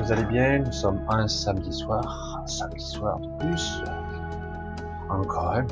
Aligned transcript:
vous 0.00 0.12
allez 0.12 0.24
bien? 0.24 0.58
Nous 0.60 0.72
sommes 0.72 1.04
un 1.08 1.28
samedi 1.28 1.72
soir, 1.72 2.40
un 2.42 2.46
samedi 2.46 2.84
soir 2.84 3.18
de 3.20 3.28
plus. 3.38 3.82
Encore 5.08 5.54
un. 5.54 5.66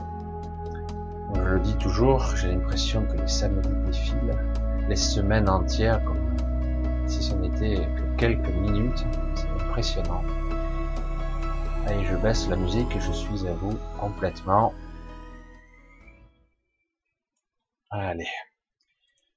Je 1.35 1.41
le 1.41 1.61
dis 1.61 1.77
toujours, 1.77 2.25
j'ai 2.37 2.53
l'impression 2.53 3.05
que 3.07 3.17
les 3.17 3.27
samedis 3.27 3.69
défilent, 3.87 4.39
les 4.89 4.97
semaines 4.97 5.49
entières, 5.49 6.03
comme 6.05 6.37
si 7.07 7.23
ce 7.23 7.35
n'était 7.35 7.87
que 7.97 8.17
quelques 8.17 8.55
minutes. 8.55 9.05
C'est 9.35 9.49
impressionnant. 9.49 10.23
Allez, 11.87 12.05
je 12.05 12.17
baisse 12.17 12.49
la 12.49 12.57
musique 12.57 12.95
et 12.97 13.01
je 13.01 13.13
suis 13.13 13.47
à 13.47 13.53
vous 13.55 13.77
complètement. 13.99 14.73
Allez, 17.91 18.31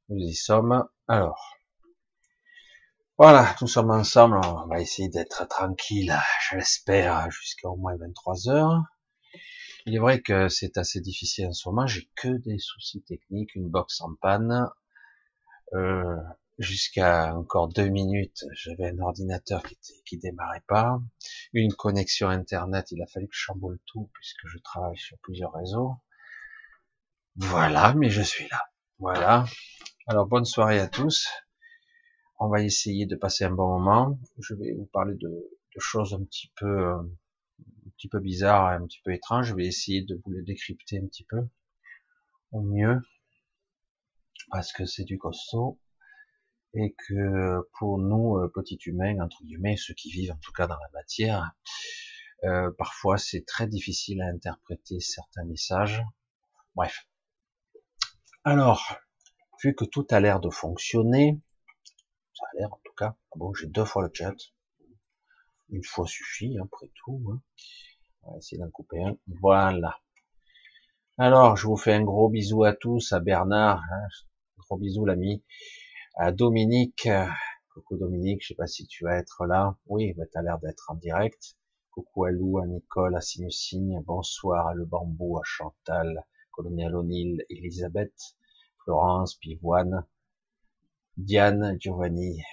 nous 0.09 0.18
y 0.18 0.34
sommes. 0.34 0.88
Alors, 1.07 1.56
voilà, 3.17 3.55
nous 3.61 3.67
sommes 3.67 3.89
ensemble. 3.89 4.39
On 4.44 4.67
va 4.67 4.79
essayer 4.79 5.09
d'être 5.09 5.47
tranquille, 5.47 6.16
je 6.50 6.57
l'espère, 6.57 7.31
jusqu'à 7.31 7.67
au 7.67 7.75
moins 7.75 7.95
23 7.97 8.50
heures. 8.50 8.83
Il 9.88 9.95
est 9.95 10.00
vrai 10.00 10.22
que 10.22 10.50
c'est 10.50 10.78
assez 10.78 11.01
difficile 11.01 11.47
en 11.47 11.53
ce 11.53 11.67
moment. 11.67 11.88
J'ai 11.88 12.07
que 12.16 12.28
des 12.28 12.59
soucis 12.59 13.01
techniques, 13.01 13.55
une 13.55 13.69
box 13.69 14.01
en 14.01 14.13
panne. 14.22 14.69
Euh, 15.73 16.16
jusqu'à 16.59 17.35
encore 17.35 17.69
deux 17.69 17.88
minutes, 17.88 18.45
j'avais 18.53 18.89
un 18.91 19.00
ordinateur 19.00 19.63
qui, 20.05 20.17
démarrait 20.19 20.63
pas, 20.67 20.99
une 21.53 21.73
connexion 21.73 22.29
internet, 22.29 22.91
il 22.91 23.01
a 23.01 23.07
fallu 23.07 23.28
que 23.28 23.35
je 23.35 23.41
chamboule 23.41 23.79
tout 23.88 24.09
puisque 24.13 24.45
je 24.45 24.59
travaille 24.59 24.97
sur 24.97 25.17
plusieurs 25.23 25.53
réseaux. 25.53 25.95
Voilà, 27.35 27.94
mais 27.95 28.11
je 28.11 28.22
suis 28.22 28.47
là. 28.49 28.61
Voilà. 28.99 29.45
Alors 30.05 30.28
bonne 30.28 30.45
soirée 30.45 30.79
à 30.79 30.88
tous. 30.88 31.28
On 32.40 32.50
va 32.50 32.62
essayer 32.62 33.06
de 33.06 33.16
passer 33.16 33.46
un 33.46 33.52
bon 33.52 33.80
moment. 33.80 34.20
Je 34.40 34.53
vais 34.53 34.74
vous 34.74 34.86
parler 34.86 35.16
de, 35.16 35.50
choses 35.80 36.16
un 36.16 36.24
petit 36.24 36.52
peu, 36.56 36.92
un 36.92 37.08
petit 37.98 38.09
peu 38.09 38.20
bizarres, 38.20 38.68
un 38.68 38.86
petit 38.86 39.02
peu 39.03 39.14
étranges. 39.14 39.48
Je 39.48 39.56
vais 39.56 39.66
essayer 39.66 40.03
de 40.03 40.20
vous 40.24 40.31
les 40.31 40.42
décrypter 40.42 40.97
un 40.97 41.06
petit 41.08 41.24
peu 41.24 41.47
au 42.52 42.62
mieux 42.62 43.00
parce 44.52 44.72
que 44.72 44.86
c'est 44.86 45.03
du 45.03 45.18
costaud 45.18 45.80
et 46.74 46.96
que 47.08 47.68
pour 47.80 47.97
nous, 47.97 48.38
euh, 48.38 48.52
petits 48.53 48.80
humains, 48.86 49.20
entre 49.20 49.44
guillemets, 49.44 49.78
ceux 49.78 49.94
qui 49.94 50.12
vivent 50.12 50.31
en 50.31 50.38
tout 50.38 50.52
cas 50.52 50.68
dans 50.68 50.78
la 50.78 50.90
matière, 50.94 51.56
euh, 52.44 52.72
parfois 52.78 53.18
c'est 53.18 53.46
très 53.46 53.68
difficile 53.68 54.22
à 54.22 54.28
interpréter 54.28 55.00
certains 55.00 55.46
messages. 55.46 56.03
Bref. 56.76 57.08
Alors, 58.44 59.00
vu 59.64 59.74
que 59.74 59.86
tout 59.86 60.06
a 60.12 60.20
l'air 60.20 60.40
de 60.40 60.50
fonctionner, 60.50 61.42
ça 62.38 62.46
a 62.52 62.59
l'air 62.59 62.74
en 62.74 62.80
tout 62.84 62.94
cas, 62.94 63.16
ah 63.31 63.36
bon, 63.36 63.53
j'ai 63.53 63.68
deux 63.68 63.86
fois 63.86 64.03
le 64.03 64.12
chat, 64.14 64.36
une 65.70 65.84
fois 65.84 66.06
suffit, 66.06 66.58
après 66.59 66.92
tout, 66.96 67.22
hein. 67.31 67.42
on 68.24 68.34
va 68.34 68.38
essayer 68.38 68.62
d'en 68.62 68.70
couper 68.70 69.02
un, 69.03 69.18
voilà. 69.42 69.98
Alors, 71.18 71.58
je 71.58 71.66
vous 71.66 71.78
fais 71.78 71.94
un 71.94 72.03
gros 72.03 72.30
bisou 72.30 72.64
à 72.64 72.74
tous, 72.74 73.12
à 73.12 73.20
Bernard, 73.20 73.81
hein. 73.92 74.08
gros 74.59 74.78
bisou 74.78 75.03
l'ami, 75.06 75.44
à 76.16 76.31
Dominique. 76.31 77.09
Coucou 77.74 77.97
Dominique, 77.97 78.42
je 78.42 78.50
sais 78.50 78.56
pas 78.56 78.66
si 78.66 78.88
tu 78.88 79.03
vas 79.03 79.18
être 79.18 79.46
là. 79.46 79.78
Oui, 79.86 80.14
bah, 80.14 80.26
tu 80.31 80.38
as 80.38 80.42
l'air 80.42 80.58
d'être 80.58 80.90
en 80.90 80.96
direct. 80.96 81.56
Coucou 81.92 82.26
à 82.26 82.31
Lou, 82.31 82.58
à 82.58 82.66
Nicole, 82.66 83.16
à 83.16 83.22
Sinusigne. 83.22 84.02
Bonsoir 84.06 84.68
à 84.68 84.74
Le 84.74 84.86
Bambou, 84.86 85.38
à 85.38 85.42
Chantal, 85.44 86.26
Colonel 86.52 86.96
O'Neill, 86.96 87.46
Elisabeth, 87.52 88.36
Florence, 88.84 89.36
Pivoine, 89.36 90.06
Diane, 91.17 91.78
Giovanni, 91.79 92.44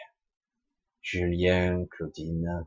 Julien, 1.02 1.84
Claudine. 1.90 2.66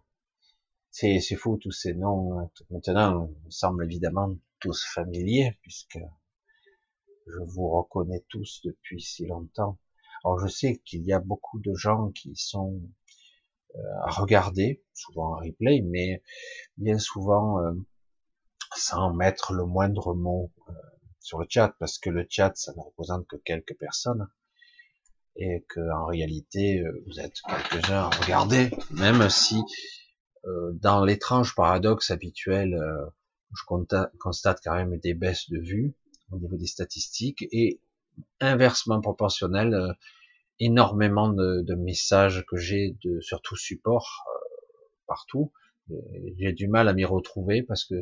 C'est, 0.91 1.19
c'est 1.19 1.35
fou 1.35 1.57
tous 1.57 1.71
ces 1.71 1.95
noms. 1.95 2.39
Hein. 2.39 2.51
Maintenant, 2.69 3.31
ils 3.45 3.51
semblent 3.51 3.83
évidemment 3.83 4.37
tous 4.59 4.85
familiers 4.93 5.57
puisque 5.63 5.97
je 7.25 7.39
vous 7.47 7.69
reconnais 7.69 8.23
tous 8.29 8.61
depuis 8.63 9.01
si 9.01 9.25
longtemps. 9.25 9.79
Alors 10.23 10.39
je 10.39 10.47
sais 10.47 10.77
qu'il 10.85 11.03
y 11.03 11.13
a 11.13 11.19
beaucoup 11.19 11.59
de 11.59 11.73
gens 11.73 12.11
qui 12.11 12.35
sont 12.35 12.79
euh, 13.75 13.79
à 14.03 14.11
regarder, 14.11 14.83
souvent 14.93 15.33
en 15.33 15.37
replay, 15.37 15.81
mais 15.81 16.21
bien 16.77 16.99
souvent 16.99 17.59
euh, 17.63 17.73
sans 18.75 19.13
mettre 19.15 19.53
le 19.53 19.65
moindre 19.65 20.13
mot 20.13 20.51
euh, 20.69 20.73
sur 21.19 21.39
le 21.39 21.47
chat, 21.49 21.75
parce 21.79 21.97
que 21.97 22.11
le 22.11 22.27
chat, 22.29 22.55
ça 22.55 22.71
ne 22.73 22.81
représente 22.81 23.25
que 23.27 23.37
quelques 23.37 23.77
personnes, 23.77 24.27
et 25.37 25.65
que 25.69 25.79
en 25.93 26.05
réalité, 26.05 26.83
vous 27.05 27.19
êtes 27.19 27.35
quelques-uns 27.47 28.03
à 28.03 28.09
regarder, 28.09 28.69
même 28.91 29.29
si 29.29 29.61
dans 30.73 31.03
l'étrange 31.03 31.55
paradoxe 31.55 32.11
habituel, 32.11 32.77
je 33.53 33.63
constate 34.19 34.59
quand 34.63 34.75
même 34.75 34.97
des 34.97 35.13
baisses 35.13 35.49
de 35.49 35.59
vues 35.59 35.93
au 36.31 36.39
niveau 36.39 36.57
des 36.57 36.67
statistiques, 36.67 37.45
et 37.51 37.79
inversement 38.39 39.01
proportionnel, 39.01 39.73
euh, 39.73 39.93
énormément 40.59 41.29
de, 41.29 41.61
de, 41.61 41.75
messages 41.75 42.43
que 42.47 42.57
j'ai 42.57 42.97
de 43.03 43.19
sur 43.21 43.41
tout 43.41 43.55
support 43.55 44.25
euh, 44.27 44.57
partout. 45.07 45.51
J'ai 46.37 46.51
du 46.51 46.67
mal 46.67 46.89
à 46.89 46.93
m'y 46.93 47.05
retrouver 47.05 47.63
parce 47.63 47.85
que 47.85 47.95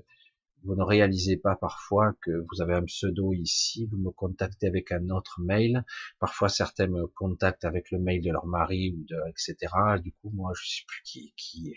vous 0.66 0.76
ne 0.76 0.84
réalisez 0.84 1.38
pas 1.38 1.56
parfois 1.56 2.14
que 2.22 2.32
vous 2.32 2.62
avez 2.62 2.74
un 2.74 2.84
pseudo 2.84 3.34
ici, 3.34 3.86
vous 3.86 3.98
me 3.98 4.12
contactez 4.12 4.68
avec 4.68 4.92
un 4.92 5.10
autre 5.10 5.40
mail. 5.42 5.86
Parfois, 6.20 6.50
certains 6.50 6.88
me 6.88 7.08
contactent 7.08 7.66
avec 7.66 7.92
le 7.92 8.00
mail 8.00 8.22
de 8.22 8.32
leur 8.32 8.48
mari 8.48 8.96
ou 8.98 9.04
de, 9.06 9.18
etc. 9.30 9.56
Du 10.04 10.12
coup, 10.14 10.32
moi, 10.34 10.52
je 10.60 10.68
sais 10.68 10.84
plus 10.88 11.02
qui 11.04 11.34
qui. 11.38 11.74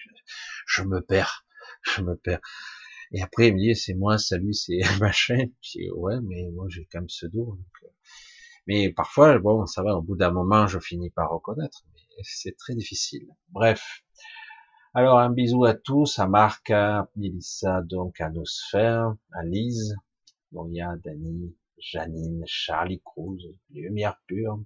Je, 0.66 0.82
me 0.82 1.00
perds, 1.00 1.44
je 1.82 2.02
me 2.02 2.16
perds. 2.16 2.40
Et 3.12 3.22
après, 3.22 3.48
il 3.48 3.54
me 3.54 3.58
dit, 3.58 3.76
c'est 3.76 3.94
moi, 3.94 4.18
salut, 4.18 4.54
c'est 4.54 4.80
machin. 5.00 5.46
Je 5.60 5.78
dis, 5.78 5.90
ouais, 5.90 6.20
mais 6.22 6.50
moi, 6.52 6.66
j'ai 6.68 6.86
qu'un 6.86 7.04
pseudo. 7.04 7.58
Euh, 7.84 7.88
mais 8.66 8.92
parfois, 8.92 9.38
bon, 9.38 9.66
ça 9.66 9.82
va, 9.82 9.96
au 9.96 10.02
bout 10.02 10.16
d'un 10.16 10.30
moment, 10.30 10.66
je 10.66 10.78
finis 10.78 11.10
par 11.10 11.30
reconnaître, 11.30 11.84
mais 11.94 12.22
c'est 12.22 12.56
très 12.56 12.74
difficile. 12.74 13.26
Bref. 13.50 14.02
Alors, 15.00 15.20
un 15.20 15.30
bisou 15.30 15.64
à 15.64 15.74
tous, 15.74 16.18
à 16.18 16.26
Marc, 16.26 16.70
à 16.70 17.08
Mélissa, 17.14 17.82
donc 17.82 18.20
à 18.20 18.30
Nosphère, 18.30 19.14
à 19.30 19.44
Lise, 19.44 19.94
Moria, 20.50 20.96
Dani, 20.96 21.56
Janine, 21.78 22.42
Charlie 22.48 23.00
Cruz, 23.04 23.38
Lumière 23.70 24.20
Pure, 24.26 24.60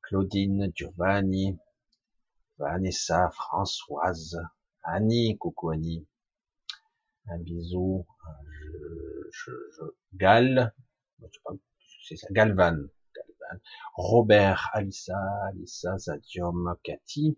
Claudine, 0.00 0.70
Giovanni, 0.76 1.58
Vanessa, 2.56 3.30
Françoise, 3.30 4.40
Annie, 4.84 5.36
coucou 5.38 5.70
Annie, 5.70 6.06
un 7.30 7.38
bisou, 7.38 8.06
je, 9.32 9.50
je, 9.50 9.50
je, 9.76 9.84
Gal, 10.14 10.72
c'est 12.06 12.14
ça, 12.14 12.28
Galvan, 12.30 12.76
Galvan, 13.12 13.60
Robert, 13.96 14.70
Alissa, 14.72 15.18
Alissa, 15.48 15.98
Zadium, 15.98 16.76
Cathy, 16.84 17.36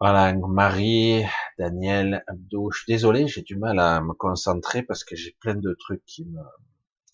voilà, 0.00 0.34
Marie, 0.34 1.24
Daniel, 1.58 2.24
Abdou. 2.26 2.70
Je 2.72 2.78
suis 2.78 2.92
désolé, 2.92 3.26
j'ai 3.28 3.42
du 3.42 3.56
mal 3.56 3.78
à 3.78 4.00
me 4.00 4.12
concentrer 4.12 4.82
parce 4.82 5.04
que 5.04 5.16
j'ai 5.16 5.32
plein 5.40 5.54
de 5.54 5.74
trucs 5.74 6.04
qui 6.04 6.24
me 6.24 6.40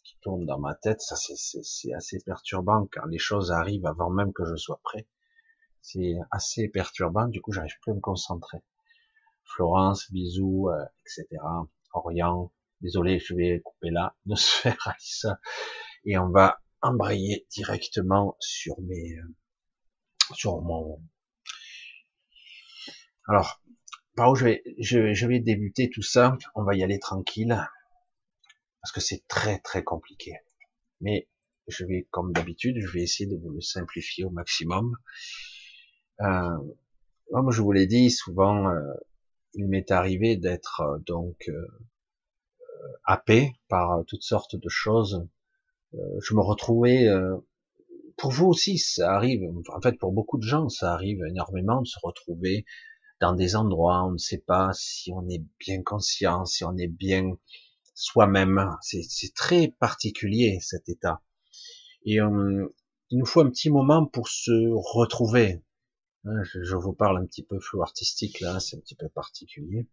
qui 0.02 0.16
tournent 0.22 0.46
dans 0.46 0.58
ma 0.58 0.74
tête. 0.74 1.00
Ça, 1.00 1.16
c'est 1.16 1.92
assez 1.92 2.18
perturbant 2.24 2.86
car 2.86 3.06
les 3.06 3.18
choses 3.18 3.52
arrivent 3.52 3.86
avant 3.86 4.10
même 4.10 4.32
que 4.32 4.44
je 4.44 4.56
sois 4.56 4.80
prêt. 4.82 5.06
C'est 5.82 6.16
assez 6.30 6.68
perturbant. 6.68 7.28
Du 7.28 7.40
coup, 7.40 7.52
j'arrive 7.52 7.78
plus 7.82 7.92
à 7.92 7.94
me 7.94 8.00
concentrer. 8.00 8.58
Florence, 9.44 10.10
bisous, 10.10 10.68
euh, 10.70 10.84
etc. 11.04 11.26
Orient, 11.92 12.52
désolé, 12.80 13.18
je 13.18 13.34
vais 13.34 13.60
couper 13.60 13.90
là, 13.90 14.14
de 14.26 14.34
se 14.36 14.50
faire 14.60 14.76
Alissa, 14.86 15.40
et 16.04 16.18
on 16.18 16.30
va 16.30 16.60
embrayer 16.82 17.46
directement 17.50 18.36
sur 18.40 18.80
mes, 18.80 19.18
euh, 19.18 19.34
sur 20.34 20.62
mon, 20.62 21.00
alors, 23.28 23.60
par 24.16 24.30
où 24.30 24.34
je 24.34 24.44
vais, 24.44 24.62
je, 24.78 25.26
vais 25.26 25.40
débuter 25.40 25.90
tout 25.90 26.02
ça, 26.02 26.36
on 26.54 26.64
va 26.64 26.74
y 26.74 26.82
aller 26.82 26.98
tranquille, 26.98 27.56
parce 28.80 28.92
que 28.92 29.00
c'est 29.00 29.26
très 29.28 29.58
très 29.60 29.84
compliqué. 29.84 30.34
Mais 31.00 31.28
je 31.68 31.84
vais, 31.84 32.06
comme 32.10 32.32
d'habitude, 32.32 32.76
je 32.80 32.88
vais 32.88 33.02
essayer 33.02 33.28
de 33.28 33.36
vous 33.36 33.50
le 33.50 33.60
simplifier 33.60 34.24
au 34.24 34.30
maximum. 34.30 34.96
Euh, 36.20 36.58
comme 37.32 37.52
je 37.52 37.62
vous 37.62 37.72
l'ai 37.72 37.86
dit, 37.86 38.10
souvent, 38.10 38.68
euh, 38.68 38.92
il 39.54 39.68
m'est 39.68 39.90
arrivé 39.90 40.36
d'être 40.36 40.80
euh, 40.80 40.98
donc 41.06 41.48
euh, 41.48 41.66
happé 43.04 43.52
par 43.68 44.04
toutes 44.06 44.22
sortes 44.22 44.56
de 44.56 44.68
choses. 44.68 45.26
Je 45.92 46.34
me 46.34 46.40
retrouvais, 46.40 47.08
pour 48.16 48.30
vous 48.30 48.46
aussi, 48.46 48.78
ça 48.78 49.12
arrive, 49.12 49.42
en 49.74 49.80
fait 49.80 49.98
pour 49.98 50.12
beaucoup 50.12 50.38
de 50.38 50.44
gens, 50.44 50.68
ça 50.68 50.92
arrive 50.92 51.24
énormément 51.28 51.82
de 51.82 51.86
se 51.86 51.98
retrouver 52.00 52.64
dans 53.20 53.34
des 53.34 53.54
endroits, 53.54 54.04
on 54.04 54.12
ne 54.12 54.18
sait 54.18 54.42
pas 54.44 54.70
si 54.72 55.12
on 55.12 55.28
est 55.28 55.44
bien 55.58 55.82
conscient, 55.82 56.46
si 56.46 56.64
on 56.64 56.76
est 56.76 56.88
bien 56.88 57.36
soi-même. 57.94 58.76
C'est 58.80 59.34
très 59.34 59.68
particulier 59.68 60.58
cet 60.62 60.88
état. 60.88 61.20
Et 62.04 62.20
euh, 62.20 62.66
il 63.10 63.18
nous 63.18 63.26
faut 63.26 63.40
un 63.40 63.50
petit 63.50 63.70
moment 63.70 64.06
pour 64.06 64.28
se 64.28 64.52
retrouver. 64.72 65.62
Hein, 66.24 66.42
je, 66.44 66.76
vous 66.76 66.92
parle 66.92 67.18
un 67.18 67.26
petit 67.26 67.42
peu 67.42 67.60
flou 67.60 67.82
artistique 67.82 68.40
là, 68.40 68.58
c'est 68.58 68.76
un 68.76 68.80
petit 68.80 68.94
peu 68.94 69.08
particulier. 69.08 69.86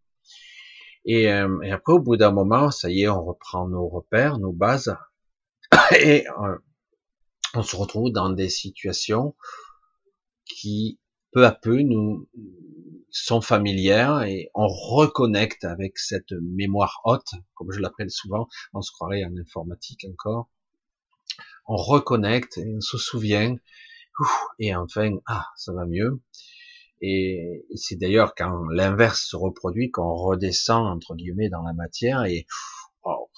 Et, 1.05 1.31
euh, 1.31 1.61
et 1.61 1.71
après, 1.71 1.93
au 1.93 1.99
bout 1.99 2.17
d'un 2.17 2.31
moment, 2.31 2.71
ça 2.71 2.89
y 2.89 3.03
est, 3.03 3.07
on 3.09 3.23
reprend 3.23 3.67
nos 3.67 3.87
repères, 3.87 4.39
nos 4.39 4.51
bases, 4.51 4.95
et 5.99 6.27
euh, 6.27 6.57
on 7.53 7.63
se 7.63 7.75
retrouve 7.75 8.11
dans 8.11 8.29
des 8.29 8.49
situations 8.49 9.35
qui 10.45 10.99
peu 11.31 11.45
à 11.45 11.51
peu 11.51 11.81
nous 11.81 12.27
sont 13.25 13.41
familières 13.41 14.23
et 14.23 14.49
on 14.53 14.67
reconnecte 14.67 15.63
avec 15.63 15.97
cette 15.97 16.31
mémoire 16.31 17.01
haute, 17.03 17.31
comme 17.55 17.71
je 17.71 17.79
l'appelle 17.79 18.11
souvent, 18.11 18.47
on 18.73 18.81
se 18.81 18.91
croirait 18.91 19.23
en 19.25 19.35
informatique 19.37 20.05
encore. 20.09 20.49
On 21.67 21.75
reconnecte 21.75 22.57
et 22.57 22.73
on 22.75 22.81
se 22.81 22.97
souvient, 22.97 23.55
et 24.59 24.75
enfin, 24.75 25.17
ah, 25.27 25.45
ça 25.55 25.73
va 25.73 25.85
mieux. 25.85 26.21
Et 27.01 27.65
c'est 27.75 27.97
d'ailleurs 27.97 28.33
quand 28.35 28.67
l'inverse 28.69 29.27
se 29.29 29.35
reproduit 29.35 29.91
qu'on 29.91 30.15
redescend 30.15 30.87
entre 30.87 31.15
guillemets 31.15 31.49
dans 31.49 31.61
la 31.61 31.73
matière 31.73 32.23
et 32.23 32.47
oh, 33.03 33.29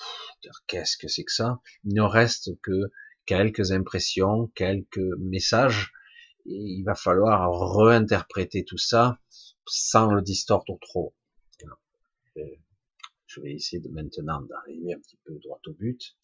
qu'est-ce 0.67 0.97
que 0.97 1.07
c'est 1.09 1.25
que 1.25 1.33
ça? 1.33 1.59
Il 1.83 1.93
ne 1.95 2.01
reste 2.01 2.51
que 2.61 2.91
quelques 3.25 3.71
impressions, 3.71 4.47
quelques 4.55 4.97
messages. 5.19 5.91
Et 6.45 6.55
il 6.55 6.83
va 6.83 6.95
falloir 6.95 7.51
réinterpréter 7.75 8.63
tout 8.63 8.77
ça 8.77 9.19
sans 9.69 10.11
le 10.11 10.21
distordre 10.21 10.77
trop. 10.81 11.13
Je 13.25 13.41
vais 13.41 13.53
essayer 13.53 13.81
de 13.81 13.89
maintenant 13.89 14.41
d'arriver 14.41 14.93
un 14.93 14.99
petit 14.99 15.19
peu 15.23 15.37
droit 15.39 15.59
au 15.67 15.73
but. 15.73 16.17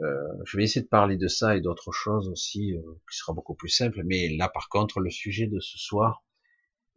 Euh, 0.00 0.44
je 0.44 0.56
vais 0.56 0.64
essayer 0.64 0.82
de 0.82 0.88
parler 0.88 1.16
de 1.16 1.26
ça 1.26 1.56
et 1.56 1.60
d'autres 1.60 1.90
choses 1.90 2.28
aussi, 2.28 2.74
euh, 2.74 2.82
qui 3.10 3.16
sera 3.16 3.32
beaucoup 3.32 3.54
plus 3.54 3.70
simple. 3.70 4.02
Mais 4.04 4.28
là, 4.36 4.48
par 4.48 4.68
contre, 4.68 5.00
le 5.00 5.10
sujet 5.10 5.46
de 5.46 5.58
ce 5.58 5.78
soir 5.78 6.24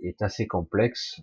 est 0.02 0.22
assez 0.22 0.48
complexe. 0.48 1.22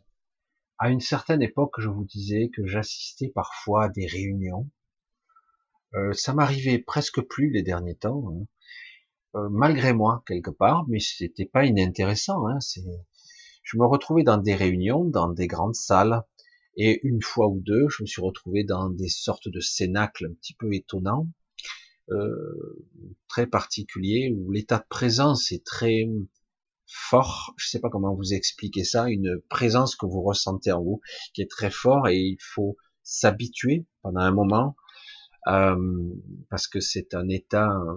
À 0.79 0.91
une 0.91 1.01
certaine 1.01 1.43
époque, 1.43 1.75
je 1.79 1.89
vous 1.89 2.05
disais 2.05 2.51
que 2.55 2.67
j'assistais 2.67 3.29
parfois 3.29 3.85
à 3.85 3.89
des 3.89 4.07
réunions. 4.07 4.69
Euh, 5.95 6.13
ça 6.13 6.35
m'arrivait 6.35 6.79
presque 6.79 7.21
plus 7.23 7.51
les 7.51 7.63
derniers 7.63 7.95
temps, 7.95 8.25
hein. 8.29 8.47
euh, 9.37 9.49
malgré 9.49 9.93
moi 9.93 10.23
quelque 10.27 10.51
part, 10.51 10.87
mais 10.89 10.99
c'était 10.99 11.47
pas 11.47 11.65
inintéressant. 11.65 12.47
Hein, 12.49 12.59
je 13.67 13.77
me 13.79 13.85
retrouvais 13.85 14.23
dans 14.23 14.39
des 14.39 14.55
réunions, 14.55 15.05
dans 15.05 15.29
des 15.29 15.49
grandes 15.49 15.75
salles, 15.75 16.23
et 16.77 17.01
une 17.03 17.21
fois 17.21 17.49
ou 17.49 17.61
deux, 17.61 17.89
je 17.89 18.05
me 18.05 18.07
suis 18.07 18.23
retrouvé 18.23 18.63
dans 18.63 18.91
des 18.91 19.09
sortes 19.09 19.49
de 19.49 19.59
cénacles 19.59 20.27
un 20.27 20.35
petit 20.35 20.55
peu 20.55 20.73
étonnants, 20.73 21.29
euh, 22.11 22.87
très 23.29 23.49
particuliers, 23.49 24.33
où 24.33 24.53
l'état 24.53 24.79
de 24.79 24.87
présence 24.89 25.51
est 25.51 25.65
très 25.65 26.09
fort. 26.87 27.55
Je 27.57 27.69
sais 27.69 27.81
pas 27.81 27.91
comment 27.91 28.15
vous 28.15 28.35
expliquer 28.35 28.85
ça, 28.85 29.09
une 29.09 29.41
présence 29.49 29.97
que 29.97 30.07
vous 30.07 30.23
ressentez 30.23 30.71
en 30.71 30.85
vous, 30.85 31.01
qui 31.35 31.43
est 31.43 31.51
très 31.51 31.73
fort, 31.73 32.07
et 32.07 32.19
il 32.19 32.39
faut 32.41 32.77
s'habituer 33.03 33.85
pendant 34.03 34.21
un 34.21 34.33
moment, 34.33 34.77
euh, 35.49 35.77
parce 36.51 36.69
que 36.69 36.79
c'est 36.79 37.15
un 37.15 37.29
état 37.29 37.69
euh, 37.69 37.97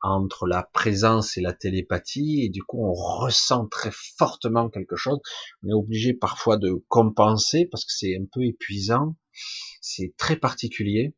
entre 0.00 0.46
la 0.46 0.62
présence 0.62 1.36
et 1.36 1.40
la 1.40 1.52
télépathie, 1.52 2.44
et 2.44 2.48
du 2.48 2.62
coup 2.62 2.84
on 2.84 2.92
ressent 2.92 3.66
très 3.66 3.90
fortement 3.92 4.68
quelque 4.68 4.96
chose. 4.96 5.20
On 5.62 5.68
est 5.68 5.74
obligé 5.74 6.14
parfois 6.14 6.56
de 6.56 6.84
compenser 6.88 7.66
parce 7.66 7.84
que 7.84 7.92
c'est 7.92 8.16
un 8.16 8.24
peu 8.32 8.44
épuisant, 8.44 9.16
c'est 9.80 10.14
très 10.16 10.36
particulier. 10.36 11.14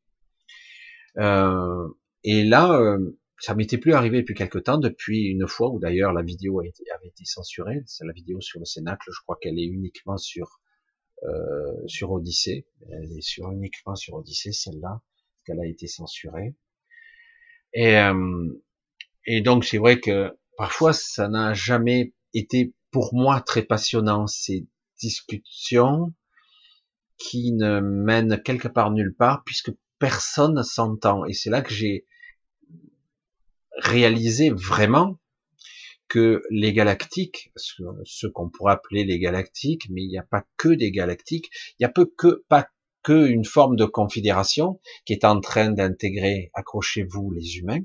Euh, 1.19 1.88
et 2.25 2.45
là, 2.45 2.78
euh, 2.81 3.19
ça 3.38 3.55
m'était 3.55 3.78
plus 3.78 3.95
arrivé 3.95 4.21
depuis 4.21 4.35
quelque 4.35 4.59
temps, 4.59 4.78
depuis 4.78 5.28
une 5.28 5.47
fois 5.49 5.71
où 5.71 5.78
d'ailleurs 5.81 6.12
la 6.12 6.23
vidéo 6.23 6.61
a 6.61 6.66
été, 6.66 6.85
avait 6.90 7.09
été 7.09 7.25
censurée. 7.25 7.83
C'est 7.87 8.05
la 8.07 8.12
vidéo 8.12 8.40
sur 8.40 8.61
le 8.61 8.66
Cénacle, 8.66 9.11
je 9.11 9.21
crois 9.23 9.38
qu'elle 9.40 9.59
est 9.59 9.66
uniquement 9.66 10.19
sur 10.19 10.61
euh, 11.25 11.87
sur 11.87 12.12
Odyssée. 12.12 12.66
Elle 12.90 13.12
est 13.12 13.21
sur 13.21 13.50
uniquement 13.50 13.95
sur 13.95 14.14
Odyssée, 14.14 14.52
celle-là, 14.52 15.02
qu'elle 15.45 15.61
a 15.61 15.66
été 15.66 15.87
censurée. 15.87 16.55
Et 17.75 17.99
euh, 17.99 18.49
et 19.27 19.41
donc 19.41 19.65
c'est 19.65 19.79
vrai 19.79 20.00
que 20.00 20.37
parfois 20.57 20.93
ça 20.93 21.29
n'a 21.29 21.55
jamais 21.55 22.12
été 22.35 22.73
pour 22.91 23.15
moi 23.15 23.41
très 23.41 23.62
passionnant 23.62 24.27
ces 24.27 24.67
discussions 25.00 26.12
qui 27.17 27.53
ne 27.53 27.81
mènent 27.81 28.43
quelque 28.43 28.69
part 28.69 28.91
nulle 28.91 29.15
part 29.15 29.43
puisque 29.45 29.73
personne 29.99 30.62
s'entend. 30.65 31.25
Et 31.27 31.35
c'est 31.35 31.50
là 31.50 31.62
que 31.62 31.73
j'ai 31.73 32.07
réalisé 33.77 34.50
vraiment 34.50 35.21
que 36.09 36.43
les 36.50 36.73
galactiques, 36.73 37.53
ce 37.57 38.27
qu'on 38.27 38.50
pourrait 38.50 38.73
appeler 38.73 39.05
les 39.05 39.21
galactiques, 39.21 39.89
mais 39.91 40.03
il 40.03 40.09
n'y 40.09 40.19
a 40.19 40.25
pas 40.25 40.45
que 40.57 40.71
des 40.71 40.91
galactiques, 40.91 41.50
il 41.79 41.83
n'y 41.83 41.87
a 41.87 41.91
peu 41.91 42.05
que, 42.05 42.45
pas 42.49 42.69
que 43.05 43.29
une 43.29 43.45
forme 43.45 43.77
de 43.77 43.85
confédération 43.85 44.81
qui 45.05 45.12
est 45.12 45.25
en 45.25 45.41
train 45.41 45.71
d'intégrer, 45.71 46.50
accrochez-vous, 46.55 47.31
les 47.31 47.59
humains, 47.59 47.85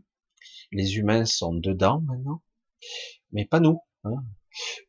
les 0.71 0.97
humains 0.97 1.25
sont 1.25 1.53
dedans 1.53 2.01
maintenant, 2.01 2.41
mais 3.31 3.45
pas 3.45 3.59
nous. 3.59 3.79
Hein. 4.03 4.23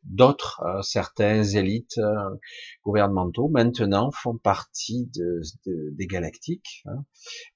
D'autres, 0.04 0.62
euh, 0.62 0.82
certains 0.82 1.42
élites 1.42 1.98
euh, 1.98 2.36
gouvernementaux 2.84 3.48
maintenant 3.48 4.10
font 4.12 4.38
partie 4.38 5.10
de, 5.14 5.40
des 5.64 6.06
galactiques, 6.06 6.84
hein. 6.86 7.04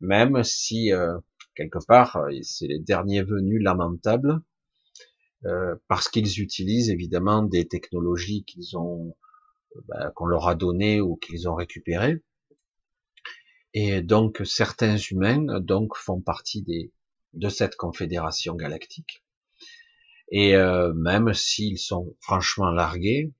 même 0.01 0.43
si 0.43 0.93
euh, 0.93 1.17
quelque 1.55 1.79
part 1.87 2.19
c'est 2.43 2.67
les 2.67 2.81
derniers 2.81 3.23
venus 3.23 3.63
lamentables, 3.63 4.41
parce 5.89 6.09
qu'ils 6.09 6.41
utilisent 6.41 6.91
évidemment 6.91 7.43
des 7.43 7.67
technologies 7.67 8.45
qu'ils 8.45 8.77
ont 8.77 9.17
ben, 9.89 10.11
qu'on 10.15 10.27
leur 10.27 10.49
a 10.49 10.55
données 10.55 11.01
ou 11.01 11.17
qu'ils 11.17 11.49
ont 11.49 11.55
récupérées. 11.55 12.23
Et 13.73 14.03
donc 14.03 14.43
certains 14.45 14.97
humains 14.97 15.61
donc 15.61 15.97
font 15.97 16.21
partie 16.21 16.63
des, 16.63 16.93
de 17.33 17.49
cette 17.49 17.77
confédération 17.77 18.55
galactique. 18.55 19.25
Et 20.31 20.55
euh, 20.57 20.93
même 20.95 21.35
s'ils 21.35 21.79
sont 21.79 22.15
franchement 22.21 22.71
largués, 22.71 23.33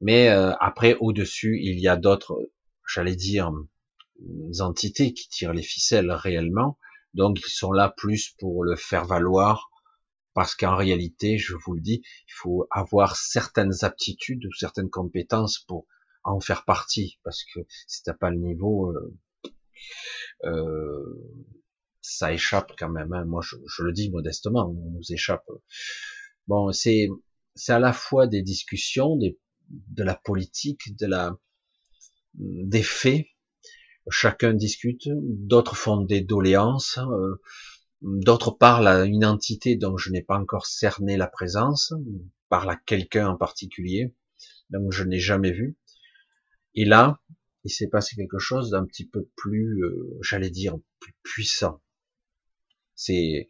mais 0.00 0.30
euh, 0.30 0.52
après 0.60 0.96
au-dessus 1.00 1.60
il 1.62 1.78
y 1.78 1.88
a 1.88 1.96
d'autres, 1.96 2.50
j'allais 2.86 3.16
dire, 3.16 3.52
entités 4.60 5.14
qui 5.14 5.28
tirent 5.28 5.52
les 5.52 5.62
ficelles 5.62 6.10
réellement. 6.10 6.78
Donc 7.14 7.40
ils 7.46 7.50
sont 7.50 7.72
là 7.72 7.92
plus 7.96 8.30
pour 8.38 8.64
le 8.64 8.76
faire 8.76 9.04
valoir, 9.04 9.70
parce 10.34 10.54
qu'en 10.54 10.76
réalité, 10.76 11.38
je 11.38 11.54
vous 11.54 11.74
le 11.74 11.80
dis, 11.80 12.02
il 12.04 12.32
faut 12.32 12.66
avoir 12.70 13.16
certaines 13.16 13.84
aptitudes 13.84 14.44
ou 14.46 14.52
certaines 14.52 14.90
compétences 14.90 15.58
pour 15.58 15.86
en 16.24 16.40
faire 16.40 16.64
partie, 16.64 17.18
parce 17.24 17.44
que 17.44 17.60
si 17.86 18.02
t'as 18.02 18.14
pas 18.14 18.30
le 18.30 18.38
niveau, 18.38 18.92
euh, 18.92 19.14
euh, 20.44 21.04
ça 22.02 22.32
échappe 22.32 22.72
quand 22.78 22.90
même. 22.90 23.12
Hein. 23.12 23.24
Moi, 23.24 23.40
je, 23.42 23.82
le 23.82 23.92
dis 23.92 24.10
modestement, 24.10 24.68
on 24.68 24.90
nous 24.90 25.12
échappe. 25.12 25.46
Bon, 26.48 26.72
c'est 26.72 27.08
c'est 27.54 27.72
à 27.72 27.78
la 27.78 27.92
fois 27.92 28.26
des 28.26 28.42
discussions, 28.42 29.16
des, 29.16 29.38
de 29.70 30.02
la 30.02 30.14
politique, 30.14 30.96
de 30.98 31.06
la 31.06 31.36
des 32.34 32.82
faits. 32.82 33.26
Chacun 34.10 34.52
discute, 34.52 35.08
d'autres 35.12 35.76
font 35.76 35.98
des 35.98 36.22
doléances, 36.22 36.98
euh, 36.98 37.40
d'autres 38.02 38.50
parlent 38.50 38.88
à 38.88 39.04
une 39.04 39.24
entité 39.24 39.76
dont 39.76 39.96
je 39.96 40.10
n'ai 40.10 40.22
pas 40.22 40.38
encore 40.38 40.66
cerné 40.66 41.16
la 41.16 41.28
présence, 41.28 41.92
parlent 42.48 42.70
à 42.70 42.76
quelqu'un 42.76 43.28
en 43.28 43.36
particulier, 43.36 44.16
donc 44.70 44.92
je 44.92 45.04
n'ai 45.04 45.20
jamais 45.20 45.52
vu. 45.52 45.78
Et 46.74 46.84
là, 46.84 47.20
il 47.64 47.70
s'est 47.70 47.88
passé 47.88 48.16
quelque 48.16 48.38
chose 48.38 48.70
d'un 48.70 48.84
petit 48.84 49.06
peu 49.06 49.28
plus, 49.36 49.84
euh, 49.84 50.18
j'allais 50.22 50.50
dire, 50.50 50.76
plus 50.98 51.14
puissant. 51.22 51.81
C'est 52.94 53.48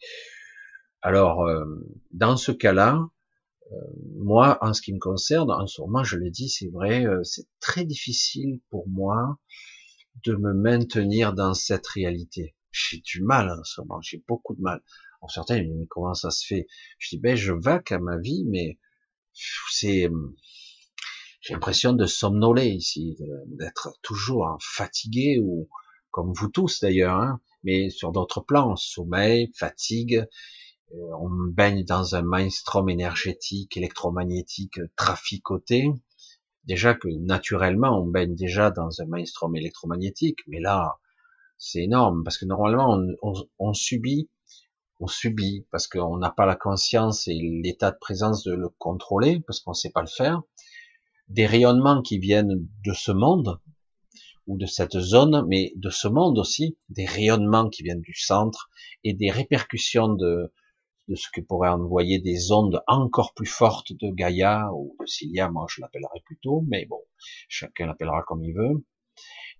alors 1.02 1.42
euh, 1.42 1.64
dans 2.12 2.36
ce 2.36 2.52
cas-là, 2.52 3.08
euh, 3.72 3.76
moi, 4.16 4.58
en 4.60 4.72
ce 4.72 4.80
qui 4.80 4.92
me 4.92 5.00
concerne, 5.00 5.50
en 5.50 5.66
ce 5.66 5.80
moment, 5.82 6.04
je 6.04 6.16
l'ai 6.16 6.30
dit, 6.30 6.48
c'est 6.48 6.68
vrai, 6.68 7.04
euh, 7.06 7.22
c'est 7.24 7.46
très 7.60 7.84
difficile 7.84 8.60
pour 8.70 8.88
moi 8.88 9.38
de 10.24 10.36
me 10.36 10.54
maintenir 10.54 11.32
dans 11.32 11.54
cette 11.54 11.86
réalité. 11.88 12.54
J'ai 12.70 12.98
du 12.98 13.22
mal 13.22 13.50
en 13.50 13.64
ce 13.64 13.80
moment, 13.80 14.00
j'ai 14.00 14.22
beaucoup 14.28 14.54
de 14.54 14.62
mal. 14.62 14.82
En 15.20 15.28
certains, 15.28 15.62
mais 15.62 15.86
comment 15.88 16.14
ça 16.14 16.30
se 16.30 16.46
fait? 16.46 16.66
Je 16.98 17.10
dis, 17.10 17.18
ben, 17.18 17.36
je 17.36 17.52
vaque 17.52 17.92
à 17.92 17.98
ma 17.98 18.18
vie, 18.18 18.44
mais 18.46 18.78
c'est, 19.70 20.08
j'ai 21.40 21.54
l'impression 21.54 21.92
de 21.92 22.06
somnoler 22.06 22.68
ici, 22.68 23.16
d'être 23.46 23.98
toujours 24.02 24.56
fatigué 24.60 25.38
ou 25.40 25.68
comme 26.10 26.32
vous 26.32 26.48
tous 26.48 26.80
d'ailleurs. 26.80 27.20
Hein 27.20 27.40
mais 27.64 27.90
sur 27.90 28.12
d'autres 28.12 28.40
plans, 28.40 28.76
sommeil, 28.76 29.50
fatigue, 29.54 30.26
euh, 30.94 30.96
on 31.20 31.30
baigne 31.30 31.84
dans 31.84 32.14
un 32.14 32.22
mainstream 32.22 32.88
énergétique, 32.88 33.76
électromagnétique 33.76 34.80
traficoté, 34.96 35.90
déjà 36.64 36.94
que 36.94 37.08
naturellement 37.08 38.02
on 38.02 38.06
baigne 38.06 38.34
déjà 38.34 38.70
dans 38.70 39.00
un 39.00 39.06
mainstream 39.06 39.56
électromagnétique, 39.56 40.40
mais 40.46 40.60
là 40.60 40.98
c'est 41.56 41.82
énorme 41.82 42.24
parce 42.24 42.38
que 42.38 42.44
normalement 42.44 43.00
on, 43.58 43.72
subit, 43.72 44.28
on 45.00 45.06
subit 45.06 45.66
parce 45.70 45.86
qu'on 45.86 46.18
n'a 46.18 46.30
pas 46.30 46.44
la 46.44 46.56
conscience 46.56 47.28
et 47.28 47.38
l'état 47.62 47.92
de 47.92 47.98
présence 47.98 48.42
de 48.42 48.52
le 48.52 48.68
contrôler 48.68 49.40
parce 49.46 49.60
qu'on 49.60 49.70
ne 49.70 49.76
sait 49.76 49.90
pas 49.90 50.02
le 50.02 50.08
faire, 50.08 50.42
des 51.28 51.46
rayonnements 51.46 52.02
qui 52.02 52.18
viennent 52.18 52.68
de 52.84 52.92
ce 52.92 53.12
monde 53.12 53.60
ou 54.46 54.56
de 54.58 54.66
cette 54.66 54.98
zone, 54.98 55.44
mais 55.48 55.72
de 55.76 55.90
ce 55.90 56.08
monde 56.08 56.38
aussi, 56.38 56.76
des 56.88 57.06
rayonnements 57.06 57.68
qui 57.68 57.82
viennent 57.82 58.00
du 58.00 58.14
centre 58.14 58.70
et 59.04 59.14
des 59.14 59.30
répercussions 59.30 60.08
de, 60.08 60.52
de 61.08 61.14
ce 61.14 61.28
que 61.32 61.40
pourraient 61.40 61.68
envoyer 61.68 62.18
des 62.18 62.52
ondes 62.52 62.82
encore 62.86 63.34
plus 63.34 63.46
fortes 63.46 63.92
de 63.92 64.10
Gaïa 64.10 64.70
ou 64.74 64.96
de 65.00 65.06
Cilia, 65.06 65.50
moi 65.50 65.66
je 65.68 65.80
l'appellerai 65.80 66.20
plutôt, 66.24 66.64
mais 66.68 66.86
bon, 66.86 67.00
chacun 67.48 67.86
l'appellera 67.86 68.22
comme 68.22 68.44
il 68.44 68.54
veut, 68.54 68.84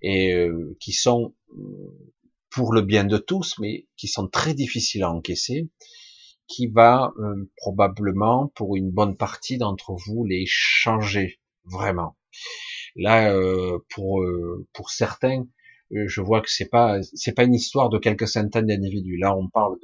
et 0.01 0.35
euh, 0.35 0.77
qui 0.81 0.93
sont 0.93 1.35
euh, 1.51 2.15
pour 2.51 2.73
le 2.73 2.83
bien 2.83 3.05
de 3.05 3.19
tous, 3.19 3.59
mais 3.59 3.89
qui 3.97 4.09
sont 4.09 4.29
très 4.29 4.55
difficiles 4.55 5.03
à 5.03 5.11
encaisser, 5.11 5.71
qui 6.47 6.67
va 6.67 7.13
euh, 7.19 7.51
probablement 7.57 8.49
pour 8.55 8.77
une 8.77 8.91
bonne 8.91 9.17
partie 9.17 9.59
d'entre 9.59 9.95
vous 10.07 10.25
les 10.25 10.45
changer 10.47 11.41
vraiment. 11.65 12.17
Là, 12.97 13.35
pour 13.91 14.25
pour 14.73 14.91
certains, 14.91 15.47
je 15.91 16.21
vois 16.21 16.41
que 16.43 16.51
c'est 16.51 16.69
pas 16.69 16.99
c'est 17.15 17.35
pas 17.35 17.45
une 17.45 17.55
histoire 17.55 17.89
de 17.89 17.99
quelques 17.99 18.29
centaines 18.29 18.67
d'individus. 18.67 19.17
Là, 19.19 19.37
on 19.37 19.49
parle 19.49 19.79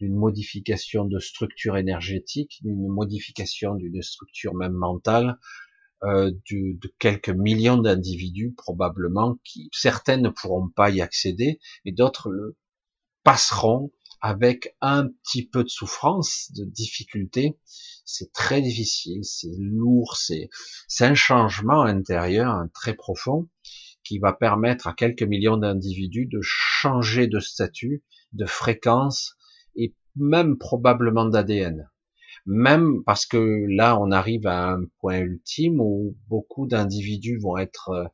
d'une 0.00 0.16
modification 0.16 1.04
de 1.04 1.18
structure 1.18 1.76
énergétique, 1.76 2.58
d'une 2.62 2.88
modification 2.88 3.74
d'une 3.74 4.02
structure 4.02 4.54
même 4.54 4.72
mentale, 4.72 5.38
euh, 6.02 6.30
de, 6.50 6.78
de, 6.80 6.94
quelques 6.98 7.28
millions 7.28 7.76
d'individus 7.76 8.54
probablement, 8.56 9.38
qui 9.44 9.68
certaines 9.72 10.22
ne 10.22 10.30
pourront 10.30 10.68
pas 10.70 10.88
y 10.88 11.02
accéder, 11.02 11.60
et 11.84 11.92
d'autres 11.92 12.30
le 12.30 12.56
passeront 13.22 13.92
avec 14.20 14.76
un 14.80 15.08
petit 15.08 15.46
peu 15.46 15.64
de 15.64 15.68
souffrance, 15.68 16.50
de 16.52 16.64
difficulté. 16.64 17.58
C'est 18.04 18.32
très 18.32 18.60
difficile, 18.60 19.24
c'est 19.24 19.54
lourd, 19.58 20.16
c'est 20.16 20.48
c'est 20.88 21.04
un 21.04 21.14
changement 21.14 21.82
intérieur 21.82 22.64
très 22.74 22.94
profond 22.94 23.48
qui 24.04 24.18
va 24.18 24.32
permettre 24.32 24.86
à 24.86 24.94
quelques 24.94 25.22
millions 25.22 25.56
d'individus 25.56 26.26
de 26.26 26.40
changer 26.42 27.26
de 27.26 27.38
statut, 27.38 28.02
de 28.32 28.46
fréquence, 28.46 29.36
et 29.76 29.94
même 30.16 30.58
probablement 30.58 31.26
d'ADN. 31.26 31.88
Même 32.46 33.02
parce 33.04 33.26
que 33.26 33.66
là, 33.68 34.00
on 34.00 34.10
arrive 34.10 34.46
à 34.46 34.72
un 34.72 34.84
point 34.98 35.18
ultime 35.18 35.80
où 35.80 36.16
beaucoup 36.28 36.66
d'individus 36.66 37.38
vont 37.38 37.58
être 37.58 37.90
euh, 37.90 38.06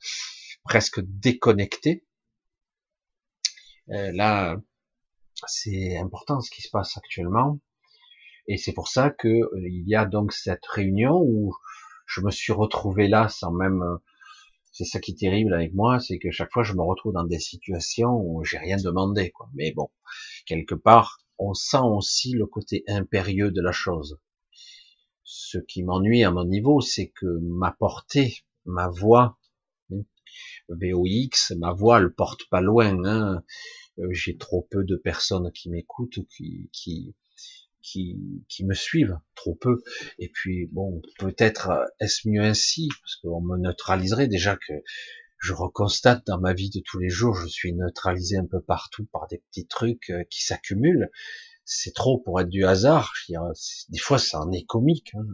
presque 0.65 1.01
déconnectés. 1.01 2.05
Euh, 3.91 4.11
là, 4.13 4.57
c'est 5.47 5.97
important 5.97 6.41
ce 6.41 6.51
qui 6.51 6.63
se 6.63 6.71
passe 6.71 6.97
actuellement. 6.97 7.59
Et 8.49 8.57
c'est 8.57 8.73
pour 8.73 8.89
ça 8.89 9.11
que 9.11 9.29
euh, 9.29 9.69
il 9.69 9.89
y 9.89 9.95
a 9.95 10.05
donc 10.05 10.33
cette 10.33 10.65
réunion 10.67 11.21
où 11.21 11.55
je 12.07 12.21
me 12.21 12.31
suis 12.31 12.53
retrouvé 12.53 13.09
là 13.09 13.29
sans 13.29 13.53
même 13.53 13.83
c'est 14.77 14.85
ça 14.85 15.01
qui 15.01 15.13
est 15.13 15.19
terrible 15.19 15.55
avec 15.55 15.73
moi, 15.73 16.01
c'est 16.01 16.19
que 16.19 16.31
chaque 16.31 16.53
fois 16.53 16.63
je 16.63 16.75
me 16.75 16.83
retrouve 16.83 17.15
dans 17.15 17.25
des 17.25 17.39
situations 17.39 18.21
où 18.21 18.45
j'ai 18.45 18.59
rien 18.59 18.77
demandé, 18.77 19.31
quoi. 19.31 19.49
Mais 19.55 19.73
bon, 19.73 19.89
quelque 20.45 20.75
part, 20.75 21.19
on 21.39 21.55
sent 21.55 21.81
aussi 21.83 22.33
le 22.33 22.45
côté 22.45 22.85
impérieux 22.87 23.51
de 23.51 23.63
la 23.63 23.73
chose. 23.73 24.21
Ce 25.25 25.57
qui 25.57 25.83
m'ennuie 25.83 26.25
à 26.25 26.31
mon 26.31 26.45
niveau, 26.45 26.83
c'est 26.83 27.09
que 27.09 27.25
ma 27.41 27.73
portée, 27.73 28.45
ma 28.67 28.89
voix, 28.89 29.39
hein, 29.91 30.03
VOX, 30.69 31.53
ma 31.57 31.73
voix, 31.73 31.99
elle 31.99 32.13
porte 32.13 32.47
pas 32.51 32.61
loin. 32.61 33.03
Hein. 33.07 33.43
Euh, 33.99 34.09
j'ai 34.13 34.37
trop 34.37 34.67
peu 34.71 34.85
de 34.85 34.97
personnes 34.97 35.51
qui 35.53 35.71
m'écoutent, 35.71 36.19
qui, 36.29 36.69
qui, 36.73 37.15
qui, 37.83 38.65
me 38.65 38.75
suivent, 38.75 39.19
trop 39.35 39.55
peu. 39.55 39.83
Et 40.19 40.29
puis, 40.29 40.67
bon, 40.67 41.01
peut-être 41.19 41.71
euh, 41.71 41.85
est-ce 42.01 42.29
mieux 42.29 42.43
ainsi, 42.43 42.89
parce 43.01 43.17
qu'on 43.17 43.41
me 43.41 43.59
neutraliserait 43.59 44.29
déjà 44.29 44.57
que 44.57 44.75
je 45.39 45.53
reconstate 45.53 46.27
dans 46.27 46.39
ma 46.39 46.53
vie 46.53 46.71
de 46.71 46.81
tous 46.81 46.99
les 46.99 47.11
jours, 47.11 47.35
je 47.35 47.47
suis 47.47 47.73
neutralisé 47.73 48.37
un 48.37 48.47
peu 48.47 48.61
partout 48.61 49.07
par 49.13 49.27
des 49.29 49.39
petits 49.39 49.67
trucs 49.67 50.11
euh, 50.11 50.25
qui 50.31 50.45
s'accumulent. 50.45 51.11
C'est 51.65 51.95
trop 51.95 52.19
pour 52.19 52.41
être 52.41 52.49
du 52.49 52.65
hasard. 52.65 53.13
Des 53.89 53.99
fois, 53.99 54.19
ça 54.19 54.41
en 54.41 54.53
est 54.53 54.65
comique. 54.65 55.13
Hein. 55.15 55.27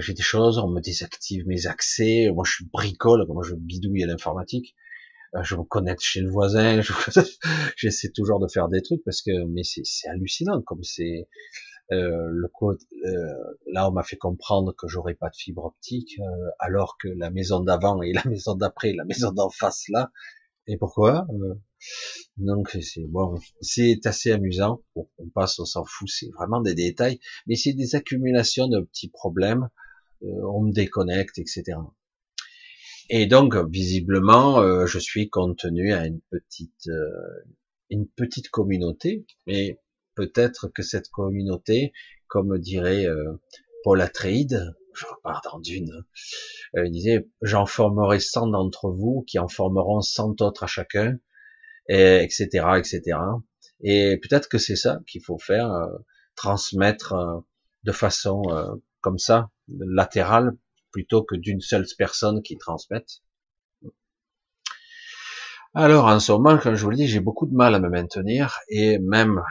J'ai 0.00 0.14
des 0.14 0.22
choses, 0.22 0.58
on 0.58 0.68
me 0.68 0.80
désactive 0.80 1.46
mes 1.46 1.68
accès. 1.68 2.28
Moi, 2.34 2.44
je 2.44 2.64
bricole, 2.72 3.24
moi, 3.28 3.44
je 3.46 3.54
bidouille 3.54 4.02
à 4.02 4.06
l'informatique. 4.06 4.74
Euh, 5.34 5.42
je 5.42 5.56
me 5.56 5.62
connecte 5.62 6.02
chez 6.02 6.20
le 6.20 6.30
voisin. 6.30 6.80
J'essaie 7.76 8.10
toujours 8.10 8.40
de 8.40 8.48
faire 8.48 8.68
des 8.68 8.82
trucs 8.82 9.02
parce 9.04 9.22
que, 9.22 9.44
mais 9.46 9.62
c'est 9.64 10.08
hallucinant 10.08 10.60
comme 10.62 10.82
c'est 10.82 11.28
euh, 11.90 12.28
le 12.30 12.48
code, 12.48 12.78
euh, 13.04 13.34
là, 13.72 13.88
on 13.88 13.92
m'a 13.92 14.02
fait 14.02 14.16
comprendre 14.16 14.74
que 14.76 14.88
j'aurais 14.88 15.14
pas 15.14 15.28
de 15.28 15.36
fibre 15.36 15.64
optique, 15.64 16.18
alors 16.58 16.96
que 16.98 17.08
la 17.08 17.30
maison 17.30 17.60
d'avant 17.60 18.00
et 18.02 18.12
la 18.12 18.22
maison 18.28 18.54
d'après, 18.54 18.92
la 18.92 19.04
maison 19.04 19.32
d'en 19.32 19.50
face 19.50 19.84
là. 19.88 20.10
Et 20.68 20.76
pourquoi 20.76 21.26
Donc 22.36 22.76
c'est 22.80 23.06
bon, 23.08 23.34
c'est 23.60 24.06
assez 24.06 24.30
amusant. 24.30 24.80
on 24.94 25.28
passe, 25.34 25.58
on 25.58 25.64
s'en 25.64 25.84
fout, 25.84 26.08
c'est 26.08 26.30
vraiment 26.30 26.60
des 26.60 26.74
détails, 26.74 27.18
mais 27.46 27.56
c'est 27.56 27.72
des 27.72 27.96
accumulations 27.96 28.68
de 28.68 28.80
petits 28.80 29.08
problèmes. 29.08 29.68
on 30.22 30.62
me 30.62 30.72
déconnecte, 30.72 31.38
etc. 31.38 31.78
Et 33.10 33.26
donc, 33.26 33.56
visiblement, 33.70 34.86
je 34.86 34.98
suis 34.98 35.28
contenu 35.28 35.92
à 35.92 36.06
une 36.06 36.20
petite, 36.30 36.88
une 37.90 38.08
petite 38.08 38.48
communauté, 38.48 39.26
mais 39.46 39.78
peut-être 40.14 40.68
que 40.68 40.82
cette 40.82 41.08
communauté, 41.08 41.92
comme 42.26 42.58
dirait 42.58 43.06
euh, 43.06 43.40
Paul 43.84 44.00
Atreides, 44.00 44.74
je 44.94 45.06
repars 45.06 45.42
dans 45.44 45.58
d'une, 45.58 46.04
euh, 46.76 46.86
il 46.86 46.92
disait, 46.92 47.28
j'en 47.40 47.66
formerai 47.66 48.20
100 48.20 48.48
d'entre 48.48 48.90
vous 48.90 49.24
qui 49.26 49.38
en 49.38 49.48
formeront 49.48 50.00
100 50.00 50.40
autres 50.42 50.64
à 50.64 50.66
chacun, 50.66 51.18
et, 51.88 52.22
etc., 52.22 52.46
etc. 52.78 53.18
Et 53.80 54.18
peut-être 54.18 54.48
que 54.48 54.58
c'est 54.58 54.76
ça 54.76 55.00
qu'il 55.06 55.22
faut 55.22 55.38
faire, 55.38 55.72
euh, 55.72 55.88
transmettre 56.36 57.42
de 57.84 57.92
façon 57.92 58.42
comme 59.02 59.18
ça, 59.18 59.50
latérale, 59.68 60.56
plutôt 60.92 61.22
que 61.24 61.34
d'une 61.34 61.60
seule 61.60 61.86
personne 61.98 62.42
qui 62.42 62.58
transmette. 62.58 63.22
Alors 65.74 66.06
en 66.06 66.20
ce 66.20 66.32
moment, 66.32 66.58
comme 66.58 66.74
je 66.74 66.84
vous 66.84 66.90
le 66.90 66.96
dis, 66.96 67.08
j'ai 67.08 67.20
beaucoup 67.20 67.46
de 67.46 67.54
mal 67.54 67.74
à 67.74 67.80
me 67.80 67.88
maintenir 67.88 68.60
et 68.68 68.98
même 68.98 69.42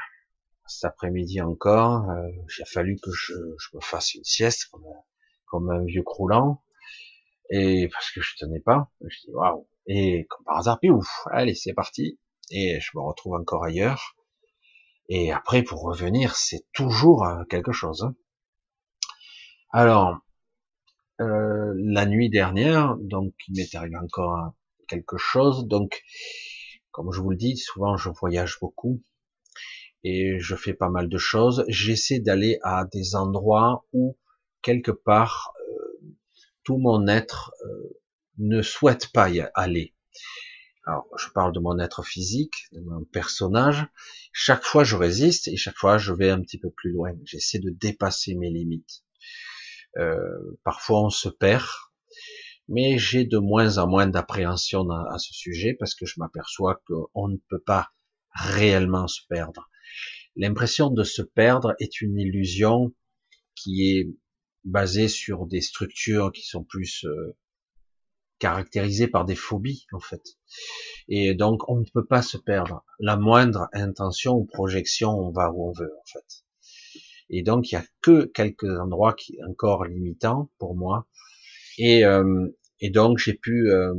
cet 0.71 0.85
après-midi 0.85 1.41
encore, 1.41 2.09
euh, 2.09 2.29
il 2.57 2.61
a 2.61 2.65
fallu 2.65 2.97
que 3.01 3.11
je, 3.11 3.33
je, 3.33 3.75
me 3.75 3.81
fasse 3.81 4.13
une 4.13 4.23
sieste 4.23 4.65
comme, 4.71 4.85
comme, 5.45 5.69
un 5.69 5.83
vieux 5.83 6.03
croulant, 6.03 6.63
et 7.49 7.89
parce 7.91 8.11
que 8.11 8.21
je 8.21 8.35
tenais 8.37 8.59
pas, 8.59 8.89
je 9.01 9.17
dis 9.25 9.31
waouh, 9.33 9.67
et 9.87 10.25
comme 10.29 10.45
par 10.45 10.57
hasard, 10.57 10.79
puis 10.79 10.89
ouf, 10.89 11.27
allez 11.31 11.55
c'est 11.55 11.73
parti, 11.73 12.19
et 12.51 12.79
je 12.79 12.91
me 12.95 13.01
retrouve 13.01 13.33
encore 13.33 13.63
ailleurs, 13.65 14.15
et 15.09 15.31
après 15.31 15.63
pour 15.63 15.81
revenir, 15.81 16.35
c'est 16.35 16.65
toujours 16.73 17.25
euh, 17.25 17.43
quelque 17.45 17.73
chose. 17.73 18.03
Hein. 18.03 18.15
Alors, 19.71 20.19
euh, 21.21 21.73
la 21.77 22.05
nuit 22.05 22.29
dernière, 22.29 22.97
donc 22.97 23.33
il 23.47 23.55
m'est 23.55 23.75
arrivé 23.75 23.95
encore 23.97 24.53
quelque 24.87 25.17
chose, 25.17 25.67
donc 25.67 26.03
comme 26.91 27.11
je 27.13 27.21
vous 27.21 27.29
le 27.29 27.37
dis, 27.37 27.57
souvent 27.57 27.95
je 27.95 28.09
voyage 28.09 28.57
beaucoup, 28.59 29.01
et 30.03 30.39
je 30.39 30.55
fais 30.55 30.73
pas 30.73 30.89
mal 30.89 31.09
de 31.09 31.17
choses. 31.17 31.63
J'essaie 31.67 32.19
d'aller 32.19 32.59
à 32.63 32.85
des 32.91 33.15
endroits 33.15 33.85
où 33.93 34.17
quelque 34.61 34.91
part 34.91 35.53
euh, 35.69 36.15
tout 36.63 36.77
mon 36.77 37.07
être 37.07 37.53
euh, 37.65 37.99
ne 38.37 38.61
souhaite 38.61 39.11
pas 39.11 39.29
y 39.29 39.45
aller. 39.53 39.93
Alors, 40.85 41.07
je 41.15 41.29
parle 41.29 41.53
de 41.53 41.59
mon 41.59 41.77
être 41.77 42.03
physique, 42.03 42.67
de 42.71 42.81
mon 42.81 43.03
personnage. 43.05 43.85
Chaque 44.33 44.63
fois, 44.63 44.83
je 44.83 44.95
résiste 44.95 45.47
et 45.47 45.55
chaque 45.55 45.77
fois, 45.77 45.99
je 45.99 46.11
vais 46.11 46.31
un 46.31 46.41
petit 46.41 46.57
peu 46.57 46.71
plus 46.71 46.91
loin. 46.91 47.13
J'essaie 47.23 47.59
de 47.59 47.69
dépasser 47.69 48.33
mes 48.33 48.49
limites. 48.49 49.03
Euh, 49.97 50.57
parfois, 50.63 51.05
on 51.05 51.09
se 51.09 51.29
perd, 51.29 51.65
mais 52.67 52.97
j'ai 52.97 53.25
de 53.25 53.37
moins 53.37 53.77
en 53.77 53.87
moins 53.87 54.07
d'appréhension 54.07 54.89
à 54.89 55.17
ce 55.17 55.33
sujet 55.33 55.75
parce 55.79 55.95
que 55.95 56.05
je 56.05 56.15
m'aperçois 56.17 56.81
qu'on 56.87 57.27
ne 57.27 57.37
peut 57.49 57.61
pas 57.61 57.89
réellement 58.33 59.07
se 59.07 59.21
perdre. 59.27 59.69
L'impression 60.35 60.89
de 60.89 61.03
se 61.03 61.21
perdre 61.21 61.75
est 61.79 62.01
une 62.01 62.17
illusion 62.17 62.93
qui 63.55 63.89
est 63.89 64.09
basée 64.63 65.07
sur 65.09 65.45
des 65.45 65.61
structures 65.61 66.31
qui 66.31 66.43
sont 66.43 66.63
plus 66.63 67.03
euh, 67.05 67.35
caractérisées 68.39 69.07
par 69.07 69.25
des 69.25 69.35
phobies 69.35 69.85
en 69.91 69.99
fait. 69.99 70.21
Et 71.09 71.33
donc 71.33 71.67
on 71.69 71.79
ne 71.79 71.85
peut 71.93 72.05
pas 72.05 72.21
se 72.21 72.37
perdre. 72.37 72.85
La 72.99 73.17
moindre 73.17 73.67
intention 73.73 74.35
ou 74.35 74.45
projection, 74.45 75.09
on 75.09 75.31
va 75.31 75.51
où 75.51 75.69
on 75.69 75.73
veut 75.73 75.93
en 75.99 76.05
fait. 76.05 76.45
Et 77.31 77.43
donc 77.43 77.71
il 77.71 77.75
y 77.75 77.77
a 77.77 77.85
que 78.01 78.25
quelques 78.25 78.69
endroits 78.77 79.13
qui 79.13 79.39
encore 79.47 79.85
limitants 79.85 80.51
pour 80.59 80.75
moi. 80.75 81.07
Et, 81.77 82.05
euh, 82.05 82.47
et 82.81 82.89
donc 82.89 83.17
j'ai 83.17 83.33
pu, 83.33 83.71
euh, 83.71 83.95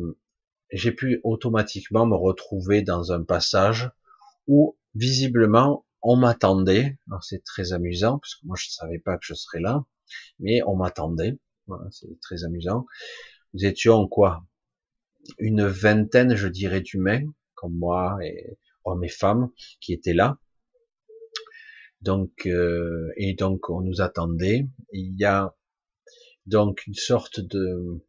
j'ai 0.70 0.92
pu 0.92 1.20
automatiquement 1.24 2.06
me 2.06 2.14
retrouver 2.14 2.82
dans 2.82 3.10
un 3.10 3.24
passage 3.24 3.90
où 4.46 4.76
visiblement 4.94 5.86
on 6.02 6.16
m'attendait. 6.16 6.98
Alors 7.08 7.24
c'est 7.24 7.42
très 7.42 7.72
amusant 7.72 8.18
parce 8.18 8.34
que 8.36 8.46
moi 8.46 8.56
je 8.58 8.68
savais 8.68 8.98
pas 8.98 9.16
que 9.16 9.24
je 9.24 9.34
serais 9.34 9.60
là, 9.60 9.84
mais 10.38 10.62
on 10.66 10.76
m'attendait. 10.76 11.38
Voilà, 11.66 11.86
c'est 11.90 12.20
très 12.20 12.44
amusant. 12.44 12.86
Nous 13.54 13.64
étions 13.64 14.06
quoi? 14.08 14.44
Une 15.38 15.64
vingtaine, 15.66 16.34
je 16.34 16.48
dirais, 16.48 16.80
d'humains 16.80 17.24
comme 17.54 17.78
moi 17.78 18.18
et 18.22 18.58
hommes 18.84 19.04
et 19.04 19.08
femmes 19.08 19.50
qui 19.80 19.92
étaient 19.92 20.12
là. 20.12 20.38
Donc 22.02 22.46
euh, 22.46 23.12
et 23.16 23.34
donc 23.34 23.70
on 23.70 23.80
nous 23.80 24.00
attendait. 24.00 24.66
Il 24.92 25.14
y 25.18 25.24
a 25.24 25.54
donc 26.46 26.84
une 26.86 26.94
sorte 26.94 27.38
de 27.38 28.02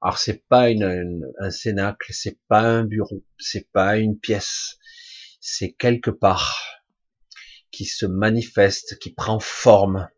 alors 0.00 0.18
c'est 0.18 0.46
pas 0.48 0.70
une, 0.70 1.32
un 1.38 1.50
cénacle, 1.50 2.12
c'est 2.12 2.38
pas 2.48 2.62
un 2.62 2.84
bureau, 2.84 3.24
c'est 3.38 3.70
pas 3.72 3.98
une 3.98 4.18
pièce, 4.18 4.78
c'est 5.40 5.72
quelque 5.72 6.10
part 6.10 6.60
qui 7.72 7.84
se 7.84 8.06
manifeste, 8.06 8.98
qui 8.98 9.12
prend 9.12 9.40
forme 9.40 10.08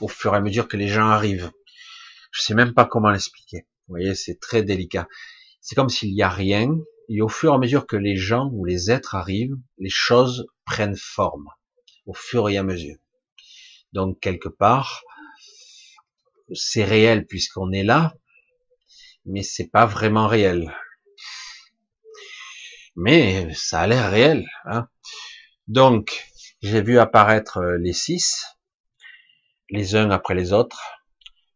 au 0.00 0.08
fur 0.08 0.34
et 0.34 0.38
à 0.38 0.40
mesure 0.40 0.68
que 0.68 0.76
les 0.76 0.88
gens 0.88 1.08
arrivent. 1.08 1.50
Je 2.32 2.42
sais 2.42 2.54
même 2.54 2.74
pas 2.74 2.84
comment 2.84 3.10
l'expliquer. 3.10 3.66
Vous 3.86 3.94
voyez, 3.94 4.14
c'est 4.14 4.40
très 4.40 4.62
délicat. 4.62 5.08
C'est 5.60 5.74
comme 5.74 5.90
s'il 5.90 6.14
y 6.14 6.22
a 6.22 6.30
rien, 6.30 6.74
et 7.08 7.20
au 7.20 7.28
fur 7.28 7.52
et 7.52 7.54
à 7.54 7.58
mesure 7.58 7.86
que 7.86 7.96
les 7.96 8.16
gens 8.16 8.50
ou 8.52 8.64
les 8.64 8.90
êtres 8.90 9.14
arrivent, 9.14 9.56
les 9.78 9.90
choses 9.90 10.46
prennent 10.64 10.96
forme 10.96 11.48
au 12.06 12.14
fur 12.14 12.48
et 12.48 12.56
à 12.56 12.62
mesure. 12.62 12.96
Donc 13.92 14.20
quelque 14.20 14.48
part, 14.48 15.02
c'est 16.54 16.84
réel 16.84 17.26
puisqu'on 17.26 17.72
est 17.72 17.84
là, 17.84 18.14
mais 19.24 19.42
c'est 19.42 19.68
pas 19.68 19.86
vraiment 19.86 20.26
réel. 20.26 20.74
Mais 22.96 23.52
ça 23.54 23.80
a 23.80 23.86
l'air 23.86 24.10
réel. 24.10 24.46
Hein 24.64 24.88
Donc 25.68 26.28
j'ai 26.62 26.82
vu 26.82 26.98
apparaître 26.98 27.58
euh, 27.58 27.78
les 27.78 27.92
six, 27.92 28.44
les 29.70 29.96
uns 29.96 30.10
après 30.10 30.34
les 30.34 30.52
autres. 30.52 30.80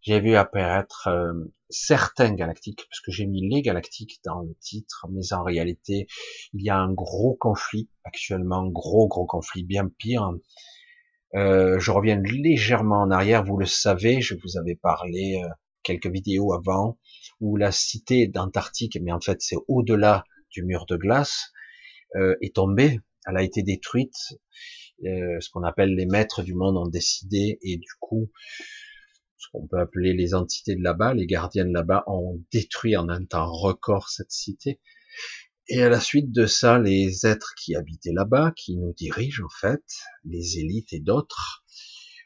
J'ai 0.02 0.20
vu 0.20 0.36
apparaître 0.36 1.08
euh, 1.08 1.32
certains 1.68 2.32
galactiques, 2.32 2.86
parce 2.88 3.00
que 3.00 3.10
j'ai 3.10 3.26
mis 3.26 3.48
les 3.48 3.62
galactiques 3.62 4.20
dans 4.24 4.40
le 4.40 4.54
titre, 4.60 5.06
mais 5.10 5.32
en 5.32 5.42
réalité, 5.42 6.06
il 6.52 6.62
y 6.62 6.70
a 6.70 6.76
un 6.76 6.92
gros 6.92 7.34
conflit 7.34 7.88
actuellement, 8.04 8.66
gros 8.66 9.08
gros 9.08 9.26
conflit, 9.26 9.64
bien 9.64 9.88
pire, 9.88 10.32
euh, 11.34 11.78
je 11.78 11.90
reviens 11.90 12.20
légèrement 12.22 13.02
en 13.02 13.10
arrière, 13.10 13.44
vous 13.44 13.58
le 13.58 13.66
savez, 13.66 14.20
je 14.20 14.34
vous 14.34 14.56
avais 14.56 14.76
parlé 14.76 15.40
euh, 15.42 15.48
quelques 15.82 16.06
vidéos 16.06 16.52
avant, 16.52 16.98
où 17.40 17.56
la 17.56 17.72
cité 17.72 18.26
d'Antarctique, 18.26 18.98
mais 19.02 19.12
en 19.12 19.20
fait 19.20 19.42
c'est 19.42 19.56
au-delà 19.68 20.24
du 20.50 20.64
mur 20.64 20.86
de 20.86 20.96
glace, 20.96 21.52
euh, 22.14 22.36
est 22.40 22.54
tombée, 22.54 23.00
elle 23.26 23.36
a 23.36 23.42
été 23.42 23.62
détruite, 23.62 24.38
ce 25.02 25.50
qu'on 25.50 25.62
appelle 25.62 25.94
les 25.94 26.06
maîtres 26.06 26.42
du 26.42 26.54
monde 26.54 26.78
ont 26.78 26.88
décidé, 26.88 27.58
et 27.60 27.76
du 27.76 27.92
coup, 28.00 28.30
ce 29.36 29.48
qu'on 29.52 29.66
peut 29.66 29.78
appeler 29.78 30.12
les 30.12 30.34
entités 30.34 30.74
de 30.74 30.82
là-bas, 30.82 31.14
les 31.14 31.26
gardiens 31.26 31.64
de 31.64 31.72
là-bas, 31.72 32.04
ont 32.06 32.42
détruit 32.52 32.96
en 32.96 33.08
un 33.08 33.24
temps 33.24 33.50
record 33.50 34.08
cette 34.08 34.32
cité, 34.32 34.80
et 35.68 35.82
à 35.82 35.88
la 35.88 36.00
suite 36.00 36.30
de 36.30 36.46
ça, 36.46 36.78
les 36.78 37.26
êtres 37.26 37.54
qui 37.56 37.74
habitaient 37.74 38.12
là-bas, 38.12 38.52
qui 38.56 38.76
nous 38.76 38.92
dirigent 38.92 39.44
en 39.44 39.48
fait, 39.48 39.82
les 40.24 40.58
élites 40.58 40.92
et 40.92 41.00
d'autres, 41.00 41.64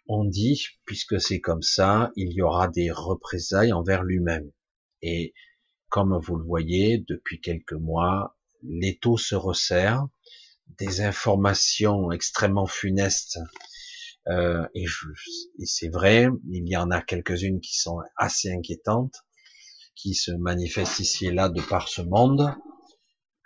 ont 0.08 0.24
dit, 0.24 0.66
puisque 0.84 1.20
c'est 1.20 1.40
comme 1.40 1.62
ça, 1.62 2.10
il 2.16 2.32
y 2.32 2.42
aura 2.42 2.68
des 2.68 2.90
représailles 2.90 3.72
envers 3.72 4.02
lui-même. 4.02 4.50
Et 5.00 5.32
comme 5.88 6.18
vous 6.18 6.36
le 6.36 6.44
voyez, 6.44 6.98
depuis 7.08 7.40
quelques 7.40 7.72
mois, 7.72 8.36
l'étau 8.62 9.16
se 9.16 9.34
resserre, 9.34 10.06
des 10.78 11.00
informations 11.00 12.12
extrêmement 12.12 12.66
funestes, 12.66 13.38
euh, 14.28 14.66
et, 14.74 14.84
et 14.84 15.66
c'est 15.66 15.88
vrai, 15.88 16.28
il 16.50 16.68
y 16.68 16.76
en 16.76 16.90
a 16.90 17.00
quelques-unes 17.00 17.60
qui 17.60 17.78
sont 17.78 17.98
assez 18.16 18.52
inquiétantes, 18.52 19.24
qui 19.94 20.14
se 20.14 20.32
manifestent 20.32 21.00
ici 21.00 21.26
et 21.26 21.32
là 21.32 21.48
de 21.48 21.60
par 21.60 21.88
ce 21.88 22.02
monde, 22.02 22.54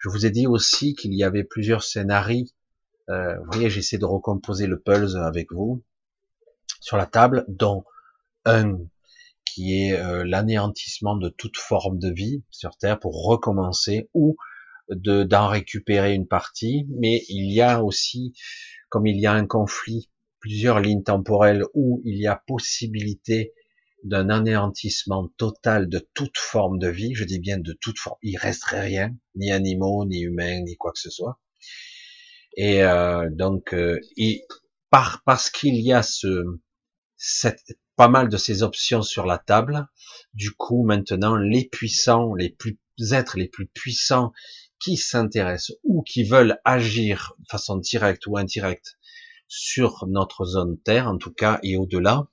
je 0.04 0.10
vous 0.10 0.26
ai 0.26 0.30
dit 0.30 0.46
aussi 0.46 0.94
qu'il 0.94 1.14
y 1.14 1.24
avait 1.24 1.44
plusieurs 1.44 1.82
scénarios. 1.82 2.44
Euh, 3.08 3.38
vous 3.38 3.52
voyez, 3.52 3.70
j'essaie 3.70 3.96
de 3.96 4.04
recomposer 4.04 4.66
le 4.66 4.78
puzzle 4.78 5.22
avec 5.22 5.50
vous 5.50 5.82
sur 6.80 6.98
la 6.98 7.06
table, 7.06 7.46
dont 7.48 7.84
un 8.44 8.78
qui 9.46 9.80
est 9.80 9.92
euh, 9.94 10.24
l'anéantissement 10.26 11.16
de 11.16 11.30
toute 11.30 11.56
forme 11.56 11.98
de 11.98 12.10
vie 12.10 12.44
sur 12.50 12.76
Terre 12.76 13.00
pour 13.00 13.24
recommencer 13.24 14.10
ou 14.12 14.36
de 14.90 15.22
d'en 15.22 15.48
récupérer 15.48 16.12
une 16.12 16.28
partie. 16.28 16.86
Mais 17.00 17.22
il 17.30 17.50
y 17.50 17.62
a 17.62 17.82
aussi, 17.82 18.34
comme 18.90 19.06
il 19.06 19.18
y 19.18 19.26
a 19.26 19.32
un 19.32 19.46
conflit, 19.46 20.10
plusieurs 20.44 20.78
lignes 20.78 21.02
temporelles 21.02 21.64
où 21.72 22.02
il 22.04 22.18
y 22.18 22.26
a 22.26 22.36
possibilité 22.36 23.54
d'un 24.02 24.28
anéantissement 24.28 25.28
total 25.38 25.88
de 25.88 26.06
toute 26.12 26.36
forme 26.36 26.78
de 26.78 26.88
vie, 26.88 27.14
je 27.14 27.24
dis 27.24 27.38
bien 27.38 27.56
de 27.56 27.72
toute 27.72 27.98
forme, 27.98 28.18
il 28.20 28.36
resterait 28.36 28.82
rien, 28.82 29.16
ni 29.36 29.50
animaux, 29.50 30.04
ni 30.04 30.20
humains, 30.20 30.60
ni 30.60 30.76
quoi 30.76 30.92
que 30.92 30.98
ce 30.98 31.08
soit. 31.08 31.40
Et 32.58 32.82
euh, 32.82 33.30
donc, 33.32 33.72
euh, 33.72 33.98
par, 34.90 35.22
parce 35.24 35.48
qu'il 35.48 35.80
y 35.80 35.94
a 35.94 36.02
ce, 36.02 36.44
cette, 37.16 37.62
pas 37.96 38.08
mal 38.08 38.28
de 38.28 38.36
ces 38.36 38.62
options 38.62 39.00
sur 39.00 39.24
la 39.24 39.38
table, 39.38 39.86
du 40.34 40.50
coup 40.50 40.84
maintenant 40.84 41.36
les 41.36 41.64
puissants, 41.64 42.34
les 42.34 42.50
plus 42.50 42.78
êtres 43.12 43.38
les 43.38 43.48
plus 43.48 43.66
puissants 43.66 44.30
qui 44.78 44.98
s'intéressent 44.98 45.74
ou 45.84 46.02
qui 46.02 46.22
veulent 46.22 46.58
agir 46.66 47.32
de 47.38 47.46
façon 47.48 47.78
directe 47.78 48.26
ou 48.26 48.36
indirecte 48.36 48.98
sur 49.46 50.06
notre 50.08 50.44
zone 50.44 50.78
Terre, 50.80 51.08
en 51.08 51.18
tout 51.18 51.32
cas, 51.32 51.58
et 51.62 51.76
au-delà, 51.76 52.28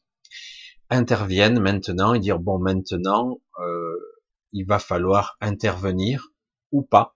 interviennent 0.89 1.60
maintenant 1.60 2.13
et 2.13 2.19
dire 2.19 2.39
bon 2.39 2.60
maintenant 2.60 3.39
euh, 3.60 3.97
il 4.52 4.65
va 4.65 4.78
falloir 4.78 5.38
intervenir 5.39 6.34
ou 6.71 6.84
pas 6.84 7.15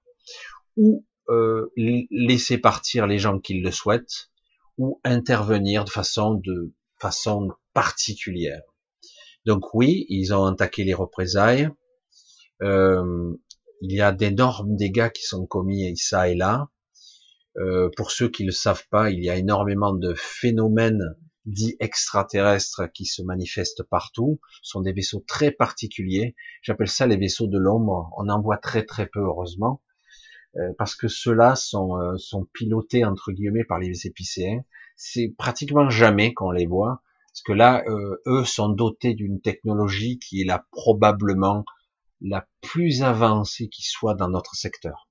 ou 0.78 1.06
euh, 1.30 1.72
laisser 1.76 2.58
partir 2.58 3.06
les 3.06 3.20
gens 3.20 3.40
qui 3.40 3.60
le 3.60 3.72
souhaitent 3.72 4.32
ou 4.78 5.02
intervenir 5.04 5.84
de 5.84 5.90
façon 5.90 6.36
de 6.36 6.74
façon 7.00 7.50
particulière. 7.74 8.62
Donc 9.46 9.74
oui, 9.74 10.06
ils 10.10 10.34
ont 10.34 10.46
attaqué 10.46 10.84
les 10.84 10.94
représailles. 10.94 11.70
Euh, 12.62 13.34
il 13.82 13.92
y 13.92 14.02
a 14.02 14.12
d'énormes 14.12 14.76
dégâts 14.76 15.12
qui 15.12 15.24
sont 15.24 15.46
commis 15.46 15.96
ça 15.98 16.30
et 16.30 16.36
là. 16.36 16.70
Euh, 17.58 17.90
pour 17.96 18.12
ceux 18.12 18.30
qui 18.30 18.44
ne 18.44 18.48
le 18.48 18.54
savent 18.54 18.88
pas, 18.90 19.12
il 19.12 19.24
y 19.24 19.30
a 19.30 19.38
énormément 19.38 19.94
de 19.94 20.14
phénomènes 20.16 21.16
dits 21.46 21.78
extraterrestres 21.80 22.92
qui 22.94 23.06
se 23.06 23.22
manifestent 23.22 23.84
partout, 23.84 24.40
sont 24.62 24.82
des 24.82 24.94
vaisseaux 24.94 25.24
très 25.26 25.52
particuliers. 25.52 26.36
J'appelle 26.62 26.90
ça 26.90 27.08
les 27.08 27.18
vaisseaux 27.18 27.48
de 27.48 27.58
l'ombre. 27.58 28.12
On 28.18 28.30
en 28.30 28.42
voit 28.42 28.58
très 28.58 28.84
très 28.84 29.08
peu 29.08 29.22
heureusement, 29.22 29.82
euh, 30.58 30.74
parce 30.78 30.96
que 30.96 31.08
ceux-là 31.08 31.56
sont, 31.56 31.98
euh, 31.98 32.18
sont 32.18 32.46
pilotés 32.54 33.06
entre 33.06 33.32
guillemets 33.32 33.64
par 33.64 33.80
les 33.80 34.08
épicéens. 34.08 34.62
C'est 34.98 35.34
pratiquement 35.38 35.90
jamais 35.90 36.34
qu'on 36.34 36.52
les 36.52 36.66
voit, 36.66 37.04
parce 37.32 37.44
que 37.44 37.54
là, 37.54 37.84
eux 38.28 38.46
sont 38.46 38.70
dotés 38.70 39.14
d'une 39.14 39.42
technologie 39.42 40.20
qui 40.20 40.42
est 40.42 40.46
là 40.46 40.66
probablement 40.72 41.66
la 42.22 42.48
plus 42.62 43.04
avancée 43.04 43.68
qui 43.68 43.84
soit 43.84 44.16
dans 44.16 44.30
notre 44.30 44.56
secteur. 44.56 45.05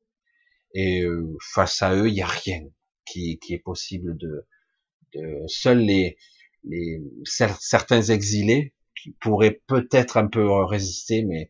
Et 0.75 1.05
face 1.41 1.83
à 1.83 1.95
eux, 1.95 2.09
il 2.09 2.15
n'y 2.15 2.23
a 2.23 2.27
rien 2.27 2.63
qui, 3.07 3.39
qui 3.39 3.55
est 3.55 3.59
possible 3.59 4.17
de, 4.17 4.47
seuls 5.47 5.79
les, 5.79 6.17
les 6.65 7.01
certains 7.25 8.03
exilés 8.03 8.75
qui 9.01 9.13
pourraient 9.21 9.63
peut-être 9.67 10.17
un 10.17 10.27
peu 10.27 10.65
résister, 10.65 11.25
mais 11.25 11.49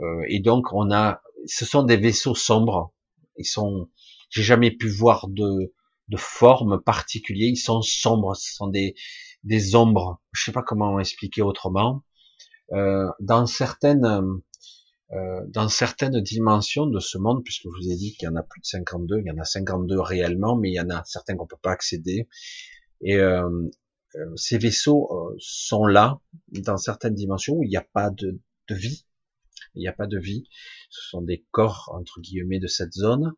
euh, 0.00 0.24
et 0.28 0.40
donc 0.40 0.72
on 0.72 0.90
a, 0.92 1.22
ce 1.46 1.64
sont 1.64 1.82
des 1.82 1.96
vaisseaux 1.96 2.34
sombres. 2.34 2.94
Ils 3.36 3.44
sont, 3.44 3.90
j'ai 4.30 4.42
jamais 4.42 4.70
pu 4.70 4.88
voir 4.88 5.28
de 5.28 5.74
de 6.08 6.16
forme 6.16 6.80
particulière. 6.82 7.50
Ils 7.50 7.56
sont 7.56 7.82
sombres, 7.82 8.34
ce 8.34 8.54
sont 8.54 8.68
des 8.68 8.94
des 9.44 9.74
ombres. 9.74 10.20
Je 10.32 10.44
sais 10.44 10.52
pas 10.52 10.62
comment 10.62 10.98
expliquer 11.00 11.42
autrement. 11.42 12.02
Euh, 12.72 13.08
dans 13.20 13.46
certaines 13.46 14.40
euh, 15.12 15.40
dans 15.48 15.68
certaines 15.68 16.20
dimensions 16.20 16.86
de 16.86 17.00
ce 17.00 17.16
monde, 17.16 17.42
puisque 17.42 17.64
je 17.64 17.68
vous 17.68 17.90
ai 17.90 17.96
dit 17.96 18.14
qu'il 18.14 18.26
y 18.26 18.28
en 18.28 18.36
a 18.36 18.42
plus 18.42 18.60
de 18.60 18.66
52, 18.66 19.20
il 19.20 19.26
y 19.26 19.30
en 19.30 19.38
a 19.38 19.44
52 19.44 20.00
réellement, 20.00 20.56
mais 20.56 20.70
il 20.70 20.74
y 20.74 20.80
en 20.80 20.90
a 20.90 21.02
certains 21.04 21.36
qu'on 21.36 21.46
peut 21.46 21.56
pas 21.62 21.72
accéder. 21.72 22.28
Et 23.00 23.16
euh, 23.16 23.48
euh, 24.16 24.36
ces 24.36 24.58
vaisseaux 24.58 25.08
euh, 25.10 25.36
sont 25.38 25.86
là 25.86 26.20
dans 26.48 26.76
certaines 26.76 27.14
dimensions 27.14 27.54
où 27.54 27.62
il 27.62 27.68
n'y 27.68 27.76
a 27.76 27.86
pas 27.92 28.10
de, 28.10 28.38
vie. 28.70 29.04
Il 29.74 29.80
n'y 29.80 29.88
a 29.88 29.92
pas 29.92 30.06
de 30.06 30.18
vie. 30.18 30.44
Ce 30.90 31.08
sont 31.10 31.22
des 31.22 31.44
corps 31.50 31.90
entre 31.94 32.20
guillemets 32.20 32.58
de 32.58 32.66
cette 32.66 32.92
zone. 32.92 33.32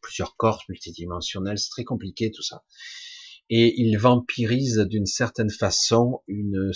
Plusieurs 0.00 0.36
corps 0.36 0.62
multidimensionnels, 0.68 1.58
c'est 1.58 1.70
très 1.70 1.84
compliqué 1.84 2.30
tout 2.30 2.42
ça. 2.42 2.64
et 3.50 3.80
il 3.80 3.96
vampirise 3.98 4.78
d'une 4.88 5.06
certaine 5.06 5.50
façon 5.50 6.22
une, 6.26 6.72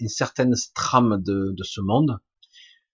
une 0.00 0.08
certaine 0.08 0.54
trame 0.74 1.22
de, 1.22 1.52
de 1.56 1.64
ce 1.64 1.80
monde. 1.80 2.18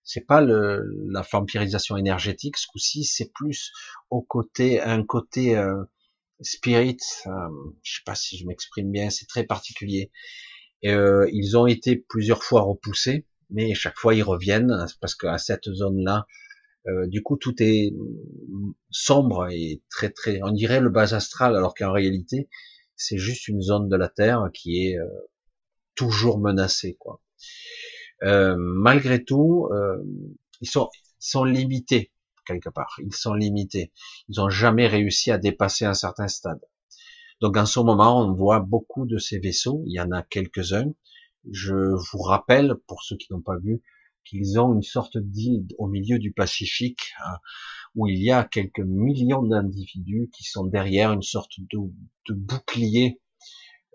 C'est 0.03 0.27
pas 0.27 0.41
le, 0.41 0.83
la 1.11 1.23
vampirisation 1.31 1.97
énergétique, 1.97 2.57
ce 2.57 2.67
coup-ci, 2.67 3.05
c'est 3.05 3.31
plus 3.33 3.73
au 4.11 4.23
côté, 4.23 4.81
un 4.81 5.05
côté 5.05 5.57
euh, 5.57 5.85
spirit. 6.41 6.99
Euh, 7.27 7.31
je 7.83 7.97
sais 7.97 8.03
pas 8.05 8.15
si 8.15 8.39
je 8.39 8.47
m'exprime 8.47 8.91
bien, 8.91 9.11
c'est 9.11 9.27
très 9.27 9.45
particulier. 9.45 10.11
Euh, 10.85 11.29
ils 11.33 11.57
ont 11.57 11.67
été 11.67 11.97
plusieurs 11.97 12.43
fois 12.43 12.63
repoussés, 12.63 13.27
mais 13.51 13.75
chaque 13.75 13.99
fois 13.99 14.15
ils 14.15 14.23
reviennent 14.23 14.87
parce 15.01 15.15
qu'à 15.15 15.39
cette 15.39 15.71
zone-là, 15.71 16.27
euh, 16.89 17.07
du 17.07 17.23
coup, 17.23 17.37
tout 17.37 17.55
est 17.63 17.93
sombre 18.91 19.49
et 19.51 19.83
très 19.91 20.11
très, 20.11 20.41
on 20.43 20.51
dirait 20.51 20.81
le 20.81 20.89
bas 20.89 21.15
astral, 21.15 21.55
alors 21.55 21.75
qu'en 21.75 21.93
réalité, 21.93 22.49
c'est 22.97 23.19
juste 23.19 23.49
une 23.49 23.61
zone 23.61 23.89
de 23.89 23.97
la 23.97 24.09
Terre 24.09 24.49
qui 24.55 24.87
est 24.87 24.99
euh, 24.99 25.07
toujours 25.95 26.39
menacée, 26.39 26.97
quoi. 26.99 27.23
Euh, 28.23 28.55
malgré 28.59 29.25
tout, 29.25 29.69
ils 30.61 30.69
sont, 30.69 30.89
sont 31.19 31.45
limités 31.45 32.13
quelque 32.47 32.69
part. 32.69 32.97
Ils 33.05 33.15
sont 33.15 33.35
limités. 33.35 33.93
Ils 34.29 34.39
n'ont 34.39 34.51
jamais 34.51 34.87
réussi 34.87 35.31
à 35.31 35.39
dépasser 35.39 35.85
un 35.85 35.95
certain 35.95 36.29
stade. 36.29 36.61
Donc 37.41 37.57
en 37.57 37.67
ce 37.67 37.81
moment, 37.81 38.21
on 38.21 38.33
voit 38.33 38.61
beaucoup 38.61 39.07
de 39.07 39.19
ces 39.19 39.39
vaisseaux. 39.39 39.83
Il 39.87 39.95
y 39.95 40.01
en 40.01 40.11
a 40.11 40.23
quelques-uns. 40.23 40.93
Je 41.51 41.75
vous 41.75 42.23
rappelle, 42.23 42.75
pour 42.87 43.03
ceux 43.03 43.17
qui 43.17 43.33
n'ont 43.33 43.41
pas 43.41 43.57
vu, 43.59 43.83
qu'ils 44.25 44.61
ont 44.61 44.75
une 44.75 44.83
sorte 44.83 45.17
d'île 45.17 45.67
au 45.79 45.87
milieu 45.87 46.19
du 46.19 46.33
Pacifique 46.33 47.13
hein, 47.25 47.37
où 47.95 48.07
il 48.07 48.23
y 48.23 48.31
a 48.31 48.45
quelques 48.45 48.81
millions 48.81 49.43
d'individus 49.43 50.31
qui 50.33 50.45
sont 50.45 50.65
derrière 50.65 51.13
une 51.13 51.23
sorte 51.23 51.53
de 51.59 52.35
bouclier. 52.35 53.21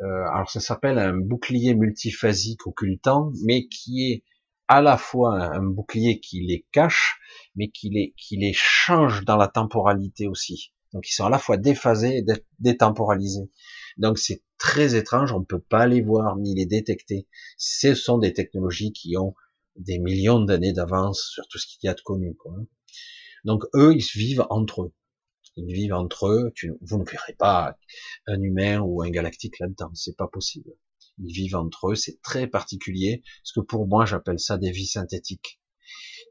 Euh, 0.01 0.27
alors 0.33 0.49
ça 0.49 0.59
s'appelle 0.59 0.99
un 0.99 1.17
bouclier 1.17 1.73
multiphasique 1.73 2.67
occultant, 2.67 3.31
mais 3.45 3.67
qui 3.67 4.11
est 4.11 4.23
à 4.67 4.81
la 4.81 4.97
fois 4.97 5.41
un 5.41 5.63
bouclier 5.63 6.19
qui 6.19 6.41
les 6.41 6.65
cache, 6.71 7.19
mais 7.55 7.69
qui 7.69 7.89
les, 7.89 8.13
qui 8.17 8.37
les 8.37 8.53
change 8.53 9.23
dans 9.25 9.37
la 9.37 9.47
temporalité 9.47 10.27
aussi. 10.27 10.73
Donc 10.93 11.09
ils 11.09 11.13
sont 11.13 11.25
à 11.25 11.29
la 11.29 11.39
fois 11.39 11.57
déphasés 11.57 12.17
et 12.17 12.25
détemporalisés. 12.59 13.49
Donc 13.97 14.17
c'est 14.17 14.43
très 14.57 14.95
étrange, 14.95 15.31
on 15.31 15.39
ne 15.39 15.45
peut 15.45 15.59
pas 15.61 15.87
les 15.87 16.01
voir 16.01 16.37
ni 16.37 16.55
les 16.55 16.65
détecter. 16.65 17.27
Ce 17.57 17.93
sont 17.95 18.17
des 18.17 18.33
technologies 18.33 18.91
qui 18.91 19.17
ont 19.17 19.35
des 19.75 19.99
millions 19.99 20.39
d'années 20.39 20.73
d'avance 20.73 21.29
sur 21.33 21.47
tout 21.47 21.57
ce 21.57 21.67
qu'il 21.67 21.87
y 21.87 21.89
a 21.89 21.93
de 21.93 22.01
connu. 22.01 22.35
Quoi. 22.35 22.53
Donc 23.43 23.65
eux, 23.75 23.93
ils 23.93 24.19
vivent 24.19 24.45
entre 24.49 24.83
eux. 24.83 24.93
Ils 25.57 25.73
vivent 25.73 25.93
entre 25.93 26.27
eux. 26.27 26.53
vous 26.81 26.97
ne 26.97 27.05
verrez 27.05 27.33
pas 27.33 27.77
un 28.27 28.41
humain 28.41 28.79
ou 28.79 29.01
un 29.01 29.09
galactique 29.09 29.59
là-dedans. 29.59 29.91
C'est 29.93 30.17
pas 30.17 30.27
possible. 30.27 30.71
Ils 31.17 31.33
vivent 31.33 31.55
entre 31.55 31.91
eux. 31.91 31.95
C'est 31.95 32.21
très 32.21 32.47
particulier. 32.47 33.23
Parce 33.41 33.53
que 33.53 33.61
pour 33.61 33.87
moi, 33.87 34.05
j'appelle 34.05 34.39
ça 34.39 34.57
des 34.57 34.71
vies 34.71 34.87
synthétiques. 34.87 35.59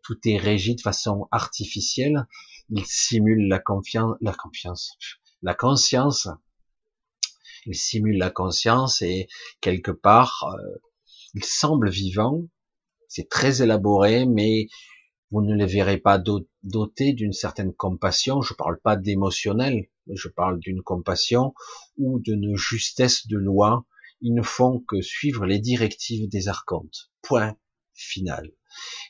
Tout 0.02 0.18
est 0.26 0.36
régi 0.36 0.74
de 0.74 0.80
façon 0.80 1.28
artificielle. 1.30 2.26
Ils 2.68 2.86
simulent 2.86 3.48
la 3.48 3.58
confiance, 3.58 4.16
la 4.20 4.34
confiance, 4.34 4.98
la 5.42 5.54
conscience. 5.54 6.28
Ils 7.66 7.76
simulent 7.76 8.18
la 8.18 8.30
conscience 8.30 9.00
et 9.00 9.28
quelque 9.60 9.90
part, 9.90 10.52
euh, 10.52 10.82
ils 11.34 11.44
semblent 11.44 11.90
vivants, 11.90 12.42
c'est 13.08 13.28
très 13.28 13.62
élaboré, 13.62 14.26
mais 14.26 14.68
vous 15.30 15.42
ne 15.42 15.54
les 15.54 15.66
verrez 15.66 15.98
pas 15.98 16.18
dotés 16.64 17.12
d'une 17.12 17.32
certaine 17.32 17.72
compassion. 17.72 18.42
Je 18.42 18.54
parle 18.54 18.80
pas 18.80 18.96
d'émotionnel, 18.96 19.88
je 20.12 20.28
parle 20.28 20.58
d'une 20.58 20.82
compassion 20.82 21.54
ou 21.96 22.18
d'une 22.18 22.56
justesse 22.56 23.26
de 23.26 23.36
loi. 23.36 23.86
Ils 24.20 24.34
ne 24.34 24.42
font 24.42 24.80
que 24.88 25.00
suivre 25.00 25.46
les 25.46 25.58
directives 25.58 26.28
des 26.28 26.48
archontes. 26.48 27.10
Point 27.22 27.56
final. 27.92 28.50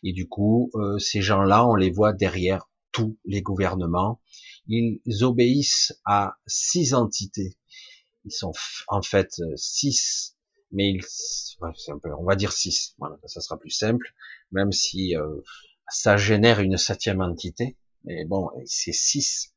Et 0.02 0.12
du 0.12 0.28
coup, 0.28 0.70
euh, 0.74 0.98
ces 0.98 1.22
gens-là, 1.22 1.66
on 1.66 1.74
les 1.74 1.90
voit 1.90 2.12
derrière 2.12 2.68
tous 2.92 3.18
les 3.24 3.40
gouvernements. 3.40 4.20
Ils 4.66 5.00
obéissent 5.22 5.98
à 6.04 6.36
six 6.46 6.94
entités. 6.94 7.56
Ils 8.24 8.32
sont 8.32 8.52
en 8.88 9.02
fait 9.02 9.40
six 9.56 10.34
mais 10.74 10.90
il, 10.90 11.00
un 11.88 11.98
peu, 11.98 12.10
on 12.18 12.24
va 12.24 12.36
dire 12.36 12.52
6, 12.52 12.96
voilà, 12.98 13.16
ça 13.26 13.40
sera 13.40 13.58
plus 13.58 13.70
simple, 13.70 14.12
même 14.50 14.72
si 14.72 15.16
euh, 15.16 15.40
ça 15.88 16.16
génère 16.16 16.60
une 16.60 16.76
septième 16.76 17.20
entité, 17.20 17.76
mais 18.04 18.24
bon, 18.24 18.50
c'est 18.66 18.92
6. 18.92 19.54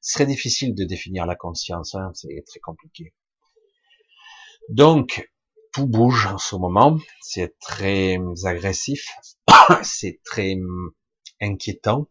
Ce 0.00 0.12
serait 0.12 0.26
difficile 0.26 0.74
de 0.74 0.84
définir 0.84 1.26
la 1.26 1.36
conscience, 1.36 1.94
hein, 1.94 2.10
c'est 2.14 2.42
très 2.46 2.60
compliqué. 2.60 3.14
Donc, 4.68 5.30
tout 5.72 5.86
bouge 5.86 6.26
en 6.26 6.38
ce 6.38 6.56
moment, 6.56 6.98
c'est 7.20 7.58
très 7.58 8.18
agressif, 8.44 9.08
c'est 9.82 10.20
très 10.24 10.56
inquiétant, 11.40 12.08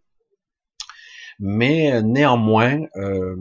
mais 1.39 2.02
néanmoins, 2.02 2.82
euh, 2.95 3.36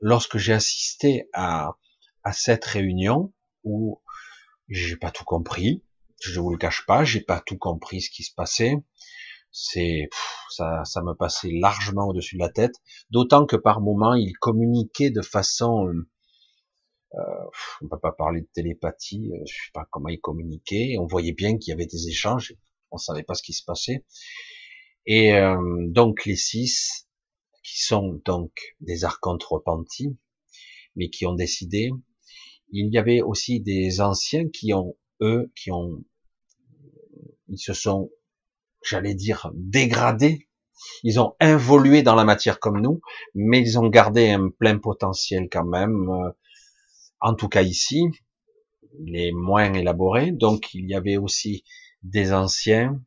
lorsque 0.00 0.38
j'ai 0.38 0.52
assisté 0.52 1.28
à, 1.32 1.76
à 2.24 2.32
cette 2.32 2.64
réunion, 2.64 3.32
où 3.64 4.00
j'ai 4.68 4.96
pas 4.96 5.10
tout 5.10 5.24
compris. 5.24 5.84
Je 6.20 6.40
vous 6.40 6.50
le 6.50 6.58
cache 6.58 6.86
pas, 6.86 7.04
j'ai 7.04 7.20
pas 7.20 7.40
tout 7.40 7.58
compris 7.58 8.00
ce 8.00 8.10
qui 8.10 8.22
se 8.22 8.34
passait. 8.34 8.76
C'est 9.52 10.08
ça, 10.50 10.84
ça 10.84 11.02
me 11.02 11.14
passait 11.14 11.50
largement 11.52 12.08
au-dessus 12.08 12.36
de 12.36 12.40
la 12.40 12.48
tête. 12.48 12.74
D'autant 13.10 13.46
que 13.46 13.56
par 13.56 13.80
moments, 13.80 14.14
il 14.14 14.32
communiquait 14.38 15.10
de 15.10 15.22
façon, 15.22 15.88
euh, 17.14 17.18
on 17.82 17.88
peut 17.88 17.98
pas 18.00 18.12
parler 18.12 18.40
de 18.40 18.48
télépathie, 18.54 19.30
euh, 19.32 19.44
je 19.46 19.52
sais 19.52 19.70
pas 19.74 19.86
comment 19.90 20.08
il 20.08 20.20
communiquait. 20.20 20.96
On 20.98 21.06
voyait 21.06 21.34
bien 21.34 21.58
qu'il 21.58 21.70
y 21.70 21.74
avait 21.74 21.86
des 21.86 22.08
échanges. 22.08 22.54
On 22.90 22.96
savait 22.96 23.22
pas 23.22 23.34
ce 23.34 23.42
qui 23.42 23.52
se 23.52 23.64
passait. 23.64 24.04
Et 25.06 25.34
euh, 25.34 25.56
donc 25.88 26.24
les 26.24 26.36
six, 26.36 27.08
qui 27.62 27.82
sont 27.82 28.20
donc 28.24 28.52
des 28.80 29.04
archontes 29.04 29.44
repentis, 29.44 30.16
mais 30.96 31.10
qui 31.10 31.26
ont 31.26 31.34
décidé 31.34 31.90
il 32.72 32.92
y 32.92 32.98
avait 32.98 33.20
aussi 33.20 33.60
des 33.60 34.00
anciens 34.00 34.48
qui 34.48 34.72
ont, 34.72 34.96
eux, 35.20 35.52
qui 35.54 35.70
ont, 35.70 36.02
ils 37.48 37.58
se 37.58 37.74
sont, 37.74 38.10
j'allais 38.84 39.14
dire, 39.14 39.50
dégradés. 39.54 40.48
Ils 41.04 41.20
ont 41.20 41.34
évolué 41.40 42.02
dans 42.02 42.14
la 42.14 42.24
matière 42.24 42.58
comme 42.58 42.80
nous, 42.80 43.00
mais 43.34 43.60
ils 43.60 43.78
ont 43.78 43.88
gardé 43.88 44.30
un 44.30 44.48
plein 44.48 44.78
potentiel 44.78 45.48
quand 45.50 45.64
même. 45.64 46.08
Euh, 46.08 46.30
en 47.20 47.34
tout 47.34 47.48
cas 47.48 47.62
ici, 47.62 48.04
il 49.04 49.16
est 49.16 49.32
moins 49.32 49.72
élaboré. 49.72 50.32
Donc 50.32 50.74
il 50.74 50.88
y 50.88 50.94
avait 50.94 51.16
aussi 51.16 51.64
des 52.02 52.32
anciens, 52.32 53.00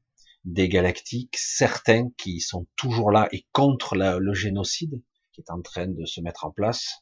des 0.45 0.69
galactiques, 0.69 1.35
certains 1.37 2.09
qui 2.17 2.39
sont 2.39 2.65
toujours 2.77 3.11
là 3.11 3.27
et 3.31 3.45
contre 3.51 3.95
le 3.95 4.33
génocide 4.33 5.01
qui 5.35 5.41
est 5.41 5.51
en 5.51 5.61
train 5.61 5.87
de 5.87 6.05
se 6.05 6.21
mettre 6.21 6.45
en 6.45 6.51
place. 6.51 7.01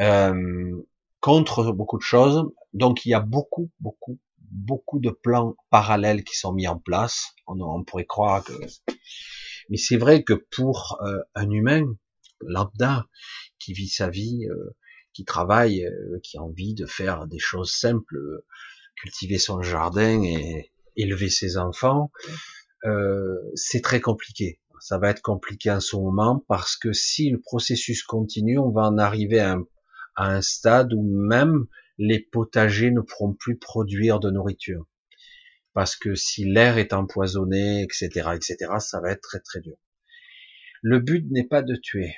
Euh, 0.00 0.82
contre 1.20 1.72
beaucoup 1.72 1.98
de 1.98 2.02
choses. 2.02 2.44
Donc 2.72 3.04
il 3.04 3.10
y 3.10 3.14
a 3.14 3.20
beaucoup, 3.20 3.70
beaucoup, 3.80 4.18
beaucoup 4.54 5.00
de 5.00 5.10
plans 5.10 5.56
parallèles 5.70 6.24
qui 6.24 6.36
sont 6.36 6.52
mis 6.52 6.68
en 6.68 6.78
place. 6.78 7.34
On, 7.46 7.84
pourrait 7.84 8.06
croire 8.06 8.42
que... 8.44 8.52
Mais 9.68 9.76
c'est 9.76 9.96
vrai 9.96 10.22
que 10.22 10.34
pour 10.34 10.98
euh, 11.02 11.18
un 11.34 11.50
humain 11.50 11.84
lambda 12.40 13.06
qui 13.58 13.72
vit 13.72 13.88
sa 13.88 14.08
vie, 14.08 14.46
euh, 14.48 14.76
qui 15.12 15.24
travaille, 15.24 15.84
euh, 15.84 16.20
qui 16.22 16.38
a 16.38 16.42
envie 16.42 16.74
de 16.74 16.86
faire 16.86 17.26
des 17.26 17.38
choses 17.38 17.72
simples, 17.72 18.16
cultiver 18.96 19.38
son 19.38 19.62
jardin 19.62 20.22
et 20.22 20.70
élever 20.96 21.30
ses 21.30 21.56
enfants, 21.56 22.10
c'est 23.54 23.80
très 23.80 24.00
compliqué. 24.02 24.60
Ça 24.78 24.98
va 24.98 25.08
être 25.08 25.22
compliqué 25.22 25.70
en 25.70 25.80
ce 25.80 25.96
moment 25.96 26.44
parce 26.48 26.76
que 26.76 26.92
si 26.92 27.30
le 27.30 27.40
processus 27.40 28.02
continue, 28.02 28.58
on 28.58 28.70
va 28.70 28.82
en 28.82 28.98
arriver 28.98 29.40
à 29.40 29.52
un 29.52 29.64
à 30.16 30.28
un 30.28 30.42
stade 30.42 30.92
où 30.92 31.02
même 31.02 31.66
les 31.98 32.20
potagers 32.20 32.90
ne 32.90 33.00
pourront 33.00 33.34
plus 33.34 33.58
produire 33.58 34.20
de 34.20 34.30
nourriture. 34.30 34.86
Parce 35.72 35.96
que 35.96 36.14
si 36.14 36.44
l'air 36.44 36.78
est 36.78 36.92
empoisonné, 36.92 37.82
etc., 37.82 38.30
etc., 38.34 38.56
ça 38.78 39.00
va 39.00 39.10
être 39.10 39.22
très 39.22 39.40
très 39.40 39.60
dur. 39.60 39.76
Le 40.82 41.00
but 41.00 41.26
n'est 41.30 41.46
pas 41.46 41.62
de 41.62 41.76
tuer. 41.76 42.14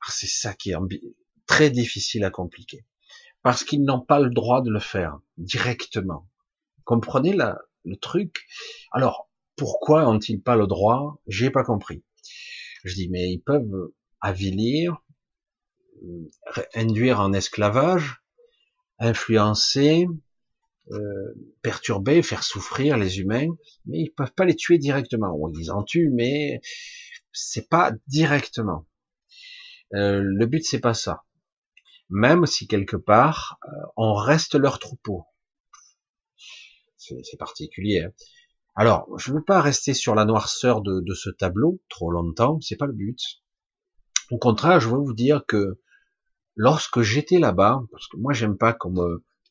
Ah, 0.00 0.10
c'est 0.10 0.26
ça 0.26 0.54
qui 0.54 0.72
est 0.72 0.76
très 1.46 1.70
difficile 1.70 2.24
à 2.24 2.30
compliquer. 2.30 2.86
Parce 3.42 3.64
qu'ils 3.64 3.84
n'ont 3.84 4.00
pas 4.00 4.20
le 4.20 4.30
droit 4.30 4.62
de 4.62 4.70
le 4.70 4.80
faire 4.80 5.18
directement. 5.36 6.30
Comprenez 6.84 7.36
le 7.84 7.96
truc? 7.96 8.46
Alors, 8.92 9.30
pourquoi 9.56 10.08
ont-ils 10.08 10.40
pas 10.42 10.56
le 10.56 10.66
droit? 10.66 11.20
J'ai 11.26 11.50
pas 11.50 11.64
compris. 11.64 12.04
Je 12.84 12.94
dis, 12.94 13.08
mais 13.10 13.30
ils 13.30 13.42
peuvent 13.42 13.92
avilir, 14.20 15.02
induire 16.74 17.20
en 17.20 17.32
esclavage, 17.32 18.23
influencer, 19.04 20.06
euh, 20.90 21.34
perturber, 21.62 22.22
faire 22.22 22.42
souffrir 22.42 22.98
les 22.98 23.20
humains, 23.20 23.48
mais 23.86 24.00
ils 24.00 24.10
peuvent 24.10 24.34
pas 24.34 24.44
les 24.44 24.56
tuer 24.56 24.78
directement. 24.78 25.34
ils 25.58 25.70
en 25.70 25.82
tuent, 25.82 26.10
mais 26.12 26.60
c'est 27.32 27.68
pas 27.68 27.92
directement. 28.06 28.86
Euh, 29.94 30.20
le 30.22 30.46
but 30.46 30.64
c'est 30.64 30.80
pas 30.80 30.94
ça. 30.94 31.24
même 32.10 32.46
si 32.46 32.66
quelque 32.66 32.96
part 32.96 33.58
euh, 33.64 33.86
on 33.96 34.14
reste 34.14 34.54
leur 34.56 34.78
troupeau. 34.78 35.24
C'est 36.96 37.38
particulier. 37.38 38.02
Hein. 38.02 38.12
Alors, 38.74 39.06
je 39.18 39.30
ne 39.30 39.36
veux 39.36 39.44
pas 39.44 39.60
rester 39.60 39.94
sur 39.94 40.14
la 40.14 40.24
noirceur 40.24 40.80
de, 40.82 41.00
de 41.00 41.14
ce 41.14 41.30
tableau 41.30 41.80
trop 41.88 42.10
longtemps, 42.10 42.60
c'est 42.60 42.76
pas 42.76 42.86
le 42.86 42.92
but. 42.92 43.18
Au 44.30 44.38
contraire, 44.38 44.80
je 44.80 44.88
veux 44.88 44.98
vous 44.98 45.14
dire 45.14 45.44
que 45.46 45.80
lorsque 46.56 47.02
j'étais 47.02 47.38
là-bas, 47.38 47.82
parce 47.90 48.08
que 48.08 48.16
moi 48.16 48.32
j'aime 48.32 48.56
pas 48.56 48.72
qu'on 48.72 48.94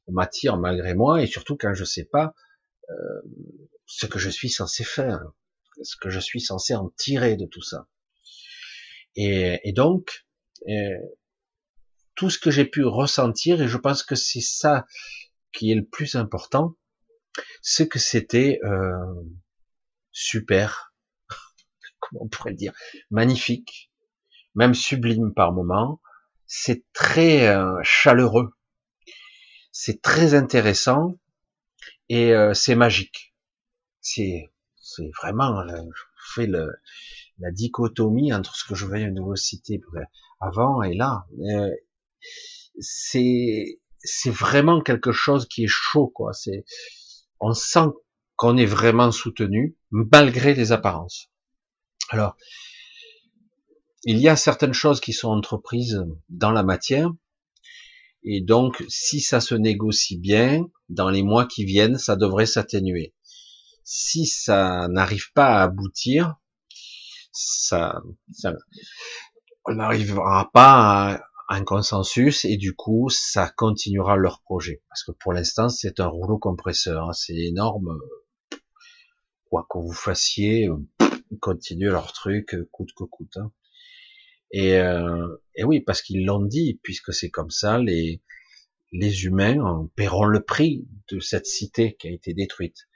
m'attire 0.08 0.58
malgré 0.58 0.94
moi, 0.94 1.22
et 1.22 1.28
surtout 1.28 1.58
quand 1.58 1.74
je 1.74 1.84
sais 1.84 2.06
pas 2.06 2.34
euh, 2.90 3.22
ce 3.86 4.06
que 4.06 4.20
je 4.20 4.30
suis 4.30 4.50
censé 4.50 4.84
faire, 4.84 5.22
ce 5.82 5.96
que 5.98 6.10
je 6.10 6.20
suis 6.20 6.42
censé 6.42 6.76
en 6.76 6.90
tirer 6.98 7.36
de 7.36 7.46
tout 7.46 7.62
ça. 7.62 7.88
Et, 9.16 9.60
et 9.64 9.74
donc, 9.74 10.26
euh, 10.68 10.98
tout 12.16 12.30
ce 12.30 12.40
que 12.40 12.52
j'ai 12.52 12.66
pu 12.66 12.84
ressentir, 12.84 13.62
et 13.62 13.68
je 13.68 13.78
pense 13.78 14.04
que 14.04 14.16
c'est 14.16 14.42
ça 14.42 14.86
qui 15.52 15.72
est 15.72 15.76
le 15.76 15.86
plus 15.86 16.16
important, 16.16 16.76
c'est 17.62 17.88
que 17.88 18.00
c'était 18.00 18.60
euh, 18.64 19.24
super, 20.12 20.94
comment 22.00 22.26
on 22.26 22.28
pourrait 22.28 22.54
dire, 22.54 22.74
magnifique, 23.10 23.92
même 24.56 24.74
sublime 24.74 25.34
par 25.34 25.52
moment. 25.54 26.02
C'est 26.48 26.84
très 26.94 27.48
euh, 27.48 27.80
chaleureux, 27.84 28.54
c'est 29.72 30.02
très 30.02 30.34
intéressant 30.34 31.18
et 32.10 32.34
euh, 32.34 32.54
c'est 32.54 32.76
magique. 32.76 33.34
C'est 34.02 34.52
c'est 34.82 35.10
vraiment, 35.22 35.60
euh, 35.62 35.82
je 35.96 36.34
fais 36.36 36.48
le, 36.48 36.72
la 37.40 37.52
dichotomie 37.52 38.34
entre 38.34 38.56
ce 38.56 38.66
que 38.66 38.76
je 38.76 38.86
viens 38.86 39.12
de 39.12 39.22
vous 39.22 39.36
citer 39.36 39.82
avant 40.40 40.82
et 40.84 40.94
là. 40.94 41.26
c'est 42.80 43.80
c'est 44.04 44.32
vraiment 44.32 44.82
quelque 44.82 45.12
chose 45.12 45.48
qui 45.48 45.64
est 45.64 45.70
chaud, 45.70 46.08
quoi. 46.08 46.34
C'est 46.34 46.66
on 47.40 47.54
sent 47.54 47.88
qu'on 48.36 48.58
est 48.58 48.66
vraiment 48.66 49.12
soutenu 49.12 49.78
malgré 49.92 50.54
les 50.54 50.72
apparences. 50.72 51.30
Alors, 52.10 52.36
il 54.06 54.20
y 54.20 54.28
a 54.28 54.36
certaines 54.36 54.74
choses 54.74 55.00
qui 55.00 55.14
sont 55.14 55.30
entreprises 55.30 56.04
dans 56.30 56.52
la 56.52 56.64
matière, 56.64 57.12
et 58.24 58.42
donc 58.42 58.84
si 58.88 59.20
ça 59.22 59.40
se 59.42 59.56
négocie 59.56 60.18
bien, 60.18 60.66
dans 60.90 61.10
les 61.10 61.24
mois 61.24 61.46
qui 61.46 61.66
viennent, 61.66 61.98
ça 61.98 62.16
devrait 62.16 62.46
s'atténuer. 62.46 63.14
Si 63.84 64.26
ça 64.26 64.88
n'arrive 64.90 65.32
pas 65.34 65.58
à 65.58 65.64
aboutir, 65.64 66.36
ça, 67.34 68.02
ça 68.32 68.54
on 69.66 69.76
n'arrivera 69.76 70.50
pas 70.54 71.14
à 71.48 71.56
un 71.56 71.64
consensus 71.64 72.46
et 72.46 72.58
du 72.58 72.76
coup 72.76 73.10
ça 73.10 73.50
continuera 73.50 74.16
leur 74.16 74.42
projet 74.42 74.82
parce 74.90 75.04
que 75.04 75.12
pour 75.12 75.34
l'instant 75.34 75.70
c'est 75.70 76.00
un 76.00 76.08
rouleau 76.08 76.38
compresseur 76.38 77.10
hein. 77.10 77.14
c'est 77.14 77.36
énorme 77.36 78.00
quoi 79.50 79.66
que 79.70 79.78
vous 79.78 79.94
fassiez 79.94 80.70
ils 81.32 81.40
continuent 81.40 81.92
leur 81.92 82.14
truc 82.14 82.56
coûte 82.72 82.92
que 82.96 83.04
coûte 83.04 83.38
hein. 83.38 83.52
Et, 84.54 84.78
euh, 84.78 85.28
et 85.56 85.66
oui 85.66 85.82
parce 85.82 86.02
qu'ils 86.02 86.26
l'ont 86.26 86.46
dit 86.46 86.80
puisque 86.82 87.14
c'est 87.14 87.30
comme 87.30 87.52
ça 87.52 87.78
les 87.78 88.22
les 88.94 89.26
humains 89.26 89.90
paieront 89.96 90.26
le 90.26 90.42
prix 90.42 90.88
de 91.10 91.20
cette 91.20 91.48
cité 91.48 91.96
qui 91.96 92.08
a 92.08 92.12
été 92.12 92.34
détruite 92.34 92.88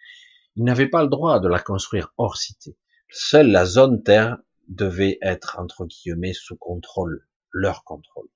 ils 0.56 0.64
n'avaient 0.64 0.88
pas 0.88 1.04
le 1.04 1.10
droit 1.10 1.42
de 1.42 1.50
la 1.50 1.60
construire 1.60 2.14
hors 2.18 2.38
cité 2.38 2.78
seule 3.12 3.52
la 3.52 3.66
zone 3.66 4.04
terre 4.04 4.38
devait 4.70 5.18
être 5.22 5.58
entre 5.60 5.86
guillemets 5.86 6.34
sous 6.34 6.56
contrôle 6.56 7.28
leur 7.52 7.84
contrôle 7.84 8.30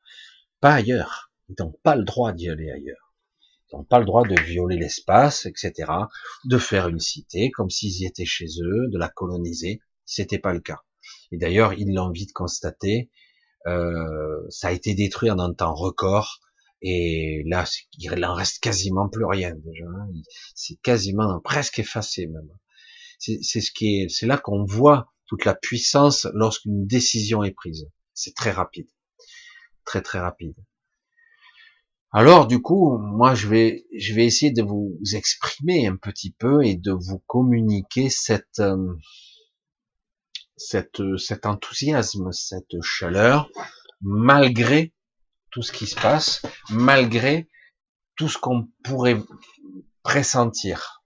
pas 0.62 0.76
ailleurs. 0.76 1.32
Ils 1.50 1.56
n'ont 1.60 1.74
pas 1.84 1.96
le 1.96 2.04
droit 2.04 2.32
d'y 2.34 2.48
aller 2.48 2.70
ailleurs. 2.70 3.16
Ils 3.42 3.76
n'ont 3.76 3.84
pas 3.84 3.98
le 3.98 4.06
droit 4.06 4.24
de 4.24 4.40
violer 4.40 4.78
l'espace, 4.78 5.48
etc., 5.48 5.92
de 6.46 6.58
faire 6.60 6.88
une 6.88 7.00
cité 7.00 7.50
comme 7.50 7.72
s'ils 7.72 8.04
y 8.04 8.06
étaient 8.06 8.26
chez 8.26 8.46
eux, 8.62 8.88
de 8.88 8.98
la 8.98 9.10
coloniser. 9.10 9.82
C'était 10.06 10.38
pas 10.38 10.54
le 10.54 10.60
cas. 10.60 10.84
Et 11.32 11.38
d'ailleurs, 11.38 11.74
ils 11.74 11.94
l'ont 11.94 12.12
vite 12.12 12.34
constaté. 12.34 13.10
Euh, 13.68 14.42
ça 14.50 14.70
a 14.70 14.72
été 14.72 14.94
détruit 14.94 15.32
en 15.32 15.40
un 15.40 15.54
temps 15.54 15.74
record. 15.74 16.40
Et 16.82 17.44
là, 17.46 17.66
il 18.00 18.26
en 18.26 18.34
reste 18.34 18.60
quasiment 18.60 19.08
plus 19.08 19.26
rien 19.26 19.54
déjà. 19.56 19.86
Hein. 19.86 20.10
C'est 20.56 20.82
quasiment 20.82 21.40
presque 21.42 21.80
effacé 21.80 22.28
même. 22.28 22.50
C'est 23.20 23.62
ce 23.62 23.72
qui 23.72 24.02
est, 24.02 24.10
c'est 24.10 24.26
là 24.26 24.40
qu'on 24.40 24.66
voit 24.66 25.14
toute 25.28 25.46
la 25.46 25.54
puissance 25.54 26.28
lorsqu'une 26.34 26.88
décision 26.88 27.44
est 27.44 27.52
prise. 27.52 27.88
C'est 28.16 28.34
très 28.34 28.50
rapide 28.50 28.88
très 29.86 30.02
très 30.02 30.20
rapide. 30.20 30.56
Alors 32.14 32.48
du 32.48 32.62
coup, 32.62 32.98
moi 32.98 33.36
je 33.36 33.48
vais 33.48 33.86
je 33.98 34.14
vais 34.14 34.26
essayer 34.26 34.52
de 34.52 34.64
vous 34.64 34.98
exprimer 35.14 35.88
un 35.88 35.96
petit 35.96 36.32
peu 36.32 36.64
et 36.66 36.76
de 36.76 36.92
vous 36.92 37.20
communiquer 37.28 38.10
cette 38.10 38.60
euh, 38.60 38.96
cette 40.68 41.02
cet 41.18 41.46
enthousiasme, 41.46 42.32
cette 42.32 42.82
chaleur 42.82 43.50
malgré 44.02 44.94
tout 45.52 45.62
ce 45.62 45.72
qui 45.72 45.86
se 45.86 45.96
passe, 45.96 46.42
malgré 46.70 47.50
tout 48.16 48.28
ce 48.28 48.38
qu'on 48.38 48.68
pourrait 48.84 49.22
pressentir. 50.04 51.04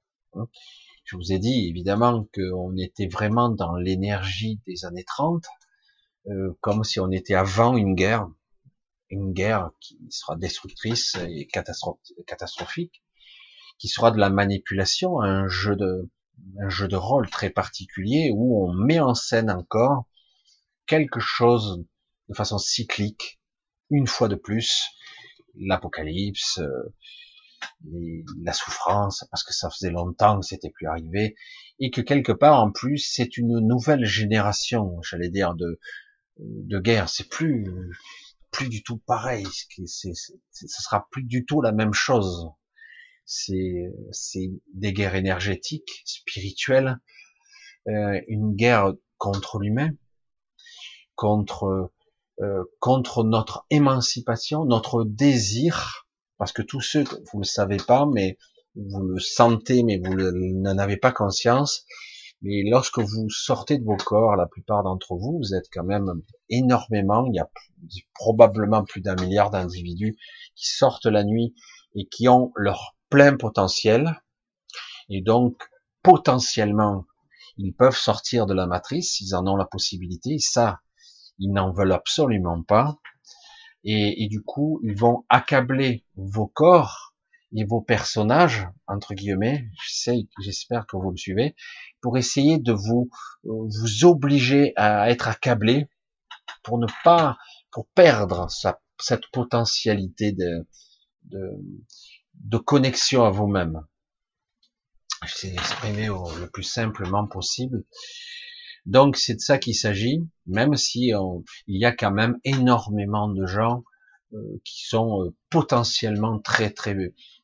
Je 1.04 1.16
vous 1.16 1.32
ai 1.32 1.40
dit 1.40 1.68
évidemment 1.68 2.28
qu'on 2.34 2.76
était 2.78 3.08
vraiment 3.08 3.50
dans 3.50 3.76
l'énergie 3.76 4.60
des 4.66 4.86
années 4.86 5.04
30, 5.04 5.44
euh, 6.28 6.58
comme 6.62 6.84
si 6.84 7.00
on 7.00 7.12
était 7.12 7.36
avant 7.36 7.78
une 7.78 7.96
guerre, 7.96 8.28
une 9.10 9.34
guerre 9.34 9.72
qui 9.80 10.00
sera 10.10 10.36
destructrice 10.36 11.16
et 11.30 11.48
catastrophique, 11.48 13.04
qui 13.78 13.88
sera 13.88 14.12
de 14.12 14.18
la 14.18 14.30
manipulation, 14.30 15.22
un 15.22 15.48
jeu 15.48 15.76
de, 15.76 16.10
un 16.60 16.70
jeu 16.70 16.88
de 16.88 16.96
rôle 16.96 17.30
très 17.30 17.50
particulier 17.50 18.32
où 18.34 18.66
on 18.66 18.74
met 18.74 19.00
en 19.00 19.14
scène 19.14 19.50
encore 19.50 20.06
quelque 20.86 21.20
chose 21.20 21.84
de 22.30 22.34
façon 22.34 22.58
cyclique, 22.58 23.40
une 23.90 24.08
fois 24.08 24.28
de 24.28 24.36
plus, 24.36 24.84
l'apocalypse, 25.56 26.60
euh, 26.60 26.94
la 28.42 28.54
souffrance, 28.54 29.26
parce 29.32 29.44
que 29.44 29.54
ça 29.54 29.70
faisait 29.70 29.92
longtemps 29.92 30.40
que 30.40 30.46
c'était 30.46 30.70
plus 30.70 30.88
arrivé, 30.88 31.36
et 31.80 31.92
que 31.92 32.02
quelque 32.02 32.32
part 32.32 32.62
en 32.62 32.72
plus 32.72 33.00
c'est 33.00 33.38
une 33.38 33.60
nouvelle 33.60 34.06
génération, 34.06 35.02
j'allais 35.02 35.30
dire 35.30 35.56
de 35.56 35.80
de 36.38 36.80
guerre. 36.80 37.10
C'est 37.10 37.30
plus 37.30 37.66
plus 38.52 38.70
du 38.70 38.84
tout 38.84 38.98
pareil. 38.98 39.46
C'est, 39.86 40.14
ce 40.14 40.82
sera 40.82 41.08
plus 41.12 41.24
du 41.24 41.46
tout 41.46 41.62
la 41.62 41.72
même 41.72 41.94
chose. 41.94 42.50
C'est, 43.26 43.92
c'est 44.12 44.52
des 44.74 44.94
guerres 44.94 45.16
énergétiques, 45.16 46.04
spirituelles, 46.06 47.00
euh, 47.88 48.22
une 48.28 48.56
guerre 48.56 48.94
contre 49.18 49.60
l'humain, 49.60 49.92
contre 51.16 51.92
euh, 52.42 52.66
contre 52.82 53.24
notre 53.24 53.66
émancipation, 53.70 54.66
notre 54.66 55.06
désir, 55.06 56.06
parce 56.38 56.52
que 56.52 56.62
tous 56.62 56.82
ceux, 56.82 57.06
vous 57.32 57.40
le 57.40 57.46
savez 57.46 57.78
pas, 57.78 58.06
mais 58.06 58.38
vous 58.76 59.00
le 59.00 59.20
sentez, 59.20 59.84
mais 59.84 60.02
vous 60.04 60.14
n'en 60.14 60.78
avez 60.78 60.98
pas 60.98 61.14
conscience, 61.14 61.86
mais 62.42 62.64
lorsque 62.70 63.00
vous 63.00 63.30
sortez 63.30 63.78
de 63.78 63.86
vos 63.86 63.96
corps, 63.96 64.36
la 64.36 64.48
plupart 64.48 64.84
d'entre 64.84 65.16
vous, 65.16 65.38
vous 65.38 65.56
êtes 65.56 65.70
quand 65.72 65.86
même 65.86 66.12
énormément, 66.50 67.26
il 67.28 67.36
y 67.36 67.40
a 67.40 67.50
probablement 68.14 68.84
plus 68.84 69.00
d'un 69.00 69.16
milliard 69.16 69.50
d'individus 69.50 70.18
qui 70.56 70.68
sortent 70.68 71.06
la 71.06 71.24
nuit 71.24 71.56
et 71.96 72.06
qui 72.06 72.28
ont 72.28 72.52
leur 72.58 72.95
plein 73.16 73.38
potentiel. 73.38 74.22
Et 75.08 75.22
donc, 75.22 75.56
potentiellement, 76.04 77.06
ils 77.58 77.74
peuvent 77.74 77.96
sortir 77.96 78.46
de 78.46 78.54
la 78.54 78.68
matrice, 78.68 79.22
ils 79.22 79.34
en 79.36 79.48
ont 79.48 79.56
la 79.56 79.64
possibilité, 79.64 80.38
ça, 80.38 80.82
ils 81.40 81.54
n'en 81.54 81.72
veulent 81.72 81.94
absolument 81.94 82.62
pas. 82.62 82.98
Et, 83.86 84.28
du 84.30 84.42
coup, 84.42 84.82
ils 84.84 84.98
vont 84.98 85.24
accabler 85.30 86.04
vos 86.18 86.48
corps 86.48 87.14
et 87.56 87.64
vos 87.64 87.80
personnages, 87.80 88.68
entre 88.86 89.14
guillemets, 89.14 89.70
j'espère 90.42 90.86
que 90.86 90.98
vous 90.98 91.12
le 91.12 91.18
suivez, 91.18 91.56
pour 92.02 92.18
essayer 92.18 92.58
de 92.58 92.74
vous, 92.74 93.10
euh, 93.46 93.70
vous 93.80 94.04
obliger 94.04 94.74
à 94.76 95.10
être 95.10 95.30
accablé 95.30 95.88
pour 96.64 96.80
ne 96.80 96.88
pas, 97.06 97.38
pour 97.72 97.88
perdre 97.96 98.50
sa, 98.50 98.82
cette 99.00 99.28
potentialité 99.32 100.34
de, 100.34 100.68
de 102.46 102.58
connexion 102.58 103.26
à 103.26 103.32
vous-même. 103.32 103.82
Je 105.26 105.48
vais 105.48 105.54
exprimer 105.54 106.08
le 106.08 106.48
plus 106.48 106.64
simplement 106.64 107.28
possible. 107.28 107.84
Donc 108.86 109.18
c'est 109.18 109.36
de 109.36 109.40
ça 109.40 109.58
qu'il 109.58 109.76
s'agit, 109.76 110.28
même 110.46 110.76
si 110.76 111.12
il 111.68 111.78
y 111.80 111.86
a 111.86 111.92
quand 111.92 112.12
même 112.12 112.40
énormément 112.44 113.28
de 113.30 113.46
gens 113.48 113.84
euh, 114.34 114.62
qui 114.64 114.86
sont 114.86 115.24
euh, 115.24 115.36
potentiellement 115.50 116.40
très 116.40 116.70
très 116.70 116.96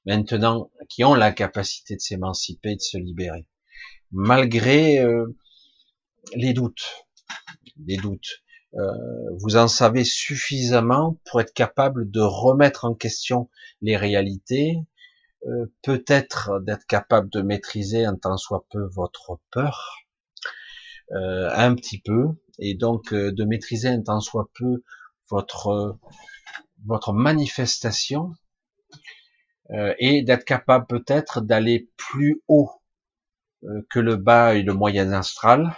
maintenant 0.06 0.72
qui 0.90 1.04
ont 1.04 1.16
la 1.16 1.32
capacité 1.32 1.96
de 1.96 2.02
s'émanciper, 2.02 2.76
de 2.76 2.82
se 2.82 2.98
libérer, 2.98 3.48
malgré 4.12 5.00
euh, 5.00 5.36
les 6.36 6.54
doutes, 6.54 7.08
les 7.86 7.98
doutes. 7.98 8.44
euh, 8.76 8.82
vous 9.40 9.58
en 9.58 9.68
savez 9.68 10.04
suffisamment 10.04 11.20
pour 11.26 11.42
être 11.42 11.54
capable 11.54 12.10
de 12.10 12.22
remettre 12.22 12.86
en 12.86 12.94
question 12.94 13.50
les 13.82 13.98
réalités, 13.98 14.78
euh, 15.48 15.66
peut-être 15.82 16.60
d'être 16.62 16.86
capable 16.86 17.30
de 17.30 17.42
maîtriser 17.42 18.06
un 18.06 18.16
tant 18.16 18.38
soit 18.38 18.66
peu 18.70 18.84
votre 18.94 19.40
peur, 19.52 19.98
euh, 21.12 21.50
un 21.54 21.76
petit 21.76 22.00
peu, 22.00 22.28
et 22.60 22.76
donc 22.76 23.14
de 23.14 23.44
maîtriser 23.44 23.90
un 23.90 24.02
tant 24.02 24.22
soit 24.22 24.50
peu 24.54 24.84
votre 25.30 25.98
votre 26.86 27.14
manifestation, 27.14 28.34
et 30.00 30.22
d'être 30.24 30.44
capable 30.44 30.86
peut-être 30.86 31.40
d'aller 31.40 31.90
plus 31.96 32.42
haut 32.50 32.72
que 33.90 34.00
le 34.00 34.18
bas 34.18 34.56
et 34.56 34.64
le 34.64 34.74
moyen 34.74 35.14
astral, 35.14 35.74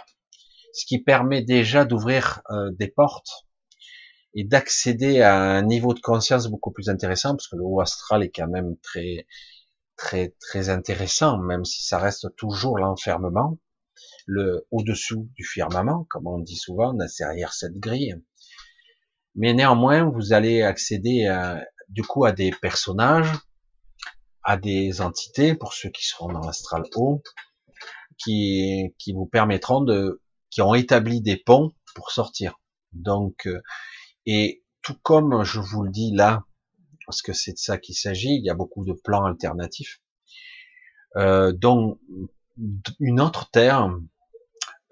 ce 0.74 0.84
qui 0.86 0.98
permet 0.98 1.42
déjà 1.42 1.84
d'ouvrir 1.84 2.42
euh, 2.50 2.70
des 2.72 2.88
portes 2.88 3.46
et 4.34 4.42
d'accéder 4.44 5.22
à 5.22 5.40
un 5.40 5.62
niveau 5.62 5.94
de 5.94 6.00
conscience 6.00 6.48
beaucoup 6.48 6.72
plus 6.72 6.88
intéressant, 6.88 7.36
parce 7.36 7.46
que 7.46 7.56
le 7.56 7.62
haut 7.62 7.80
astral 7.80 8.24
est 8.24 8.32
quand 8.34 8.48
même 8.48 8.76
très, 8.82 9.26
très, 9.96 10.34
très 10.40 10.68
intéressant, 10.68 11.38
même 11.38 11.64
si 11.64 11.84
ça 11.84 11.98
reste 11.98 12.34
toujours 12.36 12.78
l'enfermement, 12.78 13.58
le 14.26 14.66
au-dessous 14.70 15.28
du 15.34 15.44
firmament, 15.44 16.06
comme 16.10 16.26
on 16.26 16.38
dit 16.38 16.56
souvent, 16.56 16.94
derrière 17.18 17.52
cette 17.52 17.78
grille. 17.78 18.16
Mais 19.34 19.52
néanmoins, 19.52 20.04
vous 20.04 20.32
allez 20.32 20.62
accéder 20.62 21.26
à, 21.26 21.64
du 21.88 22.02
coup 22.02 22.24
à 22.24 22.32
des 22.32 22.50
personnages, 22.50 23.32
à 24.42 24.56
des 24.56 25.00
entités, 25.00 25.54
pour 25.54 25.72
ceux 25.72 25.90
qui 25.90 26.04
seront 26.04 26.32
dans 26.32 26.40
l'astral 26.40 26.84
haut, 26.94 27.22
qui, 28.18 28.94
qui 28.98 29.12
vous 29.12 29.26
permettront 29.26 29.80
de 29.80 30.20
qui 30.50 30.62
ont 30.62 30.74
établi 30.74 31.20
des 31.20 31.36
ponts 31.36 31.72
pour 31.96 32.12
sortir. 32.12 32.60
Donc, 32.92 33.46
euh, 33.46 33.60
et 34.24 34.62
tout 34.82 34.96
comme 35.02 35.42
je 35.42 35.58
vous 35.58 35.82
le 35.82 35.90
dis 35.90 36.12
là, 36.14 36.44
parce 37.06 37.22
que 37.22 37.32
c'est 37.32 37.52
de 37.52 37.58
ça 37.58 37.78
qu'il 37.78 37.94
s'agit, 37.94 38.34
il 38.34 38.44
y 38.44 38.50
a 38.50 38.54
beaucoup 38.54 38.84
de 38.84 38.92
plans 38.92 39.24
alternatifs, 39.24 40.00
euh, 41.16 41.52
dont 41.52 41.98
une 43.00 43.20
autre 43.20 43.50
terre, 43.50 43.90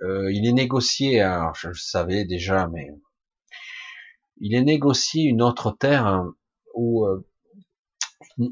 euh, 0.02 0.32
il 0.32 0.46
est 0.46 0.52
négocié, 0.52 1.20
alors 1.20 1.54
je 1.54 1.68
le 1.68 1.74
savais 1.74 2.24
déjà, 2.24 2.68
mais 2.68 2.90
il 4.40 4.54
est 4.54 4.62
négocié 4.62 5.24
une 5.24 5.42
autre 5.42 5.76
terre 5.78 6.24
ou 6.74 7.06
euh, 7.06 7.24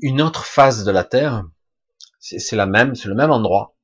une 0.02 0.22
autre 0.22 0.44
phase 0.44 0.84
de 0.84 0.90
la 0.90 1.04
Terre, 1.04 1.44
c'est 2.18 2.56
la 2.56 2.66
même, 2.66 2.94
c'est 2.94 3.08
le 3.08 3.14
même 3.14 3.30
endroit, 3.30 3.74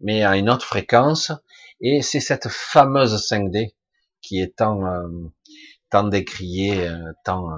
mais 0.00 0.24
à 0.24 0.36
une 0.36 0.50
autre 0.50 0.64
fréquence, 0.66 1.32
et 1.80 2.02
c'est 2.02 2.20
cette 2.20 2.48
fameuse 2.48 3.14
5D 3.28 3.74
qui 4.22 4.40
est 4.40 4.56
tant, 4.56 4.84
euh, 4.86 5.08
tant 5.90 6.04
décriée, 6.04 6.88
euh, 6.88 7.12
tant 7.24 7.48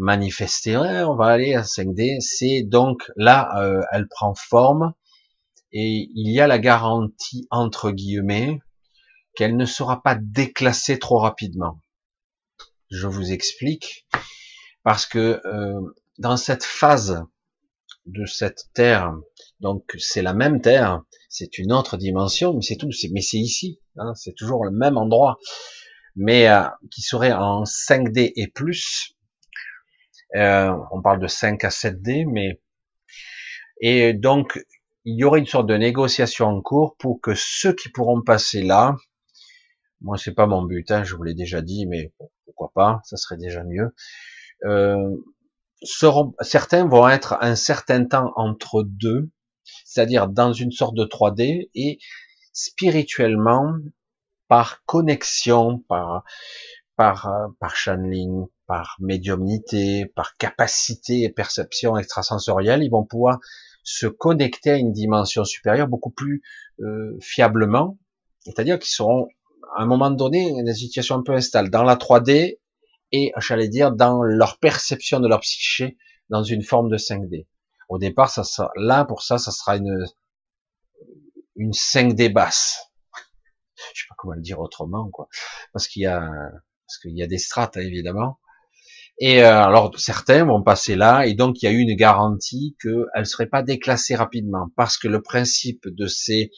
euh, 0.00 0.04
manifestée. 0.04 0.76
on 0.76 1.14
va 1.14 1.26
aller 1.26 1.54
à 1.54 1.62
5D. 1.62 2.20
C'est 2.20 2.62
donc 2.62 3.10
là, 3.16 3.84
elle 3.92 4.08
prend 4.08 4.34
forme 4.34 4.94
et 5.72 6.08
il 6.14 6.32
y 6.32 6.40
a 6.40 6.46
la 6.46 6.58
garantie 6.58 7.46
entre 7.50 7.90
guillemets 7.90 8.58
qu'elle 9.36 9.56
ne 9.56 9.64
sera 9.64 10.02
pas 10.02 10.16
déclassée 10.16 10.98
trop 10.98 11.18
rapidement. 11.18 11.80
Je 12.90 13.06
vous 13.06 13.32
explique 13.32 14.06
parce 14.82 15.06
que 15.06 15.40
dans 16.18 16.36
cette 16.36 16.64
phase 16.64 17.22
de 18.06 18.24
cette 18.26 18.70
terre, 18.74 19.14
donc 19.60 19.84
c'est 19.98 20.22
la 20.22 20.34
même 20.34 20.60
terre, 20.60 21.02
c'est 21.28 21.58
une 21.58 21.72
autre 21.72 21.96
dimension, 21.96 22.54
mais 22.54 22.62
c'est 22.62 22.76
tout. 22.76 22.90
Mais 23.12 23.20
c'est 23.20 23.38
ici, 23.38 23.80
hein, 23.96 24.12
c'est 24.14 24.34
toujours 24.34 24.64
le 24.64 24.70
même 24.70 24.96
endroit, 24.96 25.38
mais 26.16 26.48
euh, 26.48 26.64
qui 26.90 27.02
serait 27.02 27.32
en 27.32 27.64
5D 27.64 28.32
et 28.36 28.48
plus. 28.48 29.16
Euh, 30.36 30.72
on 30.92 31.02
parle 31.02 31.20
de 31.20 31.26
5 31.26 31.64
à 31.64 31.68
7D, 31.68 32.24
mais 32.30 32.60
et 33.80 34.12
donc 34.12 34.64
il 35.04 35.18
y 35.18 35.24
aurait 35.24 35.40
une 35.40 35.46
sorte 35.46 35.66
de 35.66 35.76
négociation 35.76 36.46
en 36.46 36.60
cours 36.60 36.96
pour 36.98 37.20
que 37.20 37.32
ceux 37.34 37.72
qui 37.72 37.88
pourront 37.88 38.22
passer 38.22 38.62
là, 38.62 38.96
moi 40.00 40.18
c'est 40.18 40.34
pas 40.34 40.46
mon 40.46 40.62
but, 40.62 40.90
hein, 40.90 41.04
je 41.04 41.14
vous 41.14 41.22
l'ai 41.22 41.34
déjà 41.34 41.62
dit, 41.62 41.86
mais 41.86 42.12
pourquoi 42.44 42.70
pas, 42.74 43.00
ça 43.04 43.16
serait 43.16 43.38
déjà 43.38 43.64
mieux. 43.64 43.94
Euh, 44.64 45.16
seront, 45.82 46.34
certains 46.40 46.86
vont 46.86 47.08
être 47.08 47.38
un 47.40 47.56
certain 47.56 48.04
temps 48.04 48.32
entre 48.36 48.82
deux, 48.82 49.30
c'est-à-dire 49.84 50.28
dans 50.28 50.52
une 50.52 50.72
sorte 50.72 50.94
de 50.94 51.04
3D 51.04 51.70
et 51.74 51.98
spirituellement 52.52 53.74
par 54.48 54.84
connexion, 54.84 55.78
par 55.88 56.24
par 56.96 57.28
euh, 57.28 57.48
par 57.58 57.76
channeling, 57.76 58.46
par 58.70 58.94
médiumnité, 59.00 60.06
par 60.06 60.36
capacité 60.36 61.22
et 61.22 61.28
perception 61.28 61.96
extrasensorielle, 61.96 62.84
ils 62.84 62.88
vont 62.88 63.04
pouvoir 63.04 63.40
se 63.82 64.06
connecter 64.06 64.70
à 64.70 64.76
une 64.76 64.92
dimension 64.92 65.44
supérieure 65.44 65.88
beaucoup 65.88 66.12
plus 66.12 66.40
euh, 66.78 67.18
fiablement, 67.20 67.98
c'est-à-dire 68.44 68.78
qu'ils 68.78 68.92
seront 68.92 69.26
à 69.76 69.82
un 69.82 69.86
moment 69.86 70.12
donné 70.12 70.52
dans 70.52 70.58
une 70.58 70.72
situation 70.72 71.16
un 71.16 71.22
peu 71.24 71.32
instable 71.32 71.68
dans 71.68 71.82
la 71.82 71.96
3D 71.96 72.60
et 73.10 73.32
j'allais 73.38 73.66
dire 73.66 73.90
dans 73.90 74.22
leur 74.22 74.60
perception 74.60 75.18
de 75.18 75.26
leur 75.26 75.40
psyché 75.40 75.98
dans 76.28 76.44
une 76.44 76.62
forme 76.62 76.90
de 76.90 76.96
5D. 76.96 77.48
Au 77.88 77.98
départ, 77.98 78.30
ça 78.30 78.70
là, 78.76 79.04
pour 79.04 79.24
ça, 79.24 79.38
ça 79.38 79.50
sera 79.50 79.78
une, 79.78 80.06
une 81.56 81.72
5D 81.72 82.32
basse. 82.32 82.92
Je 83.94 84.02
sais 84.02 84.06
pas 84.08 84.14
comment 84.16 84.34
le 84.34 84.42
dire 84.42 84.60
autrement, 84.60 85.10
quoi. 85.10 85.28
Parce 85.72 85.88
qu'il 85.88 86.02
y 86.02 86.06
a, 86.06 86.20
parce 86.20 86.98
qu'il 87.02 87.18
y 87.18 87.22
a 87.24 87.26
des 87.26 87.38
strates, 87.38 87.76
hein, 87.76 87.80
évidemment. 87.80 88.38
Et 89.20 89.42
euh, 89.42 89.62
alors, 89.62 89.92
certains 89.98 90.44
vont 90.46 90.62
passer 90.62 90.96
là, 90.96 91.26
et 91.26 91.34
donc 91.34 91.62
il 91.62 91.66
y 91.66 91.68
a 91.68 91.72
eu 91.72 91.80
une 91.80 91.94
garantie 91.94 92.74
qu'elle 92.82 93.04
ne 93.16 93.24
serait 93.24 93.48
pas 93.48 93.62
déclassée 93.62 94.14
rapidement, 94.16 94.70
parce 94.76 94.96
que 94.96 95.08
le 95.08 95.20
principe 95.22 95.86
de 95.86 96.06
ces, 96.06 96.50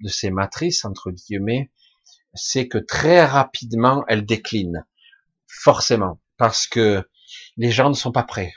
de 0.00 0.08
ces 0.08 0.30
matrices, 0.30 0.84
entre 0.84 1.10
guillemets, 1.10 1.70
c'est 2.34 2.68
que 2.68 2.78
très 2.78 3.24
rapidement, 3.24 4.04
elles 4.06 4.26
déclinent. 4.26 4.86
Forcément. 5.48 6.20
Parce 6.36 6.66
que 6.66 7.02
les 7.56 7.70
gens 7.70 7.88
ne 7.88 7.94
sont 7.94 8.12
pas 8.12 8.22
prêts 8.22 8.52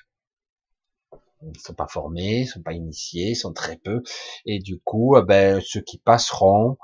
ne 1.41 1.59
sont 1.59 1.73
pas 1.73 1.87
formés, 1.87 2.45
sont 2.45 2.61
pas 2.61 2.73
initiés, 2.73 3.35
sont 3.35 3.53
très 3.53 3.77
peu, 3.77 4.01
et 4.45 4.59
du 4.59 4.79
coup, 4.79 5.17
eh 5.17 5.23
ben, 5.23 5.61
ceux 5.61 5.81
qui 5.81 5.97
passeront 5.97 6.77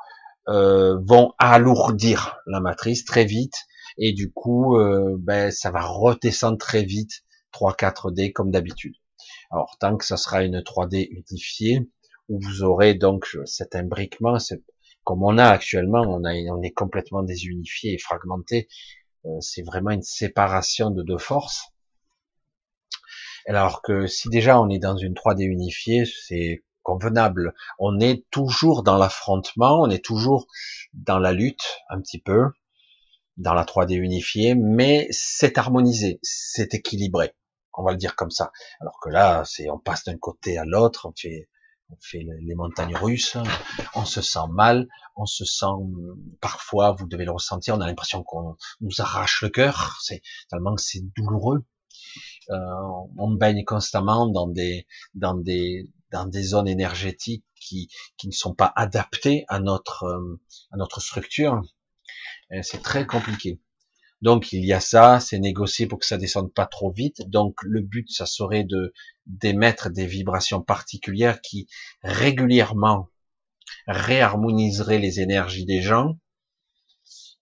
euh, 0.47 0.97
vont 1.01 1.33
alourdir 1.37 2.37
la 2.45 2.59
matrice 2.59 3.05
très 3.05 3.25
vite, 3.25 3.55
et 3.97 4.13
du 4.13 4.31
coup, 4.31 4.77
euh, 4.77 5.15
ben, 5.19 5.51
ça 5.51 5.71
va 5.71 5.81
redescendre 5.81 6.57
très 6.57 6.83
vite 6.83 7.23
3-4D 7.53 8.31
comme 8.31 8.51
d'habitude. 8.51 8.95
Alors, 9.51 9.77
tant 9.79 9.97
que 9.97 10.05
ça 10.05 10.17
sera 10.17 10.43
une 10.43 10.59
3D 10.59 11.07
unifiée, 11.09 11.89
où 12.29 12.39
vous 12.39 12.63
aurez 12.63 12.93
donc 12.93 13.27
cet 13.45 13.75
imbriquement, 13.75 14.37
comme 15.03 15.23
on 15.23 15.37
a 15.37 15.45
actuellement, 15.45 16.01
on, 16.01 16.23
on 16.23 16.61
est 16.61 16.71
complètement 16.71 17.23
désunifié 17.23 17.93
et 17.93 17.97
fragmenté, 17.97 18.67
euh, 19.25 19.39
c'est 19.41 19.63
vraiment 19.63 19.91
une 19.91 20.03
séparation 20.03 20.91
de 20.91 21.03
deux 21.03 21.17
forces. 21.17 21.73
Alors 23.47 23.81
que 23.81 24.05
si 24.05 24.29
déjà 24.29 24.59
on 24.59 24.69
est 24.69 24.79
dans 24.79 24.97
une 24.97 25.13
3D 25.13 25.43
unifiée, 25.43 26.05
c'est 26.05 26.63
convenable. 26.83 27.53
On 27.79 27.99
est 27.99 28.25
toujours 28.31 28.83
dans 28.83 28.97
l'affrontement, 28.97 29.81
on 29.81 29.89
est 29.89 30.03
toujours 30.03 30.47
dans 30.93 31.19
la 31.19 31.33
lutte, 31.33 31.79
un 31.89 31.99
petit 32.01 32.19
peu, 32.19 32.45
dans 33.39 33.53
la 33.53 33.63
3D 33.63 33.95
unifiée, 33.95 34.53
mais 34.53 35.07
c'est 35.11 35.57
harmonisé, 35.57 36.19
c'est 36.21 36.73
équilibré. 36.73 37.33
On 37.73 37.83
va 37.83 37.91
le 37.91 37.97
dire 37.97 38.15
comme 38.15 38.31
ça. 38.31 38.51
Alors 38.81 38.99
que 39.01 39.09
là, 39.09 39.43
c'est, 39.45 39.69
on 39.69 39.79
passe 39.79 40.03
d'un 40.03 40.17
côté 40.17 40.57
à 40.57 40.65
l'autre, 40.65 41.07
on 41.07 41.13
fait, 41.15 41.49
on 41.89 41.95
fait 42.01 42.25
les 42.41 42.53
montagnes 42.53 42.95
russes, 42.95 43.37
on 43.95 44.03
se 44.03 44.21
sent 44.21 44.47
mal, 44.51 44.87
on 45.15 45.25
se 45.25 45.45
sent, 45.45 45.65
parfois, 46.41 46.91
vous 46.91 47.07
devez 47.07 47.23
le 47.23 47.31
ressentir, 47.31 47.75
on 47.75 47.81
a 47.81 47.87
l'impression 47.87 48.23
qu'on 48.23 48.57
nous 48.81 48.99
arrache 48.99 49.41
le 49.41 49.49
cœur, 49.49 49.97
c'est 50.01 50.21
tellement 50.49 50.75
que 50.75 50.81
c'est 50.81 51.01
douloureux. 51.15 51.63
Euh, 52.49 52.57
on 53.17 53.31
baigne 53.31 53.63
constamment 53.63 54.27
dans 54.27 54.47
des 54.47 54.87
dans 55.13 55.35
des 55.35 55.87
dans 56.11 56.25
des 56.25 56.41
zones 56.41 56.67
énergétiques 56.67 57.45
qui 57.55 57.89
qui 58.17 58.27
ne 58.27 58.31
sont 58.31 58.55
pas 58.55 58.73
adaptées 58.75 59.45
à 59.49 59.59
notre 59.59 60.03
euh, 60.05 60.41
à 60.71 60.77
notre 60.77 60.99
structure. 60.99 61.61
C'est 62.61 62.81
très 62.81 63.05
compliqué. 63.05 63.59
Donc 64.21 64.51
il 64.51 64.65
y 64.65 64.73
a 64.73 64.79
ça, 64.79 65.19
c'est 65.19 65.39
négocié 65.39 65.87
pour 65.87 65.99
que 65.99 66.05
ça 66.05 66.17
descende 66.17 66.53
pas 66.53 66.65
trop 66.65 66.91
vite. 66.91 67.29
Donc 67.29 67.55
le 67.63 67.81
but, 67.81 68.09
ça 68.11 68.25
serait 68.25 68.63
de 68.63 68.93
d'émettre 69.27 69.89
des 69.89 70.05
vibrations 70.05 70.61
particulières 70.61 71.41
qui 71.41 71.67
régulièrement 72.03 73.09
réharmoniseraient 73.87 74.99
les 74.99 75.19
énergies 75.19 75.65
des 75.65 75.81
gens. 75.81 76.19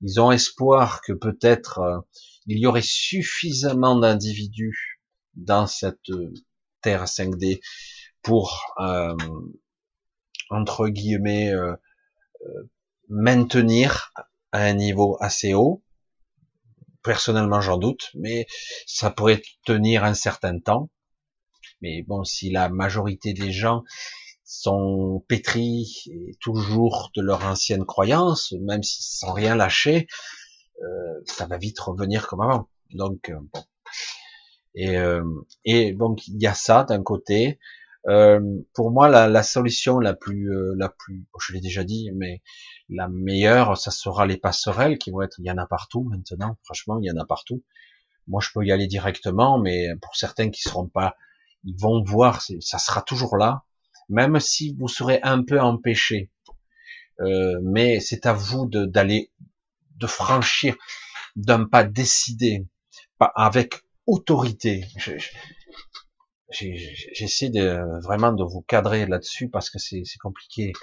Ils 0.02 0.20
ont 0.22 0.32
espoir 0.32 1.02
que 1.02 1.14
peut-être 1.14 1.80
euh, 1.80 2.00
il 2.46 2.60
y 2.60 2.68
aurait 2.68 2.82
suffisamment 2.82 3.96
d'individus 3.96 5.02
dans 5.36 5.68
cette 5.68 6.12
terre 6.82 7.06
5D 7.06 7.62
pour 8.22 8.76
euh, 8.80 9.16
entre 10.50 10.88
guillemets 10.88 11.54
euh, 11.54 11.76
euh, 12.46 12.70
maintenir 13.10 14.14
à 14.52 14.64
un 14.64 14.74
niveau 14.74 15.18
assez 15.20 15.54
haut 15.54 15.84
Personnellement, 17.04 17.62
j'en 17.62 17.78
doute, 17.78 18.12
mais 18.16 18.48
ça 18.86 19.10
pourrait 19.10 19.42
tenir 19.66 20.04
un 20.04 20.14
certain 20.14 20.60
temps. 20.60 20.90
Mais 21.82 22.04
bon, 22.04 22.24
si 22.24 22.50
la 22.50 22.68
majorité 22.70 23.34
des 23.34 23.52
gens 23.52 23.84
sont 24.44 25.24
pétris 25.28 26.06
et 26.08 26.36
toujours 26.40 27.12
de 27.16 27.22
leur 27.22 27.46
ancienne 27.46 27.86
croyance, 27.86 28.54
même 28.62 28.84
si 28.84 29.04
sans 29.04 29.34
rien 29.34 29.56
lâcher, 29.56 30.08
euh, 30.82 31.22
ça 31.26 31.46
va 31.46 31.58
vite 31.58 31.80
revenir 31.80 32.28
comme 32.28 32.42
avant. 32.42 32.70
Donc 32.92 33.30
euh, 33.30 33.40
bon. 33.54 33.64
Et, 34.76 34.98
euh, 34.98 35.24
et 35.66 35.94
donc 35.94 36.28
il 36.28 36.42
y 36.42 36.48
a 36.48 36.54
ça 36.54 36.84
d'un 36.84 37.04
côté. 37.04 37.60
Euh, 38.08 38.40
pour 38.74 38.92
moi, 38.92 39.10
la, 39.10 39.28
la, 39.28 39.44
solution 39.44 40.00
la 40.00 40.14
plus, 40.14 40.54
euh, 40.54 40.74
la 40.78 40.90
plus, 40.90 41.26
je 41.42 41.54
l'ai 41.54 41.60
déjà 41.60 41.84
dit, 41.84 42.10
mais 42.14 42.42
la 42.90 43.10
meilleure, 43.10 43.78
ça 43.78 43.92
sera 43.92 44.26
les 44.26 44.38
passerelles 44.38 44.98
qui 44.98 45.12
vont 45.12 45.22
être. 45.22 45.40
Il 45.40 45.46
y 45.46 45.52
en 45.52 45.58
a 45.58 45.66
partout 45.66 46.04
maintenant. 46.04 46.58
Franchement, 46.64 47.00
il 47.00 47.06
y 47.06 47.12
en 47.12 47.18
a 47.18 47.26
partout. 47.26 47.64
Moi, 48.28 48.42
je 48.42 48.50
peux 48.54 48.66
y 48.66 48.72
aller 48.72 48.88
directement, 48.88 49.60
mais 49.60 49.88
pour 50.02 50.16
certains 50.16 50.50
qui 50.50 50.62
seront 50.62 50.88
pas, 50.88 51.16
ils 51.64 51.76
vont 51.78 52.04
voir, 52.04 52.42
ça 52.60 52.78
sera 52.78 53.02
toujours 53.02 53.38
là, 53.38 53.64
même 54.10 54.40
si 54.40 54.76
vous 54.80 54.88
serez 54.88 55.20
un 55.24 55.44
peu 55.44 55.60
empêché. 55.60 56.32
Euh, 57.20 57.60
mais 57.64 58.00
c'est 58.00 58.26
à 58.26 58.34
vous 58.34 58.68
d'aller, 58.68 59.32
de, 59.96 60.08
franchir 60.08 60.76
d'un 61.36 61.66
pas 61.66 61.84
décidé, 61.84 62.66
pas 63.18 63.32
avec 63.36 63.84
autorité. 64.06 64.86
J'essaie 66.50 67.50
de 67.50 68.02
vraiment 68.02 68.32
de 68.32 68.44
vous 68.44 68.62
cadrer 68.62 69.06
là-dessus 69.06 69.50
parce 69.50 69.70
que 69.70 69.80
c'est 69.80 70.04
compliqué. 70.22 70.74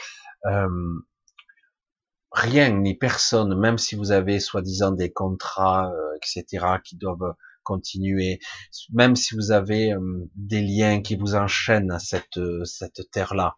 Euh, 0.46 0.68
rien 2.32 2.70
ni 2.70 2.94
personne, 2.94 3.58
même 3.58 3.78
si 3.78 3.94
vous 3.94 4.12
avez 4.12 4.40
soi-disant 4.40 4.92
des 4.92 5.10
contrats, 5.10 5.90
euh, 5.90 6.16
etc., 6.16 6.66
qui 6.84 6.96
doivent 6.96 7.34
continuer, 7.62 8.40
même 8.92 9.16
si 9.16 9.34
vous 9.34 9.52
avez 9.52 9.94
euh, 9.94 10.28
des 10.34 10.60
liens 10.60 11.00
qui 11.00 11.16
vous 11.16 11.34
enchaînent 11.34 11.90
à 11.90 11.98
cette, 11.98 12.38
terre-là, 13.10 13.56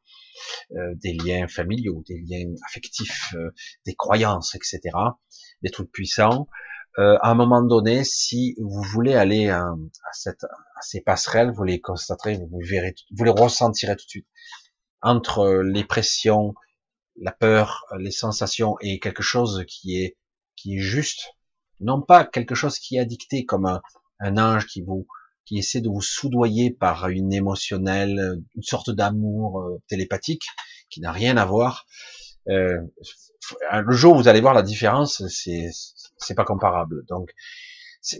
des 0.70 1.14
liens 1.14 1.48
familiaux, 1.48 2.04
des 2.06 2.20
liens 2.20 2.52
affectifs, 2.68 3.34
des 3.84 3.94
croyances, 3.94 4.54
etc., 4.54 4.80
des 5.62 5.70
trucs 5.70 5.90
puissants, 5.90 6.46
à 6.98 7.30
un 7.30 7.34
moment 7.34 7.62
donné, 7.62 8.04
si 8.04 8.54
vous 8.58 8.82
voulez 8.82 9.14
aller 9.14 9.48
à, 9.50 9.74
cette, 10.12 10.44
à 10.44 10.82
ces 10.82 11.00
passerelles, 11.00 11.52
vous 11.52 11.64
les 11.64 11.80
constaterez, 11.80 12.38
vous 12.50 12.60
verrez, 12.62 12.94
vous 13.14 13.24
les 13.24 13.30
ressentirez 13.30 13.96
tout 13.96 14.04
de 14.04 14.10
suite 14.10 14.28
entre 15.02 15.62
les 15.62 15.84
pressions, 15.84 16.54
la 17.20 17.32
peur, 17.32 17.84
les 17.98 18.10
sensations 18.10 18.76
et 18.80 18.98
quelque 18.98 19.22
chose 19.22 19.64
qui 19.68 20.00
est 20.02 20.16
qui 20.56 20.76
est 20.76 20.80
juste, 20.80 21.34
non 21.80 22.00
pas 22.00 22.24
quelque 22.24 22.54
chose 22.54 22.78
qui 22.78 22.96
est 22.96 23.00
addicté 23.00 23.44
comme 23.44 23.66
un, 23.66 23.82
un 24.20 24.38
ange 24.38 24.66
qui 24.66 24.80
vous 24.82 25.06
qui 25.44 25.58
essaie 25.58 25.80
de 25.80 25.88
vous 25.88 26.02
soudoyer 26.02 26.72
par 26.72 27.08
une 27.08 27.32
émotionnelle, 27.32 28.42
une 28.54 28.62
sorte 28.62 28.90
d'amour 28.90 29.60
euh, 29.60 29.80
télépathique 29.88 30.46
qui 30.90 31.00
n'a 31.00 31.12
rien 31.12 31.36
à 31.36 31.44
voir. 31.44 31.86
Euh, 32.48 32.78
le 33.72 33.92
jour 33.92 34.14
où 34.14 34.18
vous 34.18 34.28
allez 34.28 34.40
voir 34.40 34.54
la 34.54 34.62
différence, 34.62 35.22
c'est 35.28 35.70
c'est 36.18 36.34
pas 36.34 36.44
comparable. 36.44 37.04
Donc 37.06 37.32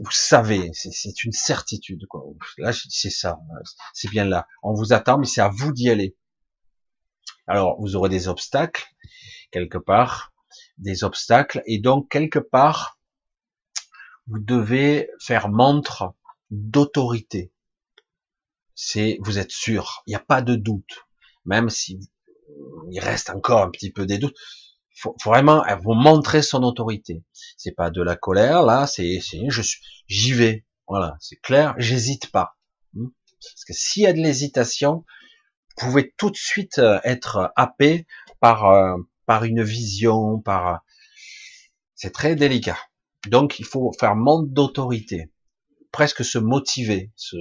vous 0.01 0.11
savez, 0.11 0.71
c'est 0.73 1.25
une 1.25 1.33
certitude. 1.33 2.07
Quoi. 2.09 2.25
Là, 2.59 2.73
c'est 2.73 3.11
ça, 3.11 3.39
c'est 3.95 4.11
bien 4.11 4.25
là. 4.25 4.47
On 4.63 4.75
vous 4.75 4.93
attend, 4.93 5.19
mais 5.19 5.27
c'est 5.27 5.41
à 5.41 5.49
vous 5.49 5.73
d'y 5.73 5.89
aller. 5.89 6.17
Alors, 7.47 7.81
vous 7.81 7.95
aurez 7.95 8.09
des 8.09 8.27
obstacles, 8.27 8.85
quelque 9.53 9.79
part, 9.79 10.33
des 10.79 11.05
obstacles, 11.05 11.63
et 11.67 11.79
donc, 11.79 12.11
quelque 12.11 12.41
part, 12.41 12.99
vous 14.27 14.41
devez 14.41 15.09
faire 15.21 15.49
montre 15.49 16.15
d'autorité. 16.51 17.53
C'est, 18.75 19.19
vous 19.21 19.39
êtes 19.39 19.53
sûr, 19.53 20.03
il 20.07 20.11
n'y 20.11 20.17
a 20.17 20.21
pas 20.21 20.43
de 20.43 20.57
doute, 20.57 21.07
même 21.45 21.71
si 21.71 22.11
il 22.91 22.99
reste 22.99 23.31
encore 23.31 23.63
un 23.63 23.71
petit 23.71 23.93
peu 23.93 24.05
des 24.05 24.19
doutes. 24.19 24.37
Faut, 24.99 25.15
vraiment 25.25 25.63
vous 25.83 25.95
montrer 25.95 26.43
son 26.43 26.63
autorité. 26.63 27.23
C'est 27.57 27.75
pas 27.75 27.91
de 27.91 28.03
la 28.03 28.17
colère 28.17 28.63
là, 28.63 28.87
c'est, 28.87 29.21
j'y 30.09 30.33
vais. 30.33 30.65
Voilà, 30.89 31.17
c'est 31.21 31.37
clair, 31.37 31.75
j'hésite 31.79 32.31
pas. 32.31 32.57
Hmm? 32.95 33.09
Parce 33.41 33.65
que 33.67 33.73
s'il 33.73 34.03
y 34.05 34.07
a 34.07 34.13
de 34.13 34.19
l'hésitation, 34.19 35.05
vous 35.77 35.89
pouvez 35.89 36.15
tout 36.17 36.31
de 36.31 36.37
suite 36.37 36.79
euh, 36.79 37.01
être 37.05 37.53
happé 37.57 38.07
par 38.41 38.67
euh, 38.67 38.97
par 39.27 39.45
une 39.45 39.63
vision, 39.63 40.41
par 40.41 40.81
c'est 41.95 42.13
très 42.13 42.37
délicat. 42.37 42.79
Donc 43.29 43.59
il 43.59 43.65
faut 43.65 43.93
faire 43.99 44.15
montre 44.15 44.49
d'autorité, 44.53 45.31
presque 45.93 46.25
se 46.25 46.39
motiver, 46.39 47.13
se, 47.17 47.37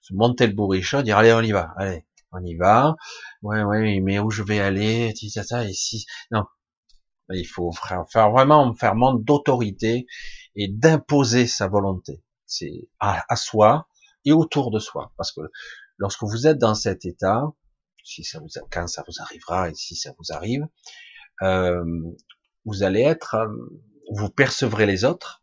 se 0.00 0.14
monter 0.14 0.46
le 0.46 0.54
bourrichon, 0.54 1.02
dire 1.02 1.18
allez 1.18 1.32
on 1.32 1.42
y 1.42 1.52
va, 1.52 1.74
allez 1.76 2.06
on 2.32 2.42
y 2.44 2.56
va. 2.56 2.96
Ouais 3.42 3.62
ouais 3.62 4.00
mais 4.00 4.18
où 4.18 4.30
je 4.30 4.42
vais 4.42 4.60
aller, 4.60 5.14
ça 5.30 5.44
ça 5.44 5.64
ici. 5.64 6.06
Non, 6.30 6.44
il 7.30 7.46
faut 7.46 7.72
faire 7.72 8.30
vraiment 8.30 8.74
faire 8.74 8.94
montre 8.94 9.22
d'autorité 9.24 10.06
et 10.54 10.68
d'imposer 10.68 11.46
sa 11.46 11.68
volonté. 11.68 12.22
C'est 12.46 12.88
à, 13.00 13.36
soi 13.36 13.88
et 14.24 14.32
autour 14.32 14.70
de 14.70 14.78
soi, 14.78 15.12
parce 15.16 15.32
que 15.32 15.40
lorsque 15.98 16.22
vous 16.22 16.46
êtes 16.46 16.58
dans 16.58 16.74
cet 16.74 17.04
état, 17.04 17.42
si 18.04 18.22
ça 18.22 18.38
vous, 18.38 18.48
quand 18.70 18.86
ça 18.86 19.04
vous 19.06 19.20
arrivera 19.20 19.70
et 19.70 19.74
si 19.74 19.96
ça 19.96 20.12
vous 20.18 20.32
arrive, 20.32 20.66
euh, 21.42 21.84
vous 22.64 22.82
allez 22.82 23.02
être, 23.02 23.34
euh, 23.34 23.48
vous 24.10 24.30
percevrez 24.30 24.86
les 24.86 25.04
autres 25.04 25.42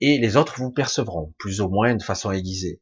et 0.00 0.18
les 0.18 0.36
autres 0.36 0.54
vous 0.58 0.72
percevront, 0.72 1.34
plus 1.38 1.60
ou 1.60 1.68
moins 1.68 1.94
de 1.94 2.02
façon 2.02 2.30
aiguisée. 2.30 2.80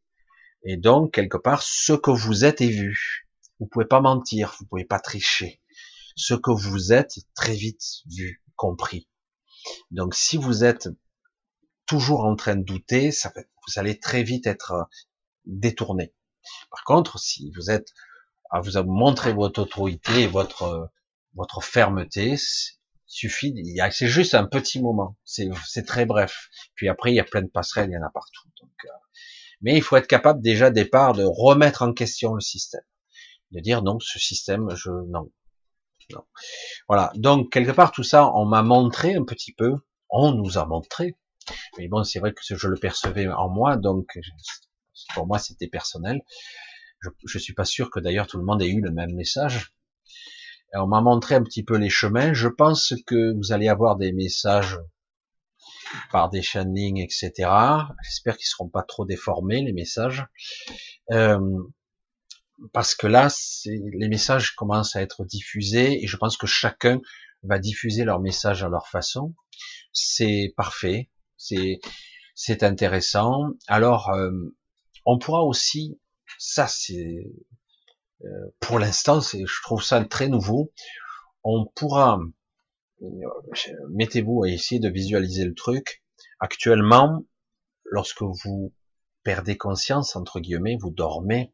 Et 0.65 0.77
donc, 0.77 1.13
quelque 1.15 1.37
part, 1.37 1.63
ce 1.63 1.93
que 1.93 2.11
vous 2.11 2.45
êtes 2.45 2.61
est 2.61 2.69
vu. 2.69 3.29
Vous 3.59 3.67
pouvez 3.67 3.87
pas 3.87 4.01
mentir, 4.01 4.55
vous 4.59 4.67
pouvez 4.67 4.85
pas 4.85 4.99
tricher. 4.99 5.61
Ce 6.17 6.35
que 6.35 6.51
vous 6.51 6.93
êtes 6.93 7.15
très 7.35 7.55
vite 7.55 7.83
vu, 8.07 8.43
compris. 8.57 9.09
Donc, 9.91 10.15
si 10.15 10.37
vous 10.37 10.65
êtes 10.65 10.89
toujours 11.87 12.25
en 12.25 12.37
train 12.37 12.57
de 12.57 12.65
douter, 12.65 13.13
ça 13.13 13.33
vous 13.37 13.79
allez 13.79 13.99
très 13.99 14.23
vite 14.23 14.47
être 14.47 14.73
euh, 14.73 14.85
détourné. 15.45 16.15
Par 16.71 16.85
contre, 16.85 17.19
si 17.19 17.53
vous 17.57 17.71
êtes 17.71 17.93
à 18.51 18.61
vous 18.61 18.83
montrer 18.85 19.33
votre 19.33 19.61
autorité 19.61 20.23
et 20.23 20.27
votre 20.27 20.63
euh, 20.63 20.87
votre 21.35 21.61
fermeté, 21.63 22.37
suffit, 23.07 23.55
c'est 23.93 24.09
juste 24.09 24.35
un 24.35 24.47
petit 24.47 24.81
moment, 24.81 25.17
c'est 25.25 25.87
très 25.87 26.07
bref. 26.07 26.49
Puis 26.75 26.89
après, 26.89 27.13
il 27.13 27.17
y 27.17 27.21
a 27.21 27.25
plein 27.25 27.43
de 27.43 27.49
passerelles, 27.49 27.91
il 27.91 27.95
y 27.95 27.99
en 27.99 28.03
a 28.03 28.11
partout. 28.11 28.49
Donc, 28.61 28.73
euh, 28.85 28.89
mais 29.61 29.77
il 29.77 29.83
faut 29.83 29.97
être 29.97 30.07
capable 30.07 30.43
déjà 30.43 30.71
départ 30.71 31.13
de 31.13 31.25
remettre 31.25 31.83
en 31.83 31.93
question 31.93 32.35
le 32.35 32.41
système, 32.41 32.85
de 33.53 33.61
dire 33.61 33.83
non, 33.83 33.99
ce 34.01 34.19
système, 34.19 34.75
je 34.75 34.91
non, 34.91 35.31
Voilà. 36.89 37.13
Donc 37.15 37.53
quelque 37.53 37.73
part 37.73 37.93
tout 37.93 38.03
ça, 38.03 38.31
on 38.35 38.45
m'a 38.45 38.63
montré 38.63 39.15
un 39.15 39.25
petit 39.25 39.53
peu, 39.53 39.75
on 40.11 40.33
nous 40.33 40.59
a 40.59 40.67
montré. 40.67 41.17
Mais 41.79 41.89
bon, 41.89 42.03
c'est 42.05 42.19
vrai 42.19 42.33
que 42.33 42.41
je 42.43 42.69
le 42.69 42.77
percevais 42.77 43.29
en 43.29 43.49
moi, 43.49 43.77
donc 43.77 44.19
pour 45.15 45.27
moi 45.27 45.39
c'était 45.39 45.69
personnel. 45.69 46.21
Je, 47.01 47.11
je 47.27 47.39
suis 47.39 47.55
pas 47.55 47.65
sûr 47.65 47.91
que 47.91 48.01
d'ailleurs 48.01 48.27
tout 48.27 48.39
le 48.39 48.45
monde 48.45 48.63
ait 48.63 48.69
eu 48.69 48.81
le 48.81 48.91
même 48.91 49.15
message. 49.15 49.73
on 50.75 50.87
m'a 50.87 51.01
montré 51.01 51.35
un 51.35 51.43
petit 51.43 51.63
peu 51.63 51.77
les 51.77 51.91
chemins. 51.91 52.33
Je 52.33 52.49
pense 52.49 52.95
que 53.07 53.35
vous 53.37 53.53
allez 53.53 53.69
avoir 53.69 53.97
des 53.97 54.13
messages 54.13 54.79
par 56.11 56.31
des 56.31 56.43
channelings, 56.43 57.01
etc. 57.01 57.51
J'espère 58.03 58.37
qu'ils 58.37 58.47
seront 58.47 58.69
pas 58.69 58.83
trop 58.83 59.05
déformés 59.05 59.63
les 59.63 59.73
messages, 59.73 60.27
euh, 61.13 61.39
parce 62.73 62.95
que 62.95 63.07
là, 63.07 63.29
les 63.67 64.09
messages 64.09 64.55
commencent 64.55 64.97
à 64.97 65.03
être 65.03 65.25
diffusés 65.25 66.03
et 66.03 66.07
je 66.07 66.17
pense 66.17 66.37
que 66.37 66.47
chacun 66.47 67.01
va 67.43 67.59
diffuser 67.59 68.05
leur 68.05 68.21
message 68.21 68.63
à 68.65 68.69
leur 68.69 68.89
façon. 68.89 69.35
C'est 69.93 70.55
parfait, 70.57 71.11
c'est 71.37 71.81
c'est 72.35 72.63
intéressant. 72.63 73.51
Alors, 73.67 74.11
euh, 74.11 74.31
on 75.05 75.19
pourra 75.19 75.43
aussi 75.43 75.99
ça 76.39 76.67
c'est 76.67 77.25
euh, 78.25 78.55
pour 78.61 78.79
l'instant, 78.79 79.21
c'est, 79.21 79.45
je 79.45 79.63
trouve 79.63 79.83
ça 79.83 80.03
très 80.05 80.29
nouveau. 80.29 80.73
On 81.45 81.67
pourra, 81.67 82.19
euh, 83.03 83.07
mettez-vous 83.91 84.45
à 84.45 84.49
essayer 84.49 84.81
de 84.81 84.89
visualiser 84.89 85.45
le 85.45 85.55
truc. 85.55 86.03
Actuellement, 86.41 87.25
lorsque 87.85 88.23
vous 88.23 88.73
perdez 89.23 89.57
conscience 89.57 90.17
entre 90.17 90.41
guillemets, 90.41 90.77
vous 90.81 90.91
dormez, 90.91 91.53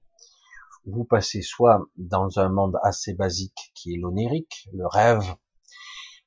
vous 0.86 1.04
passez 1.04 1.42
soit 1.42 1.84
dans 1.96 2.38
un 2.38 2.48
monde 2.48 2.78
assez 2.82 3.14
basique 3.14 3.72
qui 3.74 3.94
est 3.94 3.98
l'onirique, 3.98 4.68
le 4.72 4.86
rêve, 4.86 5.34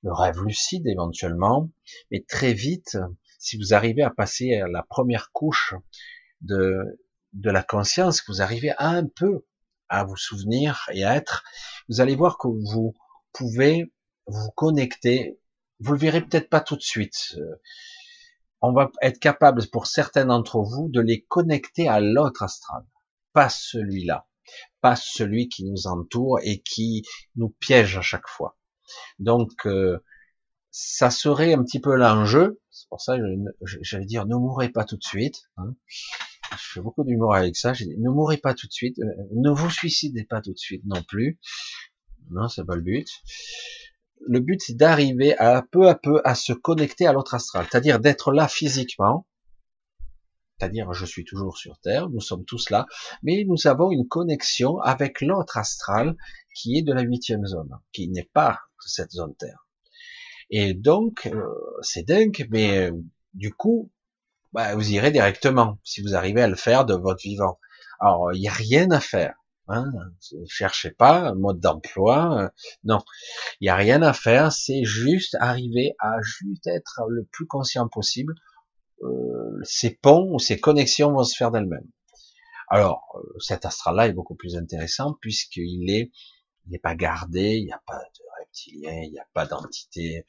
le 0.03 0.13
rêve 0.13 0.41
lucide 0.41 0.87
éventuellement, 0.87 1.69
mais 2.11 2.23
très 2.27 2.53
vite, 2.53 2.97
si 3.39 3.57
vous 3.57 3.73
arrivez 3.73 4.03
à 4.03 4.09
passer 4.09 4.55
à 4.55 4.67
la 4.67 4.83
première 4.83 5.31
couche 5.31 5.73
de 6.41 6.99
de 7.35 7.51
la 7.51 7.63
conscience, 7.63 8.23
vous 8.27 8.41
arrivez 8.41 8.73
un 8.79 9.05
peu 9.05 9.45
à 9.89 10.03
vous 10.03 10.15
souvenir 10.15 10.89
et 10.93 11.03
à 11.03 11.15
être, 11.15 11.43
vous 11.89 12.01
allez 12.01 12.15
voir 12.15 12.37
que 12.37 12.47
vous 12.47 12.95
pouvez 13.33 13.93
vous 14.25 14.49
connecter. 14.51 15.39
Vous 15.79 15.91
le 15.91 15.99
verrez 15.99 16.21
peut-être 16.21 16.49
pas 16.49 16.61
tout 16.61 16.77
de 16.77 16.81
suite. 16.81 17.35
on 18.61 18.73
va 18.73 18.89
être 19.01 19.19
capable, 19.19 19.67
pour 19.69 19.85
certains 19.85 20.25
d'entre 20.25 20.61
vous, 20.61 20.89
de 20.89 21.01
les 21.01 21.23
connecter 21.25 21.87
à 21.87 21.99
l'autre 21.99 22.41
astral, 22.41 22.83
pas 23.33 23.49
celui-là, 23.49 24.27
celui 24.95 25.49
qui 25.49 25.65
nous 25.65 25.87
entoure 25.87 26.39
et 26.43 26.61
qui 26.61 27.03
nous 27.35 27.49
piège 27.59 27.97
à 27.97 28.01
chaque 28.01 28.27
fois. 28.27 28.57
Donc, 29.19 29.65
euh, 29.65 29.97
ça 30.77 31.09
serait 31.09 31.53
un 31.53 31.63
petit 31.63 31.79
peu 31.79 31.95
l'enjeu. 31.95 32.61
C'est 32.69 32.89
pour 32.89 33.01
ça 33.01 33.17
que 33.17 33.23
j'allais 33.81 34.05
dire, 34.05 34.25
ne 34.25 34.35
mourrez 34.35 34.69
pas 34.69 34.83
tout 34.83 34.97
de 34.97 35.03
suite. 35.03 35.43
Hein. 35.57 35.73
Je 36.51 36.73
fais 36.73 36.81
beaucoup 36.81 37.03
d'humour 37.03 37.33
avec 37.33 37.55
ça. 37.55 37.73
J'ai 37.73 37.85
dit, 37.85 37.97
ne 37.97 38.09
mourrez 38.09 38.37
pas 38.37 38.53
tout 38.53 38.67
de 38.67 38.73
suite. 38.73 38.99
Euh, 38.99 39.05
ne 39.35 39.49
vous 39.49 39.69
suicidez 39.69 40.25
pas 40.25 40.41
tout 40.41 40.51
de 40.51 40.57
suite 40.57 40.83
non 40.85 41.01
plus. 41.01 41.39
Non, 42.29 42.49
c'est 42.49 42.65
pas 42.65 42.75
le 42.75 42.81
but. 42.81 43.07
Le 44.27 44.39
but, 44.41 44.61
c'est 44.61 44.75
d'arriver 44.75 45.37
à 45.37 45.61
peu 45.61 45.87
à 45.87 45.95
peu 45.95 46.21
à 46.25 46.35
se 46.35 46.53
connecter 46.53 47.07
à 47.07 47.13
l'autre 47.13 47.35
astral. 47.35 47.67
C'est-à-dire 47.69 47.99
d'être 47.99 48.31
là 48.31 48.47
physiquement. 48.47 49.25
C'est-à-dire, 50.57 50.93
je 50.93 51.05
suis 51.05 51.25
toujours 51.25 51.57
sur 51.57 51.77
Terre, 51.79 52.09
nous 52.09 52.21
sommes 52.21 52.45
tous 52.45 52.69
là, 52.69 52.85
mais 53.23 53.43
nous 53.45 53.67
avons 53.67 53.91
une 53.91 54.07
connexion 54.07 54.79
avec 54.79 55.21
l'autre 55.21 55.57
astral 55.57 56.15
qui 56.55 56.77
est 56.77 56.81
de 56.81 56.93
la 56.93 57.01
huitième 57.01 57.45
zone, 57.45 57.77
qui 57.91 58.07
n'est 58.07 58.29
pas 58.33 58.59
cette 58.79 59.11
zone 59.11 59.35
Terre. 59.35 59.67
Et 60.49 60.73
donc, 60.73 61.25
euh, 61.25 61.43
c'est 61.81 62.03
dingue, 62.03 62.47
mais 62.51 62.89
euh, 62.89 62.91
du 63.33 63.51
coup, 63.51 63.91
bah, 64.53 64.75
vous 64.75 64.91
irez 64.91 65.11
directement, 65.11 65.79
si 65.83 66.01
vous 66.01 66.15
arrivez 66.15 66.41
à 66.41 66.47
le 66.47 66.55
faire 66.55 66.85
de 66.85 66.93
votre 66.93 67.21
vivant. 67.21 67.59
Alors, 67.99 68.31
il 68.33 68.39
n'y 68.39 68.47
a 68.47 68.53
rien 68.53 68.89
à 68.91 68.99
faire. 68.99 69.35
Hein, 69.67 69.91
cherchez 70.47 70.91
pas 70.91 71.33
mode 71.33 71.59
d'emploi. 71.59 72.39
Euh, 72.39 72.49
non, 72.83 72.99
il 73.59 73.65
n'y 73.65 73.69
a 73.69 73.75
rien 73.75 74.01
à 74.03 74.13
faire. 74.13 74.53
C'est 74.53 74.83
juste 74.83 75.35
arriver 75.39 75.95
à 75.99 76.21
juste 76.21 76.67
être 76.67 77.01
le 77.09 77.25
plus 77.25 77.47
conscient 77.47 77.87
possible. 77.87 78.35
Euh, 79.03 79.59
ces 79.63 79.91
ponts 79.95 80.29
ou 80.33 80.39
ces 80.39 80.59
connexions 80.59 81.11
vont 81.11 81.23
se 81.23 81.35
faire 81.35 81.51
d'elles-mêmes. 81.51 81.89
Alors, 82.69 83.03
euh, 83.15 83.39
cet 83.39 83.65
astral-là 83.65 84.07
est 84.07 84.13
beaucoup 84.13 84.35
plus 84.35 84.55
intéressant 84.55 85.17
puisqu'il 85.21 85.89
est, 85.89 86.11
il 86.65 86.71
n'est 86.71 86.79
pas 86.79 86.95
gardé, 86.95 87.57
il 87.57 87.65
n'y 87.65 87.73
a 87.73 87.81
pas 87.85 87.97
de 87.97 88.25
il 88.67 89.11
n'y 89.11 89.19
a 89.19 89.27
pas 89.33 89.45
d'entité. 89.45 90.25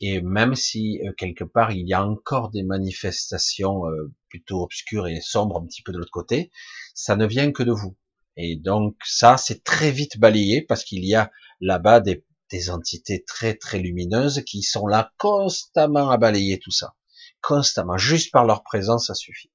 Et 0.00 0.20
même 0.20 0.56
si 0.56 1.00
euh, 1.04 1.12
quelque 1.12 1.44
part 1.44 1.70
il 1.70 1.86
y 1.86 1.94
a 1.94 2.04
encore 2.04 2.50
des 2.50 2.64
manifestations 2.64 3.84
plutôt 4.28 4.62
obscures 4.62 5.06
et 5.06 5.20
sombres 5.20 5.60
un 5.60 5.66
petit 5.66 5.82
peu 5.82 5.92
de 5.92 5.98
l'autre 5.98 6.10
côté, 6.10 6.50
ça 6.94 7.14
ne 7.14 7.24
vient 7.24 7.52
que 7.52 7.62
de 7.62 7.70
vous. 7.70 7.96
Et 8.36 8.56
donc 8.56 8.96
ça, 9.04 9.36
c'est 9.36 9.62
très 9.62 9.92
vite 9.92 10.18
balayé 10.18 10.62
parce 10.62 10.82
qu'il 10.82 11.04
y 11.04 11.14
a 11.14 11.30
là-bas 11.60 12.00
des, 12.00 12.24
des 12.50 12.70
entités 12.70 13.22
très 13.24 13.54
très 13.54 13.78
lumineuses 13.78 14.42
qui 14.44 14.62
sont 14.62 14.86
là 14.86 15.12
constamment 15.18 16.10
à 16.10 16.16
balayer 16.16 16.58
tout 16.58 16.70
ça. 16.70 16.94
Constamment. 17.42 17.96
Juste 17.96 18.32
par 18.32 18.44
leur 18.44 18.62
présence, 18.62 19.08
ça 19.08 19.14
suffit. 19.14 19.50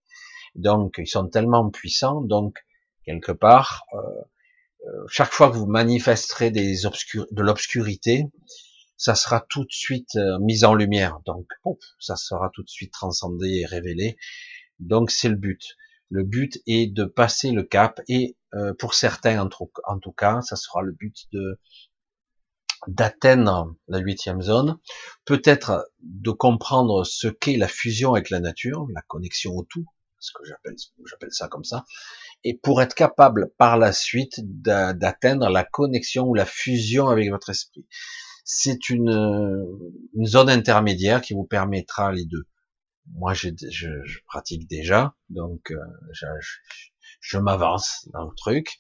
Donc 0.56 0.96
ils 0.98 1.08
sont 1.08 1.28
tellement 1.28 1.70
puissants, 1.70 2.22
donc 2.22 2.58
quelque 3.06 3.32
part, 3.32 3.84
euh, 3.94 3.98
euh, 4.86 5.06
chaque 5.10 5.32
fois 5.32 5.50
que 5.50 5.56
vous 5.56 5.66
manifesterez 5.66 6.52
des 6.52 6.76
de 6.84 7.42
l'obscurité, 7.42 8.26
ça 8.98 9.16
sera 9.16 9.46
tout 9.48 9.64
de 9.64 9.72
suite 9.72 10.16
euh, 10.16 10.40
mis 10.40 10.66
en 10.66 10.74
lumière. 10.74 11.20
Donc, 11.26 11.48
ça 12.00 12.16
sera 12.16 12.50
tout 12.54 12.64
de 12.64 12.70
suite 12.70 12.92
transcendé 12.92 13.60
et 13.62 13.66
révélé. 13.66 14.18
Donc, 14.80 15.12
c'est 15.12 15.30
le 15.30 15.36
but. 15.36 15.62
Le 16.10 16.24
but 16.24 16.60
est 16.68 16.92
de 16.94 17.06
passer 17.06 17.52
le 17.52 17.64
cap 17.64 18.02
et 18.08 18.38
euh, 18.56 18.74
pour 18.74 18.94
certains, 18.94 19.40
en 19.40 19.50
tout, 20.00 20.12
cas, 20.14 20.42
ça 20.42 20.56
sera 20.56 20.82
le 20.82 20.94
but 20.94 21.16
de 21.32 21.60
d'atteindre 22.88 23.76
la 23.88 24.00
huitième 24.00 24.42
zone, 24.42 24.78
peut-être 25.26 25.90
de 26.02 26.32
comprendre 26.32 27.04
ce 27.04 27.28
qu'est 27.28 27.58
la 27.58 27.68
fusion 27.68 28.14
avec 28.14 28.30
la 28.30 28.40
nature, 28.40 28.88
la 28.94 29.02
connexion 29.02 29.56
au 29.56 29.64
tout, 29.64 29.86
ce 30.20 30.32
que 30.34 30.46
j'appelle, 30.46 30.76
j'appelle 31.06 31.32
ça 31.32 31.48
comme 31.48 31.64
ça, 31.64 31.86
et 32.44 32.58
pour 32.58 32.82
être 32.82 32.96
capable 32.96 33.52
par 33.58 33.78
la 33.78 33.92
suite 33.92 34.40
d'atteindre 34.42 35.50
la 35.50 35.64
connexion 35.64 36.26
ou 36.26 36.34
la 36.34 36.46
fusion 36.46 37.08
avec 37.08 37.30
votre 37.30 37.50
esprit. 37.50 37.86
C'est 38.46 38.90
une, 38.90 39.12
zone 40.24 40.50
intermédiaire 40.50 41.22
qui 41.22 41.34
vous 41.34 41.44
permettra 41.44 42.12
les 42.12 42.26
deux. 42.26 42.48
Moi, 43.14 43.34
je, 43.34 43.50
je, 43.70 44.20
pratique 44.26 44.68
déjà, 44.68 45.16
donc 45.30 45.72
euh, 45.72 45.78
je, 46.12 46.26
je 47.22 47.38
m'avance 47.38 48.08
dans 48.14 48.26
le 48.26 48.36
truc, 48.36 48.78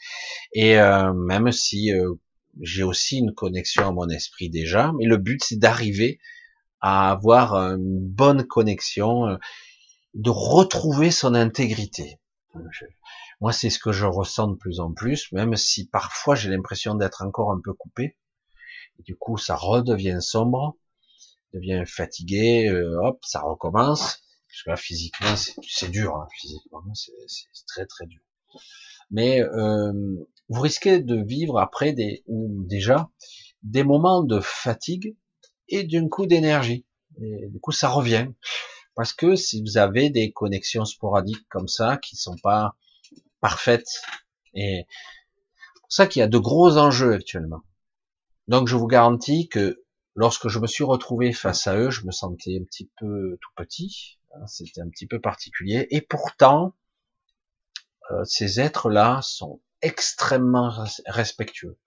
et 0.53 0.79
euh, 0.79 1.13
même 1.13 1.51
si 1.51 1.93
euh, 1.93 2.13
j'ai 2.61 2.83
aussi 2.83 3.19
une 3.19 3.33
connexion 3.33 3.87
à 3.87 3.91
mon 3.91 4.09
esprit 4.09 4.49
déjà, 4.49 4.91
mais 4.97 5.05
le 5.05 5.17
but 5.17 5.43
c'est 5.43 5.59
d'arriver 5.59 6.19
à 6.81 7.11
avoir 7.11 7.55
une 7.55 7.99
bonne 7.99 8.45
connexion, 8.45 9.37
de 10.13 10.29
retrouver 10.29 11.11
son 11.11 11.33
intégrité. 11.33 12.19
Moi, 13.39 13.51
c'est 13.51 13.69
ce 13.69 13.79
que 13.79 13.91
je 13.91 14.05
ressens 14.05 14.47
de 14.47 14.55
plus 14.55 14.79
en 14.79 14.91
plus, 14.91 15.31
même 15.31 15.55
si 15.55 15.87
parfois 15.87 16.35
j'ai 16.35 16.49
l'impression 16.49 16.95
d'être 16.95 17.23
encore 17.23 17.51
un 17.51 17.61
peu 17.63 17.73
coupé. 17.73 18.17
du 18.99 19.15
coup, 19.15 19.37
ça 19.37 19.55
redevient 19.55 20.17
sombre, 20.21 20.75
devient 21.53 21.83
fatigué, 21.85 22.67
euh, 22.67 22.99
hop, 23.03 23.19
ça 23.23 23.41
recommence. 23.41 24.23
Parce 24.47 24.63
que 24.63 24.69
là, 24.71 24.75
physiquement, 24.77 25.35
c'est 25.35 25.89
dur, 25.89 26.15
hein, 26.15 26.27
physiquement, 26.39 26.81
c'est 26.93 27.65
très 27.67 27.85
très 27.85 28.07
dur. 28.07 28.21
Mais 29.11 29.41
euh, 29.41 29.91
vous 30.49 30.61
risquez 30.61 30.99
de 30.99 31.21
vivre 31.21 31.59
après 31.59 31.93
des, 31.93 32.23
ou 32.27 32.63
déjà, 32.65 33.09
des 33.63 33.83
moments 33.83 34.23
de 34.23 34.39
fatigue 34.39 35.15
et 35.69 35.83
d'un 35.83 36.07
coup 36.07 36.25
d'énergie. 36.25 36.85
Et 37.21 37.47
du 37.47 37.59
coup, 37.59 37.71
ça 37.71 37.89
revient. 37.89 38.27
Parce 38.95 39.13
que 39.13 39.35
si 39.35 39.61
vous 39.61 39.77
avez 39.77 40.09
des 40.09 40.31
connexions 40.31 40.85
sporadiques 40.85 41.47
comme 41.49 41.67
ça, 41.67 41.97
qui 41.97 42.15
sont 42.15 42.37
pas 42.41 42.75
parfaite. 43.41 43.87
Et 44.53 44.85
pour 45.81 45.91
ça 45.91 46.07
qu'il 46.07 46.19
y 46.21 46.23
a 46.23 46.27
de 46.27 46.37
gros 46.37 46.77
enjeux 46.77 47.13
actuellement. 47.13 47.61
Donc 48.47 48.67
je 48.67 48.75
vous 48.75 48.87
garantis 48.87 49.49
que 49.49 49.83
lorsque 50.15 50.47
je 50.47 50.59
me 50.59 50.67
suis 50.67 50.83
retrouvé 50.83 51.31
face 51.33 51.67
à 51.67 51.77
eux, 51.77 51.91
je 51.91 52.05
me 52.05 52.11
sentais 52.11 52.57
un 52.59 52.63
petit 52.63 52.89
peu 52.99 53.37
tout 53.41 53.51
petit. 53.55 54.17
Hein, 54.33 54.47
c'était 54.47 54.81
un 54.81 54.89
petit 54.89 55.07
peu 55.07 55.19
particulier. 55.19 55.87
Et 55.91 56.01
pourtant, 56.01 56.73
ces 58.25 58.59
êtres-là 58.59 59.21
sont 59.21 59.61
extrêmement 59.81 60.71
respectueux. 61.05 61.79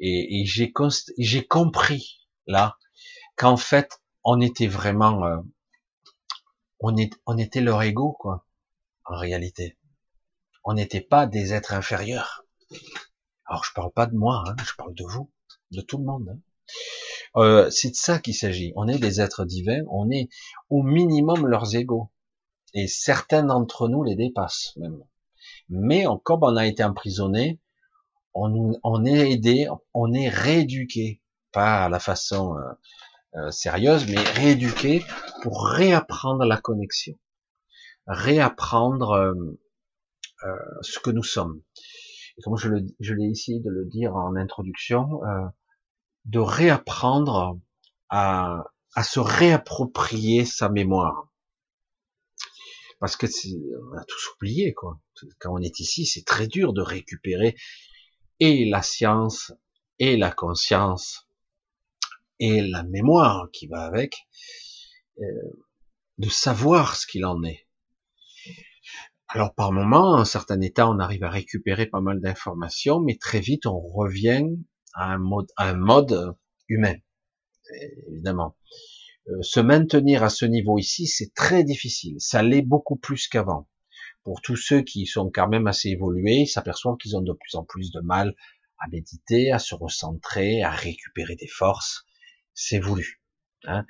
Et, 0.00 0.42
et 0.42 0.46
j'ai 0.46 1.46
compris 1.46 2.26
là 2.46 2.78
qu'en 3.36 3.56
fait, 3.56 4.00
on 4.24 4.40
était 4.40 4.66
vraiment, 4.66 5.24
euh, 5.24 5.36
on, 6.80 6.96
est, 6.96 7.10
on 7.26 7.36
était 7.38 7.60
leur 7.60 7.82
ego 7.82 8.12
quoi, 8.12 8.46
en 9.04 9.16
réalité 9.16 9.78
on 10.68 10.74
n'était 10.74 11.00
pas 11.00 11.26
des 11.26 11.54
êtres 11.54 11.72
inférieurs. 11.72 12.44
Alors 13.46 13.64
je 13.64 13.72
parle 13.72 13.90
pas 13.90 14.04
de 14.04 14.14
moi, 14.14 14.44
hein, 14.46 14.54
je 14.62 14.74
parle 14.76 14.92
de 14.92 15.04
vous, 15.04 15.30
de 15.70 15.80
tout 15.80 15.96
le 15.96 16.04
monde. 16.04 16.28
Hein. 16.28 16.38
Euh, 17.36 17.70
c'est 17.70 17.88
de 17.88 17.94
ça 17.94 18.18
qu'il 18.18 18.34
s'agit. 18.34 18.74
On 18.76 18.86
est 18.86 18.98
des 18.98 19.22
êtres 19.22 19.46
divins, 19.46 19.82
on 19.90 20.10
est 20.10 20.28
au 20.68 20.82
minimum 20.82 21.46
leurs 21.46 21.74
égaux. 21.74 22.10
Et 22.74 22.86
certains 22.86 23.44
d'entre 23.44 23.88
nous 23.88 24.04
les 24.04 24.14
dépassent 24.14 24.74
même. 24.76 25.02
Mais 25.68 26.04
comme 26.24 26.42
on 26.42 26.56
a 26.56 26.66
été 26.66 26.82
emprisonné, 26.82 27.60
on, 28.34 29.04
est 29.04 29.32
aidé, 29.32 29.68
on 29.94 30.12
est 30.12 30.28
rééduqué, 30.28 31.20
pas 31.52 31.84
à 31.84 31.88
la 31.88 31.98
façon 31.98 32.56
euh, 32.56 32.72
euh, 33.36 33.50
sérieuse, 33.50 34.06
mais 34.08 34.22
rééduqué 34.22 35.04
pour 35.42 35.66
réapprendre 35.66 36.44
la 36.44 36.56
connexion, 36.56 37.18
réapprendre 38.06 39.12
euh, 39.12 40.56
ce 40.82 40.98
que 41.00 41.10
nous 41.10 41.22
sommes. 41.22 41.60
Et 42.36 42.42
comme 42.42 42.56
je, 42.56 42.68
l'ai 42.68 43.30
essayé 43.30 43.60
de 43.60 43.70
le 43.70 43.84
dire 43.84 44.14
en 44.14 44.36
introduction, 44.36 45.20
de 46.24 46.38
réapprendre 46.38 47.58
à 48.08 48.62
se 49.02 49.18
réapproprier 49.18 50.44
sa 50.44 50.68
mémoire. 50.68 51.27
Parce 53.00 53.16
que 53.16 53.26
on 53.26 53.96
a 53.96 54.04
tous 54.04 54.32
oublié, 54.34 54.74
quoi. 54.74 55.00
Quand 55.38 55.54
on 55.54 55.62
est 55.62 55.80
ici, 55.80 56.04
c'est 56.06 56.24
très 56.24 56.46
dur 56.46 56.72
de 56.72 56.82
récupérer 56.82 57.54
et 58.40 58.64
la 58.68 58.82
science, 58.82 59.52
et 59.98 60.16
la 60.16 60.30
conscience, 60.30 61.28
et 62.38 62.62
la 62.62 62.82
mémoire 62.84 63.48
qui 63.52 63.66
va 63.66 63.84
avec, 63.84 64.28
euh, 65.20 65.24
de 66.18 66.28
savoir 66.28 66.96
ce 66.96 67.06
qu'il 67.06 67.24
en 67.24 67.42
est. 67.42 67.66
Alors 69.28 69.54
par 69.54 69.72
moment, 69.72 70.14
en 70.14 70.24
certain 70.24 70.60
état, 70.60 70.88
on 70.88 70.98
arrive 70.98 71.24
à 71.24 71.30
récupérer 71.30 71.86
pas 71.86 72.00
mal 72.00 72.20
d'informations, 72.20 73.00
mais 73.00 73.16
très 73.16 73.40
vite 73.40 73.66
on 73.66 73.78
revient 73.78 74.46
à 74.94 75.12
un 75.12 75.18
mode, 75.18 75.48
à 75.56 75.68
un 75.68 75.76
mode 75.76 76.34
humain, 76.68 76.94
évidemment. 78.08 78.56
Euh, 79.28 79.42
se 79.42 79.60
maintenir 79.60 80.22
à 80.22 80.30
ce 80.30 80.44
niveau 80.44 80.78
ici, 80.78 81.06
c'est 81.06 81.34
très 81.34 81.64
difficile. 81.64 82.16
Ça 82.18 82.42
l'est 82.42 82.62
beaucoup 82.62 82.96
plus 82.96 83.28
qu'avant. 83.28 83.68
Pour 84.24 84.40
tous 84.42 84.56
ceux 84.56 84.82
qui 84.82 85.06
sont 85.06 85.30
quand 85.32 85.48
même 85.48 85.66
assez 85.66 85.90
évolués, 85.90 86.42
ils 86.42 86.46
s'aperçoivent 86.46 86.96
qu'ils 86.98 87.16
ont 87.16 87.22
de 87.22 87.32
plus 87.32 87.54
en 87.54 87.64
plus 87.64 87.90
de 87.90 88.00
mal 88.00 88.34
à 88.78 88.88
méditer, 88.88 89.50
à 89.50 89.58
se 89.58 89.74
recentrer, 89.74 90.62
à 90.62 90.70
récupérer 90.70 91.36
des 91.36 91.48
forces. 91.48 92.04
C'est 92.54 92.78
voulu. 92.78 93.22
Hein 93.64 93.84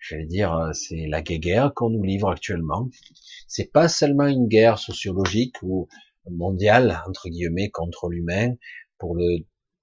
j'allais 0.00 0.26
dire, 0.26 0.54
euh, 0.54 0.72
c'est 0.72 1.06
la 1.06 1.22
guerre 1.22 1.72
qu'on 1.74 1.90
nous 1.90 2.02
livre 2.02 2.30
actuellement. 2.30 2.88
C'est 3.46 3.70
pas 3.70 3.88
seulement 3.88 4.26
une 4.26 4.48
guerre 4.48 4.78
sociologique 4.78 5.56
ou 5.62 5.88
mondiale 6.30 7.02
entre 7.08 7.28
guillemets 7.28 7.70
contre 7.70 8.08
l'humain 8.08 8.54
pour 8.98 9.14
le 9.14 9.38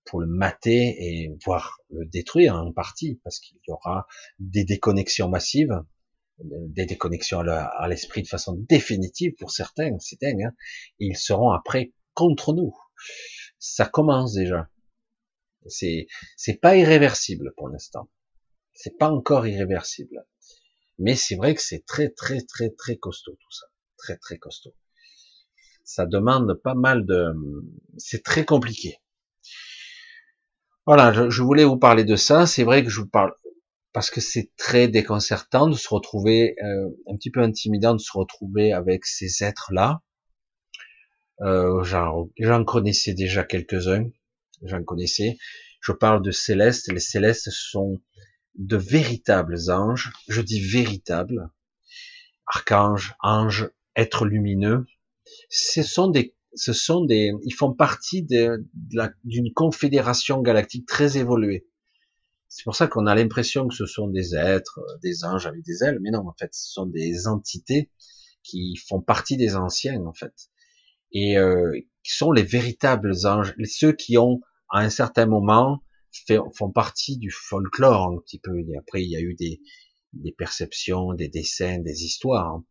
pour 0.07 0.19
le 0.19 0.27
mater 0.27 0.95
et 0.99 1.37
voire 1.45 1.79
le 1.89 2.05
détruire 2.05 2.55
en 2.55 2.71
partie 2.71 3.19
parce 3.23 3.39
qu'il 3.39 3.57
y 3.67 3.71
aura 3.71 4.07
des 4.39 4.63
déconnexions 4.63 5.29
massives, 5.29 5.83
des 6.39 6.85
déconnexions 6.85 7.39
à 7.39 7.87
l'esprit 7.87 8.23
de 8.23 8.27
façon 8.27 8.55
définitive 8.69 9.33
pour 9.39 9.51
certains, 9.51 9.97
c'est 9.99 10.21
dingue. 10.21 10.43
Hein 10.43 10.53
ils 10.99 11.17
seront 11.17 11.51
après 11.51 11.93
contre 12.13 12.53
nous. 12.53 12.73
Ça 13.59 13.85
commence 13.85 14.33
déjà. 14.33 14.69
C'est 15.67 16.07
c'est 16.35 16.59
pas 16.59 16.77
irréversible 16.77 17.53
pour 17.57 17.69
l'instant. 17.69 18.09
C'est 18.73 18.97
pas 18.97 19.11
encore 19.11 19.47
irréversible. 19.47 20.25
Mais 20.99 21.15
c'est 21.15 21.35
vrai 21.35 21.53
que 21.55 21.61
c'est 21.61 21.85
très 21.85 22.09
très 22.09 22.41
très 22.41 22.69
très 22.71 22.97
costaud 22.97 23.33
tout 23.33 23.51
ça. 23.51 23.67
Très 23.97 24.17
très 24.17 24.37
costaud. 24.37 24.75
Ça 25.83 26.05
demande 26.05 26.53
pas 26.63 26.75
mal 26.75 27.05
de 27.05 27.33
c'est 27.97 28.23
très 28.23 28.45
compliqué. 28.45 28.99
Voilà, 30.88 31.11
je, 31.11 31.41
voulais 31.41 31.65
vous 31.65 31.75
parler 31.75 32.05
de 32.05 32.15
ça. 32.15 32.47
C'est 32.47 32.63
vrai 32.63 32.81
que 32.81 32.89
je 32.89 33.01
vous 33.01 33.09
parle 33.09 33.33
parce 33.91 34.09
que 34.09 34.21
c'est 34.21 34.51
très 34.55 34.88
déconcertant 34.88 35.67
de 35.67 35.75
se 35.75 35.89
retrouver, 35.89 36.55
euh, 36.63 36.88
un 37.11 37.17
petit 37.17 37.29
peu 37.29 37.41
intimidant 37.41 37.93
de 37.93 37.99
se 37.99 38.17
retrouver 38.17 38.71
avec 38.71 39.05
ces 39.05 39.43
êtres-là. 39.43 40.01
Euh, 41.41 41.83
J'en 41.83 42.63
connaissais 42.63 43.13
déjà 43.13 43.43
quelques-uns, 43.43 44.09
j'en 44.63 44.81
connaissais. 44.81 45.38
Je 45.81 45.91
parle 45.91 46.21
de 46.21 46.31
célestes. 46.31 46.89
Les 46.89 47.01
célestes 47.01 47.49
sont 47.51 48.01
de 48.55 48.77
véritables 48.77 49.69
anges. 49.69 50.13
Je 50.29 50.39
dis 50.39 50.61
véritables. 50.61 51.49
Archanges, 52.45 53.13
anges, 53.19 53.69
êtres 53.97 54.25
lumineux. 54.25 54.85
Ce 55.49 55.83
sont 55.83 56.07
des, 56.07 56.36
ce 56.57 56.73
sont 56.73 57.05
des, 57.05 57.31
ils 57.43 57.53
font 57.53 57.73
partie 57.73 58.23
d'une 58.23 58.65
de, 58.83 59.53
confédération 59.53 60.41
galactique 60.41 60.87
très 60.87 61.17
évoluée. 61.17 61.67
C'est 62.49 62.63
pour 62.63 62.75
ça 62.75 62.87
qu'on 62.87 63.07
a 63.07 63.15
l'impression 63.15 63.67
que 63.67 63.75
ce 63.75 63.85
sont 63.85 64.07
des 64.07 64.35
êtres, 64.35 64.79
des 65.03 65.25
anges 65.25 65.45
avec 65.45 65.63
des 65.63 65.83
ailes, 65.83 65.99
mais 66.01 66.11
non, 66.11 66.27
en 66.27 66.33
fait, 66.39 66.53
ce 66.53 66.71
sont 66.71 66.85
des 66.85 67.27
entités 67.27 67.91
qui 68.43 68.75
font 68.87 69.01
partie 69.01 69.37
des 69.37 69.55
anciens, 69.55 70.05
en 70.05 70.13
fait, 70.13 70.33
et 71.11 71.37
euh, 71.37 71.71
qui 72.03 72.13
sont 72.13 72.31
les 72.31 72.43
véritables 72.43 73.13
anges, 73.25 73.53
ceux 73.65 73.91
qui 73.91 74.17
ont, 74.17 74.39
à 74.69 74.79
un 74.79 74.89
certain 74.89 75.25
moment, 75.25 75.81
font 76.53 76.71
partie 76.71 77.17
du 77.17 77.31
folklore 77.31 78.11
un 78.11 78.17
petit 78.19 78.39
peu. 78.39 78.59
Et 78.59 78.77
après, 78.77 79.03
il 79.03 79.09
y 79.09 79.15
a 79.15 79.19
eu 79.19 79.35
des, 79.35 79.61
des 80.13 80.31
perceptions, 80.31 81.13
des 81.13 81.27
dessins, 81.27 81.79
des 81.79 82.03
histoires, 82.03 82.47
hein, 82.47 82.65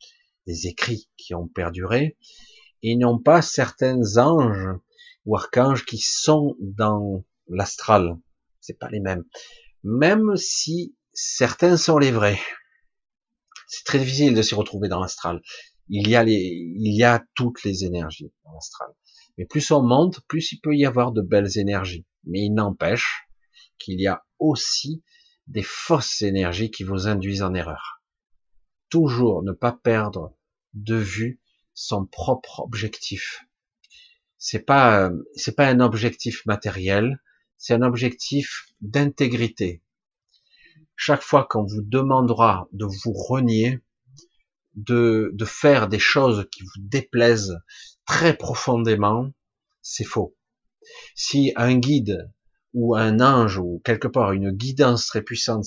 des 0.47 0.66
écrits 0.66 1.09
qui 1.16 1.34
ont 1.34 1.49
perduré. 1.49 2.16
Et 2.83 2.97
non 2.97 3.18
pas 3.18 3.43
certains 3.43 4.16
anges 4.16 4.77
ou 5.24 5.37
archanges 5.37 5.85
qui 5.85 5.99
sont 5.99 6.57
dans 6.61 7.24
l'astral. 7.49 8.18
C'est 8.61 8.79
pas 8.79 8.89
les 8.91 9.01
mêmes. 9.01 9.24
Même 9.83 10.37
si 10.37 10.95
certains 11.12 11.77
sont 11.77 11.99
les 11.99 12.11
vrais. 12.11 12.41
C'est 13.68 13.85
très 13.85 13.99
difficile 13.99 14.35
de 14.35 14.43
s'y 14.43 14.55
retrouver 14.55 14.89
dans 14.89 15.01
l'astral. 15.01 15.43
Il 15.89 16.09
y 16.09 16.16
a 16.16 16.24
les, 16.24 16.35
il 16.35 16.97
y 16.97 17.05
a 17.05 17.24
toutes 17.35 17.64
les 17.64 17.85
énergies 17.85 18.33
dans 18.45 18.53
l'astral. 18.53 18.89
Mais 19.39 19.47
plus 19.47 19.70
on 19.70 19.83
monte, 19.83 20.20
plus 20.29 20.53
il 20.53 20.61
peut 20.61 20.74
y 20.74 20.87
avoir 20.87 21.12
de 21.12 21.22
belles 21.22 21.59
énergies. 21.59 22.07
Mais 22.24 22.41
il 22.41 22.55
n'empêche 22.55 23.29
qu'il 23.79 24.01
y 24.01 24.07
a 24.07 24.24
aussi 24.39 25.03
des 25.47 25.62
fausses 25.62 26.22
énergies 26.22 26.70
qui 26.70 26.85
vous 26.85 27.07
induisent 27.07 27.43
en 27.43 27.55
erreur. 27.55 28.03
Toujours 28.89 29.43
ne 29.43 29.53
pas 29.53 29.72
perdre 29.72 30.35
de 30.74 30.97
vue 30.97 31.41
son 31.77 32.07
propre 32.07 32.61
objectif. 32.61 33.45
C'est 34.39 34.64
pas, 34.64 35.11
c'est 35.37 35.55
pas 35.55 35.68
un 35.68 35.81
objectif 35.81 36.45
matériel, 36.47 37.22
c'est 37.59 37.74
un 37.74 37.83
objectif 37.83 38.66
d'intégrité. 38.81 39.83
Chaque 40.97 41.22
fois 41.22 41.47
qu'on 41.49 41.64
vous 41.64 41.83
demandera 41.83 42.66
de 42.72 42.87
vous 42.87 43.12
renier, 43.12 43.81
de, 44.74 45.31
de 45.35 45.45
faire 45.45 45.89
des 45.89 45.99
choses 45.99 46.49
qui 46.51 46.62
vous 46.62 46.81
déplaisent 46.81 47.59
très 48.07 48.35
profondément, 48.35 49.31
c'est 49.83 50.05
faux. 50.05 50.35
Si 51.14 51.53
un 51.57 51.77
guide 51.77 52.33
ou 52.72 52.97
un 52.97 53.20
ange 53.20 53.59
ou 53.59 53.83
quelque 53.85 54.09
part 54.09 54.33
une 54.33 54.51
guidance 54.51 55.07
très 55.07 55.22
puissante 55.22 55.66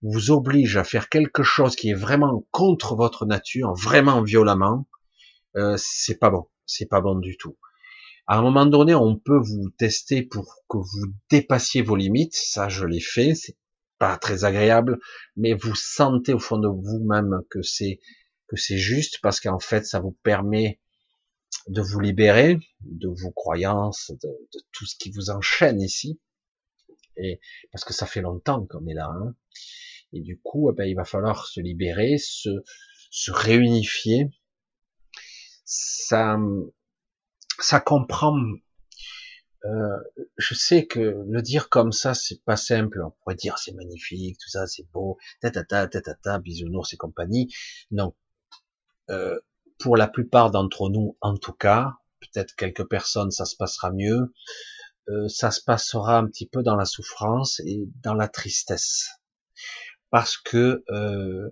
vous 0.00 0.30
oblige 0.30 0.78
à 0.78 0.84
faire 0.84 1.10
quelque 1.10 1.42
chose 1.42 1.76
qui 1.76 1.90
est 1.90 1.94
vraiment 1.94 2.46
contre 2.50 2.96
votre 2.96 3.26
nature, 3.26 3.74
vraiment 3.74 4.22
violemment, 4.22 4.86
euh, 5.56 5.76
c'est 5.78 6.18
pas 6.18 6.30
bon, 6.30 6.46
c'est 6.66 6.86
pas 6.86 7.00
bon 7.00 7.16
du 7.16 7.36
tout. 7.36 7.56
À 8.26 8.38
un 8.38 8.42
moment 8.42 8.66
donné, 8.66 8.94
on 8.94 9.16
peut 9.16 9.38
vous 9.38 9.70
tester 9.70 10.22
pour 10.22 10.62
que 10.68 10.78
vous 10.78 11.12
dépassiez 11.30 11.82
vos 11.82 11.96
limites, 11.96 12.34
ça 12.34 12.68
je 12.68 12.86
l'ai 12.86 13.00
fait, 13.00 13.34
c'est 13.34 13.56
pas 13.98 14.16
très 14.16 14.44
agréable, 14.44 14.98
mais 15.36 15.52
vous 15.52 15.74
sentez 15.74 16.32
au 16.32 16.38
fond 16.38 16.58
de 16.58 16.68
vous-même 16.68 17.42
que 17.50 17.62
c'est 17.62 18.00
que 18.48 18.56
c'est 18.56 18.78
juste 18.78 19.20
parce 19.22 19.40
qu'en 19.40 19.58
fait 19.58 19.86
ça 19.86 20.00
vous 20.00 20.16
permet 20.22 20.80
de 21.68 21.80
vous 21.80 22.00
libérer 22.00 22.58
de 22.80 23.08
vos 23.08 23.30
croyances, 23.30 24.10
de, 24.22 24.28
tout 24.72 24.86
ce 24.86 24.96
qui 24.96 25.10
vous 25.10 25.30
enchaîne 25.30 25.80
ici, 25.80 26.20
et 27.16 27.40
parce 27.72 27.84
que 27.84 27.92
ça 27.92 28.06
fait 28.06 28.20
longtemps 28.20 28.66
qu'on 28.66 28.86
est 28.86 28.94
là. 28.94 29.08
Hein. 29.08 29.34
Et 30.12 30.20
du 30.20 30.38
coup, 30.38 30.70
eh 30.70 30.74
ben, 30.74 30.84
il 30.84 30.94
va 30.94 31.04
falloir 31.04 31.46
se 31.46 31.60
libérer, 31.60 32.18
se, 32.18 32.50
se 33.10 33.32
réunifier. 33.32 34.30
Ça, 35.64 36.38
ça 37.58 37.80
comprend. 37.80 38.36
Euh, 39.64 39.98
je 40.36 40.54
sais 40.54 40.86
que 40.86 41.24
le 41.26 41.42
dire 41.42 41.68
comme 41.70 41.92
ça, 41.92 42.14
c'est 42.14 42.42
pas 42.44 42.56
simple. 42.56 43.02
On 43.02 43.10
pourrait 43.10 43.34
dire 43.34 43.58
c'est 43.58 43.72
magnifique, 43.72 44.38
tout 44.38 44.50
ça, 44.50 44.66
c'est 44.66 44.86
beau, 44.92 45.16
ta 45.40 45.50
ta 45.50 45.64
ta 45.64 45.86
ta 45.86 46.00
ta, 46.02 46.14
ta 46.14 46.38
bisounours 46.38 46.92
et 46.92 46.96
compagnie. 46.96 47.52
Non. 47.90 48.14
Euh, 49.10 49.38
pour 49.78 49.96
la 49.96 50.08
plupart 50.08 50.50
d'entre 50.50 50.90
nous, 50.90 51.16
en 51.20 51.36
tout 51.36 51.52
cas, 51.52 51.94
peut-être 52.20 52.54
quelques 52.56 52.88
personnes, 52.88 53.30
ça 53.30 53.44
se 53.44 53.56
passera 53.56 53.90
mieux. 53.90 54.32
Euh, 55.08 55.28
ça 55.28 55.50
se 55.50 55.60
passera 55.60 56.16
un 56.16 56.26
petit 56.26 56.46
peu 56.46 56.62
dans 56.62 56.76
la 56.76 56.86
souffrance 56.86 57.60
et 57.60 57.84
dans 58.02 58.14
la 58.14 58.26
tristesse, 58.26 59.10
parce 60.10 60.38
que 60.38 60.82
euh, 60.88 61.50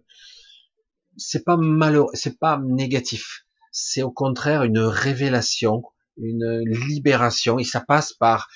c'est 1.19 1.45
pas 1.45 1.59
malheureux, 1.59 2.11
c'est 2.15 2.39
pas 2.39 2.59
négatif, 2.65 3.47
c'est 3.73 4.03
au 4.03 4.13
contraire 4.13 4.63
une 4.63 4.79
révélation, 4.79 5.83
une 6.19 6.61
libération, 6.61 7.59
et 7.59 7.65
ça 7.65 7.81
passe 7.81 8.13
par 8.13 8.49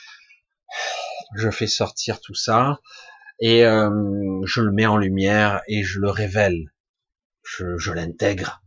je 1.36 1.50
fais 1.50 1.66
sortir 1.66 2.20
tout 2.20 2.34
ça 2.34 2.78
et 3.40 3.64
euh, 3.64 3.90
je 4.44 4.60
le 4.60 4.72
mets 4.72 4.86
en 4.86 4.96
lumière 4.96 5.60
et 5.68 5.82
je 5.82 5.98
le 5.98 6.10
révèle, 6.10 6.72
je, 7.42 7.76
je 7.76 7.92
l'intègre, 7.92 8.62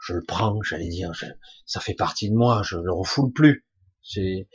je 0.00 0.14
le 0.14 0.24
prends, 0.24 0.62
j'allais 0.62 0.88
dire, 0.88 1.12
ça 1.66 1.80
fait 1.80 1.94
partie 1.94 2.30
de 2.30 2.34
moi, 2.34 2.62
je 2.64 2.76
le 2.76 2.92
refoule 2.92 3.32
plus. 3.32 3.64
C'est, 4.08 4.46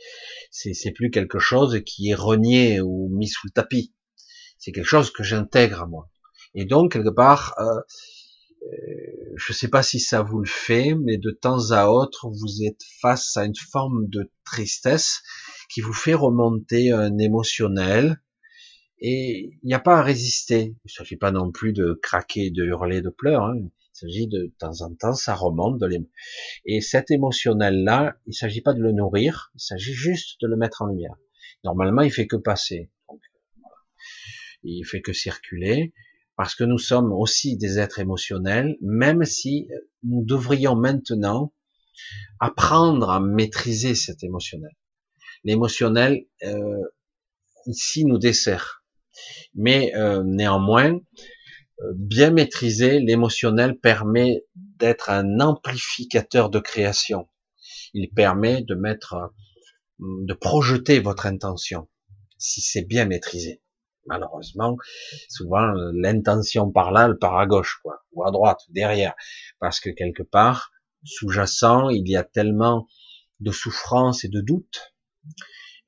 c'est, 0.50 0.92
plus 0.92 1.10
quelque 1.10 1.38
chose 1.38 1.82
qui 1.84 2.08
est 2.08 2.14
renié 2.14 2.80
ou 2.80 3.10
mis 3.12 3.28
sous 3.28 3.46
le 3.48 3.52
tapis. 3.52 3.94
C'est 4.56 4.72
quelque 4.72 4.86
chose 4.86 5.12
que 5.12 5.22
j'intègre 5.22 5.82
à 5.82 5.86
moi. 5.86 6.08
Et 6.54 6.64
donc, 6.64 6.92
quelque 6.92 7.14
part, 7.14 7.54
euh, 7.58 7.80
je 9.36 9.52
ne 9.52 9.54
sais 9.54 9.68
pas 9.68 9.82
si 9.82 9.98
ça 9.98 10.22
vous 10.22 10.40
le 10.40 10.48
fait, 10.48 10.94
mais 10.94 11.16
de 11.16 11.30
temps 11.30 11.70
à 11.70 11.86
autre, 11.86 12.28
vous 12.28 12.64
êtes 12.64 12.82
face 13.00 13.36
à 13.36 13.44
une 13.44 13.56
forme 13.56 14.08
de 14.08 14.30
tristesse 14.44 15.22
qui 15.72 15.80
vous 15.80 15.92
fait 15.92 16.14
remonter 16.14 16.90
un 16.92 17.16
émotionnel. 17.18 18.20
Et 18.98 19.58
il 19.62 19.66
n'y 19.66 19.74
a 19.74 19.80
pas 19.80 19.98
à 19.98 20.02
résister. 20.02 20.76
Il 20.84 20.86
ne 20.86 20.90
s'agit 20.90 21.16
pas 21.16 21.32
non 21.32 21.50
plus 21.50 21.72
de 21.72 21.98
craquer, 22.02 22.50
de 22.50 22.64
hurler, 22.64 23.00
de 23.00 23.08
pleurer. 23.10 23.58
Hein. 23.58 23.68
Il 23.94 23.98
s'agit 23.98 24.28
de, 24.28 24.44
de 24.44 24.52
temps 24.58 24.82
en 24.82 24.94
temps, 24.94 25.14
ça 25.14 25.34
remonte. 25.34 25.78
De. 25.80 25.88
Et 26.64 26.80
cet 26.80 27.10
émotionnel-là, 27.10 28.16
il 28.26 28.34
s'agit 28.34 28.60
pas 28.60 28.74
de 28.74 28.80
le 28.80 28.92
nourrir, 28.92 29.50
il 29.54 29.60
s'agit 29.60 29.92
juste 29.92 30.40
de 30.40 30.46
le 30.46 30.56
mettre 30.56 30.82
en 30.82 30.86
lumière. 30.86 31.16
Normalement, 31.64 32.02
il 32.02 32.12
fait 32.12 32.26
que 32.26 32.36
passer. 32.36 32.90
Donc, 33.08 33.20
voilà. 33.60 33.76
Il 34.62 34.84
fait 34.84 35.00
que 35.00 35.12
circuler, 35.12 35.92
parce 36.42 36.56
que 36.56 36.64
nous 36.64 36.78
sommes 36.78 37.12
aussi 37.12 37.56
des 37.56 37.78
êtres 37.78 38.00
émotionnels, 38.00 38.76
même 38.80 39.24
si 39.24 39.68
nous 40.02 40.24
devrions 40.24 40.74
maintenant 40.74 41.54
apprendre 42.40 43.10
à 43.10 43.20
maîtriser 43.20 43.94
cet 43.94 44.24
émotionnel. 44.24 44.72
L'émotionnel, 45.44 46.26
euh, 46.42 46.82
ici, 47.66 48.04
nous 48.04 48.18
dessert. 48.18 48.82
Mais 49.54 49.94
euh, 49.94 50.24
néanmoins, 50.24 50.98
bien 51.94 52.32
maîtrisé, 52.32 52.98
l'émotionnel 52.98 53.78
permet 53.78 54.44
d'être 54.56 55.10
un 55.10 55.38
amplificateur 55.38 56.50
de 56.50 56.58
création. 56.58 57.28
Il 57.94 58.10
permet 58.10 58.62
de 58.62 58.74
mettre, 58.74 59.32
de 60.00 60.34
projeter 60.34 60.98
votre 60.98 61.26
intention, 61.26 61.88
si 62.36 62.60
c'est 62.60 62.82
bien 62.82 63.04
maîtrisé. 63.04 63.62
Malheureusement, 64.06 64.76
souvent 65.28 65.72
l'intention 65.92 66.70
par 66.70 66.92
là, 66.92 67.06
elle 67.06 67.18
part 67.18 67.38
à 67.38 67.46
gauche, 67.46 67.80
quoi, 67.82 68.04
ou 68.12 68.24
à 68.24 68.30
droite, 68.30 68.60
ou 68.68 68.72
derrière, 68.72 69.14
parce 69.58 69.80
que 69.80 69.90
quelque 69.90 70.22
part, 70.22 70.72
sous-jacent, 71.04 71.88
il 71.88 72.08
y 72.08 72.16
a 72.16 72.24
tellement 72.24 72.86
de 73.40 73.50
souffrance 73.50 74.24
et 74.24 74.28
de 74.28 74.40
doute. 74.40 74.94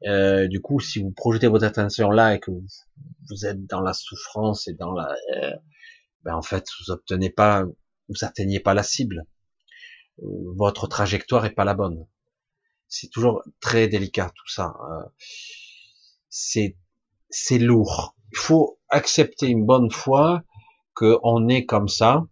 Euh, 0.06 0.48
du 0.48 0.60
coup, 0.60 0.80
si 0.80 1.02
vous 1.02 1.12
projetez 1.12 1.46
votre 1.46 1.64
attention 1.64 2.10
là 2.10 2.34
et 2.34 2.40
que 2.40 2.50
vous, 2.50 3.46
êtes 3.46 3.64
dans 3.66 3.80
la 3.80 3.94
souffrance 3.94 4.68
et 4.68 4.74
dans 4.74 4.92
la, 4.92 5.14
euh, 5.36 5.52
ben 6.22 6.34
en 6.34 6.42
fait, 6.42 6.66
vous 6.80 6.92
obtenez 6.92 7.30
pas, 7.30 7.64
vous 8.08 8.24
atteignez 8.24 8.60
pas 8.60 8.74
la 8.74 8.82
cible. 8.82 9.24
Euh, 10.22 10.26
votre 10.56 10.86
trajectoire 10.88 11.46
est 11.46 11.54
pas 11.54 11.64
la 11.64 11.74
bonne. 11.74 12.06
C'est 12.88 13.08
toujours 13.08 13.42
très 13.60 13.88
délicat 13.88 14.30
tout 14.34 14.48
ça. 14.48 14.74
C'est 16.28 16.76
c'est 17.34 17.58
lourd. 17.58 18.16
Il 18.32 18.38
faut 18.38 18.78
accepter 18.88 19.48
une 19.48 19.66
bonne 19.66 19.90
fois 19.90 20.42
qu'on 20.94 21.48
est 21.48 21.66
comme 21.66 21.88
ça 21.88 22.24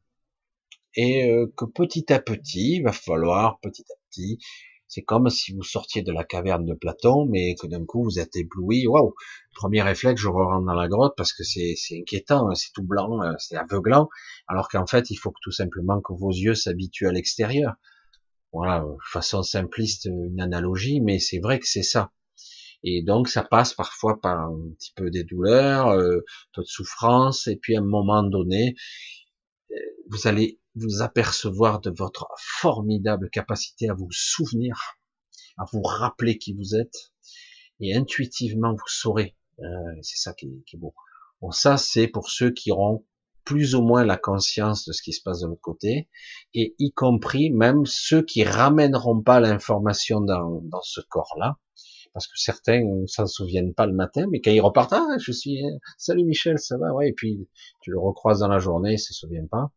et 0.95 1.29
euh, 1.29 1.53
que 1.57 1.65
petit 1.65 2.13
à 2.13 2.21
petit, 2.21 2.77
il 2.77 2.83
va 2.85 2.93
falloir 2.93 3.59
petit 3.61 3.85
à 3.91 3.95
petit, 4.09 4.39
c'est 4.87 5.03
comme 5.03 5.29
si 5.29 5.53
vous 5.55 5.63
sortiez 5.63 6.03
de 6.03 6.13
la 6.13 6.23
caverne 6.23 6.65
de 6.67 6.75
Platon, 6.75 7.27
mais 7.27 7.57
que 7.57 7.67
d'un 7.67 7.85
coup 7.85 8.05
vous 8.05 8.21
êtes 8.21 8.37
ébloui. 8.37 8.87
Waouh 8.87 9.15
Premier 9.55 9.83
réflexe, 9.83 10.21
je 10.21 10.29
rentre 10.29 10.67
dans 10.67 10.75
la 10.75 10.87
grotte 10.87 11.15
parce 11.17 11.33
que 11.33 11.43
c'est 11.43 11.75
inquiétant, 11.99 12.49
hein, 12.49 12.55
c'est 12.55 12.73
tout 12.73 12.85
blanc, 12.85 13.23
euh, 13.23 13.33
c'est 13.39 13.57
aveuglant. 13.57 14.09
Alors 14.47 14.69
qu'en 14.69 14.87
fait, 14.87 15.11
il 15.11 15.17
faut 15.17 15.31
que 15.31 15.41
tout 15.43 15.51
simplement 15.51 16.01
que 16.01 16.13
vos 16.13 16.31
yeux 16.31 16.55
s'habituent 16.55 17.09
à 17.09 17.13
l'extérieur. 17.13 17.75
Voilà, 18.53 18.85
façon 19.11 19.43
simpliste, 19.43 20.05
une 20.05 20.41
analogie, 20.41 21.01
mais 21.01 21.19
c'est 21.19 21.41
vrai 21.41 21.59
que 21.59 21.67
c'est 21.67 21.83
ça. 21.83 22.13
Et 22.85 23.03
donc 23.03 23.29
ça 23.29 23.43
passe 23.45 23.75
parfois 23.75 24.21
par 24.21 24.51
un 24.51 24.73
petit 24.77 24.93
peu 24.95 25.11
des 25.11 25.25
douleurs, 25.25 25.89
euh, 25.89 26.21
de 26.57 26.63
souffrance, 26.65 27.47
et 27.47 27.57
puis 27.57 27.77
à 27.77 27.81
un 27.81 27.85
moment 27.85 28.23
donné, 28.23 28.75
euh, 29.71 29.75
vous 30.11 30.27
allez 30.27 30.61
vous 30.75 31.03
apercevoir 31.03 31.81
de 31.81 31.91
votre 31.91 32.27
formidable 32.39 33.31
capacité 33.31 33.89
à 33.89 33.95
vous 33.95 34.09
souvenir, 34.11 34.99
à 35.59 35.65
vous 35.73 35.83
rappeler 35.83 36.39
qui 36.39 36.55
vous 36.55 36.75
êtes, 36.75 37.13
et 37.81 37.95
intuitivement 37.95 38.73
vous 38.73 38.89
saurez. 38.89 39.37
Euh, 39.61 39.65
c'est 40.03 40.19
ça 40.19 40.33
qui 40.33 40.47
est, 40.47 40.77
beau. 40.77 40.95
Bon, 41.41 41.51
ça 41.53 41.77
c'est 41.77 42.09
pour 42.09 42.31
ceux 42.31 42.51
qui 42.51 42.73
auront 42.73 43.05
plus 43.45 43.75
ou 43.75 43.83
moins 43.83 44.05
la 44.05 44.17
conscience 44.17 44.87
de 44.87 44.93
ce 44.93 45.03
qui 45.03 45.13
se 45.13 45.21
passe 45.23 45.41
de 45.41 45.47
l'autre 45.47 45.61
côté, 45.61 46.09
et 46.55 46.75
y 46.79 46.93
compris 46.93 47.51
même 47.51 47.87
ceux 47.87 48.23
qui 48.23 48.45
ramèneront 48.45 49.21
pas 49.21 49.41
l'information 49.41 50.21
dans, 50.21 50.63
dans 50.63 50.83
ce 50.83 51.01
corps-là, 51.01 51.59
parce 52.13 52.27
que 52.27 52.37
certains 52.37 52.83
s'en 53.07 53.27
souviennent 53.27 53.75
pas 53.75 53.87
le 53.87 53.95
matin, 53.95 54.27
mais 54.31 54.41
quand 54.41 54.51
ils 54.51 54.61
repartent, 54.61 54.93
ah, 54.93 55.17
je 55.19 55.33
suis, 55.33 55.63
salut 55.99 56.25
Michel, 56.25 56.59
ça 56.59 56.77
va, 56.79 56.93
ouais, 56.93 57.09
et 57.09 57.13
puis 57.13 57.49
tu 57.81 57.91
le 57.91 57.99
recroises 57.99 58.41
dans 58.41 58.49
la 58.49 58.59
journée, 58.59 58.95
ils 58.95 58.99
se 58.99 59.15
souviennent 59.15 59.49
pas. 59.49 59.71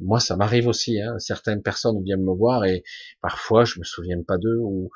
Moi, 0.00 0.20
ça 0.20 0.36
m'arrive 0.36 0.66
aussi. 0.66 1.00
Hein. 1.00 1.18
Certaines 1.18 1.62
personnes 1.62 2.02
viennent 2.02 2.24
me 2.24 2.34
voir 2.34 2.64
et 2.64 2.82
parfois 3.20 3.64
je 3.64 3.78
me 3.78 3.84
souviens 3.84 4.20
pas 4.26 4.38
d'eux 4.38 4.58
ou, 4.58 4.90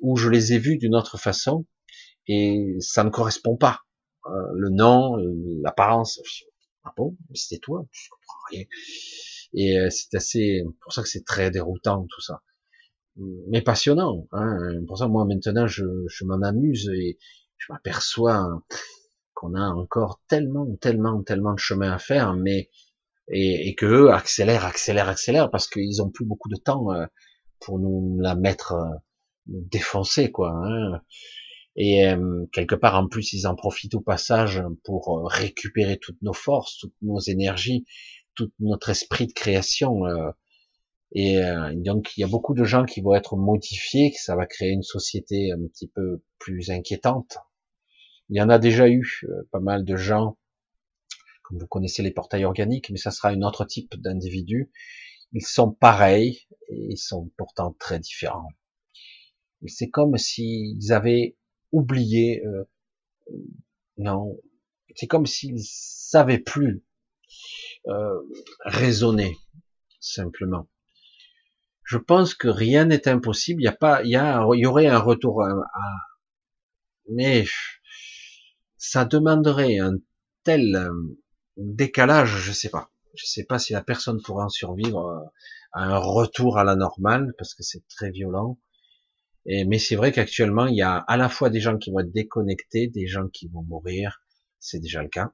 ou 0.00 0.16
je 0.16 0.30
les 0.30 0.54
ai 0.54 0.58
vus 0.58 0.78
d'une 0.78 0.94
autre 0.94 1.18
façon 1.18 1.66
et 2.26 2.76
ça 2.80 3.04
ne 3.04 3.10
correspond 3.10 3.56
pas. 3.56 3.80
Euh, 4.26 4.30
le 4.54 4.70
nom, 4.70 5.16
l'apparence. 5.62 6.20
Ah 6.84 6.92
bon, 6.96 7.16
c'était 7.34 7.58
toi, 7.60 7.84
je 7.90 8.08
comprends 8.10 8.38
rien. 8.50 8.64
Et 9.54 9.78
euh, 9.78 9.88
c'est 9.90 10.14
assez, 10.14 10.62
pour 10.82 10.92
ça 10.92 11.02
que 11.02 11.08
c'est 11.08 11.24
très 11.24 11.50
déroutant 11.50 12.06
tout 12.08 12.20
ça, 12.20 12.42
mais 13.48 13.62
passionnant. 13.62 14.26
Hein. 14.32 14.58
Pour 14.86 14.98
ça, 14.98 15.08
moi 15.08 15.24
maintenant, 15.24 15.66
je, 15.66 15.84
je 16.08 16.24
m'en 16.24 16.40
amuse 16.42 16.88
et 16.94 17.18
je 17.56 17.72
m'aperçois 17.72 18.62
qu'on 19.34 19.54
a 19.54 19.68
encore 19.68 20.20
tellement, 20.28 20.66
tellement, 20.80 21.22
tellement 21.22 21.54
de 21.54 21.58
chemin 21.58 21.92
à 21.92 21.98
faire, 21.98 22.34
mais 22.34 22.70
et, 23.30 23.68
et 23.68 23.74
que 23.74 23.86
eux 23.86 24.10
accélèrent, 24.10 24.64
accélèrent, 24.64 25.08
accélèrent 25.08 25.50
parce 25.50 25.68
qu'ils 25.68 26.02
ont 26.02 26.10
plus 26.10 26.24
beaucoup 26.24 26.48
de 26.48 26.56
temps 26.56 26.92
euh, 26.92 27.06
pour 27.60 27.78
nous 27.78 28.18
la 28.20 28.34
mettre 28.34 28.72
euh, 28.72 28.94
défoncer 29.46 30.30
quoi. 30.30 30.52
Hein. 30.54 31.00
Et 31.76 32.08
euh, 32.08 32.46
quelque 32.52 32.74
part 32.74 32.96
en 32.96 33.06
plus 33.06 33.32
ils 33.32 33.46
en 33.46 33.54
profitent 33.54 33.94
au 33.94 34.00
passage 34.00 34.62
pour 34.84 35.28
récupérer 35.30 35.98
toutes 35.98 36.20
nos 36.22 36.32
forces, 36.32 36.78
toutes 36.78 36.96
nos 37.02 37.20
énergies, 37.20 37.84
tout 38.34 38.50
notre 38.60 38.88
esprit 38.88 39.26
de 39.26 39.32
création. 39.32 40.02
Et 41.12 41.40
donc 41.76 42.16
il 42.16 42.20
y 42.20 42.24
a 42.24 42.28
beaucoup 42.28 42.54
de 42.54 42.64
gens 42.64 42.84
qui 42.84 43.00
vont 43.00 43.14
être 43.14 43.36
modifiés, 43.36 44.12
que 44.12 44.20
ça 44.20 44.36
va 44.36 44.46
créer 44.46 44.70
une 44.70 44.82
société 44.82 45.52
un 45.52 45.66
petit 45.68 45.88
peu 45.88 46.22
plus 46.38 46.70
inquiétante. 46.70 47.38
Il 48.28 48.36
y 48.36 48.42
en 48.42 48.50
a 48.50 48.58
déjà 48.58 48.88
eu 48.88 49.22
pas 49.50 49.60
mal 49.60 49.84
de 49.84 49.96
gens 49.96 50.36
vous 51.50 51.66
connaissez 51.66 52.02
les 52.02 52.10
portails 52.10 52.44
organiques, 52.44 52.90
mais 52.90 52.98
ça 52.98 53.10
sera 53.10 53.30
un 53.30 53.42
autre 53.42 53.64
type 53.64 53.94
d'individu. 53.96 54.70
Ils 55.32 55.46
sont 55.46 55.72
pareils 55.72 56.46
et 56.68 56.88
ils 56.90 56.98
sont 56.98 57.30
pourtant 57.36 57.74
très 57.78 57.98
différents. 57.98 58.50
C'est 59.66 59.90
comme 59.90 60.16
s'ils 60.16 60.92
avaient 60.92 61.36
oublié, 61.72 62.44
euh, 62.46 62.64
non, 63.96 64.38
c'est 64.94 65.06
comme 65.06 65.26
s'ils 65.26 65.64
savaient 65.64 66.38
plus 66.38 66.84
euh, 67.88 68.20
raisonner 68.64 69.36
simplement. 70.00 70.68
Je 71.88 71.96
pense 71.96 72.34
que 72.34 72.48
rien 72.48 72.84
n'est 72.84 73.08
impossible. 73.08 73.62
Il 73.62 73.64
y 73.64 73.68
a 73.68 73.72
pas, 73.72 74.02
il 74.02 74.10
y 74.10 74.66
aurait 74.66 74.88
un 74.88 74.98
retour 74.98 75.42
à, 75.42 75.54
mais 77.08 77.46
ça 78.76 79.06
demanderait 79.06 79.78
un 79.78 79.94
tel 80.44 80.76
euh, 80.76 81.16
décalage, 81.56 82.28
je 82.28 82.52
sais 82.52 82.68
pas. 82.68 82.90
Je 83.14 83.24
sais 83.24 83.44
pas 83.44 83.58
si 83.58 83.72
la 83.72 83.82
personne 83.82 84.20
pourra 84.20 84.44
en 84.44 84.48
survivre 84.50 85.06
euh, 85.06 85.24
à 85.72 85.84
un 85.84 85.96
retour 85.96 86.58
à 86.58 86.64
la 86.64 86.76
normale, 86.76 87.32
parce 87.38 87.54
que 87.54 87.62
c'est 87.62 87.88
très 87.88 88.10
violent. 88.10 88.58
Mais 89.46 89.78
c'est 89.78 89.96
vrai 89.96 90.12
qu'actuellement, 90.12 90.66
il 90.66 90.76
y 90.76 90.82
a 90.82 90.96
à 90.96 91.16
la 91.16 91.30
fois 91.30 91.48
des 91.48 91.60
gens 91.60 91.78
qui 91.78 91.90
vont 91.90 92.00
être 92.00 92.12
déconnectés, 92.12 92.88
des 92.88 93.06
gens 93.06 93.28
qui 93.28 93.48
vont 93.48 93.62
mourir. 93.62 94.20
C'est 94.58 94.78
déjà 94.78 95.02
le 95.02 95.08
cas. 95.08 95.32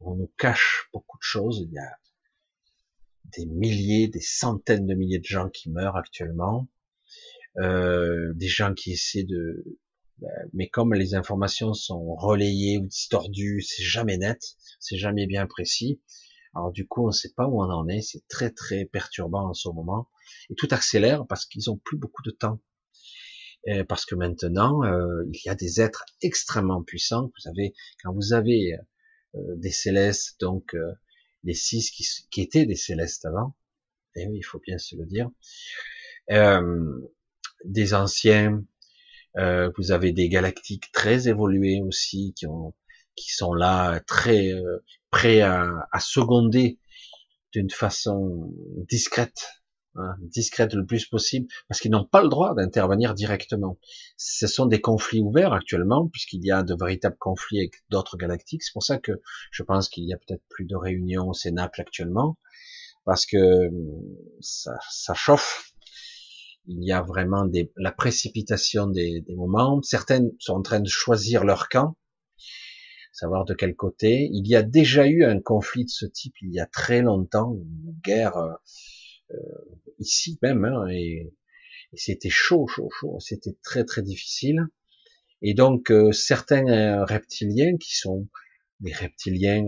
On 0.00 0.16
nous 0.16 0.32
cache 0.36 0.88
beaucoup 0.92 1.18
de 1.18 1.22
choses. 1.22 1.68
Des 3.36 3.46
milliers, 3.46 4.08
des 4.08 4.20
centaines 4.20 4.86
de 4.86 4.94
milliers 4.94 5.18
de 5.18 5.24
gens 5.24 5.48
qui 5.48 5.70
meurent 5.70 5.96
actuellement. 5.96 6.68
Euh, 7.58 8.32
des 8.34 8.48
gens 8.48 8.74
qui 8.74 8.92
essaient 8.92 9.24
de 9.24 9.78
ben, 10.18 10.30
mais 10.54 10.68
comme 10.68 10.94
les 10.94 11.14
informations 11.14 11.74
sont 11.74 12.14
relayées 12.14 12.78
ou 12.78 12.86
distordues, 12.86 13.60
c'est 13.62 13.82
jamais 13.82 14.16
net, 14.16 14.40
c'est 14.80 14.96
jamais 14.96 15.26
bien 15.26 15.46
précis. 15.46 16.00
Alors 16.54 16.72
du 16.72 16.86
coup, 16.86 17.04
on 17.04 17.08
ne 17.08 17.12
sait 17.12 17.32
pas 17.36 17.46
où 17.46 17.62
on 17.62 17.70
en 17.70 17.86
est, 17.88 18.00
c'est 18.00 18.26
très 18.28 18.50
très 18.50 18.86
perturbant 18.86 19.48
en 19.48 19.54
ce 19.54 19.68
moment. 19.68 20.08
Et 20.50 20.54
tout 20.54 20.68
accélère 20.70 21.26
parce 21.26 21.44
qu'ils 21.44 21.70
ont 21.70 21.76
plus 21.76 21.98
beaucoup 21.98 22.22
de 22.22 22.30
temps. 22.30 22.60
parce 23.88 24.06
que 24.06 24.14
maintenant, 24.14 24.84
euh, 24.84 25.24
il 25.32 25.40
y 25.44 25.48
a 25.50 25.54
des 25.54 25.80
êtres 25.80 26.04
extrêmement 26.22 26.82
puissants. 26.82 27.32
Vous 27.36 27.50
avez, 27.50 27.74
quand 28.02 28.14
vous 28.14 28.32
avez 28.32 28.78
euh, 29.34 29.56
des 29.56 29.70
célestes, 29.70 30.40
donc 30.40 30.74
euh, 30.74 30.92
les 31.44 31.54
six 31.54 31.90
qui, 31.90 32.06
qui, 32.30 32.42
étaient 32.42 32.66
des 32.66 32.76
célestes 32.76 33.24
avant, 33.24 33.56
et 34.14 34.26
oui, 34.26 34.38
il 34.38 34.42
faut 34.42 34.60
bien 34.60 34.78
se 34.78 34.96
le 34.96 35.06
dire, 35.06 35.30
des 37.64 37.94
anciens, 37.94 38.64
euh, 39.38 39.70
vous 39.76 39.92
avez 39.92 40.12
des 40.12 40.28
galactiques 40.28 40.90
très 40.92 41.28
évolués 41.28 41.80
aussi 41.82 42.32
qui 42.36 42.46
ont 42.46 42.74
qui 43.16 43.32
sont 43.32 43.54
là 43.54 44.00
très 44.00 44.52
euh, 44.52 44.84
prêts 45.10 45.40
à, 45.40 45.88
à, 45.90 46.00
seconder 46.00 46.78
d'une 47.52 47.70
façon 47.70 48.52
discrète, 48.88 49.48
hein, 49.96 50.14
discrète 50.20 50.74
le 50.74 50.84
plus 50.84 51.06
possible, 51.06 51.46
parce 51.68 51.80
qu'ils 51.80 51.90
n'ont 51.90 52.04
pas 52.04 52.22
le 52.22 52.28
droit 52.28 52.54
d'intervenir 52.54 53.14
directement. 53.14 53.78
Ce 54.16 54.46
sont 54.46 54.66
des 54.66 54.80
conflits 54.80 55.20
ouverts 55.20 55.52
actuellement, 55.52 56.08
puisqu'il 56.08 56.44
y 56.44 56.50
a 56.50 56.62
de 56.62 56.74
véritables 56.78 57.16
conflits 57.18 57.58
avec 57.58 57.82
d'autres 57.90 58.16
galactiques. 58.16 58.62
C'est 58.62 58.72
pour 58.72 58.82
ça 58.82 58.98
que 58.98 59.12
je 59.50 59.62
pense 59.62 59.88
qu'il 59.88 60.04
y 60.04 60.12
a 60.12 60.16
peut-être 60.16 60.42
plus 60.48 60.64
de 60.64 60.76
réunions 60.76 61.28
au 61.28 61.34
Cénacle 61.34 61.80
actuellement, 61.80 62.36
parce 63.04 63.26
que 63.26 63.70
ça, 64.40 64.78
ça 64.90 65.14
chauffe 65.14 65.72
il 66.68 66.82
y 66.82 66.92
a 66.92 67.00
vraiment 67.00 67.44
des, 67.44 67.72
la 67.76 67.92
précipitation 67.92 68.88
des, 68.88 69.20
des, 69.20 69.34
moments. 69.36 69.80
Certaines 69.82 70.32
sont 70.40 70.54
en 70.54 70.62
train 70.62 70.80
de 70.80 70.88
choisir 70.88 71.44
leur 71.44 71.68
camp, 71.68 71.96
savoir 73.12 73.44
de 73.44 73.54
quel 73.54 73.74
côté. 73.76 74.28
Il 74.32 74.46
y 74.48 74.56
a 74.56 74.62
déjà 74.62 75.06
eu 75.06 75.24
un 75.24 75.40
conflit 75.40 75.84
de 75.84 75.90
ce 75.90 76.06
type 76.06 76.34
il 76.42 76.52
y 76.52 76.60
a 76.60 76.66
très 76.66 77.02
longtemps, 77.02 77.54
une 77.54 77.94
guerre 78.04 78.36
euh 78.36 78.52
ici 79.98 80.38
même, 80.42 80.64
hein, 80.64 80.86
et, 80.88 81.32
c'était 81.94 82.30
chaud, 82.30 82.66
chaud, 82.66 82.90
chaud. 82.90 83.18
C'était 83.20 83.56
très, 83.62 83.84
très 83.84 84.02
difficile. 84.02 84.66
Et 85.40 85.54
donc 85.54 85.90
euh, 85.90 86.12
certains 86.12 86.66
euh, 86.66 87.04
reptiliens 87.04 87.76
qui 87.78 87.96
sont 87.96 88.28
des 88.80 88.92
reptiliens 88.92 89.64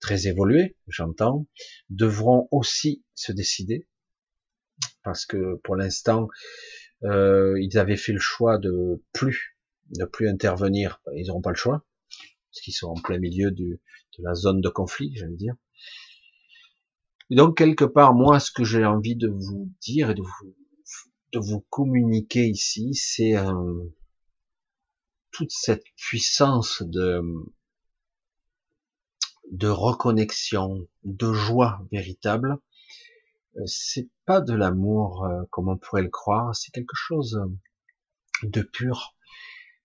très 0.00 0.28
évolués, 0.28 0.76
j'entends, 0.86 1.46
devront 1.90 2.48
aussi 2.50 3.04
se 3.14 3.32
décider 3.32 3.86
parce 5.02 5.26
que 5.26 5.56
pour 5.64 5.76
l'instant, 5.76 6.28
euh, 7.04 7.58
ils 7.60 7.78
avaient 7.78 7.96
fait 7.96 8.12
le 8.12 8.18
choix 8.18 8.58
de 8.58 9.02
plus, 9.12 9.56
de 9.96 10.04
plus 10.04 10.28
intervenir. 10.28 11.00
Ils 11.14 11.26
n'auront 11.26 11.40
pas 11.40 11.50
le 11.50 11.56
choix. 11.56 11.86
parce 12.50 12.60
qu'ils 12.62 12.74
sont 12.74 12.88
en 12.88 12.94
plein 12.94 13.18
milieu 13.18 13.50
de 13.50 13.80
la 14.18 14.34
zone 14.34 14.60
de 14.60 14.68
conflit, 14.68 15.12
j'allais 15.14 15.36
dire. 15.36 15.54
Donc 17.30 17.58
quelque 17.58 17.84
part, 17.84 18.14
moi, 18.14 18.40
ce 18.40 18.50
que 18.50 18.64
j'ai 18.64 18.84
envie 18.84 19.16
de 19.16 19.28
vous 19.28 19.70
dire 19.82 20.10
et 20.10 20.14
de 20.14 20.22
vous, 20.22 20.56
de 21.32 21.38
vous 21.38 21.60
communiquer 21.68 22.46
ici, 22.46 22.94
c'est 22.94 23.36
euh, 23.36 23.84
toute 25.30 25.50
cette 25.52 25.84
puissance 25.96 26.82
de 26.82 27.22
de 29.50 29.68
reconnexion, 29.68 30.86
de 31.04 31.32
joie 31.32 31.80
véritable. 31.90 32.58
Euh, 33.56 33.62
c'est 33.66 34.08
pas 34.26 34.40
de 34.40 34.54
l'amour 34.54 35.24
euh, 35.24 35.44
comme 35.50 35.68
on 35.68 35.78
pourrait 35.78 36.02
le 36.02 36.10
croire, 36.10 36.54
c'est 36.54 36.70
quelque 36.70 36.96
chose 36.96 37.40
de 38.42 38.62
pur, 38.62 39.16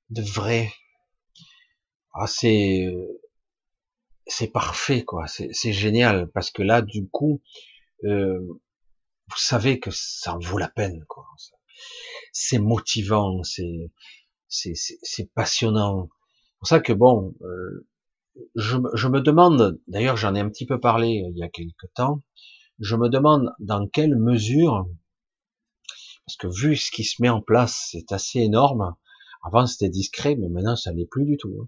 de 0.09 0.21
vrai. 0.21 0.71
Ah, 2.13 2.27
c'est 2.27 2.93
c'est 4.27 4.51
parfait 4.51 5.03
quoi, 5.03 5.25
c'est 5.27 5.73
génial 5.73 6.29
parce 6.31 6.51
que 6.51 6.63
là 6.63 6.81
du 6.81 7.07
coup 7.09 7.41
euh, 8.05 8.39
vous 9.27 9.37
savez 9.37 9.79
que 9.79 9.89
ça 9.91 10.35
en 10.35 10.39
vaut 10.39 10.57
la 10.57 10.69
peine 10.69 11.03
quoi. 11.07 11.25
C'est 12.31 12.59
motivant, 12.59 13.43
c'est 13.43 13.91
c'est 14.47 15.33
passionnant. 15.33 16.09
C'est 16.09 16.57
pour 16.59 16.67
ça 16.67 16.79
que 16.79 16.93
bon, 16.93 17.33
euh, 17.41 17.87
je, 18.55 18.77
je 18.93 19.07
me 19.07 19.21
demande, 19.21 19.79
d'ailleurs 19.87 20.17
j'en 20.17 20.35
ai 20.35 20.39
un 20.39 20.49
petit 20.49 20.65
peu 20.65 20.79
parlé 20.79 21.07
il 21.09 21.37
y 21.37 21.43
a 21.43 21.49
quelque 21.49 21.87
temps, 21.95 22.21
je 22.79 22.95
me 22.95 23.09
demande 23.09 23.51
dans 23.59 23.87
quelle 23.87 24.15
mesure, 24.15 24.85
parce 26.25 26.37
que 26.37 26.47
vu 26.47 26.75
ce 26.75 26.91
qui 26.91 27.03
se 27.03 27.21
met 27.21 27.29
en 27.29 27.41
place, 27.41 27.89
c'est 27.91 28.11
assez 28.11 28.39
énorme. 28.39 28.95
Avant 29.45 29.65
c'était 29.67 29.89
discret, 29.89 30.35
mais 30.35 30.47
maintenant 30.49 30.75
ça 30.75 30.93
n'est 30.93 31.05
plus 31.05 31.25
du 31.25 31.37
tout. 31.37 31.53
Hein. 31.61 31.67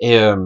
Et 0.00 0.18
euh, 0.18 0.36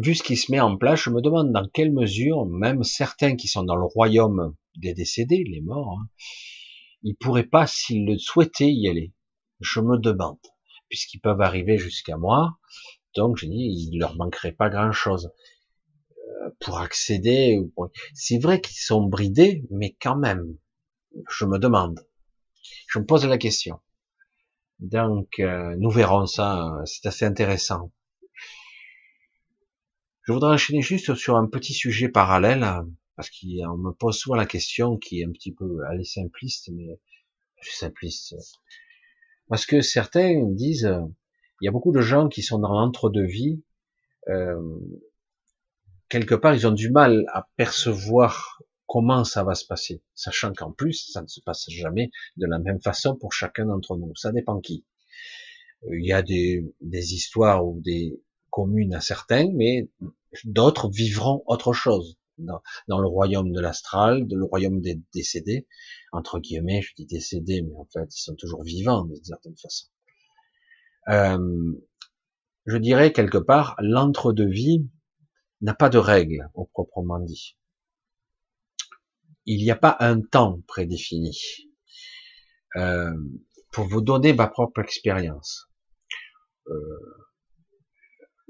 vu 0.00 0.14
ce 0.14 0.22
qui 0.22 0.36
se 0.36 0.50
met 0.52 0.60
en 0.60 0.76
place, 0.76 1.00
je 1.00 1.10
me 1.10 1.20
demande 1.20 1.52
dans 1.52 1.68
quelle 1.68 1.92
mesure, 1.92 2.46
même 2.46 2.84
certains 2.84 3.36
qui 3.36 3.48
sont 3.48 3.64
dans 3.64 3.76
le 3.76 3.84
royaume 3.84 4.54
des 4.76 4.94
décédés, 4.94 5.44
les 5.44 5.60
morts, 5.60 5.98
hein, 6.00 6.08
ils 7.02 7.16
pourraient 7.16 7.46
pas, 7.46 7.66
s'ils 7.66 8.06
le 8.06 8.18
souhaitaient, 8.18 8.70
y 8.70 8.88
aller. 8.88 9.12
Je 9.60 9.80
me 9.80 9.98
demande, 9.98 10.38
puisqu'ils 10.88 11.20
peuvent 11.20 11.40
arriver 11.40 11.78
jusqu'à 11.78 12.16
moi, 12.16 12.58
donc 13.14 13.36
je 13.38 13.46
dis, 13.46 13.88
il 13.90 13.98
leur 13.98 14.16
manquerait 14.16 14.52
pas 14.52 14.68
grand 14.68 14.92
chose 14.92 15.32
euh, 16.16 16.50
pour 16.60 16.78
accéder. 16.78 17.58
C'est 18.14 18.38
vrai 18.38 18.60
qu'ils 18.60 18.76
sont 18.76 19.02
bridés, 19.02 19.64
mais 19.70 19.96
quand 20.00 20.16
même, 20.16 20.56
je 21.30 21.44
me 21.44 21.58
demande. 21.58 22.06
Je 22.88 22.98
me 22.98 23.06
pose 23.06 23.26
la 23.26 23.38
question. 23.38 23.80
Donc, 24.78 25.40
euh, 25.40 25.74
nous 25.78 25.90
verrons 25.90 26.26
ça. 26.26 26.82
C'est 26.84 27.06
assez 27.06 27.24
intéressant. 27.24 27.90
Je 30.28 30.34
voudrais 30.34 30.52
enchaîner 30.52 30.82
juste 30.82 31.14
sur 31.14 31.36
un 31.36 31.46
petit 31.46 31.72
sujet 31.72 32.10
parallèle, 32.10 32.62
parce 33.16 33.30
qu'on 33.30 33.78
me 33.78 33.92
pose 33.92 34.18
souvent 34.18 34.36
la 34.36 34.44
question 34.44 34.98
qui 34.98 35.20
est 35.20 35.24
un 35.24 35.32
petit 35.32 35.54
peu, 35.54 35.78
elle 35.90 36.02
est 36.02 36.04
simpliste, 36.04 36.68
mais 36.70 37.00
simpliste. 37.62 38.34
Parce 39.48 39.64
que 39.64 39.80
certains 39.80 40.44
disent, 40.50 40.94
il 41.62 41.64
y 41.64 41.68
a 41.68 41.70
beaucoup 41.70 41.92
de 41.92 42.02
gens 42.02 42.28
qui 42.28 42.42
sont 42.42 42.58
dans 42.58 42.74
l'entre-deux-vie, 42.74 43.62
euh, 44.28 44.60
quelque 46.10 46.34
part 46.34 46.54
ils 46.54 46.66
ont 46.66 46.72
du 46.72 46.90
mal 46.90 47.24
à 47.32 47.48
percevoir 47.56 48.62
comment 48.84 49.24
ça 49.24 49.44
va 49.44 49.54
se 49.54 49.64
passer, 49.64 50.02
sachant 50.14 50.52
qu'en 50.52 50.72
plus 50.72 51.10
ça 51.10 51.22
ne 51.22 51.26
se 51.26 51.40
passe 51.40 51.70
jamais 51.70 52.10
de 52.36 52.46
la 52.46 52.58
même 52.58 52.82
façon 52.82 53.16
pour 53.16 53.32
chacun 53.32 53.64
d'entre 53.64 53.96
nous, 53.96 54.14
ça 54.14 54.30
dépend 54.30 54.60
qui. 54.60 54.84
Il 55.90 56.04
y 56.04 56.12
a 56.12 56.20
des, 56.20 56.70
des 56.82 57.14
histoires 57.14 57.66
ou 57.66 57.80
des 57.80 58.20
communes 58.58 58.92
à 58.92 59.00
certains, 59.00 59.52
mais 59.54 59.88
d'autres 60.42 60.88
vivront 60.90 61.44
autre 61.46 61.72
chose 61.72 62.18
dans, 62.38 62.98
le 62.98 63.06
royaume 63.06 63.52
de 63.52 63.60
l'astral, 63.60 64.26
de 64.26 64.36
le 64.36 64.44
royaume 64.44 64.80
des 64.80 65.00
décédés, 65.14 65.68
entre 66.10 66.40
guillemets, 66.40 66.82
je 66.82 66.92
dis 66.96 67.06
décédés, 67.06 67.62
mais 67.62 67.76
en 67.76 67.86
fait 67.92 68.12
ils 68.12 68.20
sont 68.20 68.34
toujours 68.34 68.64
vivants 68.64 69.04
d'une 69.04 69.22
certaine 69.22 69.56
façon. 69.56 69.86
Euh, 71.08 71.72
je 72.66 72.76
dirais 72.78 73.12
quelque 73.12 73.38
part, 73.38 73.76
l'entre-deux-vie 73.78 74.88
n'a 75.60 75.74
pas 75.74 75.88
de 75.88 75.98
règle 75.98 76.50
au 76.54 76.64
proprement 76.66 77.20
dit. 77.20 77.56
Il 79.46 79.62
n'y 79.62 79.70
a 79.70 79.76
pas 79.76 79.96
un 80.00 80.20
temps 80.20 80.60
prédéfini. 80.66 81.38
Euh, 82.74 83.14
pour 83.70 83.86
vous 83.86 84.00
donner 84.00 84.32
ma 84.32 84.48
propre 84.48 84.80
expérience, 84.80 85.68
euh, 86.66 87.27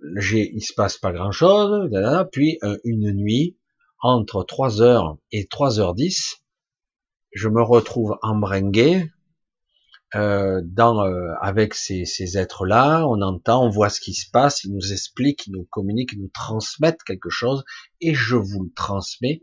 il 0.03 0.63
se 0.63 0.75
passe 0.75 0.97
pas 0.97 1.13
grand 1.13 1.33
chose, 1.33 1.91
puis 2.33 2.59
euh, 2.63 2.79
une 2.85 3.13
nuit, 3.13 3.57
entre 4.01 4.45
3h 4.45 5.19
et 5.33 5.45
3h10, 5.45 6.37
je 7.33 7.49
me 7.49 7.63
retrouve 7.63 8.17
embringué 8.23 9.11
euh, 10.15 10.63
dans, 10.65 11.05
euh, 11.05 11.35
avec 11.41 11.75
ces, 11.75 12.05
ces 12.07 12.39
êtres-là, 12.39 13.07
on 13.07 13.21
entend, 13.21 13.67
on 13.67 13.69
voit 13.69 13.91
ce 13.91 14.01
qui 14.01 14.15
se 14.15 14.31
passe, 14.31 14.65
ils 14.65 14.73
nous 14.73 14.93
expliquent, 14.93 15.47
ils 15.47 15.53
nous 15.53 15.65
communiquent, 15.65 16.13
ils 16.13 16.23
nous 16.23 16.31
transmettent 16.33 17.03
quelque 17.03 17.29
chose, 17.29 17.65
et 18.01 18.15
je 18.15 18.37
vous 18.37 18.65
le 18.65 18.73
transmets. 18.75 19.43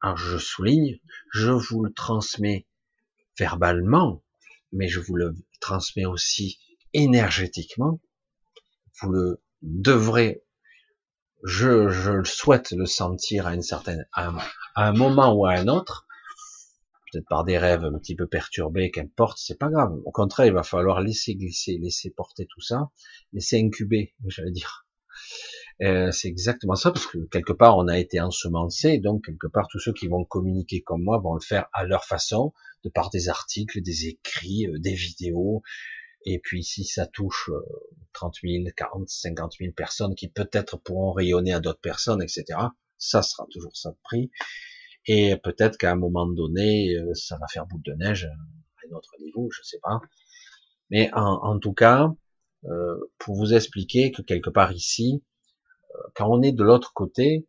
Alors 0.00 0.16
je 0.16 0.38
souligne, 0.38 0.98
je 1.32 1.50
vous 1.50 1.84
le 1.84 1.92
transmets 1.92 2.66
verbalement, 3.38 4.24
mais 4.72 4.88
je 4.88 4.98
vous 4.98 5.14
le 5.14 5.34
transmets 5.60 6.06
aussi 6.06 6.58
énergétiquement. 6.92 8.00
Vous 9.00 9.12
le 9.12 9.40
devrait, 9.62 10.42
je, 11.44 11.88
je 11.88 12.12
le 12.12 12.24
souhaite 12.24 12.72
le 12.72 12.86
sentir 12.86 13.46
à 13.46 13.54
une 13.54 13.62
certaine, 13.62 14.06
à 14.12 14.32
un, 14.76 14.92
moment 14.92 15.32
ou 15.32 15.46
à 15.46 15.52
un 15.52 15.68
autre, 15.68 16.06
peut-être 17.10 17.28
par 17.28 17.44
des 17.44 17.58
rêves 17.58 17.84
un 17.84 17.98
petit 17.98 18.14
peu 18.14 18.26
perturbés, 18.26 18.90
qu'importe, 18.90 19.38
c'est 19.40 19.58
pas 19.58 19.70
grave. 19.70 19.92
Au 20.04 20.12
contraire, 20.12 20.46
il 20.46 20.52
va 20.52 20.62
falloir 20.62 21.00
laisser 21.00 21.34
glisser, 21.34 21.78
laisser 21.78 22.10
porter 22.10 22.46
tout 22.46 22.60
ça, 22.60 22.90
laisser 23.32 23.60
incuber, 23.60 24.14
j'allais 24.26 24.52
dire. 24.52 24.86
Euh, 25.82 26.10
c'est 26.10 26.28
exactement 26.28 26.74
ça, 26.74 26.90
parce 26.92 27.06
que 27.06 27.18
quelque 27.30 27.54
part 27.54 27.78
on 27.78 27.88
a 27.88 27.98
été 27.98 28.20
ensemencé, 28.20 28.98
donc 28.98 29.24
quelque 29.24 29.46
part 29.46 29.66
tous 29.70 29.78
ceux 29.78 29.94
qui 29.94 30.08
vont 30.08 30.24
communiquer 30.24 30.82
comme 30.82 31.02
moi 31.02 31.18
vont 31.18 31.34
le 31.34 31.40
faire 31.40 31.68
à 31.72 31.84
leur 31.84 32.04
façon, 32.04 32.52
de 32.84 32.90
par 32.90 33.08
des 33.08 33.30
articles, 33.30 33.80
des 33.80 34.08
écrits, 34.08 34.66
euh, 34.66 34.78
des 34.78 34.94
vidéos, 34.94 35.62
et 36.24 36.38
puis 36.38 36.62
si 36.62 36.84
ça 36.84 37.06
touche 37.06 37.50
30 38.12 38.36
000, 38.42 38.64
40, 38.76 39.08
50 39.08 39.54
000 39.58 39.72
personnes 39.72 40.14
qui 40.14 40.28
peut-être 40.28 40.76
pourront 40.76 41.12
rayonner 41.12 41.52
à 41.52 41.60
d'autres 41.60 41.80
personnes, 41.80 42.22
etc., 42.22 42.44
ça 42.98 43.22
sera 43.22 43.46
toujours 43.50 43.76
ça 43.76 43.90
de 43.90 43.96
prix. 44.02 44.30
Et 45.06 45.36
peut-être 45.36 45.78
qu'à 45.78 45.92
un 45.92 45.96
moment 45.96 46.26
donné, 46.26 46.94
euh, 46.94 47.14
ça 47.14 47.38
va 47.38 47.46
faire 47.48 47.66
boule 47.66 47.82
de 47.82 47.94
neige 47.94 48.26
à 48.26 48.86
un 48.86 48.96
autre 48.96 49.14
niveau, 49.20 49.48
je 49.50 49.62
sais 49.62 49.80
pas. 49.82 50.00
Mais 50.90 51.10
en, 51.14 51.58
tout 51.58 51.72
cas, 51.72 52.12
euh, 52.64 52.98
pour 53.18 53.36
vous 53.36 53.54
expliquer 53.54 54.10
que 54.10 54.22
quelque 54.22 54.50
part 54.50 54.72
ici, 54.72 55.22
euh, 55.94 55.98
quand 56.14 56.28
on 56.28 56.42
est 56.42 56.52
de 56.52 56.64
l'autre 56.64 56.92
côté, 56.92 57.46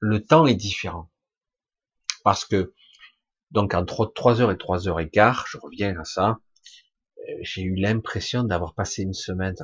le 0.00 0.22
temps 0.22 0.46
est 0.46 0.54
différent. 0.54 1.10
Parce 2.24 2.44
que, 2.44 2.74
donc 3.50 3.74
entre 3.74 4.06
3 4.06 4.40
heures 4.40 4.50
et 4.50 4.58
3 4.58 4.88
heures 4.88 5.00
et 5.00 5.08
quart, 5.08 5.46
je 5.48 5.58
reviens 5.58 5.98
à 5.98 6.04
ça, 6.04 6.38
j'ai 7.42 7.62
eu 7.62 7.74
l'impression 7.74 8.44
d'avoir 8.44 8.74
passé 8.74 9.02
une 9.02 9.14
semaine. 9.14 9.56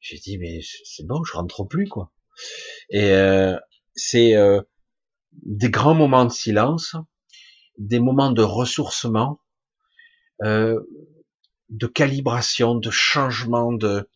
J'ai 0.00 0.18
dit 0.18 0.38
mais 0.38 0.60
c'est 0.84 1.06
bon, 1.06 1.24
je 1.24 1.32
rentre 1.32 1.64
plus 1.64 1.88
quoi. 1.88 2.12
Et 2.90 3.12
euh, 3.12 3.56
c'est 3.94 4.36
euh, 4.36 4.60
des 5.32 5.70
grands 5.70 5.94
moments 5.94 6.24
de 6.24 6.32
silence, 6.32 6.96
des 7.78 8.00
moments 8.00 8.30
de 8.30 8.42
ressourcement, 8.42 9.40
euh, 10.42 10.80
de 11.70 11.86
calibration, 11.86 12.74
de 12.74 12.90
changement, 12.90 13.72
de 13.72 14.08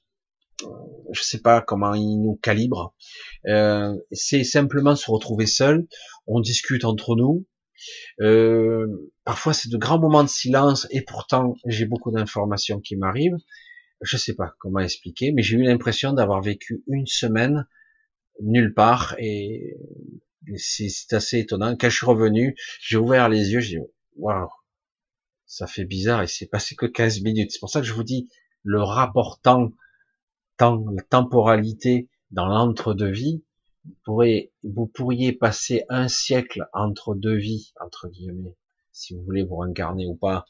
je 1.13 1.23
sais 1.23 1.41
pas 1.41 1.61
comment 1.61 1.95
ils 1.95 2.21
nous 2.21 2.37
calibrent. 2.43 2.93
c'est 4.11 4.45
simplement 4.45 4.97
se 4.97 5.11
retrouver 5.11 5.47
seul. 5.47 5.87
On 6.27 6.41
discute 6.41 6.85
entre 6.85 7.15
nous. 7.15 7.47
Euh, 8.21 9.13
parfois, 9.25 9.53
c'est 9.53 9.71
de 9.71 9.77
grands 9.77 9.99
moments 9.99 10.25
de 10.25 10.29
silence 10.29 10.87
et 10.91 11.03
pourtant, 11.03 11.55
j'ai 11.67 11.87
beaucoup 11.87 12.11
d'informations 12.11 12.81
qui 12.81 12.97
m'arrivent. 12.97 13.37
Je 14.01 14.17
sais 14.17 14.35
pas 14.35 14.55
comment 14.59 14.81
expliquer, 14.81 15.33
mais 15.33 15.43
j'ai 15.43 15.57
eu 15.57 15.63
l'impression 15.63 16.13
d'avoir 16.13 16.41
vécu 16.41 16.83
une 16.87 17.07
semaine 17.07 17.67
nulle 18.41 18.73
part 18.75 19.15
et 19.19 19.77
c'est 20.57 21.13
assez 21.13 21.41
étonnant. 21.41 21.77
Quand 21.77 21.91
je 21.91 21.97
suis 21.97 22.07
revenu, 22.07 22.57
j'ai 22.81 22.97
ouvert 22.97 23.29
les 23.29 23.51
yeux, 23.53 23.61
j'ai 23.61 23.79
dit, 23.79 23.85
waouh, 24.17 24.49
ça 25.47 25.67
fait 25.67 25.85
bizarre 25.85 26.23
et 26.23 26.27
c'est 26.27 26.47
passé 26.47 26.77
que 26.77 26.87
15 26.87 27.23
minutes. 27.23 27.53
C'est 27.53 27.61
pour 27.61 27.71
ça 27.71 27.81
que 27.81 27.87
je 27.87 27.93
vous 27.93 28.05
dis, 28.05 28.29
le 28.63 28.83
rapport 28.83 29.41
temps, 29.41 29.73
temps, 30.57 30.85
la 30.95 31.03
temporalité 31.03 32.09
dans 32.31 32.47
l'entre-deux-vie, 32.47 33.43
vous 34.07 34.87
pourriez 34.87 35.33
passer 35.33 35.85
un 35.89 36.09
siècle 36.09 36.67
entre 36.73 37.15
deux 37.15 37.37
vies, 37.37 37.73
entre 37.81 38.09
guillemets, 38.09 38.57
si 38.93 39.15
vous 39.15 39.23
voulez 39.23 39.45
vous 39.45 39.63
incarner 39.63 40.07
ou 40.07 40.17
pas, 40.17 40.47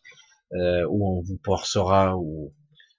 euh, 0.54 0.86
où 0.88 1.06
on 1.06 1.20
vous 1.20 1.38
forcera 1.44 2.16
ou 2.16 2.54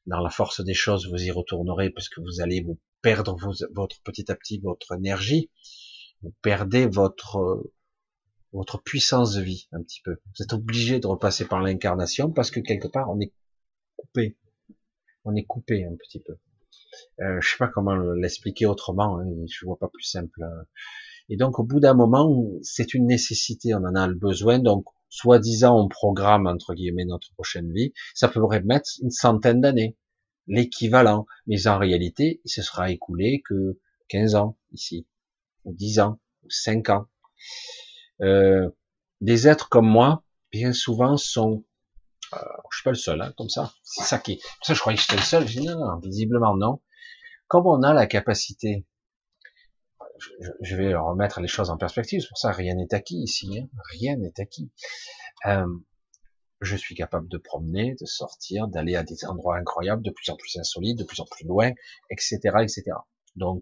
dans 0.05 0.21
la 0.21 0.29
force 0.29 0.61
des 0.61 0.73
choses, 0.73 1.09
vous 1.09 1.23
y 1.23 1.31
retournerez 1.31 1.89
parce 1.89 2.09
que 2.09 2.21
vous 2.21 2.41
allez 2.41 2.61
vous 2.61 2.79
perdre 3.01 3.37
votre 3.73 4.01
petit 4.03 4.31
à 4.31 4.35
petit 4.35 4.59
votre 4.59 4.93
énergie, 4.93 5.49
vous 6.21 6.33
perdez 6.41 6.87
votre 6.87 7.71
votre 8.51 8.81
puissance 8.81 9.35
de 9.35 9.41
vie 9.41 9.67
un 9.71 9.81
petit 9.83 10.01
peu. 10.01 10.17
Vous 10.25 10.43
êtes 10.43 10.53
obligé 10.53 10.99
de 10.99 11.07
repasser 11.07 11.45
par 11.45 11.61
l'incarnation 11.61 12.31
parce 12.31 12.51
que 12.51 12.59
quelque 12.59 12.87
part 12.87 13.09
on 13.09 13.19
est 13.19 13.31
coupé, 13.95 14.37
on 15.23 15.35
est 15.35 15.45
coupé 15.45 15.85
un 15.85 15.95
petit 15.95 16.19
peu. 16.19 16.37
Euh, 17.21 17.39
je 17.41 17.49
sais 17.49 17.57
pas 17.57 17.67
comment 17.67 17.95
l'expliquer 17.95 18.65
autrement, 18.65 19.19
hein, 19.19 19.25
je 19.49 19.65
vois 19.65 19.77
pas 19.77 19.89
plus 19.89 20.03
simple. 20.03 20.43
Hein. 20.43 20.65
Et 21.29 21.37
donc 21.37 21.59
au 21.59 21.63
bout 21.63 21.79
d'un 21.79 21.93
moment, 21.93 22.45
c'est 22.63 22.93
une 22.93 23.05
nécessité, 23.05 23.73
on 23.75 23.83
en 23.83 23.95
a 23.95 24.07
le 24.07 24.15
besoin. 24.15 24.59
Donc 24.59 24.85
soi-disant 25.09 25.79
on 25.79 25.87
programme 25.87 26.47
entre 26.47 26.73
guillemets 26.73 27.05
notre 27.05 27.31
prochaine 27.33 27.71
vie, 27.71 27.93
ça 28.13 28.27
pourrait 28.27 28.61
mettre 28.61 28.89
une 29.01 29.11
centaine 29.11 29.61
d'années, 29.61 29.95
l'équivalent. 30.47 31.25
Mais 31.47 31.67
en 31.67 31.77
réalité, 31.77 32.41
il 32.45 32.49
se 32.49 32.61
sera 32.61 32.91
écoulé 32.91 33.43
que 33.47 33.79
15 34.09 34.35
ans 34.35 34.57
ici, 34.71 35.07
ou 35.65 35.73
10 35.73 35.99
ans, 35.99 36.19
ou 36.43 36.49
5 36.49 36.89
ans. 36.89 37.05
Euh, 38.21 38.69
des 39.21 39.47
êtres 39.47 39.69
comme 39.69 39.87
moi, 39.87 40.23
bien 40.51 40.73
souvent, 40.73 41.17
sont 41.17 41.63
euh, 42.33 42.37
je 42.71 42.77
suis 42.77 42.83
pas 42.83 42.91
le 42.91 42.95
seul, 42.95 43.21
hein, 43.21 43.33
comme 43.37 43.49
ça. 43.49 43.73
C'est 43.83 44.03
ça 44.03 44.19
qui. 44.19 44.41
Ça, 44.61 44.73
je 44.73 44.79
croyais 44.79 44.97
que 44.97 45.03
j'étais 45.03 45.15
le 45.15 45.21
seul. 45.21 45.47
Je 45.47 45.59
dis 45.59 45.67
non, 45.67 45.79
non, 45.79 45.99
visiblement 45.99 46.55
non. 46.55 46.81
Comme 47.47 47.65
on 47.65 47.81
a 47.83 47.93
la 47.93 48.05
capacité, 48.05 48.85
je, 50.19 50.47
je, 50.61 50.75
vais 50.75 50.93
remettre 50.95 51.41
les 51.41 51.47
choses 51.47 51.69
en 51.69 51.77
perspective. 51.77 52.21
C'est 52.21 52.27
pour 52.27 52.37
ça, 52.37 52.51
rien 52.51 52.75
n'est 52.75 52.93
acquis 52.93 53.17
ici. 53.17 53.59
Hein. 53.59 53.67
Rien 53.91 54.17
n'est 54.17 54.39
acquis. 54.39 54.71
Euh, 55.45 55.65
je 56.61 56.75
suis 56.75 56.95
capable 56.95 57.27
de 57.29 57.37
promener, 57.37 57.95
de 57.99 58.05
sortir, 58.05 58.67
d'aller 58.67 58.95
à 58.95 59.03
des 59.03 59.25
endroits 59.25 59.57
incroyables, 59.57 60.03
de 60.03 60.11
plus 60.11 60.29
en 60.29 60.35
plus 60.35 60.57
insolites, 60.57 60.99
de 60.99 61.05
plus 61.05 61.21
en 61.21 61.25
plus 61.25 61.45
loin, 61.47 61.71
etc., 62.09 62.37
etc. 62.61 62.83
Donc, 63.35 63.61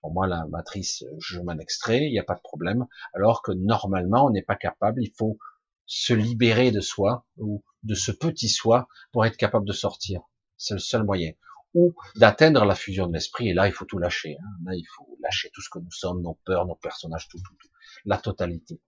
pour 0.00 0.12
moi, 0.12 0.26
la 0.26 0.46
matrice, 0.46 1.04
je 1.18 1.40
m'en 1.40 1.58
extrais, 1.58 2.04
il 2.04 2.12
n'y 2.12 2.18
a 2.18 2.24
pas 2.24 2.36
de 2.36 2.40
problème. 2.40 2.86
Alors 3.14 3.42
que 3.42 3.52
normalement, 3.52 4.26
on 4.26 4.30
n'est 4.30 4.42
pas 4.42 4.54
capable. 4.54 5.02
Il 5.02 5.12
faut 5.18 5.38
se 5.86 6.12
libérer 6.12 6.70
de 6.70 6.80
soi 6.80 7.26
ou 7.38 7.64
de 7.86 7.94
ce 7.94 8.12
petit 8.12 8.48
soi 8.48 8.88
pour 9.12 9.24
être 9.24 9.36
capable 9.36 9.66
de 9.66 9.72
sortir. 9.72 10.20
C'est 10.56 10.74
le 10.74 10.80
seul 10.80 11.04
moyen. 11.04 11.32
Ou 11.74 11.94
d'atteindre 12.16 12.64
la 12.64 12.74
fusion 12.74 13.06
de 13.06 13.12
l'esprit. 13.12 13.48
Et 13.48 13.54
là, 13.54 13.68
il 13.68 13.72
faut 13.72 13.84
tout 13.84 13.98
lâcher. 13.98 14.36
Hein. 14.40 14.50
Là, 14.64 14.74
il 14.74 14.86
faut 14.96 15.18
lâcher 15.22 15.50
tout 15.52 15.60
ce 15.60 15.68
que 15.68 15.78
nous 15.78 15.90
sommes, 15.90 16.22
nos 16.22 16.38
peurs, 16.44 16.66
nos 16.66 16.74
personnages, 16.74 17.28
tout, 17.28 17.38
tout, 17.38 17.54
tout. 17.60 17.68
La 18.04 18.18
totalité. 18.18 18.80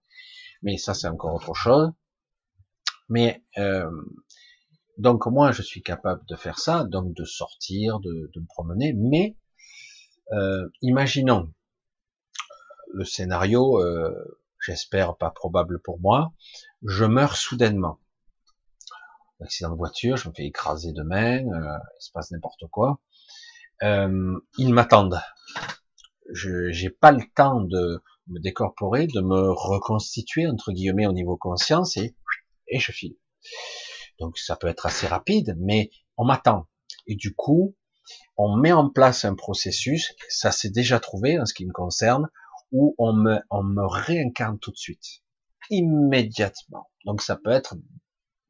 Mais 0.62 0.78
ça, 0.78 0.94
c'est 0.94 1.08
encore 1.08 1.34
autre 1.34 1.54
chose. 1.54 1.90
Mais 3.08 3.44
euh, 3.58 3.90
donc 4.96 5.26
moi, 5.26 5.52
je 5.52 5.62
suis 5.62 5.82
capable 5.82 6.24
de 6.26 6.34
faire 6.34 6.58
ça, 6.58 6.84
donc 6.84 7.14
de 7.14 7.24
sortir, 7.24 8.00
de, 8.00 8.30
me 8.34 8.46
promener. 8.46 8.94
Mais 8.94 9.36
euh, 10.32 10.68
imaginons 10.82 11.52
le 12.92 13.04
scénario. 13.04 13.80
Euh, 13.82 14.38
j'espère 14.60 15.16
pas 15.16 15.30
probable 15.30 15.80
pour 15.80 16.00
moi, 16.00 16.32
je 16.82 17.04
meurs 17.04 17.36
soudainement. 17.36 17.98
Accident 19.40 19.70
de 19.70 19.76
voiture, 19.76 20.16
je 20.16 20.28
me 20.28 20.34
fais 20.34 20.46
écraser 20.46 20.92
demain, 20.92 21.38
euh, 21.38 21.78
il 22.00 22.02
se 22.02 22.10
passe 22.12 22.30
n'importe 22.32 22.66
quoi. 22.70 23.00
Euh, 23.82 24.36
ils 24.58 24.74
m'attendent. 24.74 25.20
Je 26.32 26.70
j'ai 26.70 26.90
pas 26.90 27.12
le 27.12 27.22
temps 27.34 27.60
de 27.60 28.02
me 28.26 28.40
décorporer, 28.40 29.06
de 29.06 29.20
me 29.20 29.50
reconstituer 29.50 30.46
entre 30.46 30.72
guillemets 30.72 31.06
au 31.06 31.12
niveau 31.12 31.36
conscience 31.36 31.96
et 31.96 32.16
et 32.66 32.78
je 32.80 32.92
file. 32.92 33.16
Donc 34.18 34.38
ça 34.38 34.56
peut 34.56 34.66
être 34.66 34.86
assez 34.86 35.06
rapide, 35.06 35.56
mais 35.58 35.90
on 36.16 36.24
m'attend. 36.24 36.66
Et 37.06 37.14
du 37.14 37.34
coup, 37.34 37.76
on 38.36 38.56
met 38.56 38.72
en 38.72 38.90
place 38.90 39.24
un 39.24 39.34
processus, 39.34 40.14
ça 40.28 40.50
s'est 40.50 40.70
déjà 40.70 41.00
trouvé 41.00 41.38
en 41.38 41.46
ce 41.46 41.54
qui 41.54 41.66
me 41.66 41.72
concerne, 41.72 42.28
où 42.72 42.94
on 42.98 43.12
me, 43.12 43.38
on 43.50 43.62
me 43.62 43.86
réincarne 43.86 44.58
tout 44.58 44.70
de 44.70 44.76
suite, 44.76 45.22
immédiatement. 45.70 46.90
Donc 47.04 47.22
ça 47.22 47.36
peut 47.36 47.50
être 47.50 47.76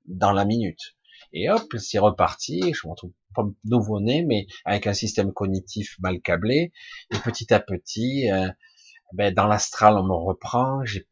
dans 0.08 0.32
la 0.32 0.44
minute. 0.44 0.96
Et 1.32 1.50
hop, 1.50 1.76
c'est 1.78 1.98
reparti, 1.98 2.72
je 2.72 2.86
me 2.86 2.92
retrouve 2.92 3.12
nouveau-né, 3.64 4.24
mais 4.24 4.46
avec 4.64 4.86
un 4.86 4.94
système 4.94 5.32
cognitif 5.32 5.96
mal 6.00 6.20
câblé, 6.20 6.72
et 7.12 7.18
petit 7.18 7.52
à 7.52 7.60
petit, 7.60 8.30
euh, 8.30 8.48
ben, 9.12 9.32
dans 9.32 9.46
l'astral, 9.46 9.96
on 9.96 10.04
me 10.04 10.14
reprend, 10.14 10.84
j'ai 10.84 11.06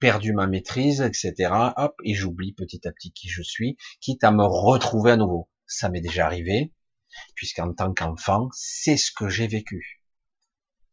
perdu 0.00 0.32
ma 0.32 0.46
maîtrise, 0.46 1.00
etc. 1.02 1.50
Hop, 1.76 1.94
et 2.04 2.14
j'oublie 2.14 2.52
petit 2.52 2.86
à 2.86 2.92
petit 2.92 3.12
qui 3.12 3.28
je 3.28 3.42
suis, 3.42 3.76
quitte 4.00 4.24
à 4.24 4.30
me 4.30 4.44
retrouver 4.44 5.12
à 5.12 5.16
nouveau. 5.16 5.48
Ça 5.66 5.88
m'est 5.88 6.00
déjà 6.00 6.26
arrivé, 6.26 6.72
puisqu'en 7.34 7.72
tant 7.74 7.92
qu'enfant, 7.92 8.48
c'est 8.52 8.96
ce 8.96 9.10
que 9.12 9.28
j'ai 9.28 9.46
vécu 9.46 9.97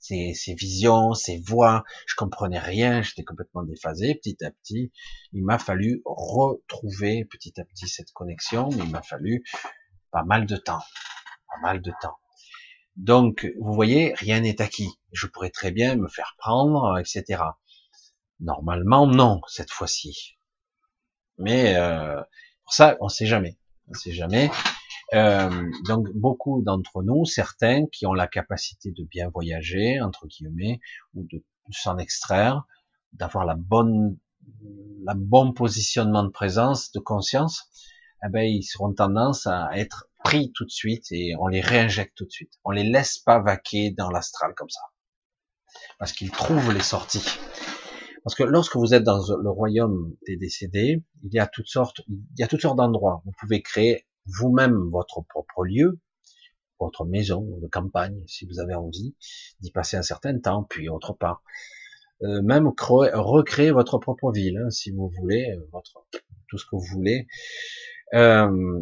ces, 0.08 0.53
visions, 0.53 1.14
ces 1.14 1.39
voix, 1.39 1.84
je 2.08 2.16
comprenais 2.16 2.60
rien, 2.60 3.01
j'étais 3.01 3.24
complètement 3.24 3.64
déphasé. 3.64 4.16
Petit 4.16 4.43
à 4.43 4.51
petit, 4.51 4.91
il 5.34 5.43
m'a 5.43 5.58
fallu 5.58 6.01
retrouver 6.06 7.26
petit 7.26 7.60
à 7.60 7.66
petit 7.66 7.88
cette 7.88 8.12
connexion, 8.12 8.70
il 8.72 8.89
m'a 8.89 9.01
fallu 9.01 9.43
pas 10.12 10.24
mal 10.24 10.45
de 10.45 10.58
temps, 10.58 10.82
pas 11.47 11.60
mal 11.62 11.82
de 11.82 11.91
temps. 12.01 12.18
Donc, 12.95 13.45
vous 13.60 13.74
voyez, 13.74 14.14
rien 14.16 14.39
n'est 14.39 14.62
acquis. 14.62 14.89
Je 15.12 15.28
pourrais 15.28 15.49
très 15.49 15.72
bien 15.72 15.95
me 15.95 16.08
faire 16.08 16.36
prendre, 16.38 16.97
etc. 16.97 17.43
Normalement, 18.39 19.08
non, 19.08 19.41
cette 19.47 19.72
fois-ci. 19.72 20.38
Mais 21.38 21.76
euh, 21.76 22.22
pour 22.64 22.74
ça, 22.74 22.95
on 23.01 23.10
sait 23.10 23.26
jamais. 23.26 23.58
On 23.89 23.93
sait 23.93 24.14
jamais. 24.14 24.49
Euh, 25.14 25.72
donc 25.88 26.08
beaucoup 26.14 26.64
d'entre 26.64 27.03
nous, 27.03 27.26
certains 27.26 27.86
qui 27.91 28.06
ont 28.06 28.14
la 28.14 28.28
capacité 28.28 28.91
de 28.91 29.03
bien 29.03 29.30
voyager, 29.30 30.01
entre 30.01 30.28
guillemets, 30.28 30.80
ou 31.14 31.24
de 31.32 31.43
s'en 31.72 31.97
extraire, 31.97 32.66
d'avoir 33.14 33.45
la 33.45 33.56
bonne, 33.56 34.18
la 35.03 35.14
bon 35.16 35.53
positionnement 35.53 36.24
de 36.24 36.30
présence, 36.30 36.91
de 36.91 36.99
conscience, 36.99 37.70
eh 38.26 38.30
ben, 38.30 38.41
ils 38.41 38.64
seront 38.64 38.93
tendance 38.93 39.45
à 39.45 39.70
être 39.74 40.08
pris 40.24 40.51
tout 40.53 40.66
de 40.66 40.72
suite 40.72 41.12
et 41.12 41.36
on 41.39 41.47
les 41.47 41.62
réinjecte 41.62 42.16
tout 42.16 42.26
de 42.26 42.32
suite. 42.32 42.53
On 42.64 42.72
les 42.72 42.84
laisse 42.84 43.20
pas 43.20 43.39
vaquer 43.39 43.91
dans 43.91 44.10
l'astral 44.10 44.53
comme 44.56 44.70
ça. 44.70 44.82
Parce 45.99 46.14
qu'ils 46.14 46.32
trouvent 46.32 46.74
les 46.74 46.82
sorties. 46.82 47.38
Parce 48.24 48.34
que 48.34 48.43
lorsque 48.43 48.76
vous 48.76 48.95
êtes 48.95 49.03
dans 49.03 49.20
le 49.20 49.49
royaume 49.49 50.16
des 50.26 50.36
décédés, 50.36 51.03
il 51.24 51.34
y 51.34 51.39
a 51.39 51.45
toutes 51.45 51.68
sortes, 51.68 52.01
il 52.08 52.39
y 52.39 52.43
a 52.43 52.47
toutes 52.47 52.62
sortes 52.62 52.78
d'endroits. 52.78 53.22
Vous 53.26 53.34
pouvez 53.39 53.62
créer 53.62 54.08
vous-même 54.26 54.89
votre 54.91 55.21
propre 55.28 55.63
lieu, 55.63 55.99
votre 56.80 57.05
maison 57.05 57.57
de 57.61 57.67
campagne, 57.67 58.21
si 58.28 58.45
vous 58.45 58.59
avez 58.59 58.76
envie 58.76 59.15
d'y 59.61 59.71
passer 59.71 59.97
un 59.97 60.03
certain 60.03 60.38
temps, 60.39 60.63
puis 60.63 60.89
autre 60.89 61.13
part. 61.13 61.41
Euh, 62.23 62.41
même 62.41 62.67
recréer 62.67 63.71
votre 63.71 63.97
propre 63.97 64.32
ville, 64.32 64.57
hein, 64.57 64.69
si 64.69 64.91
vous 64.91 65.09
voulez, 65.09 65.51
euh, 65.51 65.67
votre 65.71 66.05
tout 66.47 66.57
ce 66.57 66.65
que 66.65 66.76
vous 66.76 66.86
voulez. 66.93 67.28
Euh, 68.13 68.82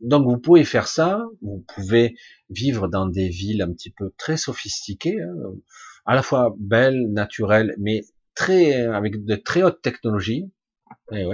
donc 0.00 0.26
vous 0.26 0.38
pouvez 0.38 0.64
faire 0.64 0.88
ça, 0.88 1.22
vous 1.42 1.64
pouvez 1.74 2.16
vivre 2.48 2.88
dans 2.88 3.06
des 3.06 3.28
villes 3.28 3.62
un 3.62 3.72
petit 3.72 3.90
peu 3.90 4.12
très 4.16 4.36
sophistiquées, 4.36 5.20
hein, 5.20 5.34
à 6.06 6.14
la 6.14 6.22
fois 6.22 6.54
belles, 6.58 7.12
naturelles, 7.12 7.74
mais 7.78 8.02
très 8.34 8.86
avec 8.86 9.24
de 9.24 9.36
très 9.36 9.62
hautes 9.62 9.82
technologies, 9.82 10.50
et, 11.12 11.26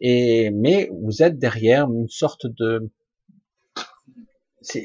eh 0.00 0.46
et 0.46 0.50
mais 0.50 0.90
vous 0.92 1.22
êtes 1.22 1.38
derrière 1.38 1.86
une 1.86 2.08
sorte 2.08 2.46
de 2.46 2.90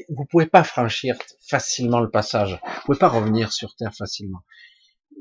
vous 0.08 0.24
pouvez 0.26 0.46
pas 0.46 0.64
franchir 0.64 1.16
facilement 1.48 2.00
le 2.00 2.10
passage. 2.10 2.60
Vous 2.62 2.82
pouvez 2.86 2.98
pas 2.98 3.08
revenir 3.08 3.52
sur 3.52 3.74
Terre 3.74 3.94
facilement. 3.94 4.42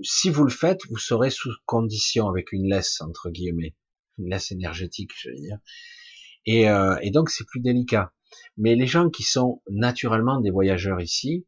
Si 0.03 0.29
vous 0.29 0.43
le 0.43 0.51
faites, 0.51 0.81
vous 0.89 0.97
serez 0.97 1.29
sous 1.29 1.51
condition 1.65 2.27
avec 2.29 2.51
une 2.51 2.69
laisse 2.69 3.01
entre 3.01 3.29
guillemets, 3.29 3.75
une 4.17 4.29
laisse 4.29 4.51
énergétique, 4.51 5.11
je 5.17 5.29
veux 5.29 5.35
dire. 5.35 5.57
Et, 6.45 6.69
euh, 6.69 6.97
et 7.01 7.11
donc 7.11 7.29
c'est 7.29 7.45
plus 7.45 7.59
délicat. 7.59 8.13
Mais 8.57 8.75
les 8.75 8.87
gens 8.87 9.09
qui 9.09 9.23
sont 9.23 9.61
naturellement 9.69 10.39
des 10.39 10.51
voyageurs 10.51 11.01
ici 11.01 11.45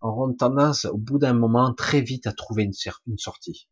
auront 0.00 0.32
tendance, 0.34 0.86
au 0.86 0.96
bout 0.96 1.18
d'un 1.18 1.34
moment, 1.34 1.74
très 1.74 2.00
vite 2.00 2.26
à 2.26 2.32
trouver 2.32 2.64
une 3.06 3.18
sortie. 3.18 3.68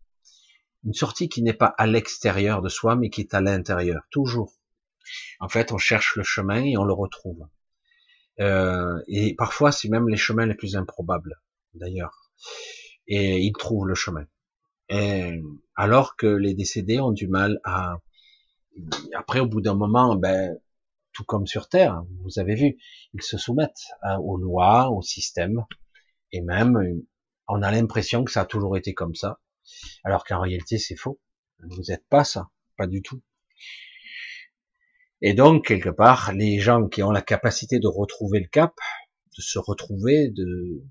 Une 0.85 0.95
sortie 0.95 1.29
qui 1.29 1.43
n'est 1.43 1.53
pas 1.55 1.75
à 1.79 1.87
l'extérieur 1.87 2.63
de 2.63 2.69
soi, 2.69 2.97
mais 2.97 3.11
qui 3.11 3.21
est 3.23 3.35
à 3.35 3.41
l'intérieur, 3.41 4.03
toujours. 4.11 4.55
En 5.41 5.49
fait, 5.49 5.73
on 5.73 5.79
cherche 5.79 6.17
le 6.17 6.23
chemin 6.23 6.63
et 6.63 6.77
on 6.77 6.85
le 6.85 6.93
retrouve. 6.93 7.49
Euh, 8.41 9.01
et 9.09 9.35
parfois, 9.35 9.73
c'est 9.73 9.89
même 9.89 10.09
les 10.09 10.17
chemins 10.17 10.47
les 10.47 10.55
plus 10.55 10.77
improbables, 10.77 11.41
d'ailleurs. 11.75 12.31
Et 13.07 13.39
ils 13.39 13.53
trouvent 13.53 13.87
le 13.87 13.95
chemin. 13.95 14.27
Et, 14.89 15.43
alors 15.75 16.17
que 16.17 16.27
les 16.27 16.55
décédés 16.55 17.01
ont 17.01 17.13
du 17.13 17.29
mal 17.29 17.61
à... 17.65 17.97
Après, 19.15 19.41
au 19.41 19.47
bout 19.47 19.61
d'un 19.61 19.75
moment, 19.75 20.15
ben, 20.15 20.57
tout 21.13 21.25
comme 21.25 21.47
sur 21.47 21.69
Terre, 21.69 22.05
vous 22.23 22.39
avez 22.39 22.55
vu, 22.55 22.77
ils 23.13 23.23
se 23.23 23.39
soumettent 23.39 23.89
hein, 24.03 24.19
aux 24.19 24.37
lois, 24.37 24.91
au 24.91 25.03
système, 25.03 25.65
et 26.31 26.43
même, 26.43 26.79
on 27.49 27.63
a 27.63 27.73
l'impression 27.73 28.23
que 28.23 28.31
ça 28.31 28.43
a 28.43 28.47
toujours 28.47 28.77
été 28.77 28.95
comme 28.95 29.15
ça. 29.15 29.41
Alors 30.05 30.25
qu'en 30.25 30.41
réalité, 30.41 30.79
c'est 30.79 30.97
faux. 30.97 31.21
Vous 31.61 31.83
n'êtes 31.89 32.07
pas 32.09 32.25
ça, 32.25 32.49
pas 32.77 32.87
du 32.87 33.03
tout. 33.03 33.23
Et 35.21 35.35
donc, 35.35 35.67
quelque 35.67 35.89
part, 35.89 36.33
les 36.33 36.61
gens 36.61 36.87
qui 36.89 37.03
ont 37.03 37.11
la 37.11 37.23
capacité 37.23 37.81
de 37.81 37.89
retrouver 37.89 38.41
le 38.41 38.47
cap, 38.47 38.75
de 39.37 39.43
se 39.43 39.59
retrouver, 39.59 40.29
de, 40.31 40.85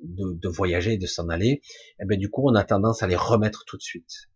de, 0.00 0.48
voyager, 0.48 0.96
de 0.96 1.06
s'en 1.06 1.28
aller, 1.28 1.62
eh 2.00 2.04
ben, 2.04 2.18
du 2.18 2.30
coup, 2.30 2.48
on 2.48 2.54
a 2.54 2.64
tendance 2.64 3.02
à 3.02 3.06
les 3.06 3.16
remettre 3.16 3.64
tout 3.66 3.76
de 3.76 3.82
suite. 3.82 4.28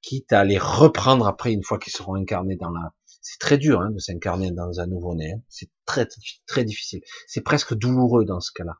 Quitte 0.00 0.32
à 0.32 0.44
les 0.44 0.58
reprendre 0.58 1.26
après, 1.26 1.52
une 1.52 1.64
fois 1.64 1.78
qu'ils 1.78 1.92
seront 1.92 2.14
incarnés 2.14 2.56
dans 2.56 2.70
la... 2.70 2.94
C'est 3.20 3.38
très 3.38 3.58
dur 3.58 3.80
hein, 3.80 3.90
de 3.90 3.98
s'incarner 3.98 4.52
dans 4.52 4.80
un 4.80 4.86
nouveau-né. 4.86 5.32
Hein. 5.32 5.42
C'est 5.48 5.70
très, 5.84 6.08
très 6.46 6.64
difficile. 6.64 7.00
C'est 7.26 7.42
presque 7.42 7.74
douloureux 7.74 8.24
dans 8.24 8.40
ce 8.40 8.52
cas-là. 8.52 8.78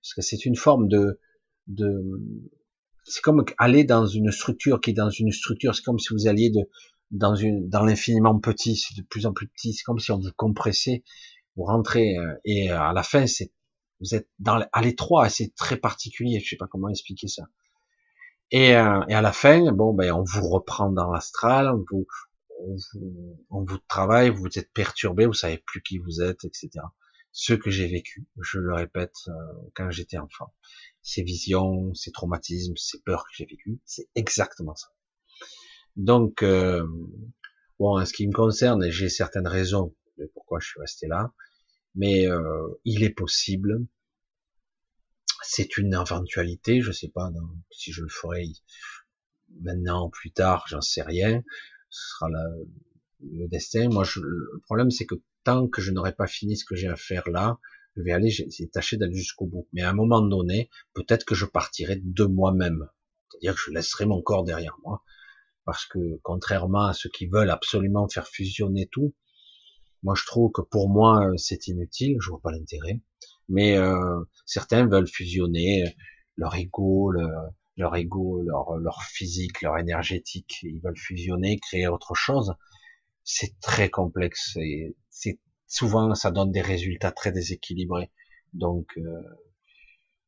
Parce 0.00 0.14
que 0.14 0.22
c'est 0.22 0.44
une 0.44 0.56
forme 0.56 0.86
de... 0.86 1.20
de 1.66 2.04
c'est 3.04 3.20
comme 3.20 3.44
aller 3.58 3.84
dans 3.84 4.06
une 4.06 4.30
structure 4.30 4.80
qui 4.80 4.90
est 4.90 4.94
dans 4.94 5.10
une 5.10 5.30
structure. 5.30 5.74
C'est 5.74 5.82
comme 5.82 5.98
si 5.98 6.12
vous 6.12 6.26
alliez 6.26 6.50
de, 6.50 6.68
dans 7.10 7.34
une 7.34 7.68
dans 7.68 7.84
l'infiniment 7.84 8.38
petit, 8.38 8.76
c'est 8.76 8.96
de 8.96 9.06
plus 9.06 9.26
en 9.26 9.32
plus 9.32 9.46
petit, 9.48 9.72
c'est 9.72 9.84
comme 9.84 9.98
si 9.98 10.10
on 10.10 10.18
vous 10.18 10.32
compressait, 10.36 11.04
vous 11.56 11.64
rentrez 11.64 12.16
euh, 12.16 12.34
et 12.44 12.72
euh, 12.72 12.80
à 12.80 12.92
la 12.92 13.02
fin 13.02 13.26
c'est 13.26 13.52
vous 14.00 14.14
êtes 14.14 14.28
dans 14.38 14.64
à 14.72 14.82
l'étroit, 14.82 15.28
c'est 15.28 15.54
très 15.54 15.76
particulier, 15.76 16.40
je 16.40 16.50
sais 16.50 16.56
pas 16.56 16.66
comment 16.66 16.88
expliquer 16.88 17.28
ça. 17.28 17.44
Et, 18.50 18.76
euh, 18.76 19.00
et 19.08 19.14
à 19.14 19.22
la 19.22 19.32
fin, 19.32 19.72
bon 19.72 19.94
ben 19.94 20.12
on 20.12 20.24
vous 20.24 20.48
reprend 20.48 20.90
dans 20.90 21.10
l'astral, 21.10 21.68
on 21.68 21.84
vous, 21.90 22.06
on 22.60 22.76
vous 22.76 23.46
on 23.50 23.64
vous 23.64 23.78
travaille, 23.88 24.30
vous 24.30 24.58
êtes 24.58 24.72
perturbé, 24.72 25.26
vous 25.26 25.32
savez 25.32 25.58
plus 25.58 25.82
qui 25.82 25.98
vous 25.98 26.20
êtes, 26.20 26.44
etc. 26.44 26.70
Ce 27.32 27.54
que 27.54 27.70
j'ai 27.70 27.88
vécu, 27.88 28.26
je 28.40 28.58
le 28.58 28.74
répète, 28.74 29.16
quand 29.74 29.90
j'étais 29.90 30.18
enfant, 30.18 30.52
ces 31.04 31.22
visions, 31.22 31.94
ces 31.94 32.10
traumatismes, 32.10 32.76
ces 32.76 33.00
peurs 33.02 33.24
que 33.24 33.30
j'ai 33.34 33.44
vécues, 33.44 33.78
c'est 33.84 34.08
exactement 34.14 34.74
ça. 34.74 34.88
Donc, 35.96 36.42
euh, 36.42 36.84
bon, 37.78 38.00
en 38.00 38.04
ce 38.06 38.12
qui 38.12 38.26
me 38.26 38.32
concerne, 38.32 38.90
j'ai 38.90 39.10
certaines 39.10 39.46
raisons 39.46 39.94
de 40.18 40.24
pourquoi 40.32 40.58
je 40.60 40.68
suis 40.68 40.80
resté 40.80 41.06
là, 41.06 41.32
mais 41.94 42.26
euh, 42.26 42.68
il 42.84 43.04
est 43.04 43.10
possible. 43.10 43.86
C'est 45.42 45.76
une 45.76 45.92
éventualité, 45.92 46.80
je 46.80 46.90
sais 46.90 47.10
pas 47.10 47.30
si 47.70 47.92
je 47.92 48.00
le 48.00 48.08
ferai 48.08 48.48
maintenant 49.60 50.08
plus 50.08 50.32
tard, 50.32 50.64
j'en 50.68 50.80
sais 50.80 51.02
rien. 51.02 51.42
Ce 51.90 52.08
sera 52.12 52.30
le 53.20 53.46
destin. 53.48 53.90
Moi, 53.90 54.04
le 54.16 54.62
problème, 54.64 54.90
c'est 54.90 55.04
que 55.04 55.16
tant 55.44 55.68
que 55.68 55.82
je 55.82 55.92
n'aurai 55.92 56.14
pas 56.14 56.26
fini 56.26 56.56
ce 56.56 56.64
que 56.64 56.74
j'ai 56.74 56.88
à 56.88 56.96
faire 56.96 57.28
là, 57.28 57.58
je 57.96 58.02
vais 58.02 58.12
aller, 58.12 58.30
j'ai 58.30 58.68
tâché 58.68 58.96
d'aller 58.96 59.14
jusqu'au 59.14 59.46
bout. 59.46 59.68
Mais 59.72 59.82
à 59.82 59.90
un 59.90 59.94
moment 59.94 60.20
donné, 60.20 60.70
peut-être 60.94 61.24
que 61.24 61.34
je 61.34 61.44
partirai 61.44 62.00
de 62.02 62.24
moi-même. 62.24 62.88
C'est-à-dire 63.30 63.54
que 63.54 63.60
je 63.66 63.70
laisserai 63.70 64.06
mon 64.06 64.22
corps 64.22 64.44
derrière 64.44 64.76
moi 64.84 65.02
parce 65.64 65.86
que 65.86 66.20
contrairement 66.22 66.86
à 66.86 66.94
ceux 66.94 67.08
qui 67.08 67.26
veulent 67.26 67.50
absolument 67.50 68.08
faire 68.08 68.28
fusionner 68.28 68.86
tout, 68.90 69.14
moi 70.02 70.14
je 70.14 70.24
trouve 70.26 70.52
que 70.52 70.60
pour 70.60 70.88
moi 70.88 71.30
c'est 71.36 71.66
inutile, 71.68 72.16
je 72.20 72.30
vois 72.30 72.40
pas 72.40 72.52
l'intérêt. 72.52 73.00
Mais 73.48 73.76
euh, 73.76 74.20
certains 74.46 74.86
veulent 74.86 75.08
fusionner 75.08 75.96
leur 76.36 76.54
ego, 76.54 77.12
leur, 77.76 77.96
ego, 77.96 78.42
leur, 78.42 78.76
leur 78.76 79.02
physique, 79.02 79.62
leur 79.62 79.78
énergétique, 79.78 80.58
ils 80.62 80.80
veulent 80.80 80.98
fusionner, 80.98 81.58
créer 81.58 81.88
autre 81.88 82.14
chose. 82.14 82.54
C'est 83.24 83.58
très 83.60 83.88
complexe 83.88 84.56
et 84.56 84.96
c'est 85.08 85.38
souvent 85.66 86.14
ça 86.14 86.30
donne 86.30 86.52
des 86.52 86.60
résultats 86.62 87.12
très 87.12 87.32
déséquilibrés. 87.32 88.10
Donc 88.52 88.86
euh, 88.96 89.22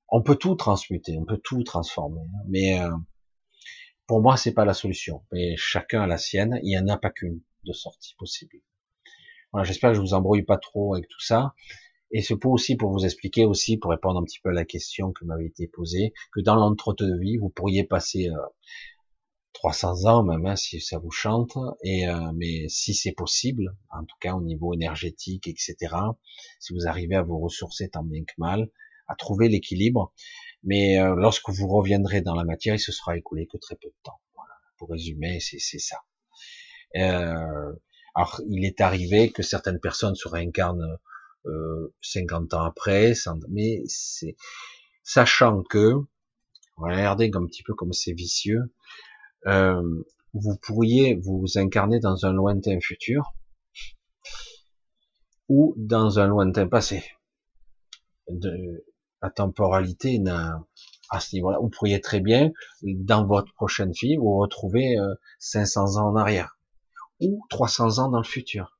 on 0.09 0.23
peut 0.23 0.37
tout 0.37 0.55
transmuter, 0.55 1.17
on 1.19 1.25
peut 1.25 1.41
tout 1.43 1.63
transformer, 1.63 2.21
hein. 2.21 2.45
mais 2.49 2.81
euh, 2.81 2.91
pour 4.07 4.23
moi, 4.23 4.37
c'est 4.37 4.53
pas 4.53 4.65
la 4.65 4.75
solution. 4.75 5.25
Mais 5.33 5.57
chacun 5.57 6.03
a 6.03 6.07
la 6.07 6.19
sienne. 6.19 6.61
Il 6.63 6.69
n'y 6.69 6.79
en 6.79 6.89
a 6.89 6.97
pas 6.97 7.11
qu'une 7.11 7.41
de 7.65 7.73
sortie 7.73 8.15
possible. 8.19 8.57
Voilà, 9.53 9.65
j'espère 9.65 9.91
que 9.91 9.97
je 9.97 10.01
vous 10.01 10.15
embrouille 10.15 10.45
pas 10.45 10.59
trop 10.59 10.95
avec 10.95 11.09
tout 11.09 11.21
ça. 11.21 11.55
Et 12.13 12.23
c'est 12.23 12.37
pour 12.37 12.53
aussi 12.53 12.77
pour 12.77 12.93
vous 12.93 13.05
expliquer 13.05 13.45
aussi, 13.45 13.79
pour 13.79 13.91
répondre 13.91 14.21
un 14.21 14.25
petit 14.25 14.39
peu 14.41 14.51
à 14.51 14.53
la 14.53 14.65
question 14.65 15.13
que 15.13 15.25
m'avait 15.25 15.47
été 15.47 15.67
posée, 15.67 16.13
que 16.33 16.41
dans 16.41 16.55
l'entre-deux 16.55 17.19
vie, 17.19 17.37
vous 17.37 17.49
pourriez 17.49 17.83
passer 17.83 18.29
euh, 18.29 18.37
300 19.57 20.05
ans 20.05 20.23
même, 20.23 20.45
hein, 20.45 20.57
si 20.57 20.81
ça 20.81 20.99
vous 20.99 21.11
chante. 21.11 21.57
Et 21.83 22.07
euh, 22.09 22.33
mais 22.35 22.69
si 22.69 22.95
c'est 22.95 23.13
possible, 23.13 23.75
en 23.91 24.05
tout 24.05 24.17
cas 24.21 24.35
au 24.35 24.43
niveau 24.43 24.75
énergétique, 24.75 25.49
etc. 25.49 25.77
Si 26.61 26.75
vous 26.75 26.87
arrivez 26.87 27.17
à 27.17 27.23
vous 27.23 27.39
ressourcer 27.39 27.89
tant 27.89 28.05
bien 28.05 28.25
que 28.25 28.35
mal, 28.37 28.69
à 29.09 29.15
trouver 29.15 29.49
l'équilibre, 29.49 30.13
mais 30.63 31.01
euh, 31.01 31.15
lorsque 31.17 31.49
vous 31.49 31.69
reviendrez 31.69 32.21
dans 32.21 32.35
la 32.35 32.45
matière, 32.45 32.75
il 32.75 32.81
se 32.81 32.93
sera 32.93 33.17
écoulé 33.17 33.47
que 33.47 33.57
très 33.57 33.77
peu 33.77 33.89
de 33.89 33.95
temps. 34.03 34.21
Voilà. 34.35 34.53
Pour 34.79 34.91
résumer, 34.91 35.41
c'est 35.41 35.79
ça. 35.79 35.97
Euh, 36.97 37.73
alors, 38.15 38.41
il 38.49 38.65
est 38.65 38.81
arrivé 38.81 39.31
que 39.31 39.43
certaines 39.43 39.81
personnes 39.81 40.17
se 40.17 40.29
réincarnent 40.29 40.99
euh, 41.47 41.95
50 42.03 42.53
ans 42.55 42.65
après, 42.65 43.15
mais 43.49 43.83
c'est 43.87 44.37
sachant 45.03 45.63
que, 45.63 45.95
regardez 46.77 47.31
un 47.35 47.47
petit 47.47 47.63
peu 47.63 47.75
comme 47.75 47.93
c'est 47.93 48.13
vicieux, 48.13 48.75
euh, 49.47 50.05
vous 50.35 50.57
pourriez 50.57 51.15
vous 51.15 51.45
incarner 51.57 52.01
dans 52.01 52.27
un 52.27 52.33
lointain 52.33 52.79
futur 52.81 53.35
ou 55.49 55.75
dans 55.77 56.19
un 56.19 56.27
lointain 56.27 56.69
passé. 56.69 57.05
De, 58.29 58.85
la 59.23 59.31
temporalité 59.31 60.21
à 61.11 61.21
ce 61.21 61.35
niveau-là. 61.35 61.59
Vous 61.61 61.69
pourriez 61.69 62.01
très 62.01 62.21
bien, 62.21 62.53
dans 62.83 63.27
votre 63.27 63.53
prochaine 63.55 63.93
vie, 63.93 64.17
vous 64.17 64.37
retrouver 64.37 64.97
500 65.39 65.81
euh, 65.81 66.01
ans 66.01 66.09
en 66.11 66.17
arrière 66.17 66.59
ou 67.21 67.43
300 67.49 67.99
ans 67.99 68.09
dans 68.09 68.19
le 68.19 68.25
futur. 68.25 68.79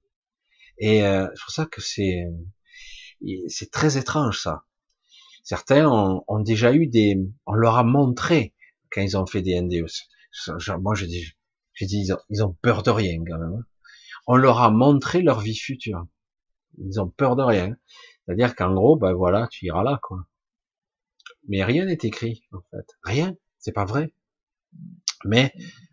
Et 0.79 1.03
euh, 1.05 1.27
c'est 1.35 1.43
pour 1.43 1.53
ça 1.53 1.67
que 1.67 1.81
c'est 1.81 2.27
c'est 3.49 3.71
très 3.71 3.97
étrange 3.97 4.43
ça. 4.43 4.65
Certains 5.43 5.89
ont, 5.89 6.23
ont, 6.29 6.41
déjà 6.41 6.75
eu 6.75 6.87
des, 6.87 7.17
on 7.47 7.55
leur 7.55 7.79
a 7.79 7.85
montré 7.85 8.53
quand 8.91 9.01
ils 9.01 9.17
ont 9.17 9.27
fait 9.27 9.43
des 9.43 9.59
NDE. 9.61 9.87
Moi, 10.81 10.95
j'ai 10.95 11.07
dit, 11.07 11.35
ils 11.81 12.13
ont, 12.13 12.19
ils 12.31 12.45
ont 12.45 12.57
peur 12.63 12.83
de 12.83 12.91
rien 12.91 13.23
quand 13.25 13.39
même. 13.39 13.55
Hein. 13.55 13.67
On 14.27 14.37
leur 14.37 14.61
a 14.61 14.71
montré 14.71 15.23
leur 15.23 15.41
vie 15.41 15.57
future. 15.57 16.07
Ils 16.79 17.01
ont 17.01 17.09
peur 17.09 17.37
de 17.37 17.43
rien. 17.43 17.77
C'est-à-dire 18.25 18.57
qu'en 18.57 18.75
gros, 18.75 18.97
ben 18.97 19.13
voilà, 19.13 19.47
tu 19.51 19.67
iras 19.67 19.85
là, 19.85 20.01
quoi. 20.03 20.27
Mais 21.49 21.63
rien 21.63 21.85
n'est 21.85 21.99
écrit, 22.03 22.43
en 22.53 22.61
fait. 22.71 22.87
Rien. 23.03 23.37
C'est 23.59 23.73
pas 23.73 23.85
vrai. 23.85 24.13
Mais, 25.25 25.53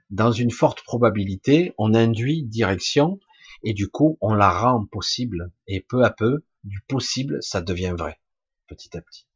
dans 0.10 0.32
une 0.32 0.52
forte 0.52 0.84
probabilité, 0.84 1.74
on 1.78 1.94
induit 1.94 2.44
direction, 2.44 3.20
et 3.64 3.74
du 3.74 3.88
coup, 3.88 4.18
on 4.20 4.34
la 4.34 4.52
rend 4.52 4.86
possible. 4.86 5.52
Et 5.68 5.82
peu 5.82 6.04
à 6.04 6.10
peu, 6.10 6.44
du 6.64 6.82
possible, 6.82 7.38
ça 7.42 7.62
devient 7.62 7.94
vrai. 7.98 8.20
Petit 8.68 8.98
à 8.98 9.02
petit. 9.02 9.28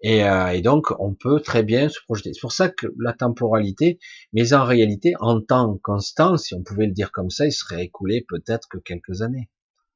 Et, 0.00 0.24
euh, 0.24 0.48
et, 0.48 0.62
donc, 0.62 0.92
on 1.00 1.14
peut 1.14 1.40
très 1.40 1.62
bien 1.62 1.88
se 1.88 1.98
projeter. 2.04 2.32
C'est 2.32 2.40
pour 2.40 2.52
ça 2.52 2.68
que 2.68 2.86
la 2.98 3.12
temporalité, 3.12 3.98
mais 4.32 4.52
en 4.52 4.64
réalité, 4.64 5.14
en 5.20 5.40
temps 5.40 5.78
constant, 5.82 6.36
si 6.36 6.54
on 6.54 6.62
pouvait 6.62 6.86
le 6.86 6.92
dire 6.92 7.10
comme 7.10 7.30
ça, 7.30 7.46
il 7.46 7.52
serait 7.52 7.84
écoulé 7.84 8.24
peut-être 8.28 8.68
que 8.68 8.78
quelques 8.78 9.22
années, 9.22 9.50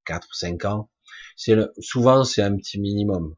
quatre 0.05 0.29
ou 0.29 0.35
cinq 0.35 0.65
ans. 0.65 0.91
C'est 1.37 1.57
souvent 1.79 2.25
c'est 2.25 2.43
un 2.43 2.57
petit 2.57 2.81
minimum. 2.81 3.37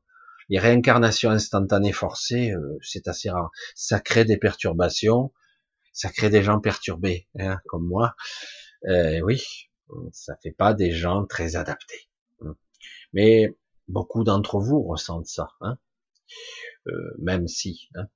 Les 0.48 0.58
réincarnations 0.58 1.30
instantanées 1.30 1.92
forcées, 1.92 2.52
euh, 2.52 2.78
c'est 2.82 3.08
assez 3.08 3.30
rare. 3.30 3.50
Ça 3.74 4.00
crée 4.00 4.24
des 4.24 4.36
perturbations, 4.36 5.32
ça 5.92 6.10
crée 6.10 6.30
des 6.30 6.42
gens 6.42 6.60
perturbés, 6.60 7.28
hein, 7.38 7.58
comme 7.66 7.86
moi. 7.86 8.14
Euh, 8.88 9.20
oui, 9.20 9.42
ça 10.12 10.36
fait 10.42 10.52
pas 10.52 10.74
des 10.74 10.92
gens 10.92 11.24
très 11.24 11.56
adaptés. 11.56 12.08
Mais 13.12 13.54
beaucoup 13.88 14.24
d'entre 14.24 14.58
vous 14.58 14.82
ressentent 14.82 15.26
ça, 15.26 15.48
hein, 15.60 15.78
même 17.18 17.48
si. 17.48 17.88
Hein. 17.94 18.06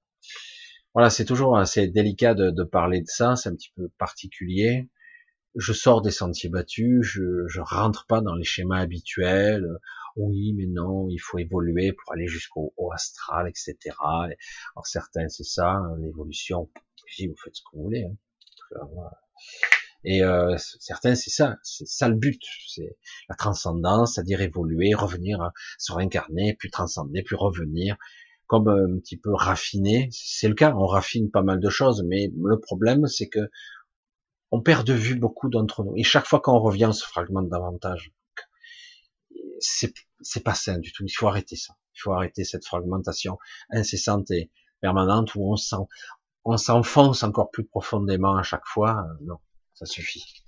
Voilà, 0.94 1.10
c'est 1.10 1.24
toujours 1.24 1.56
assez 1.56 1.88
délicat 1.88 2.34
de, 2.34 2.50
de 2.50 2.64
parler 2.64 3.00
de 3.00 3.06
ça, 3.06 3.36
c'est 3.36 3.48
un 3.48 3.54
petit 3.54 3.72
peu 3.76 3.88
particulier 3.98 4.88
je 5.58 5.72
sors 5.72 6.02
des 6.02 6.10
sentiers 6.10 6.50
battus, 6.50 7.02
je, 7.02 7.46
je 7.48 7.60
rentre 7.60 8.06
pas 8.06 8.20
dans 8.20 8.34
les 8.34 8.44
schémas 8.44 8.78
habituels. 8.78 9.66
Oui, 10.16 10.52
mais 10.54 10.66
non, 10.66 11.08
il 11.08 11.18
faut 11.18 11.38
évoluer 11.38 11.92
pour 11.92 12.12
aller 12.12 12.26
jusqu'au 12.26 12.72
astral, 12.92 13.48
etc. 13.48 13.76
Alors 14.00 14.86
certains, 14.86 15.28
c'est 15.28 15.44
ça, 15.44 15.70
hein, 15.70 15.96
l'évolution. 16.00 16.70
vous 17.18 17.36
faites 17.36 17.56
ce 17.56 17.62
que 17.62 17.76
vous 17.76 17.84
voulez. 17.84 18.04
Hein. 18.04 19.10
Et 20.04 20.22
euh, 20.22 20.56
certains, 20.58 21.14
c'est 21.14 21.30
ça, 21.30 21.56
c'est 21.62 21.86
ça 21.86 22.08
le 22.08 22.14
but, 22.14 22.40
c'est 22.68 22.96
la 23.28 23.34
transcendance, 23.34 24.14
c'est-à-dire 24.14 24.40
évoluer, 24.40 24.94
revenir, 24.94 25.40
hein, 25.40 25.52
se 25.78 25.92
réincarner, 25.92 26.54
puis 26.54 26.70
transcender, 26.70 27.22
puis 27.22 27.36
revenir, 27.36 27.96
comme 28.46 28.68
un 28.68 28.98
petit 29.00 29.16
peu 29.16 29.32
raffiner. 29.34 30.08
C'est 30.12 30.48
le 30.48 30.54
cas, 30.54 30.74
on 30.74 30.86
raffine 30.86 31.30
pas 31.30 31.42
mal 31.42 31.60
de 31.60 31.68
choses, 31.68 32.04
mais 32.06 32.30
le 32.36 32.60
problème, 32.60 33.06
c'est 33.06 33.28
que 33.28 33.50
on 34.50 34.62
perd 34.62 34.86
de 34.86 34.94
vue 34.94 35.16
beaucoup 35.16 35.50
d'entre 35.50 35.84
nous. 35.84 35.94
Et 35.96 36.04
chaque 36.04 36.26
fois 36.26 36.40
qu'on 36.40 36.58
revient, 36.58 36.86
on 36.86 36.92
se 36.92 37.04
fragmente 37.04 37.48
davantage. 37.48 38.12
C'est, 39.60 39.92
pas 40.44 40.54
sain 40.54 40.78
du 40.78 40.92
tout. 40.92 41.04
Il 41.04 41.10
faut 41.10 41.28
arrêter 41.28 41.56
ça. 41.56 41.74
Il 41.94 42.00
faut 42.00 42.12
arrêter 42.12 42.44
cette 42.44 42.64
fragmentation 42.64 43.38
incessante 43.70 44.30
et 44.30 44.50
permanente 44.80 45.34
où 45.34 45.52
on 45.52 45.56
on 46.44 46.56
s'enfonce 46.56 47.24
encore 47.24 47.50
plus 47.50 47.64
profondément 47.64 48.36
à 48.36 48.42
chaque 48.42 48.64
fois. 48.64 49.04
Euh, 49.04 49.24
non, 49.24 49.38
ça 49.78 49.86
suffit. 49.86 50.42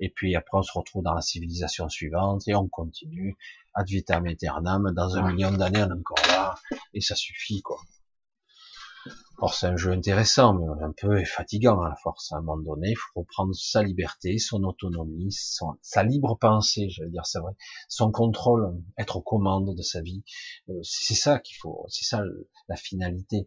et 0.00 0.08
puis 0.08 0.34
après 0.36 0.58
on 0.58 0.62
se 0.62 0.72
retrouve 0.72 1.02
dans 1.02 1.14
la 1.14 1.20
civilisation 1.20 1.88
suivante 1.88 2.48
et 2.48 2.54
on 2.54 2.68
continue 2.68 3.36
ad 3.74 3.86
vitam 3.86 4.26
aeternam. 4.26 4.92
Dans 4.94 5.16
un 5.16 5.30
million 5.30 5.52
d'années, 5.52 5.82
on 5.82 5.88
est 5.88 5.98
encore 5.98 6.26
là 6.28 6.54
et 6.94 7.00
ça 7.00 7.14
suffit 7.14 7.60
quoi. 7.62 7.78
Or, 9.38 9.52
c'est 9.52 9.66
un 9.66 9.76
jeu 9.76 9.92
intéressant, 9.92 10.54
mais 10.54 10.82
un 10.82 10.92
peu 10.96 11.22
fatigant 11.24 11.82
à 11.82 11.90
la 11.90 11.96
force. 11.96 12.32
À 12.32 12.36
un 12.36 12.40
moment 12.40 12.62
donné, 12.62 12.90
il 12.92 12.96
faut 12.96 13.20
reprendre 13.20 13.54
sa 13.54 13.82
liberté, 13.82 14.38
son 14.38 14.64
autonomie, 14.64 15.30
sa 15.82 16.02
libre 16.02 16.38
pensée, 16.40 16.88
je 16.88 17.02
veux 17.02 17.10
dire, 17.10 17.26
c'est 17.26 17.40
vrai, 17.40 17.52
son 17.90 18.10
contrôle, 18.10 18.82
être 18.96 19.16
aux 19.16 19.22
commandes 19.22 19.76
de 19.76 19.82
sa 19.82 20.00
vie. 20.00 20.24
Euh, 20.70 20.80
c'est 20.82 21.14
ça 21.14 21.38
qu'il 21.38 21.56
faut, 21.58 21.84
c'est 21.88 22.06
ça 22.06 22.22
la 22.68 22.76
finalité 22.76 23.46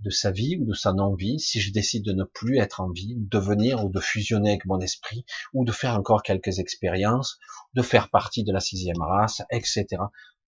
de 0.00 0.10
sa 0.10 0.30
vie 0.30 0.58
ou 0.60 0.66
de 0.66 0.74
sa 0.74 0.92
non-vie. 0.92 1.38
Si 1.38 1.58
je 1.58 1.72
décide 1.72 2.04
de 2.04 2.12
ne 2.12 2.24
plus 2.24 2.58
être 2.58 2.82
en 2.82 2.90
vie, 2.90 3.14
de 3.16 3.38
venir 3.38 3.82
ou 3.82 3.88
de 3.88 4.00
fusionner 4.00 4.50
avec 4.50 4.66
mon 4.66 4.78
esprit, 4.78 5.24
ou 5.54 5.64
de 5.64 5.72
faire 5.72 5.94
encore 5.94 6.22
quelques 6.22 6.58
expériences, 6.58 7.38
de 7.72 7.80
faire 7.80 8.10
partie 8.10 8.44
de 8.44 8.52
la 8.52 8.60
sixième 8.60 9.00
race, 9.00 9.40
etc. 9.50 9.86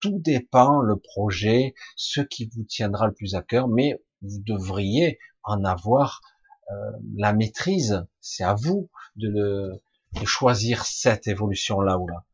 Tout 0.03 0.19
dépend 0.19 0.81
le 0.81 0.97
projet, 0.97 1.75
ce 1.95 2.19
qui 2.19 2.49
vous 2.53 2.65
tiendra 2.65 3.07
le 3.07 3.13
plus 3.13 3.35
à 3.35 3.41
cœur, 3.41 3.69
mais 3.69 4.03
vous 4.21 4.39
devriez 4.39 5.17
en 5.43 5.63
avoir 5.63 6.19
euh, 6.71 6.75
la 7.15 7.31
maîtrise. 7.31 8.05
C'est 8.19 8.43
à 8.43 8.53
vous 8.53 8.89
de, 9.15 9.81
de 10.11 10.25
choisir 10.25 10.83
cette 10.83 11.27
évolution-là 11.27 11.97
ou 11.99 12.09
là. 12.09 12.25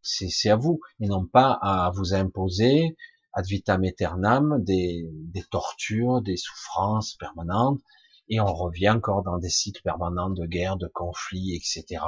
C'est 0.00 0.48
à 0.48 0.56
vous, 0.56 0.80
et 0.98 1.08
non 1.08 1.26
pas 1.26 1.58
à 1.60 1.90
vous 1.94 2.14
imposer 2.14 2.96
ad 3.34 3.44
vitam 3.44 3.84
aeternam 3.84 4.64
des, 4.64 5.06
des 5.12 5.42
tortures, 5.42 6.22
des 6.22 6.38
souffrances 6.38 7.16
permanentes, 7.16 7.82
et 8.30 8.40
on 8.40 8.54
revient 8.54 8.88
encore 8.88 9.24
dans 9.24 9.36
des 9.36 9.50
cycles 9.50 9.82
permanents 9.82 10.30
de 10.30 10.46
guerre, 10.46 10.78
de 10.78 10.86
conflits, 10.86 11.54
etc. 11.54 12.02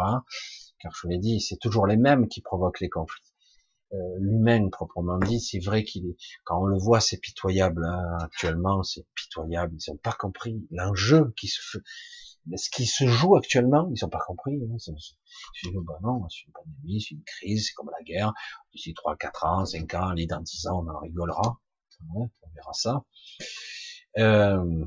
Car 0.79 0.93
je 0.95 1.03
vous 1.03 1.09
l'ai 1.11 1.19
dit, 1.19 1.43
c'est 1.43 1.59
toujours 1.59 1.87
les 1.87 1.99
mêmes 1.99 2.29
qui 2.29 2.41
provoquent 2.41 2.81
les 2.81 2.89
conflits. 2.89 3.32
Euh, 3.95 4.17
l'humain 4.21 4.69
proprement 4.71 5.19
dit, 5.19 5.41
c'est 5.41 5.59
vrai 5.59 5.85
qu'il 5.85 6.07
est, 6.07 6.17
quand 6.45 6.63
on 6.63 6.67
le 6.67 6.79
voit, 6.79 7.01
c'est 7.01 7.19
pitoyable. 7.19 7.85
Hein, 7.85 8.19
actuellement, 8.23 8.83
c'est 8.83 9.07
pitoyable. 9.15 9.77
Ils 9.79 9.91
n'ont 9.91 9.99
pas 9.99 10.13
compris 10.13 10.67
l'enjeu 10.71 11.33
qui 11.37 11.49
se 11.49 11.61
fait, 11.61 12.57
ce 12.57 12.71
qui 12.71 12.87
se 12.87 13.07
joue 13.07 13.37
actuellement. 13.37 13.91
Ils 13.95 14.03
n'ont 14.03 14.11
pas 14.11 14.25
compris. 14.27 14.55
Hein, 14.55 14.77
c'est, 14.79 14.93
bah 15.75 15.99
non, 16.03 16.27
c'est 16.29 16.47
une 16.47 16.53
pandémie, 16.53 17.01
c'est 17.03 17.15
une 17.15 17.25
crise, 17.25 17.67
c'est 17.67 17.75
comme 17.75 17.91
la 17.91 18.03
guerre. 18.05 18.33
D'ici 18.73 18.95
3, 18.95 19.17
4 19.17 19.45
ans, 19.45 19.67
5 19.67 19.95
ans, 19.95 20.09
allez, 20.09 20.27
dans 20.27 20.41
10 20.41 20.67
ans, 20.69 20.85
on 20.85 20.89
en 20.89 20.99
rigolera. 21.01 21.61
on 22.15 22.31
verra 22.55 22.73
ça. 22.73 23.05
Euh, 24.19 24.85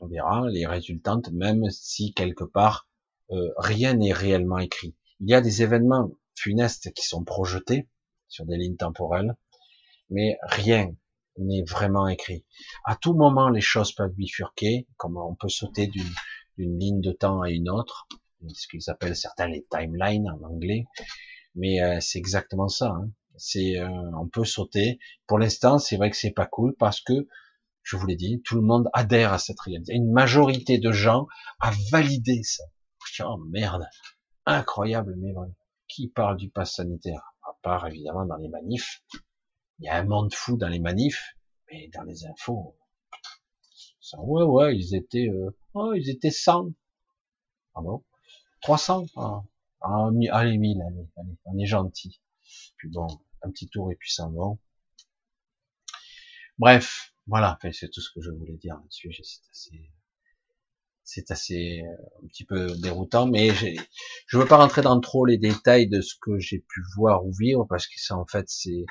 on 0.00 0.06
verra 0.06 0.48
les 0.48 0.66
résultantes, 0.66 1.30
même 1.32 1.68
si 1.70 2.14
quelque 2.14 2.44
part 2.44 2.88
euh, 3.30 3.52
rien 3.56 3.94
n'est 3.94 4.12
réellement 4.12 4.58
écrit. 4.58 4.96
Il 5.20 5.28
y 5.28 5.34
a 5.34 5.40
des 5.40 5.62
événements 5.62 6.10
funestes 6.34 6.92
qui 6.94 7.06
sont 7.06 7.24
projetés, 7.24 7.88
sur 8.28 8.44
des 8.46 8.56
lignes 8.56 8.76
temporelles, 8.76 9.36
mais 10.10 10.38
rien 10.42 10.94
n'est 11.38 11.62
vraiment 11.62 12.08
écrit. 12.08 12.44
À 12.84 12.96
tout 12.96 13.14
moment, 13.14 13.48
les 13.48 13.60
choses 13.60 13.92
peuvent 13.92 14.14
bifurquer, 14.14 14.86
comme 14.96 15.16
on 15.16 15.34
peut 15.34 15.48
sauter 15.48 15.86
d'une 15.86 16.78
ligne 16.78 17.00
de 17.00 17.12
temps 17.12 17.42
à 17.42 17.50
une 17.50 17.70
autre, 17.70 18.08
ce 18.54 18.66
qu'ils 18.68 18.90
appellent 18.90 19.16
certains 19.16 19.48
les 19.48 19.66
timelines 19.70 20.28
en 20.28 20.42
anglais, 20.42 20.86
mais 21.54 21.82
euh, 21.82 21.98
c'est 22.00 22.18
exactement 22.18 22.68
ça. 22.68 22.90
Hein. 22.90 23.10
C'est, 23.36 23.78
euh, 23.78 23.88
on 24.18 24.28
peut 24.28 24.44
sauter. 24.44 24.98
Pour 25.26 25.38
l'instant, 25.38 25.78
c'est 25.78 25.96
vrai 25.96 26.10
que 26.10 26.16
c'est 26.16 26.32
pas 26.32 26.46
cool 26.46 26.74
parce 26.76 27.00
que, 27.00 27.28
je 27.82 27.96
vous 27.96 28.06
l'ai 28.06 28.16
dit, 28.16 28.42
tout 28.44 28.56
le 28.56 28.62
monde 28.62 28.88
adhère 28.92 29.32
à 29.32 29.38
cette 29.38 29.60
réalité. 29.60 29.94
Une 29.94 30.12
majorité 30.12 30.78
de 30.78 30.92
gens 30.92 31.26
a 31.60 31.72
validé 31.90 32.42
ça. 32.42 32.64
Oh 33.24 33.38
merde, 33.50 33.86
incroyable, 34.44 35.14
mais 35.18 35.32
vrai. 35.32 35.48
Qui 35.88 36.08
parle 36.08 36.36
du 36.36 36.50
pass 36.50 36.74
sanitaire? 36.74 37.34
Évidemment 37.86 38.26
dans 38.26 38.36
les 38.36 38.48
manifs. 38.48 39.02
Il 39.78 39.84
y 39.86 39.88
a 39.88 39.96
un 39.96 40.04
monde 40.04 40.34
fou 40.34 40.56
dans 40.56 40.68
les 40.68 40.80
manifs, 40.80 41.36
mais 41.70 41.88
dans 41.94 42.02
les 42.02 42.26
infos, 42.26 42.76
ça, 44.00 44.18
ouais, 44.20 44.42
ouais, 44.42 44.76
ils 44.76 44.94
étaient, 44.94 45.28
euh, 45.28 45.50
ils 45.96 46.08
étaient 46.08 46.30
100. 46.30 46.70
Ah 47.74 47.80
bon? 47.82 48.02
300 48.62 49.04
ah, 49.16 49.42
ah, 49.82 50.08
Allez, 50.32 50.58
1000, 50.58 50.82
allez, 50.82 51.08
allez, 51.16 51.36
on 51.44 51.58
est 51.58 51.66
gentil. 51.66 52.20
Puis 52.76 52.88
bon, 52.88 53.06
un 53.42 53.50
petit 53.50 53.68
tour 53.68 53.92
et 53.92 53.96
puis 53.96 54.10
ça 54.10 54.28
va. 54.28 54.54
Bref, 56.58 57.14
voilà, 57.26 57.58
c'est 57.72 57.90
tout 57.90 58.00
ce 58.00 58.10
que 58.12 58.20
je 58.20 58.30
voulais 58.30 58.56
dire 58.56 58.76
là-dessus. 58.76 59.12
C'est 59.12 59.50
assez, 59.50 59.90
c'est 61.08 61.30
assez 61.30 61.82
euh, 61.82 62.22
un 62.22 62.26
petit 62.28 62.44
peu 62.44 62.76
déroutant, 62.76 63.26
mais 63.26 63.48
je 64.26 64.36
veux 64.36 64.44
pas 64.44 64.58
rentrer 64.58 64.82
dans 64.82 65.00
trop 65.00 65.24
les 65.24 65.38
détails 65.38 65.88
de 65.88 66.02
ce 66.02 66.14
que 66.20 66.38
j'ai 66.38 66.58
pu 66.58 66.82
voir 66.96 67.24
ou 67.24 67.32
vivre 67.32 67.64
parce 67.66 67.86
que 67.86 67.98
ça 67.98 68.14
en 68.14 68.26
fait 68.26 68.44
c'est 68.48 68.84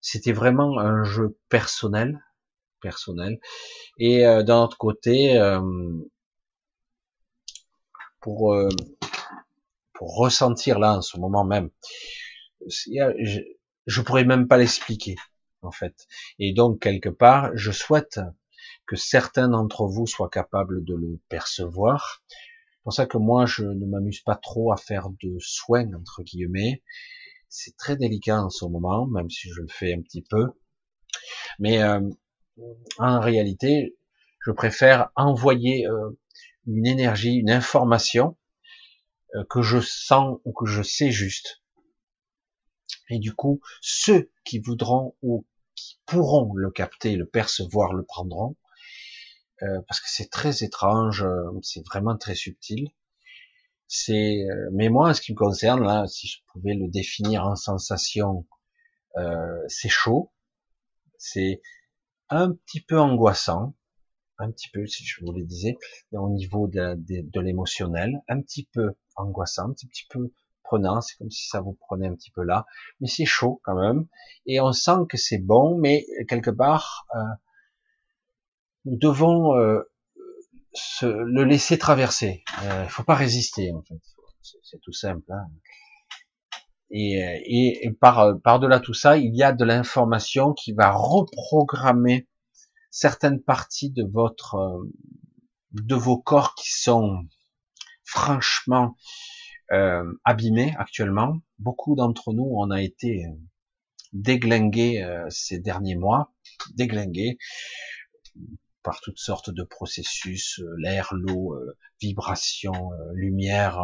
c'était 0.00 0.32
vraiment 0.32 0.80
un 0.80 1.04
jeu 1.04 1.38
personnel, 1.48 2.20
personnel. 2.82 3.38
Et 3.98 4.26
euh, 4.26 4.42
d'un 4.42 4.64
autre 4.64 4.76
côté, 4.78 5.38
euh, 5.38 5.60
pour 8.20 8.52
euh, 8.52 8.68
pour 9.92 10.16
ressentir 10.16 10.80
là 10.80 10.96
en 10.96 11.02
ce 11.02 11.18
moment 11.18 11.44
même, 11.44 11.70
je, 12.66 13.40
je 13.86 14.00
pourrais 14.02 14.24
même 14.24 14.48
pas 14.48 14.58
l'expliquer 14.58 15.14
en 15.62 15.70
fait. 15.70 15.94
Et 16.40 16.52
donc 16.52 16.80
quelque 16.80 17.10
part, 17.10 17.52
je 17.54 17.70
souhaite 17.70 18.18
que 18.86 18.96
certains 18.96 19.48
d'entre 19.48 19.86
vous 19.86 20.06
soient 20.06 20.28
capables 20.28 20.84
de 20.84 20.94
le 20.94 21.20
percevoir. 21.28 22.22
C'est 22.28 22.82
pour 22.82 22.92
ça 22.92 23.06
que 23.06 23.18
moi, 23.18 23.46
je 23.46 23.64
ne 23.64 23.86
m'amuse 23.86 24.20
pas 24.20 24.36
trop 24.36 24.72
à 24.72 24.76
faire 24.76 25.08
de 25.22 25.36
soins, 25.38 25.92
entre 25.94 26.22
guillemets. 26.22 26.82
C'est 27.48 27.76
très 27.76 27.96
délicat 27.96 28.42
en 28.42 28.50
ce 28.50 28.64
moment, 28.64 29.06
même 29.06 29.30
si 29.30 29.48
je 29.48 29.62
le 29.62 29.68
fais 29.68 29.94
un 29.94 30.02
petit 30.02 30.22
peu. 30.22 30.48
Mais 31.58 31.82
euh, 31.82 32.00
en 32.98 33.20
réalité, 33.20 33.96
je 34.44 34.50
préfère 34.50 35.10
envoyer 35.16 35.86
euh, 35.86 36.10
une 36.66 36.86
énergie, 36.86 37.34
une 37.34 37.50
information 37.50 38.36
euh, 39.34 39.44
que 39.48 39.62
je 39.62 39.80
sens 39.80 40.38
ou 40.44 40.52
que 40.52 40.66
je 40.66 40.82
sais 40.82 41.10
juste. 41.10 41.62
Et 43.08 43.18
du 43.18 43.34
coup, 43.34 43.60
ceux 43.80 44.30
qui 44.44 44.58
voudront 44.58 45.16
ou 45.22 45.46
qui 45.74 46.00
pourront 46.06 46.54
le 46.54 46.70
capter, 46.70 47.16
le 47.16 47.26
percevoir, 47.26 47.92
le 47.94 48.04
prendront. 48.04 48.56
Euh, 49.64 49.80
parce 49.88 50.00
que 50.00 50.08
c'est 50.08 50.30
très 50.30 50.62
étrange, 50.62 51.22
euh, 51.22 51.50
c'est 51.62 51.84
vraiment 51.86 52.16
très 52.16 52.34
subtil. 52.34 52.90
C'est, 53.86 54.44
euh, 54.50 54.70
mais 54.72 54.88
moi, 54.88 55.10
en 55.10 55.14
ce 55.14 55.20
qui 55.20 55.32
me 55.32 55.36
concerne, 55.36 55.82
là, 55.82 56.06
si 56.06 56.26
je 56.26 56.38
pouvais 56.52 56.74
le 56.74 56.88
définir 56.88 57.46
en 57.46 57.56
sensation, 57.56 58.46
c'est 59.68 59.88
chaud, 59.88 60.32
c'est 61.18 61.62
un 62.30 62.52
petit 62.52 62.80
peu 62.80 62.98
angoissant, 62.98 63.74
un 64.38 64.50
petit 64.50 64.68
peu, 64.70 64.86
si 64.86 65.04
je 65.04 65.24
vous 65.24 65.32
le 65.32 65.44
disais, 65.44 65.76
au 66.12 66.30
niveau 66.30 66.66
de, 66.66 66.96
de, 66.96 67.40
l'émotionnel, 67.40 68.22
un 68.28 68.40
petit 68.40 68.68
peu 68.72 68.94
angoissant, 69.14 69.68
un 69.68 69.72
petit 69.72 70.06
peu 70.10 70.32
prenant, 70.64 71.00
c'est 71.00 71.16
comme 71.16 71.30
si 71.30 71.46
ça 71.46 71.60
vous 71.60 71.74
prenait 71.74 72.08
un 72.08 72.14
petit 72.16 72.32
peu 72.32 72.42
là, 72.42 72.66
mais 73.00 73.06
c'est 73.06 73.24
chaud 73.24 73.60
quand 73.62 73.76
même, 73.76 74.08
et 74.46 74.60
on 74.60 74.72
sent 74.72 75.06
que 75.08 75.16
c'est 75.16 75.38
bon, 75.38 75.78
mais 75.78 76.04
quelque 76.28 76.50
part, 76.50 77.06
euh, 77.14 77.20
nous 78.84 78.96
devons 78.96 79.56
euh, 79.56 79.82
se, 80.74 81.06
le 81.06 81.44
laisser 81.44 81.78
traverser. 81.78 82.44
Il 82.62 82.68
euh, 82.68 82.88
faut 82.88 83.04
pas 83.04 83.14
résister 83.14 83.72
en 83.72 83.82
fait. 83.82 84.00
C'est 84.62 84.80
tout 84.82 84.92
simple. 84.92 85.32
Hein. 85.32 85.48
Et, 86.90 87.14
et, 87.46 87.86
et, 87.86 87.90
par, 87.92 88.38
par 88.42 88.60
delà 88.60 88.78
tout 88.78 88.94
ça, 88.94 89.16
il 89.16 89.34
y 89.34 89.42
a 89.42 89.52
de 89.52 89.64
l'information 89.64 90.52
qui 90.52 90.72
va 90.72 90.92
reprogrammer 90.92 92.28
certaines 92.90 93.40
parties 93.42 93.90
de 93.90 94.04
votre 94.04 94.56
euh, 94.56 94.92
de 95.72 95.94
vos 95.94 96.18
corps 96.18 96.54
qui 96.54 96.70
sont 96.70 97.24
franchement 98.04 98.96
euh, 99.72 100.04
abîmés 100.24 100.74
actuellement. 100.78 101.38
Beaucoup 101.58 101.96
d'entre 101.96 102.32
nous, 102.32 102.48
on 102.56 102.70
a 102.70 102.80
été 102.80 103.24
déglingués 104.12 105.04
ces 105.30 105.58
derniers 105.58 105.96
mois, 105.96 106.32
déglingués 106.76 107.38
par 108.84 109.00
toutes 109.00 109.18
sortes 109.18 109.50
de 109.50 109.64
processus, 109.64 110.60
euh, 110.60 110.76
l'air, 110.78 111.08
l'eau, 111.12 111.54
euh, 111.54 111.76
vibration, 112.00 112.92
euh, 112.92 113.12
lumière, 113.14 113.80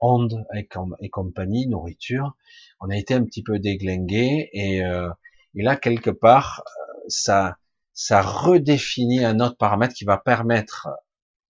ondes 0.00 0.44
et, 0.54 0.68
compagnie, 1.08 1.66
nourriture. 1.66 2.36
On 2.80 2.90
a 2.90 2.96
été 2.96 3.14
un 3.14 3.24
petit 3.24 3.42
peu 3.42 3.58
déglingué 3.58 4.48
et, 4.52 4.78
et 4.78 5.62
là 5.62 5.76
quelque 5.76 6.08
part 6.08 6.64
ça 7.08 7.58
ça 7.92 8.22
redéfinit 8.22 9.22
un 9.22 9.40
autre 9.40 9.58
paramètre 9.58 9.92
qui 9.92 10.06
va 10.06 10.16
permettre 10.16 10.88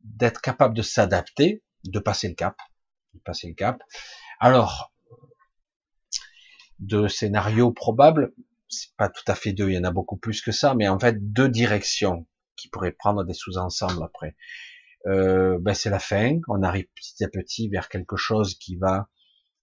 d'être 0.01 0.41
capable 0.41 0.75
de 0.75 0.83
s'adapter, 0.83 1.63
de 1.85 2.01
passer 2.01 2.29
le 2.29 2.35
cap, 2.35 2.57
passer 3.25 3.47
le 3.47 3.55
cap. 3.55 3.81
Alors 4.41 4.93
de 6.81 7.07
scénarios 7.07 7.71
probables, 7.71 8.33
c'est 8.69 8.97
pas 8.97 9.09
tout 9.09 9.23
à 9.29 9.37
fait 9.37 9.53
deux, 9.53 9.69
il 9.69 9.75
y 9.75 9.79
en 9.79 9.85
a 9.85 9.93
beaucoup 9.93 10.17
plus 10.17 10.43
que 10.43 10.51
ça, 10.51 10.75
mais 10.75 10.89
en 10.89 10.99
fait 10.99 11.33
deux 11.33 11.49
directions 11.49 12.27
qui 12.61 12.69
pourrait 12.69 12.93
prendre 12.93 13.25
des 13.25 13.35
sous-ensembles 13.35 14.03
après. 14.03 14.37
euh, 15.07 15.59
ben 15.61 15.75
c'est 15.75 15.91
la 15.91 15.99
fin. 15.99 16.39
On 16.49 16.63
arrive 16.63 16.87
petit 16.95 17.25
à 17.25 17.29
petit 17.29 17.69
vers 17.69 17.89
quelque 17.89 18.17
chose 18.17 18.55
qui 18.57 18.77
va 18.77 19.09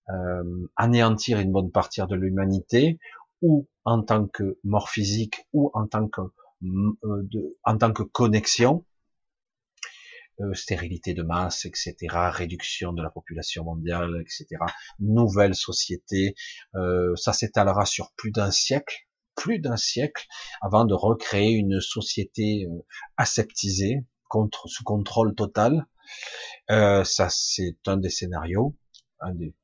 euh, 0.10 0.68
anéantir 0.76 1.40
une 1.40 1.52
bonne 1.52 1.72
partie 1.72 2.02
de 2.02 2.16
l'humanité, 2.16 3.00
ou 3.42 3.68
en 3.86 4.02
tant 4.04 4.28
que 4.28 4.58
mort 4.64 4.90
physique, 4.90 5.48
ou 5.54 5.72
en 5.74 5.88
tant 5.88 6.08
que 6.08 6.22
euh, 6.22 7.24
de, 7.34 7.58
en 7.64 7.78
tant 7.78 7.94
que 7.94 8.04
connexion, 8.04 8.86
euh, 10.40 10.54
stérilité 10.54 11.14
de 11.14 11.24
masse, 11.24 11.66
etc., 11.66 11.96
réduction 12.32 12.94
de 12.94 13.02
la 13.02 13.10
population 13.10 13.64
mondiale, 13.64 14.22
etc., 14.22 14.46
nouvelle 15.00 15.56
société, 15.56 16.36
euh, 16.76 17.16
ça 17.16 17.34
s'étalera 17.34 17.86
sur 17.86 18.12
plus 18.16 18.32
d'un 18.32 18.52
siècle, 18.52 19.07
plus 19.38 19.60
d'un 19.60 19.78
siècle, 19.78 20.28
avant 20.62 20.84
de 20.84 20.94
recréer 20.94 21.52
une 21.52 21.80
société 21.80 22.66
euh, 22.66 22.86
aseptisée, 23.16 24.06
contre, 24.28 24.68
sous 24.68 24.84
contrôle 24.84 25.36
total. 25.36 25.88
Euh, 26.70 27.06
ça, 27.06 27.30
c'est 27.30 27.78
un 27.86 27.96
des 27.96 28.10
scénarios, 28.10 28.76
un 29.22 29.34
des, 29.34 29.56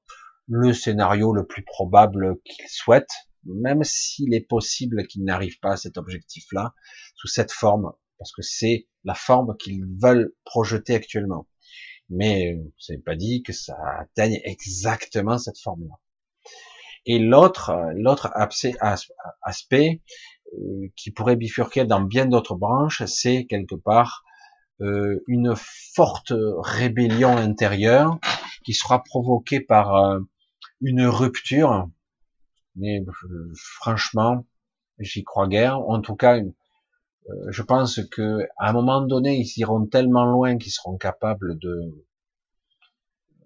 le 0.47 0.73
scénario 0.73 1.33
le 1.33 1.45
plus 1.45 1.63
probable 1.63 2.37
qu'il 2.45 2.67
souhaite, 2.69 3.09
même 3.45 3.83
s'il 3.83 4.33
est 4.33 4.47
possible 4.47 5.05
qu'il 5.07 5.23
n'arrive 5.23 5.59
pas 5.59 5.73
à 5.73 5.77
cet 5.77 5.97
objectif-là, 5.97 6.73
sous 7.15 7.27
cette 7.27 7.51
forme, 7.51 7.91
parce 8.17 8.31
que 8.31 8.41
c'est 8.41 8.87
la 9.03 9.15
forme 9.15 9.57
qu'ils 9.57 9.85
veulent 10.01 10.33
projeter 10.45 10.95
actuellement. 10.95 11.47
Mais 12.09 12.57
c'est 12.77 13.03
pas 13.03 13.15
dit 13.15 13.43
que 13.43 13.53
ça 13.53 13.75
atteigne 13.99 14.39
exactement 14.43 15.37
cette 15.37 15.59
forme-là. 15.59 15.95
Et 17.05 17.19
l'autre, 17.19 17.91
l'autre 17.95 18.31
aspect 19.41 20.01
euh, 20.53 20.88
qui 20.95 21.11
pourrait 21.11 21.35
bifurquer 21.35 21.85
dans 21.85 22.01
bien 22.01 22.25
d'autres 22.25 22.55
branches, 22.55 23.03
c'est 23.05 23.45
quelque 23.45 23.75
part 23.75 24.23
euh, 24.81 25.23
une 25.27 25.53
forte 25.55 26.34
rébellion 26.59 27.35
intérieure 27.35 28.19
qui 28.63 28.73
sera 28.73 29.03
provoquée 29.03 29.59
par 29.59 29.95
euh, 29.95 30.19
une 30.81 31.05
rupture. 31.05 31.89
Mais 32.75 33.03
franchement, 33.55 34.45
j'y 34.99 35.23
crois 35.23 35.47
guère. 35.47 35.80
En 35.80 36.01
tout 36.01 36.15
cas, 36.15 36.39
je 37.47 37.61
pense 37.61 38.01
que 38.09 38.39
à 38.57 38.69
un 38.69 38.73
moment 38.73 39.01
donné, 39.01 39.38
ils 39.38 39.59
iront 39.59 39.85
tellement 39.85 40.25
loin 40.25 40.57
qu'ils 40.57 40.71
seront 40.71 40.97
capables 40.97 41.59
de 41.59 42.05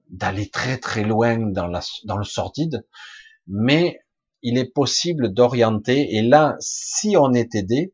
d'aller 0.09 0.49
très 0.49 0.77
très 0.77 1.03
loin 1.03 1.37
dans, 1.37 1.67
la, 1.67 1.81
dans 2.05 2.17
le 2.17 2.23
sordide, 2.23 2.85
mais 3.47 3.99
il 4.41 4.57
est 4.57 4.71
possible 4.71 5.33
d'orienter, 5.33 6.15
et 6.15 6.21
là, 6.21 6.55
si 6.59 7.17
on 7.17 7.33
est 7.33 7.55
aidé, 7.55 7.93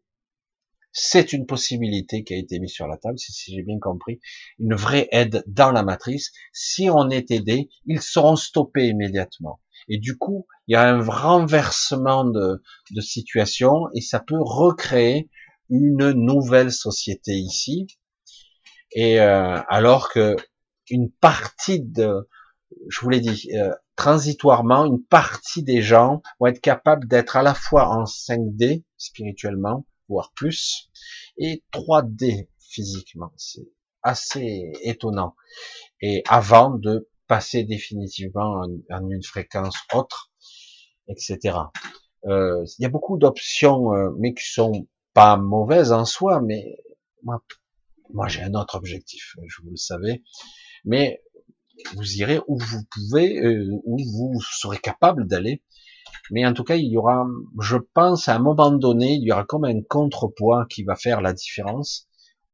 c'est 0.92 1.34
une 1.34 1.48
possibilité 1.48 2.24
qui 2.24 2.36
a 2.36 2.38
été 2.38 2.60
mise 2.60 2.72
sur 2.72 2.88
la 2.88 2.98
table, 2.98 3.18
si, 3.18 3.52
j'ai 3.52 3.64
bien 3.64 3.80
compris, 3.80 4.20
une 4.60 4.76
vraie 4.76 5.08
aide 5.12 5.44
dans 5.48 5.72
la 5.72 5.84
matrice. 5.84 6.32
Si 6.54 6.88
on 6.90 7.10
est 7.10 7.32
aidé, 7.32 7.70
ils 7.86 8.02
seront 8.02 8.36
stoppés 8.36 8.88
immédiatement. 8.88 9.60
Et 9.90 9.98
du 9.98 10.18
coup, 10.18 10.46
il 10.68 10.74
y 10.74 10.76
a 10.76 10.88
un 10.88 11.04
renversement 11.04 12.26
de, 12.26 12.62
de 12.92 13.02
situation 13.02 13.88
et 13.96 14.02
ça 14.02 14.20
peut 14.20 14.40
recréer 14.40 15.30
une 15.70 16.12
nouvelle 16.12 16.72
société 16.72 17.34
ici. 17.34 17.88
Et 18.92 19.20
euh, 19.20 19.60
alors 19.68 20.10
que 20.10 20.36
une 20.90 21.10
partie 21.12 21.82
de, 21.82 22.30
je 22.90 23.02
vous 23.02 23.10
l'ai 23.10 23.20
dit, 23.20 23.50
euh, 23.56 23.74
transitoirement, 23.95 24.86
une 24.86 25.03
partie 25.03 25.64
des 25.64 25.82
gens 25.82 26.22
vont 26.40 26.48
être 26.48 26.61
capables 26.61 27.07
d'être 27.07 27.36
à 27.36 27.44
la 27.44 27.53
fois 27.53 27.88
en 27.90 28.03
5D 28.03 28.84
spirituellement, 28.98 29.86
voire 30.10 30.32
plus, 30.34 30.90
et 31.38 31.64
3D 31.72 32.48
physiquement. 32.60 33.32
C'est 33.38 33.68
assez 34.02 34.72
étonnant. 34.82 35.36
Et 36.02 36.24
avant 36.28 36.72
de 36.72 37.10
passer 37.28 37.64
définitivement 37.64 38.65
en, 38.90 39.10
une 39.10 39.24
fréquence 39.24 39.76
autre, 39.94 40.32
etc. 41.07 41.57
Euh, 42.26 42.65
il 42.78 42.84
y 42.84 42.86
a 42.86 42.90
beaucoup 42.90 43.18
d'options, 43.18 43.91
mais 44.18 44.34
qui 44.34 44.45
sont 44.45 44.88
pas 45.14 45.38
mauvaise 45.38 45.91
en 45.91 46.06
soi, 46.06 46.41
mais 46.41 46.78
moi, 47.24 47.41
moi 48.10 48.28
j'ai 48.28 48.41
un 48.41 48.53
autre 48.53 48.76
objectif, 48.76 49.36
je 49.48 49.61
vous 49.61 49.72
le 49.72 49.78
savez. 49.78 50.24
Mais 50.86 51.22
vous 51.95 52.15
irez 52.18 52.39
où 52.47 52.57
vous 52.57 52.84
pouvez, 52.91 53.39
euh, 53.39 53.69
où 53.85 53.97
vous 53.97 54.41
serez 54.41 54.77
capable 54.77 55.27
d'aller. 55.27 55.61
Mais 56.31 56.45
en 56.45 56.53
tout 56.53 56.64
cas, 56.64 56.76
il 56.76 56.91
y 56.91 56.97
aura, 56.97 57.26
je 57.60 57.77
pense, 57.93 58.27
à 58.30 58.35
un 58.35 58.39
moment 58.39 58.72
donné, 58.72 59.14
il 59.14 59.23
y 59.23 59.31
aura 59.31 59.43
comme 59.43 59.65
un 59.65 59.81
contrepoids 59.81 60.65
qui 60.69 60.84
va 60.84 60.95
faire 60.95 61.22
la 61.22 61.34
différence 61.34 62.07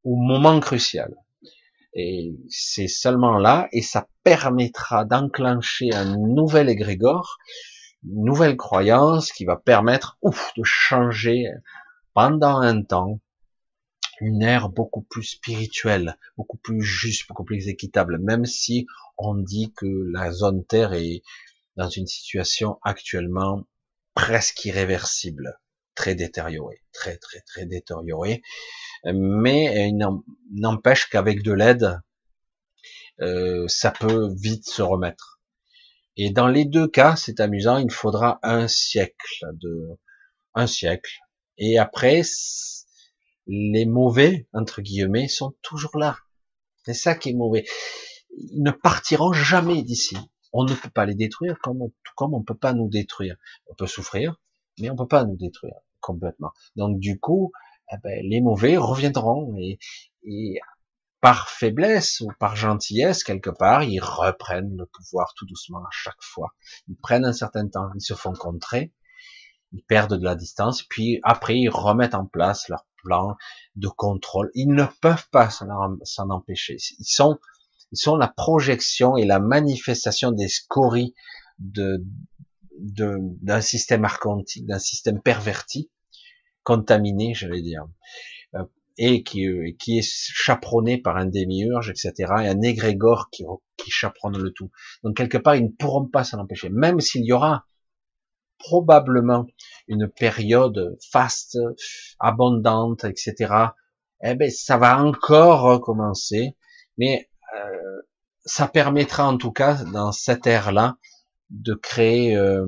au 0.03 0.15
moment 0.15 0.59
crucial. 0.59 1.13
Et 1.93 2.35
c'est 2.49 2.87
seulement 2.87 3.37
là, 3.37 3.67
et 3.71 3.81
ça 3.81 4.07
permettra 4.23 5.05
d'enclencher 5.05 5.93
un 5.93 6.17
nouvel 6.17 6.69
égrégore, 6.69 7.37
une 8.03 8.25
nouvelle 8.25 8.57
croyance 8.57 9.31
qui 9.31 9.45
va 9.45 9.55
permettre 9.55 10.17
ouf, 10.21 10.51
de 10.55 10.63
changer 10.63 11.47
pendant 12.13 12.59
un 12.59 12.83
temps 12.83 13.19
une 14.21 14.41
ère 14.41 14.69
beaucoup 14.69 15.01
plus 15.01 15.23
spirituelle, 15.23 16.17
beaucoup 16.37 16.57
plus 16.57 16.81
juste, 16.81 17.27
beaucoup 17.27 17.43
plus 17.43 17.67
équitable, 17.67 18.17
même 18.19 18.45
si 18.45 18.87
on 19.17 19.35
dit 19.35 19.73
que 19.75 19.87
la 20.13 20.31
zone 20.31 20.65
Terre 20.65 20.93
est 20.93 21.21
dans 21.75 21.89
une 21.89 22.07
situation 22.07 22.79
actuellement 22.83 23.65
presque 24.13 24.65
irréversible, 24.65 25.59
très 25.95 26.15
détériorée, 26.15 26.81
très 26.91 27.17
très 27.17 27.41
très 27.41 27.65
détériorée, 27.65 28.41
mais 29.05 29.91
n'empêche 30.51 31.09
qu'avec 31.09 31.41
de 31.43 31.53
l'aide, 31.53 31.99
euh, 33.21 33.67
ça 33.67 33.91
peut 33.91 34.33
vite 34.35 34.67
se 34.67 34.81
remettre. 34.81 35.39
Et 36.17 36.31
dans 36.31 36.47
les 36.47 36.65
deux 36.65 36.87
cas, 36.87 37.15
c'est 37.15 37.39
amusant, 37.39 37.77
il 37.77 37.91
faudra 37.91 38.39
un 38.43 38.67
siècle 38.67 39.45
de 39.53 39.97
un 40.53 40.67
siècle, 40.67 41.11
et 41.57 41.77
après, 41.77 42.21
les 43.51 43.87
mauvais, 43.87 44.47
entre 44.53 44.81
guillemets, 44.81 45.27
sont 45.27 45.55
toujours 45.63 45.97
là. 45.97 46.17
C'est 46.85 46.93
ça 46.93 47.15
qui 47.15 47.29
est 47.29 47.33
mauvais. 47.33 47.65
Ils 48.37 48.61
ne 48.61 48.69
partiront 48.69 49.33
jamais 49.33 49.81
d'ici. 49.81 50.15
On 50.53 50.63
ne 50.65 50.73
peut 50.75 50.89
pas 50.89 51.05
les 51.05 51.15
détruire 51.15 51.57
comme, 51.59 51.79
comme 52.15 52.35
on 52.35 52.39
ne 52.39 52.45
peut 52.45 52.57
pas 52.57 52.73
nous 52.73 52.87
détruire. 52.87 53.37
On 53.67 53.73
peut 53.73 53.87
souffrir, 53.87 54.35
mais 54.79 54.91
on 54.91 54.93
ne 54.93 54.99
peut 54.99 55.07
pas 55.07 55.25
nous 55.25 55.35
détruire 55.35 55.73
complètement. 55.99 56.51
Donc 56.75 56.99
du 56.99 57.19
coup, 57.19 57.51
eh 57.91 57.97
ben, 58.03 58.23
les 58.23 58.39
mauvais 58.39 58.77
reviendront 58.77 59.55
et, 59.57 59.79
et 60.23 60.59
par 61.19 61.49
faiblesse 61.49 62.21
ou 62.21 62.29
par 62.39 62.55
gentillesse 62.55 63.23
quelque 63.23 63.49
part, 63.49 63.83
ils 63.83 63.99
reprennent 63.99 64.77
le 64.77 64.85
pouvoir 64.85 65.33
tout 65.35 65.47
doucement 65.47 65.79
à 65.79 65.89
chaque 65.91 66.21
fois. 66.21 66.53
Ils 66.87 66.97
prennent 66.97 67.25
un 67.25 67.33
certain 67.33 67.67
temps, 67.67 67.89
ils 67.95 68.01
se 68.01 68.13
font 68.13 68.33
contrer, 68.33 68.93
ils 69.71 69.83
perdent 69.83 70.17
de 70.17 70.23
la 70.23 70.35
distance, 70.35 70.83
puis 70.83 71.19
après 71.23 71.57
ils 71.57 71.69
remettent 71.69 72.15
en 72.15 72.27
place 72.27 72.69
leur 72.69 72.85
plan 73.03 73.35
de 73.75 73.87
contrôle. 73.87 74.51
Ils 74.53 74.69
ne 74.69 74.85
peuvent 75.01 75.27
pas 75.31 75.49
s'en 75.49 76.29
empêcher. 76.29 76.77
Ils 76.99 77.05
sont, 77.05 77.37
ils 77.91 77.97
sont 77.97 78.15
la 78.15 78.27
projection 78.27 79.17
et 79.17 79.25
la 79.25 79.39
manifestation 79.39 80.31
des 80.31 80.47
scories 80.47 81.13
de 81.59 82.03
d'un 82.81 83.59
système 83.59 84.05
archontique, 84.05 84.65
d'un 84.65 84.79
système 84.79 85.21
perverti, 85.21 85.89
contaminé, 86.63 87.33
j'allais 87.33 87.61
dire, 87.61 87.85
euh, 88.55 88.63
et 88.97 89.23
qui, 89.23 89.47
qui 89.79 89.97
est 89.97 90.09
chaperonné 90.09 90.97
par 90.97 91.17
un 91.17 91.25
démiurge, 91.25 91.89
etc., 91.89 92.13
et 92.41 92.47
un 92.47 92.61
égrégore 92.61 93.29
qui, 93.31 93.43
qui 93.75 93.91
chaperonne 93.91 94.37
le 94.37 94.51
tout. 94.51 94.71
Donc 95.03 95.17
quelque 95.17 95.37
part, 95.37 95.55
ils 95.55 95.65
ne 95.65 95.69
pourront 95.69 96.05
pas 96.05 96.23
s'en 96.23 96.39
empêcher, 96.39 96.69
même 96.69 96.99
s'il 96.99 97.25
y 97.25 97.33
aura 97.33 97.65
probablement 98.59 99.47
une 99.87 100.07
période 100.07 100.97
faste, 101.11 101.57
abondante, 102.19 103.05
etc. 103.05 103.53
Eh 104.21 104.35
ben, 104.35 104.51
ça 104.51 104.77
va 104.77 105.01
encore 105.01 105.61
recommencer, 105.61 106.57
mais 106.97 107.29
euh, 107.55 108.01
ça 108.45 108.67
permettra 108.67 109.27
en 109.27 109.37
tout 109.37 109.51
cas 109.51 109.83
dans 109.85 110.11
cette 110.11 110.45
ère-là 110.45 110.97
de 111.49 111.73
créer 111.73 112.35
euh, 112.35 112.67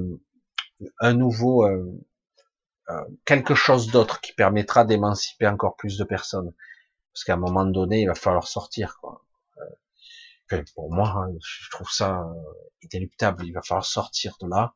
un 0.99 1.13
nouveau 1.13 1.65
euh, 1.65 2.01
quelque 3.25 3.53
chose 3.55 3.91
d'autre 3.91 4.19
qui 4.21 4.33
permettra 4.33 4.83
d'émanciper 4.85 5.47
encore 5.47 5.75
plus 5.75 5.97
de 5.97 6.03
personnes. 6.03 6.53
Parce 7.13 7.23
qu'à 7.23 7.33
un 7.33 7.37
moment 7.37 7.65
donné, 7.65 8.01
il 8.01 8.07
va 8.07 8.15
falloir 8.15 8.47
sortir. 8.47 8.97
Quoi. 8.99 9.23
pour 10.75 10.93
moi, 10.93 11.27
je 11.41 11.69
trouve 11.69 11.89
ça 11.89 12.25
inéluctable. 12.81 13.45
Il 13.45 13.53
va 13.53 13.61
falloir 13.61 13.85
sortir 13.85 14.35
de 14.41 14.47
là 14.47 14.73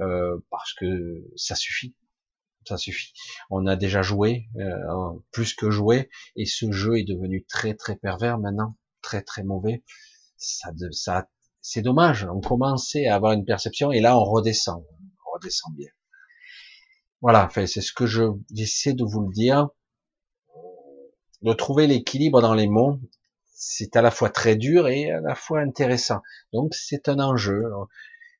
euh, 0.00 0.38
parce 0.50 0.72
que 0.74 1.24
ça 1.36 1.54
suffit. 1.54 1.94
Ça 2.66 2.78
suffit. 2.78 3.12
On 3.50 3.66
a 3.66 3.76
déjà 3.76 4.02
joué, 4.02 4.46
euh, 4.56 5.12
plus 5.32 5.54
que 5.54 5.70
joué, 5.70 6.08
et 6.36 6.46
ce 6.46 6.72
jeu 6.72 6.98
est 6.98 7.04
devenu 7.04 7.44
très 7.44 7.74
très 7.74 7.94
pervers 7.96 8.38
maintenant, 8.38 8.76
très 9.02 9.22
très 9.22 9.42
mauvais. 9.42 9.84
Ça, 10.38 10.70
ça, 10.90 11.28
c'est 11.60 11.82
dommage. 11.82 12.26
On 12.32 12.40
commençait 12.40 13.06
à 13.06 13.16
avoir 13.16 13.32
une 13.32 13.44
perception, 13.44 13.92
et 13.92 14.00
là 14.00 14.18
on 14.18 14.24
redescend, 14.24 14.82
on 15.26 15.34
redescend 15.34 15.74
bien. 15.76 15.90
Voilà, 17.20 17.46
enfin, 17.46 17.66
c'est 17.66 17.80
ce 17.80 17.92
que 17.92 18.06
je 18.06 18.22
j'essaie 18.54 18.94
de 18.94 19.04
vous 19.04 19.26
le 19.26 19.32
dire, 19.32 19.68
de 21.42 21.52
trouver 21.52 21.86
l'équilibre 21.86 22.40
dans 22.40 22.54
les 22.54 22.68
mots. 22.68 22.98
c'est 23.54 23.96
à 23.96 24.02
la 24.02 24.10
fois 24.10 24.30
très 24.30 24.56
dur 24.56 24.88
et 24.88 25.10
à 25.10 25.20
la 25.20 25.34
fois 25.34 25.60
intéressant. 25.60 26.20
Donc 26.52 26.74
c'est 26.74 27.08
un 27.08 27.18
enjeu. 27.20 27.64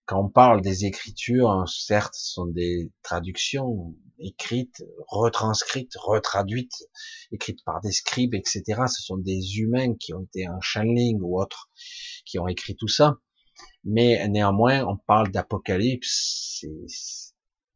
Quand 0.06 0.20
on 0.20 0.28
parle 0.28 0.60
des 0.60 0.84
écritures, 0.84 1.64
certes, 1.66 2.14
ce 2.14 2.34
sont 2.34 2.46
des 2.46 2.92
traductions 3.02 3.94
écrites, 4.18 4.84
retranscrites, 5.08 5.94
retraduites, 5.96 6.88
écrites 7.32 7.64
par 7.64 7.80
des 7.80 7.92
scribes, 7.92 8.34
etc. 8.34 8.62
Ce 8.86 9.02
sont 9.02 9.16
des 9.16 9.58
humains 9.58 9.94
qui 9.94 10.12
ont 10.12 10.22
été 10.22 10.46
en 10.48 10.60
channeling 10.60 11.20
ou 11.22 11.40
autres, 11.40 11.70
qui 12.26 12.38
ont 12.38 12.48
écrit 12.48 12.76
tout 12.76 12.88
ça. 12.88 13.18
Mais 13.84 14.26
néanmoins, 14.28 14.84
on 14.84 14.96
parle 14.96 15.30
d'apocalypse. 15.30 16.64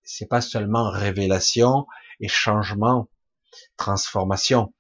C'est 0.03 0.29
pas 0.29 0.41
seulement 0.43 0.91
révélation 0.91 1.87
et 2.21 2.29
changement, 2.29 3.09
transformation. 3.77 4.75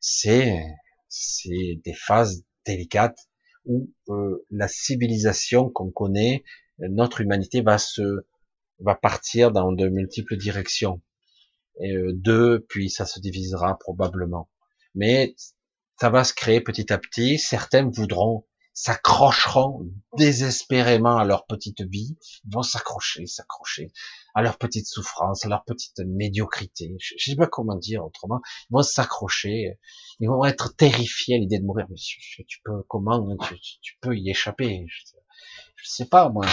C'est 0.00 0.62
c'est 1.08 1.80
des 1.84 1.94
phases 1.94 2.44
délicates 2.64 3.28
où 3.64 3.90
euh, 4.08 4.46
la 4.50 4.68
civilisation 4.68 5.68
qu'on 5.68 5.90
connaît, 5.90 6.44
notre 6.88 7.20
humanité 7.20 7.62
va 7.62 7.78
se 7.78 8.24
va 8.80 8.94
partir 8.94 9.52
dans 9.52 9.72
de 9.72 9.88
multiples 9.88 10.36
directions. 10.36 11.02
Et 11.80 11.94
euh, 11.94 12.12
deux, 12.12 12.64
puis 12.68 12.90
ça 12.90 13.06
se 13.06 13.20
divisera 13.20 13.78
probablement. 13.78 14.50
Mais 14.94 15.34
ça 16.00 16.10
va 16.10 16.24
se 16.24 16.34
créer 16.34 16.60
petit 16.60 16.92
à 16.92 16.98
petit. 16.98 17.38
Certains 17.38 17.88
voudront 17.90 18.46
s'accrocheront 18.72 19.86
désespérément 20.16 21.16
à 21.16 21.24
leur 21.24 21.44
petite 21.46 21.82
vie, 21.82 22.16
vont 22.50 22.62
s'accrocher, 22.62 23.26
s'accrocher 23.26 23.92
à 24.34 24.42
leur 24.42 24.58
petite 24.58 24.86
souffrance, 24.86 25.44
à 25.44 25.48
leur 25.48 25.64
petite 25.64 25.98
médiocrité. 26.06 26.96
Je, 26.98 27.14
sais 27.18 27.36
pas 27.36 27.46
comment 27.46 27.76
dire 27.76 28.04
autrement. 28.04 28.40
Ils 28.70 28.74
vont 28.74 28.82
s'accrocher, 28.82 29.78
ils 30.20 30.28
vont 30.28 30.44
être 30.44 30.74
terrifiés 30.76 31.34
à 31.34 31.38
l'idée 31.38 31.58
de 31.58 31.64
mourir. 31.64 31.86
Mais 31.90 31.96
tu, 31.96 32.60
peux 32.64 32.82
comment 32.88 33.36
tu, 33.82 33.98
peux 34.00 34.16
y 34.16 34.30
échapper 34.30 34.86
je, 34.88 35.04
pas 36.10 36.28
moi. 36.28 36.46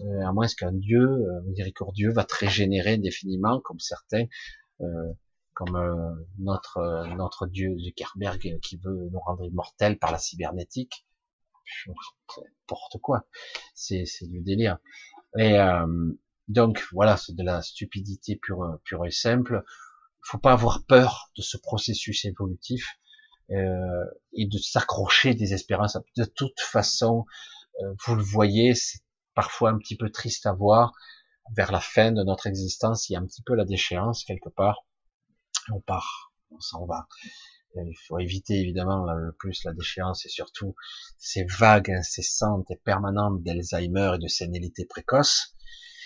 Euh, 0.00 0.26
à 0.26 0.32
moins 0.32 0.46
qu'un 0.46 0.72
Dieu 0.72 1.00
euh, 1.00 1.42
miséricordieux 1.46 2.12
va 2.12 2.24
te 2.24 2.34
régénérer 2.36 2.94
indéfiniment, 2.94 3.60
comme 3.60 3.80
certains, 3.80 4.26
euh, 4.80 5.12
comme 5.54 5.74
euh, 5.74 6.14
notre 6.38 7.06
notre 7.16 7.46
Dieu 7.48 7.76
Zuckerberg 7.78 8.60
qui 8.60 8.76
veut 8.76 9.08
nous 9.10 9.18
rendre 9.18 9.44
immortels 9.44 9.98
par 9.98 10.12
la 10.12 10.18
cybernétique 10.18 11.04
n'importe 11.86 12.98
quoi. 13.02 13.26
C'est, 13.74 14.04
du 14.22 14.40
délire. 14.40 14.78
Et 15.36 15.58
euh, 15.58 16.12
donc 16.48 16.86
voilà, 16.92 17.16
c'est 17.16 17.34
de 17.34 17.42
la 17.42 17.62
stupidité 17.62 18.36
pure, 18.36 18.78
pure 18.84 19.04
et 19.06 19.10
simple. 19.10 19.64
Faut 20.22 20.38
pas 20.38 20.52
avoir 20.52 20.84
peur 20.84 21.30
de 21.36 21.42
ce 21.42 21.56
processus 21.56 22.24
évolutif 22.24 22.98
euh, 23.50 24.04
et 24.32 24.46
de 24.46 24.58
s'accrocher 24.58 25.34
des 25.34 25.54
espérances. 25.54 25.96
De 26.16 26.24
toute 26.24 26.60
façon, 26.60 27.24
euh, 27.24 27.57
vous 28.06 28.14
le 28.14 28.22
voyez, 28.22 28.74
c'est 28.74 29.00
parfois 29.34 29.70
un 29.70 29.78
petit 29.78 29.96
peu 29.96 30.10
triste 30.10 30.46
à 30.46 30.52
voir. 30.52 30.92
Vers 31.56 31.72
la 31.72 31.80
fin 31.80 32.12
de 32.12 32.22
notre 32.22 32.46
existence, 32.46 33.08
il 33.08 33.14
y 33.14 33.16
a 33.16 33.20
un 33.20 33.26
petit 33.26 33.42
peu 33.42 33.54
la 33.54 33.64
déchéance 33.64 34.24
quelque 34.24 34.50
part. 34.50 34.84
On 35.72 35.80
part, 35.80 36.32
on 36.50 36.60
s'en 36.60 36.86
va. 36.86 37.06
Il 37.76 37.96
faut 38.06 38.18
éviter 38.18 38.60
évidemment 38.60 39.04
le 39.12 39.32
plus 39.32 39.62
la 39.64 39.72
déchéance 39.72 40.26
et 40.26 40.28
surtout 40.28 40.74
ces 41.18 41.44
vagues 41.44 41.90
incessantes 41.90 42.70
et 42.70 42.76
permanentes 42.76 43.42
d'Alzheimer 43.42 44.12
et 44.14 44.18
de 44.18 44.26
sénilité 44.26 44.84
précoce 44.86 45.54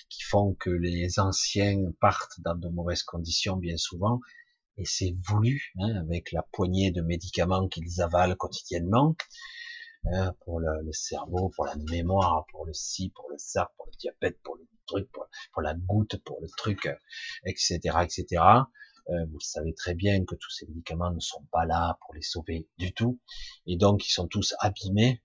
qui 0.09 0.23
font 0.23 0.55
que 0.55 0.71
les 0.71 1.19
anciens 1.19 1.91
partent 2.01 2.41
dans 2.41 2.55
de 2.55 2.69
mauvaises 2.69 3.05
conditions 3.05 3.57
bien 3.57 3.77
souvent 3.79 4.21
et 4.77 4.85
c'est 4.85 5.15
voulu 5.25 5.73
hein, 5.79 5.95
avec 6.01 6.33
la 6.33 6.43
poignée 6.53 6.91
de 6.91 7.01
médicaments 7.01 7.69
qu'ils 7.69 8.03
avalent 8.03 8.37
quotidiennement 8.37 9.17
pour 10.41 10.61
le, 10.61 10.93
cerveau, 10.93 11.51
pour 11.55 11.65
la 11.65 11.77
mémoire, 11.91 12.45
pour 12.51 12.67
le 12.67 12.73
ci, 12.73 13.11
pour 13.15 13.31
le 13.31 13.37
ça, 13.39 13.73
pour 13.77 13.87
le 13.87 13.93
diabète, 13.99 14.41
pour 14.43 14.57
le 14.57 14.67
truc, 14.87 15.09
pour, 15.53 15.63
la 15.63 15.75
goutte, 15.75 16.17
pour 16.25 16.41
le 16.41 16.49
truc, 16.57 16.89
etc., 17.45 17.79
etc. 18.03 18.43
Euh, 19.11 19.27
vous 19.33 19.41
savez 19.41 19.75
très 19.75 19.95
bien 19.95 20.25
que 20.25 20.37
tous 20.37 20.51
ces 20.51 20.67
médicaments 20.67 21.11
ne 21.11 21.21
sont 21.21 21.45
pas 21.51 21.65
là 21.67 21.99
pour 22.03 22.15
les 22.15 22.23
sauver 22.23 22.69
du 22.79 22.93
tout, 22.93 23.21
et 23.67 23.77
donc 23.77 24.07
ils 24.07 24.13
sont 24.13 24.29
tous 24.29 24.55
abîmés. 24.61 25.23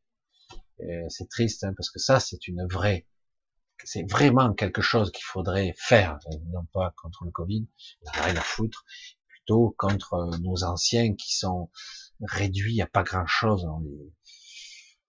Euh, 0.81 1.05
c'est 1.09 1.29
triste 1.29 1.63
hein, 1.63 1.73
parce 1.75 1.91
que 1.91 1.99
ça, 1.99 2.19
c'est 2.19 2.47
une 2.47 2.65
vraie, 2.67 3.07
c'est 3.83 4.09
vraiment 4.09 4.53
quelque 4.53 4.81
chose 4.81 5.11
qu'il 5.11 5.23
faudrait 5.23 5.75
faire, 5.77 6.19
non 6.51 6.65
pas 6.73 6.93
contre 6.97 7.25
le 7.25 7.31
Covid, 7.31 7.67
rien 8.13 8.35
à 8.35 8.41
foutre, 8.41 8.83
plutôt 9.27 9.75
contre 9.77 10.13
euh, 10.15 10.37
nos 10.39 10.63
anciens 10.63 11.13
qui 11.15 11.35
sont 11.35 11.69
réduits 12.21 12.81
à 12.81 12.87
pas 12.87 13.03
grand 13.03 13.27
chose. 13.27 13.63
On 13.65 13.79
les, 13.79 14.11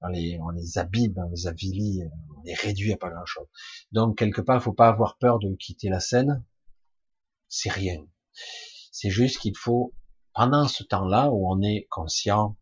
on 0.01 0.09
les, 0.09 0.39
on 0.41 0.51
abîme, 0.77 1.15
on 1.17 1.31
les 1.31 1.47
avilit, 1.47 2.03
on 2.37 2.43
les 2.43 2.55
réduit 2.55 2.93
à 2.93 2.97
pas 2.97 3.11
grand 3.11 3.27
chose. 3.27 3.47
Donc 3.93 4.19
quelque 4.19 4.41
part, 4.41 4.57
il 4.57 4.63
faut 4.63 4.73
pas 4.73 4.89
avoir 4.89 5.19
peur 5.19 5.39
de 5.39 5.55
quitter 5.57 5.89
la 5.89 6.01
scène. 6.01 6.45
C'est 7.49 7.71
rien. 7.71 8.07
C'est 8.93 9.11
juste 9.11 9.39
qu'il 9.39 9.57
faut, 9.57 9.95
pendant 10.35 10.69
ce 10.69 10.85
temps-là 10.85 11.31
où 11.31 11.51
on 11.51 11.63
est 11.63 11.87
conscient, 11.91 12.57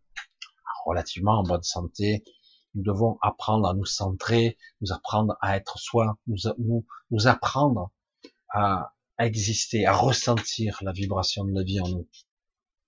relativement 0.86 1.40
en 1.40 1.42
bonne 1.42 1.62
santé, 1.62 2.24
nous 2.74 2.82
devons 2.82 3.18
apprendre 3.22 3.68
à 3.68 3.74
nous 3.74 3.86
centrer, 3.86 4.56
nous 4.80 4.92
apprendre 4.92 5.36
à 5.40 5.56
être 5.56 5.78
soi, 5.78 6.18
nous, 6.26 6.36
nous, 6.58 6.86
nous 7.10 7.26
apprendre 7.26 7.90
à, 8.50 8.94
exister, 9.18 9.86
à 9.86 9.94
ressentir 9.94 10.78
la 10.82 10.92
vibration 10.92 11.44
de 11.44 11.52
la 11.52 11.62
vie 11.62 11.80
en 11.80 11.88
nous 11.88 12.08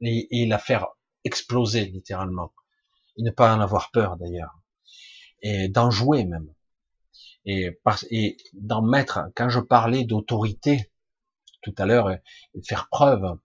et, 0.03 0.43
et 0.43 0.47
la 0.47 0.59
faire 0.59 0.87
exploser 1.25 1.87
littéralement 1.87 2.53
et 3.19 3.23
ne 3.23 3.31
pas 3.31 3.55
en 3.55 3.61
avoir 3.61 3.91
peur 3.91 4.17
d'ailleurs 4.17 4.59
et 5.43 5.69
d'en 5.69 5.91
jouer 5.91 6.25
même 6.25 6.53
et, 7.45 8.37
d'en 8.55 8.83
mettre 8.83 9.21
quand 9.35 9.49
je 9.49 9.61
parlais 9.61 10.05
d'autorité 10.05 10.91
tout 11.63 11.75
à 11.79 11.87
l'heure, 11.87 12.11
faire 12.65 12.89
preuve 12.89 13.39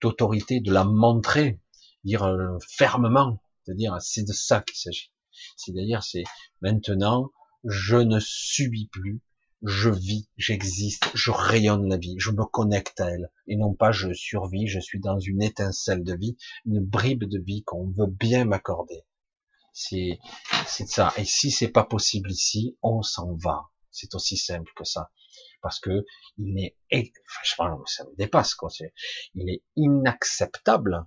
d'autorité, 0.00 0.60
de 0.60 0.72
la 0.72 0.84
montrer, 0.84 1.60
dire 2.04 2.22
euh, 2.22 2.56
fermement, 2.68 3.42
c'est-à-dire 3.64 3.96
c'est 4.00 4.22
de 4.22 4.32
ça 4.32 4.60
qu'il 4.62 4.76
s'agit. 4.76 5.12
C'est-à-dire 5.56 6.02
c'est 6.02 6.24
maintenant 6.62 7.30
je 7.64 7.96
ne 7.96 8.20
subis 8.20 8.88
plus, 8.88 9.20
je 9.62 9.90
vis, 9.90 10.28
j'existe, 10.36 11.10
je 11.14 11.30
rayonne 11.32 11.88
la 11.88 11.96
vie, 11.96 12.14
je 12.18 12.30
me 12.30 12.44
connecte 12.44 13.00
à 13.00 13.10
elle, 13.10 13.30
et 13.48 13.56
non 13.56 13.74
pas 13.74 13.90
je 13.90 14.12
survis, 14.12 14.68
je 14.68 14.78
suis 14.78 15.00
dans 15.00 15.18
une 15.18 15.42
étincelle 15.42 16.04
de 16.04 16.14
vie, 16.14 16.36
une 16.64 16.80
bribe 16.80 17.24
de 17.24 17.38
vie 17.38 17.64
qu'on 17.64 17.90
veut 17.90 18.06
bien 18.06 18.44
m'accorder. 18.44 19.02
C'est, 19.80 20.18
ça. 20.66 21.12
Et 21.16 21.24
si 21.24 21.52
c'est 21.52 21.68
pas 21.68 21.84
possible 21.84 22.32
ici, 22.32 22.76
on 22.82 23.02
s'en 23.02 23.34
va. 23.36 23.68
C'est 23.92 24.12
aussi 24.16 24.36
simple 24.36 24.72
que 24.74 24.82
ça 24.82 25.10
parce 25.60 25.78
que 25.78 26.04
il 26.36 26.58
est, 26.58 27.12
enfin, 27.52 27.78
ça 27.86 28.04
me 28.04 28.16
dépasse 28.16 28.54
quoi. 28.54 28.70
Il 29.34 29.48
est 29.48 29.62
inacceptable, 29.76 31.06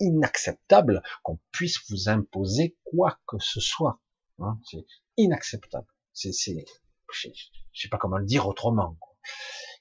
inacceptable 0.00 1.02
qu'on 1.22 1.38
puisse 1.52 1.78
vous 1.88 2.08
imposer 2.08 2.76
quoi 2.82 3.20
que 3.26 3.38
ce 3.38 3.60
soit. 3.60 4.00
Hein. 4.40 4.58
C'est 4.68 4.84
inacceptable. 5.16 5.86
C'est, 6.12 6.32
c'est, 6.32 6.64
je, 7.12 7.28
sais 7.72 7.88
pas 7.88 7.98
comment 7.98 8.18
le 8.18 8.26
dire 8.26 8.48
autrement. 8.48 8.98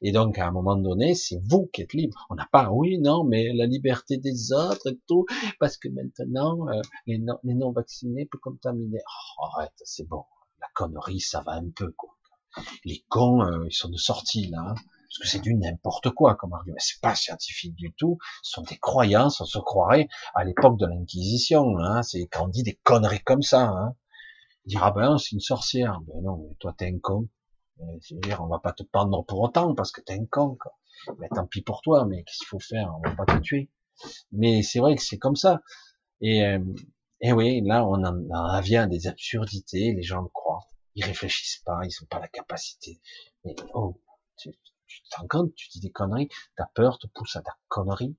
Et 0.02 0.12
donc, 0.12 0.38
à 0.40 0.48
un 0.48 0.52
moment 0.52 0.76
donné, 0.76 1.14
c'est 1.16 1.40
vous 1.44 1.70
qui 1.74 1.82
êtes 1.82 1.94
libre. 1.94 2.26
On 2.30 2.36
n'a 2.36 2.48
pas, 2.52 2.70
oui, 2.72 2.98
non, 3.00 3.24
mais 3.24 3.54
la 3.54 3.66
liberté 3.66 4.18
des 4.18 4.52
autres 4.52 4.90
et 4.90 5.00
tout, 5.08 5.26
parce 5.60 5.78
que 5.78 5.90
maintenant, 5.90 6.68
euh, 6.70 6.82
les, 7.06 7.20
non, 7.20 7.38
les 7.44 7.54
non 7.54 7.72
vaccinés 7.72 8.26
peuvent 8.26 8.42
contaminer. 8.42 9.00
Oh, 9.40 9.46
arrête, 9.46 9.74
c'est 9.84 10.08
bon. 10.08 10.24
La 10.60 10.68
connerie, 10.74 11.20
ça 11.20 11.42
va 11.42 11.54
un 11.54 11.70
peu, 11.76 11.92
quoi 11.92 12.16
les 12.86 13.06
cons, 13.10 13.42
euh, 13.42 13.66
ils 13.68 13.74
sont 13.74 13.90
de 13.90 13.98
sortie 13.98 14.48
là, 14.48 14.60
hein. 14.62 14.74
parce 14.76 15.18
que 15.22 15.28
c'est 15.28 15.40
du 15.40 15.56
n'importe 15.56 16.10
quoi 16.12 16.36
comme 16.36 16.54
argument. 16.54 16.78
C'est 16.80 17.00
pas 17.02 17.16
scientifique 17.16 17.76
du 17.76 17.94
tout. 17.94 18.18
Ce 18.44 18.54
sont 18.54 18.64
des 18.64 18.78
croyances. 18.78 19.42
On 19.42 19.46
se 19.46 19.60
croirait 19.60 20.08
à 20.34 20.44
l'époque 20.44 20.78
de 20.78 20.86
l'Inquisition. 20.86 21.78
Hein, 21.80 22.04
c'est 22.04 22.28
quand 22.28 22.46
on 22.46 22.48
dit 22.48 22.64
des 22.64 22.80
conneries 22.84 23.24
comme 23.24 23.42
ça. 23.42 23.68
Hein. 23.68 23.96
Dire 24.66 24.84
ah 24.84 24.92
ben 24.92 25.18
c'est 25.18 25.32
une 25.32 25.40
sorcière. 25.40 26.00
Ben 26.08 26.22
non, 26.24 26.56
toi 26.60 26.74
t'es 26.78 26.88
un 26.88 27.00
con. 27.00 27.28
On 28.40 28.48
va 28.48 28.60
pas 28.60 28.74
te 28.74 28.84
pendre 28.84 29.24
pour 29.26 29.42
autant 29.42 29.74
parce 29.76 29.92
que 29.92 30.02
t'es 30.02 30.14
un 30.14 30.26
con. 30.26 30.56
Quoi. 30.60 30.74
Mais 31.20 31.28
tant 31.30 31.48
pis 31.48 31.62
pour 31.62 31.82
toi. 31.82 32.06
Mais 32.06 32.24
qu'est-ce 32.24 32.40
qu'il 32.40 32.48
faut 32.48 32.60
faire? 32.60 32.94
On 32.98 33.10
va 33.10 33.16
pas 33.16 33.26
te 33.26 33.40
tuer. 33.40 33.70
Mais 34.32 34.62
c'est 34.64 34.80
vrai 34.80 34.96
que 34.96 35.02
c'est 35.02 35.18
comme 35.18 35.36
ça. 35.36 35.62
Et, 36.22 36.46
euh, 36.46 36.60
et 37.22 37.34
oui, 37.34 37.62
là 37.66 37.86
on 37.86 38.04
en, 38.04 38.16
on 38.30 38.62
vient 38.62 38.88
des 38.88 39.08
absurdités. 39.08 39.94
Les 39.94 40.04
gens 40.04 40.22
le 40.22 40.30
croient 40.30 40.68
ils 40.96 41.06
réfléchissent 41.06 41.62
pas, 41.66 41.80
ils 41.84 42.04
ont 42.04 42.08
pas 42.08 42.20
la 42.20 42.28
capacité. 42.28 43.00
Mais 43.44 43.56
oh, 43.74 44.02
tu, 44.38 44.52
tu 44.88 45.02
te 45.10 45.16
rends 45.18 45.28
compte, 45.28 45.56
tu 45.56 45.70
dis 45.70 45.80
des 45.80 45.92
conneries, 45.92 46.30
ta 46.58 46.70
peur 46.74 46.98
te 47.00 47.08
pousse 47.08 47.36
à 47.36 47.42
ta 47.42 47.58
connerie. 47.68 48.16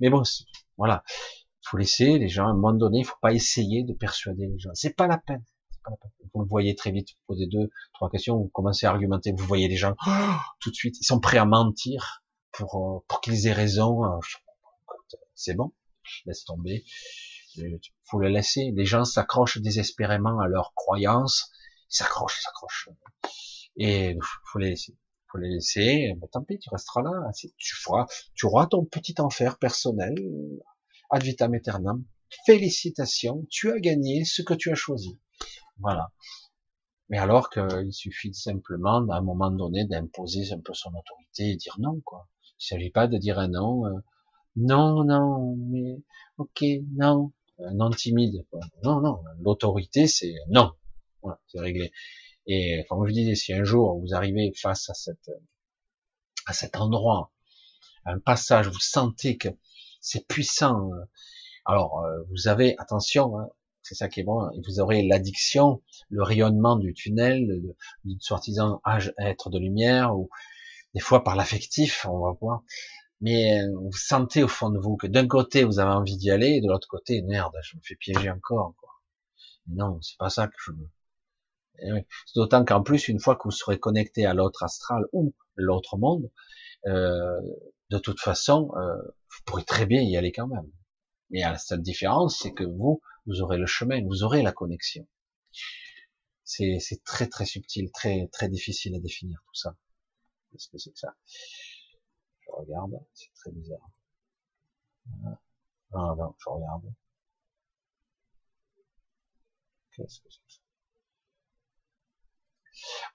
Mais 0.00 0.10
bon, 0.10 0.22
voilà, 0.76 1.02
faut 1.62 1.76
laisser 1.76 2.18
les 2.18 2.28
gens 2.28 2.46
à 2.46 2.50
un 2.50 2.54
moment 2.54 2.72
donné, 2.72 3.00
il 3.00 3.04
faut 3.04 3.18
pas 3.20 3.32
essayer 3.32 3.82
de 3.84 3.92
persuader 3.92 4.46
les 4.46 4.58
gens. 4.58 4.70
C'est 4.74 4.94
pas 4.94 5.06
la 5.06 5.18
peine. 5.18 5.44
Vous 6.34 6.42
le 6.42 6.48
voyez 6.48 6.74
très 6.74 6.90
vite, 6.90 7.10
vous 7.10 7.34
posez 7.34 7.46
deux, 7.46 7.70
trois 7.92 8.10
questions, 8.10 8.36
vous 8.36 8.48
commencez 8.48 8.86
à 8.86 8.90
argumenter, 8.90 9.32
vous 9.32 9.46
voyez 9.46 9.68
les 9.68 9.76
gens 9.76 9.94
tout 10.60 10.70
de 10.70 10.74
suite, 10.74 10.96
ils 11.00 11.04
sont 11.04 11.20
prêts 11.20 11.38
à 11.38 11.44
mentir 11.44 12.22
pour 12.52 12.76
euh, 12.76 13.04
pour 13.08 13.20
qu'ils 13.20 13.46
aient 13.46 13.52
raison. 13.52 14.04
Euh, 14.04 14.18
c'est 15.34 15.54
bon, 15.54 15.72
laisse 16.26 16.44
tomber. 16.44 16.84
faut 18.04 18.18
le 18.18 18.28
laisser. 18.28 18.72
Les 18.74 18.84
gens 18.84 19.04
s'accrochent 19.04 19.58
désespérément 19.58 20.40
à 20.40 20.48
leurs 20.48 20.72
croyances, 20.74 21.50
ils 21.90 21.96
s'accrochent, 21.96 22.38
ils 22.40 22.44
s'accrochent. 22.44 22.88
Et 23.76 24.16
faut 24.44 24.58
les 24.58 24.70
laisser. 24.70 24.96
Faut 25.30 25.38
les 25.38 25.50
laisser. 25.50 26.14
Mais 26.20 26.28
tant 26.28 26.42
pis, 26.42 26.58
tu 26.58 26.68
resteras 26.70 27.02
là. 27.02 27.10
Tu 27.34 27.74
feras, 27.74 28.06
tu 28.34 28.46
auras 28.46 28.66
ton 28.66 28.84
petit 28.84 29.14
enfer 29.18 29.58
personnel. 29.58 30.14
Ad 31.10 31.22
vitam 31.22 31.54
aeternam. 31.54 32.04
Félicitations, 32.46 33.46
tu 33.50 33.70
as 33.70 33.78
gagné 33.78 34.24
ce 34.24 34.42
que 34.42 34.54
tu 34.54 34.70
as 34.70 34.74
choisi. 34.74 35.18
Voilà. 35.78 36.12
Mais 37.08 37.18
alors 37.18 37.50
qu'il 37.50 37.92
suffit 37.92 38.32
simplement, 38.34 39.06
à 39.10 39.16
un 39.16 39.20
moment 39.20 39.50
donné, 39.50 39.84
d'imposer 39.84 40.52
un 40.52 40.60
peu 40.60 40.72
son 40.74 40.90
autorité 40.90 41.50
et 41.50 41.56
dire 41.56 41.76
non, 41.78 42.00
quoi. 42.00 42.28
Il 42.58 42.66
s'agit 42.66 42.90
pas 42.90 43.06
de 43.06 43.18
dire 43.18 43.38
un 43.38 43.48
non, 43.48 43.86
euh, 43.86 44.00
non, 44.56 45.04
non, 45.04 45.56
mais, 45.56 46.02
ok, 46.38 46.64
non, 46.92 47.32
un 47.58 47.74
non 47.74 47.90
timide, 47.90 48.46
quoi. 48.50 48.60
Non, 48.82 49.00
non, 49.00 49.22
l'autorité, 49.40 50.06
c'est 50.06 50.34
non. 50.48 50.72
Voilà, 51.22 51.40
c'est 51.48 51.60
réglé. 51.60 51.92
Et, 52.46 52.84
comme 52.88 53.06
je 53.06 53.12
disais, 53.12 53.34
si 53.34 53.52
un 53.52 53.64
jour 53.64 53.98
vous 54.00 54.14
arrivez 54.14 54.52
face 54.54 54.88
à 54.90 54.94
cette, 54.94 55.30
à 56.46 56.52
cet 56.52 56.76
endroit, 56.76 57.32
un 58.04 58.18
passage, 58.18 58.68
vous 58.68 58.80
sentez 58.80 59.36
que 59.36 59.48
c'est 60.00 60.26
puissant, 60.26 60.90
alors 61.64 62.00
euh, 62.04 62.22
vous 62.30 62.48
avez, 62.48 62.76
attention, 62.78 63.38
hein, 63.38 63.48
c'est 63.84 63.94
ça 63.94 64.08
qui 64.08 64.20
est 64.20 64.24
bon, 64.24 64.50
vous 64.66 64.80
aurez 64.80 65.02
l'addiction, 65.02 65.82
le 66.08 66.22
rayonnement 66.22 66.76
du 66.76 66.94
tunnel, 66.94 67.46
du 68.04 68.16
soi-disant 68.18 68.80
être 69.18 69.50
de 69.50 69.58
lumière, 69.58 70.16
ou 70.16 70.30
des 70.94 71.00
fois 71.00 71.22
par 71.22 71.36
l'affectif, 71.36 72.06
on 72.08 72.18
va 72.20 72.32
voir. 72.40 72.62
Mais 73.20 73.60
euh, 73.60 73.72
vous 73.76 73.92
sentez 73.92 74.42
au 74.42 74.48
fond 74.48 74.70
de 74.70 74.78
vous 74.78 74.96
que 74.96 75.06
d'un 75.06 75.26
côté 75.26 75.64
vous 75.64 75.78
avez 75.78 75.92
envie 75.92 76.16
d'y 76.16 76.30
aller, 76.30 76.48
et 76.48 76.60
de 76.62 76.68
l'autre 76.68 76.88
côté, 76.88 77.22
merde, 77.22 77.52
je 77.62 77.76
me 77.76 77.82
fais 77.84 77.94
piéger 77.94 78.30
encore. 78.30 78.74
Quoi. 78.78 78.90
Non, 79.68 80.00
c'est 80.00 80.18
pas 80.18 80.30
ça 80.30 80.48
que 80.48 80.54
je 80.58 80.72
veux. 80.72 80.90
Eh 81.80 82.06
D'autant 82.34 82.64
qu'en 82.64 82.82
plus, 82.82 83.08
une 83.08 83.20
fois 83.20 83.36
que 83.36 83.42
vous 83.44 83.50
serez 83.50 83.78
connecté 83.78 84.24
à 84.24 84.32
l'autre 84.32 84.62
astral 84.62 85.04
ou 85.12 85.34
l'autre 85.56 85.98
monde, 85.98 86.30
euh, 86.86 87.40
de 87.90 87.98
toute 87.98 88.20
façon, 88.20 88.72
euh, 88.76 88.96
vous 88.96 89.42
pourrez 89.44 89.64
très 89.64 89.84
bien 89.84 90.00
y 90.00 90.16
aller 90.16 90.32
quand 90.32 90.46
même. 90.46 90.70
Mais 91.30 91.40
la 91.40 91.58
seule 91.58 91.82
différence, 91.82 92.38
c'est 92.38 92.52
que 92.52 92.64
vous, 92.64 93.02
vous 93.26 93.40
aurez 93.40 93.58
le 93.58 93.66
chemin, 93.66 94.04
vous 94.04 94.22
aurez 94.22 94.42
la 94.42 94.52
connexion. 94.52 95.06
C'est 96.44 97.02
très 97.04 97.28
très 97.28 97.46
subtil, 97.46 97.90
très 97.90 98.28
très 98.28 98.48
difficile 98.48 98.94
à 98.94 99.00
définir 99.00 99.42
tout 99.46 99.54
ça. 99.54 99.76
Qu'est-ce 100.50 100.68
que 100.68 100.78
c'est 100.78 100.92
que 100.92 100.98
ça? 100.98 101.14
Je 102.40 102.50
regarde, 102.50 103.00
c'est 103.14 103.32
très 103.34 103.50
bizarre. 103.52 103.88
Ah 105.92 106.14
non, 106.16 106.34
je 106.38 106.48
regarde. 106.48 106.92
Qu'est-ce 109.92 110.20
que 110.20 110.28
c'est 110.28 110.40
que 110.40 110.52
ça? 110.52 110.60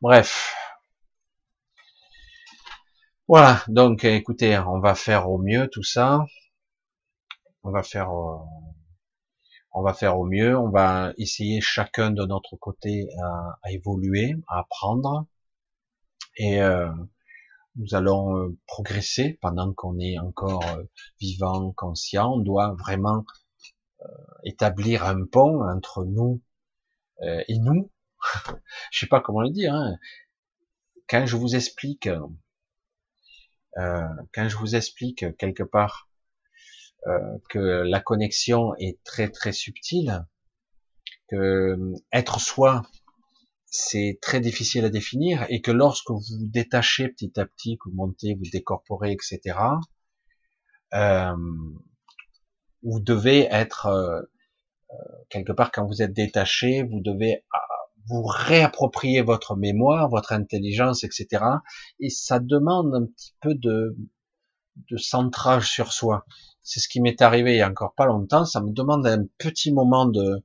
Bref. 0.02 0.56
Voilà, 3.27 3.64
donc 3.68 4.06
écoutez, 4.06 4.57
on 4.57 4.80
va 4.80 4.95
faire 4.95 5.30
au 5.30 5.38
mieux 5.38 5.69
tout 5.69 5.84
ça. 5.84 6.26
On 7.64 7.72
va 7.72 7.84
faire 7.84 8.10
euh, 8.11 8.38
on 9.71 9.83
va 9.83 9.93
faire 9.93 10.19
au 10.19 10.25
mieux, 10.25 10.57
on 10.57 10.69
va 10.69 11.13
essayer 11.17 11.61
chacun 11.61 12.11
de 12.11 12.25
notre 12.25 12.55
côté 12.55 13.09
à, 13.21 13.71
évoluer, 13.71 14.35
à 14.47 14.59
apprendre, 14.59 15.25
et 16.37 16.61
euh, 16.61 16.89
nous 17.75 17.93
allons 17.95 18.37
euh, 18.37 18.57
progresser 18.65 19.37
pendant 19.41 19.73
qu'on 19.73 19.99
est 19.99 20.17
encore 20.17 20.65
euh, 20.67 20.83
vivant, 21.19 21.71
conscient. 21.73 22.33
On 22.33 22.39
doit 22.39 22.75
vraiment 22.79 23.25
établir 24.45 25.05
un 25.05 25.25
pont 25.25 25.61
entre 25.61 26.05
nous 26.05 26.41
et 27.21 27.59
nous. 27.59 27.91
je 28.91 28.99
sais 28.99 29.07
pas 29.07 29.19
comment 29.19 29.41
le 29.41 29.49
dire. 29.49 29.73
Hein. 29.73 29.97
Quand 31.09 31.25
je 31.25 31.35
vous 31.35 31.55
explique, 31.57 32.07
quand 33.75 34.47
je 34.47 34.55
vous 34.55 34.77
explique 34.77 35.35
quelque 35.37 35.63
part 35.63 36.09
euh, 36.09 36.09
que 37.49 37.59
la 37.59 37.99
connexion 37.99 38.76
est 38.76 39.01
très 39.03 39.30
très 39.30 39.51
subtile, 39.51 40.26
que 41.30 41.35
euh, 41.35 41.93
être 42.11 42.39
soi 42.39 42.84
c'est 43.71 44.17
très 44.21 44.39
difficile 44.39 44.85
à 44.85 44.89
définir 44.89 45.45
et 45.49 45.61
que 45.61 45.71
lorsque 45.71 46.09
vous 46.09 46.19
vous 46.19 46.47
détachez 46.47 47.07
petit 47.09 47.39
à 47.39 47.45
petit, 47.45 47.77
que 47.77 47.89
vous 47.89 47.95
montez, 47.95 48.34
vous 48.34 48.49
décorporez, 48.51 49.11
etc., 49.11 49.59
euh, 50.95 51.35
vous 52.81 52.99
devez 52.99 53.47
être 53.51 53.85
euh, 53.85 54.21
quelque 55.30 55.51
part 55.51 55.71
quand 55.71 55.85
vous 55.85 56.01
êtes 56.01 56.13
détaché, 56.13 56.81
vous 56.81 56.99
devez 57.01 57.45
vous 58.07 58.23
réapproprier 58.23 59.21
votre 59.21 59.55
mémoire, 59.55 60.09
votre 60.09 60.31
intelligence, 60.31 61.03
etc. 61.03 61.43
Et 61.99 62.09
ça 62.09 62.39
demande 62.39 62.95
un 62.95 63.05
petit 63.05 63.35
peu 63.39 63.53
de, 63.53 63.95
de 64.89 64.97
centrage 64.97 65.69
sur 65.69 65.93
soi. 65.93 66.26
C'est 66.69 66.79
ce 66.79 66.87
qui 66.87 67.01
m'est 67.01 67.19
arrivé 67.23 67.53
il 67.53 67.57
y 67.57 67.61
a 67.61 67.67
encore 67.67 67.95
pas 67.95 68.05
longtemps. 68.05 68.45
Ça 68.45 68.61
me 68.61 68.71
demande 68.71 69.07
un 69.07 69.25
petit 69.39 69.73
moment 69.73 70.05
de, 70.05 70.43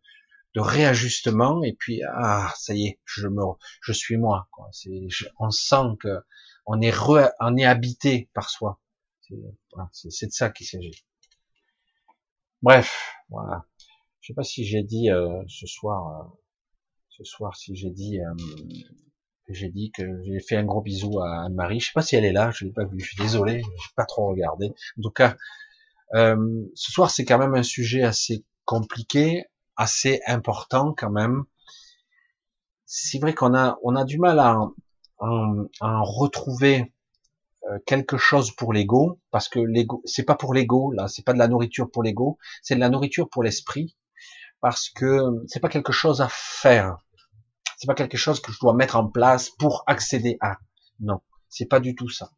de 0.55 0.60
réajustement 0.60 1.62
et 1.62 1.74
puis 1.74 2.01
ah 2.02 2.51
ça 2.56 2.74
y 2.74 2.86
est, 2.86 3.01
je 3.05 3.28
me, 3.28 3.42
je 3.82 3.92
suis 3.92 4.16
moi. 4.16 4.48
Quoi. 4.51 4.70
C'est, 4.72 5.06
on 5.38 5.51
sent 5.51 5.96
que 6.01 6.22
on 6.64 6.80
est 6.80 6.90
re, 6.90 7.28
on 7.40 7.59
est 7.59 7.66
habité 7.66 8.30
par 8.32 8.48
soi. 8.48 8.80
C'est, 9.92 10.26
de 10.26 10.32
ça 10.32 10.48
qu'il 10.48 10.66
s'agit. 10.66 11.05
Bref, 12.62 13.12
voilà. 13.28 13.66
Je 14.22 14.28
sais 14.28 14.34
pas 14.34 14.44
si 14.44 14.64
j'ai 14.64 14.82
dit 14.82 15.10
euh, 15.10 15.42
ce 15.46 15.66
soir, 15.66 16.09
euh, 16.09 16.28
ce 17.10 17.24
soir 17.24 17.55
si 17.55 17.76
j'ai 17.76 17.90
dit, 17.90 18.18
euh, 18.18 18.34
j'ai 19.51 19.68
dit 19.68 19.90
que 19.90 20.22
j'ai 20.24 20.40
fait 20.40 20.56
un 20.56 20.64
gros 20.64 20.80
bisou 20.80 21.20
à 21.20 21.44
Anne-Marie. 21.44 21.80
Je 21.80 21.88
sais 21.88 21.92
pas 21.94 22.01
si 22.01 22.16
elle 22.16 22.24
est 22.24 22.32
là, 22.32 22.51
je 22.51 22.64
l'ai 22.64 22.72
pas 22.72 22.86
vue. 22.86 22.98
Je 22.98 23.09
suis 23.09 23.22
désolé, 23.22 23.60
j'ai 23.60 23.94
pas 23.94 24.06
trop 24.06 24.28
regardé. 24.28 24.72
En 24.98 25.02
tout 25.02 25.10
cas, 25.10 25.36
euh, 26.14 26.36
ce 26.74 26.93
soir, 26.93 27.10
c'est 27.10 27.24
quand 27.24 27.39
même 27.39 27.55
un 27.55 27.62
sujet 27.62 28.02
assez 28.02 28.44
compliqué, 28.64 29.44
assez 29.76 30.20
important 30.26 30.94
quand 30.97 31.10
même. 31.10 31.44
C'est 32.86 33.18
vrai 33.18 33.35
qu'on 33.35 33.55
a, 33.55 33.78
on 33.82 33.97
a 33.97 34.05
du 34.05 34.18
mal 34.18 34.39
à, 34.39 34.59
à, 35.18 36.01
retrouver 36.02 36.93
euh, 37.70 37.78
quelque 37.86 38.16
chose 38.18 38.51
pour 38.52 38.72
l'ego, 38.72 39.20
parce 39.31 39.48
que 39.48 39.59
l'ego, 39.59 40.02
c'est 40.05 40.24
pas 40.24 40.36
pour 40.36 40.55
l'ego, 40.55 40.93
là, 40.93 41.09
c'est 41.09 41.24
pas 41.24 41.32
de 41.32 41.39
la 41.39 41.48
nourriture 41.48 41.90
pour 41.90 42.02
l'ego, 42.02 42.39
c'est 42.62 42.74
de 42.74 42.81
la 42.81 42.90
nourriture 42.90 43.28
pour 43.28 43.43
l'esprit, 43.43 43.97
parce 44.60 44.90
que 44.90 45.22
c'est 45.48 45.60
pas 45.60 45.68
quelque 45.68 45.93
chose 45.93 46.20
à 46.20 46.28
faire, 46.31 46.98
c'est 47.78 47.86
pas 47.86 47.94
quelque 47.94 48.16
chose 48.16 48.40
que 48.40 48.52
je 48.52 48.60
dois 48.60 48.74
mettre 48.74 48.97
en 48.97 49.09
place 49.09 49.51
pour 49.51 49.82
accéder 49.86 50.36
à. 50.40 50.59
Non, 51.01 51.20
c'est 51.48 51.66
pas 51.66 51.81
du 51.81 51.94
tout 51.94 52.09
ça. 52.09 52.31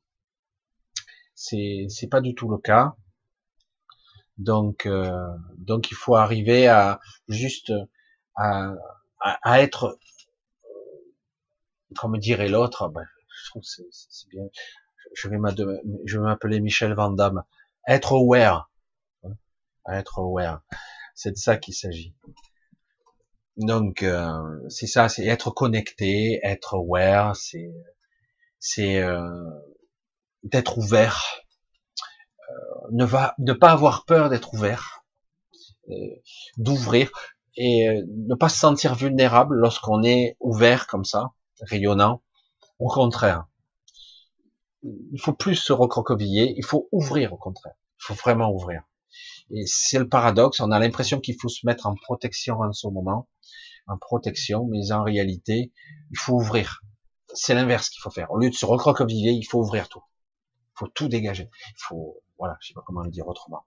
C'est, 1.35 1.87
c'est 1.89 2.09
pas 2.09 2.21
du 2.21 2.35
tout 2.35 2.49
le 2.49 2.59
cas. 2.59 2.97
Donc, 4.39 4.87
euh, 4.87 5.29
donc 5.57 5.91
il 5.91 5.95
faut 5.95 6.17
arriver 6.17 6.69
à 6.69 7.01
juste 7.29 7.73
à, 8.37 8.73
à, 9.21 9.63
être, 9.63 9.99
comme 11.97 12.19
dirait 12.19 12.49
l'autre, 12.49 12.89
ben, 12.89 13.07
je 13.29 13.51
trouve 13.51 13.63
c'est, 13.65 13.87
c'est 13.91 14.29
bien. 14.29 14.45
Je 15.15 15.29
vais 15.29 15.39
m'appeler 16.19 16.61
Michel 16.61 16.95
Van 16.95 17.15
Être 17.89 18.13
aware, 18.13 18.71
hein, 19.25 19.33
être 19.91 20.19
aware, 20.19 20.61
c'est 21.15 21.33
de 21.33 21.37
ça 21.37 21.57
qu'il 21.57 21.75
s'agit. 21.75 22.15
Donc 23.57 24.03
euh, 24.03 24.61
c'est 24.69 24.87
ça, 24.87 25.09
c'est 25.09 25.25
être 25.25 25.51
connecté, 25.51 26.41
être 26.43 26.75
aware, 26.75 27.35
c'est 27.37 27.73
c'est 28.59 28.99
euh, 28.99 29.49
d'être 30.43 30.79
ouvert 30.79 31.46
ne 32.91 33.05
va 33.05 33.35
ne 33.39 33.53
pas 33.53 33.71
avoir 33.71 34.05
peur 34.05 34.29
d'être 34.29 34.55
ouvert, 34.55 35.05
euh, 35.91 35.95
d'ouvrir 36.57 37.11
et 37.57 37.89
euh, 37.89 38.05
ne 38.29 38.35
pas 38.35 38.49
se 38.49 38.59
sentir 38.59 38.95
vulnérable 38.95 39.57
lorsqu'on 39.57 40.03
est 40.03 40.37
ouvert 40.41 40.87
comme 40.87 41.05
ça, 41.05 41.33
rayonnant. 41.63 42.23
Au 42.79 42.89
contraire, 42.89 43.47
il 44.83 45.21
faut 45.21 45.33
plus 45.33 45.57
se 45.57 45.73
recroqueviller, 45.73 46.55
il 46.57 46.65
faut 46.65 46.89
ouvrir 46.93 47.33
au 47.33 47.37
contraire. 47.37 47.75
Il 47.99 48.05
faut 48.05 48.15
vraiment 48.15 48.53
ouvrir. 48.53 48.83
Et 49.51 49.65
c'est 49.67 49.99
le 49.99 50.09
paradoxe, 50.09 50.61
on 50.61 50.71
a 50.71 50.79
l'impression 50.79 51.21
qu'il 51.21 51.37
faut 51.41 51.49
se 51.49 51.65
mettre 51.65 51.87
en 51.87 51.95
protection 51.95 52.61
en 52.61 52.73
ce 52.73 52.89
moment, 52.89 53.29
en 53.87 53.97
protection, 53.97 54.67
mais 54.67 54.93
en 54.93 55.03
réalité, 55.03 55.73
il 56.11 56.19
faut 56.19 56.35
ouvrir. 56.35 56.83
C'est 57.33 57.55
l'inverse 57.55 57.89
qu'il 57.89 58.01
faut 58.03 58.11
faire. 58.11 58.31
Au 58.31 58.39
lieu 58.39 58.51
de 58.51 58.55
se 58.55 58.67
recroqueviller, 58.67 59.31
il 59.31 59.45
faut 59.45 59.61
ouvrir 59.61 59.89
tout. 59.89 60.03
Il 60.75 60.79
faut 60.81 60.89
tout 60.89 61.09
dégager. 61.09 61.49
Il 61.69 61.83
faut 61.89 62.23
voilà, 62.39 62.57
je 62.61 62.69
sais 62.69 62.75
pas 62.75 62.83
comment 62.85 63.03
le 63.03 63.11
dire 63.11 63.27
autrement. 63.27 63.65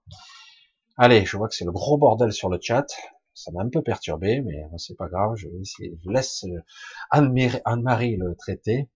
Allez, 0.96 1.24
je 1.24 1.36
vois 1.36 1.48
que 1.48 1.54
c'est 1.54 1.64
le 1.64 1.72
gros 1.72 1.98
bordel 1.98 2.32
sur 2.32 2.48
le 2.48 2.58
chat. 2.60 2.86
Ça 3.34 3.50
m'a 3.52 3.62
un 3.62 3.70
peu 3.70 3.82
perturbé, 3.82 4.42
mais 4.42 4.62
c'est 4.76 4.96
pas 4.96 5.08
grave. 5.08 5.34
Je 5.36 5.48
vais 5.48 5.58
essayer. 5.60 5.98
Je 6.04 6.10
laisse 6.10 6.44
euh, 6.44 6.62
Anne-Marie 7.10 8.16
le 8.16 8.34
traiter. 8.36 8.90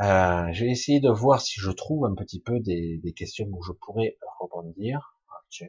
Euh, 0.00 0.52
je 0.52 0.64
vais 0.64 0.70
essayer 0.70 1.00
de 1.00 1.10
voir 1.10 1.40
si 1.40 1.60
je 1.60 1.70
trouve 1.70 2.04
un 2.04 2.14
petit 2.14 2.40
peu 2.40 2.60
des, 2.60 3.00
questions 3.16 3.46
où 3.50 3.62
je 3.62 3.72
pourrais 3.72 4.18
rebondir. 4.40 5.16
Ah. 5.28 5.64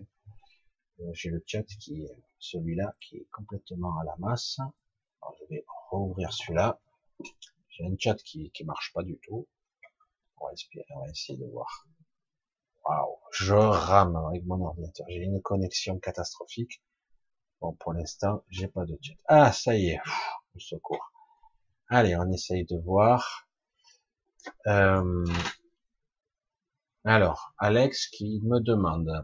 Euh, 1.01 1.11
j'ai 1.13 1.30
le 1.30 1.43
chat 1.45 1.63
qui 1.63 2.03
est 2.03 2.17
celui-là 2.39 2.95
qui 2.99 3.17
est 3.17 3.27
complètement 3.31 3.97
à 3.99 4.03
la 4.05 4.15
masse. 4.17 4.59
Alors, 5.21 5.35
je 5.39 5.55
vais 5.55 5.65
rouvrir 5.89 6.34
celui-là. 6.34 6.80
J'ai 7.69 7.85
un 7.85 7.95
chat 7.97 8.15
qui 8.15 8.51
qui 8.51 8.63
marche 8.65 8.93
pas 8.93 9.03
du 9.03 9.19
tout. 9.19 9.47
On 10.39 10.45
va, 10.45 10.53
on 10.95 10.99
va 11.01 11.09
essayer 11.09 11.38
de 11.38 11.45
voir. 11.45 11.88
Waouh, 12.90 13.20
je 13.32 13.53
rame 13.53 14.16
avec 14.16 14.44
mon 14.48 14.66
ordinateur. 14.66 15.06
J'ai 15.07 15.18
une 15.18 15.44
connexion 15.44 15.99
catastrophique. 15.99 16.82
Bon, 17.61 17.74
pour 17.74 17.94
l'instant, 17.94 18.44
j'ai 18.49 18.68
pas 18.68 18.84
de 18.86 18.98
chat. 18.99 19.14
Ah, 19.28 19.52
ça 19.52 19.76
y 19.76 19.90
est, 19.90 19.99
au 20.56 20.60
secours. 20.60 21.11
Allez, 21.90 22.16
on 22.16 22.32
essaye 22.32 22.66
de 22.66 22.78
voir. 22.80 23.48
Euh, 24.66 25.24
alors, 27.03 27.53
Alex 27.60 28.07
qui 28.07 28.41
me 28.44 28.60
demande 28.60 29.24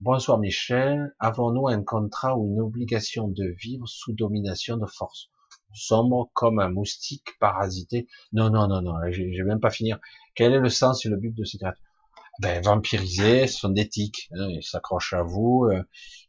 Bonsoir 0.00 0.36
Michel, 0.36 1.14
avons-nous 1.18 1.68
un 1.68 1.82
contrat 1.82 2.36
ou 2.36 2.52
une 2.52 2.60
obligation 2.60 3.28
de 3.28 3.46
vivre 3.46 3.88
sous 3.88 4.12
domination 4.12 4.76
de 4.76 4.84
force? 4.84 5.30
Sombre 5.72 6.30
comme 6.34 6.58
un 6.58 6.68
moustique 6.68 7.38
parasité 7.38 8.08
Non, 8.34 8.50
non, 8.50 8.68
non, 8.68 8.82
non, 8.82 8.96
je 9.10 9.22
vais 9.22 9.48
même 9.48 9.60
pas 9.60 9.70
finir. 9.70 9.98
Quel 10.34 10.52
est 10.52 10.60
le 10.60 10.68
sens 10.68 11.06
et 11.06 11.08
le 11.08 11.16
but 11.16 11.34
de 11.34 11.44
ces 11.44 11.56
créatures? 11.56 11.89
Ben, 12.38 12.62
Vampiriser, 12.62 13.46
ce 13.46 13.58
sont 13.58 13.68
des 13.68 13.88
hein, 14.32 14.46
ils 14.48 14.62
s'accrochent 14.62 15.12
à 15.12 15.22
vous, 15.22 15.68
euh, 15.70 15.82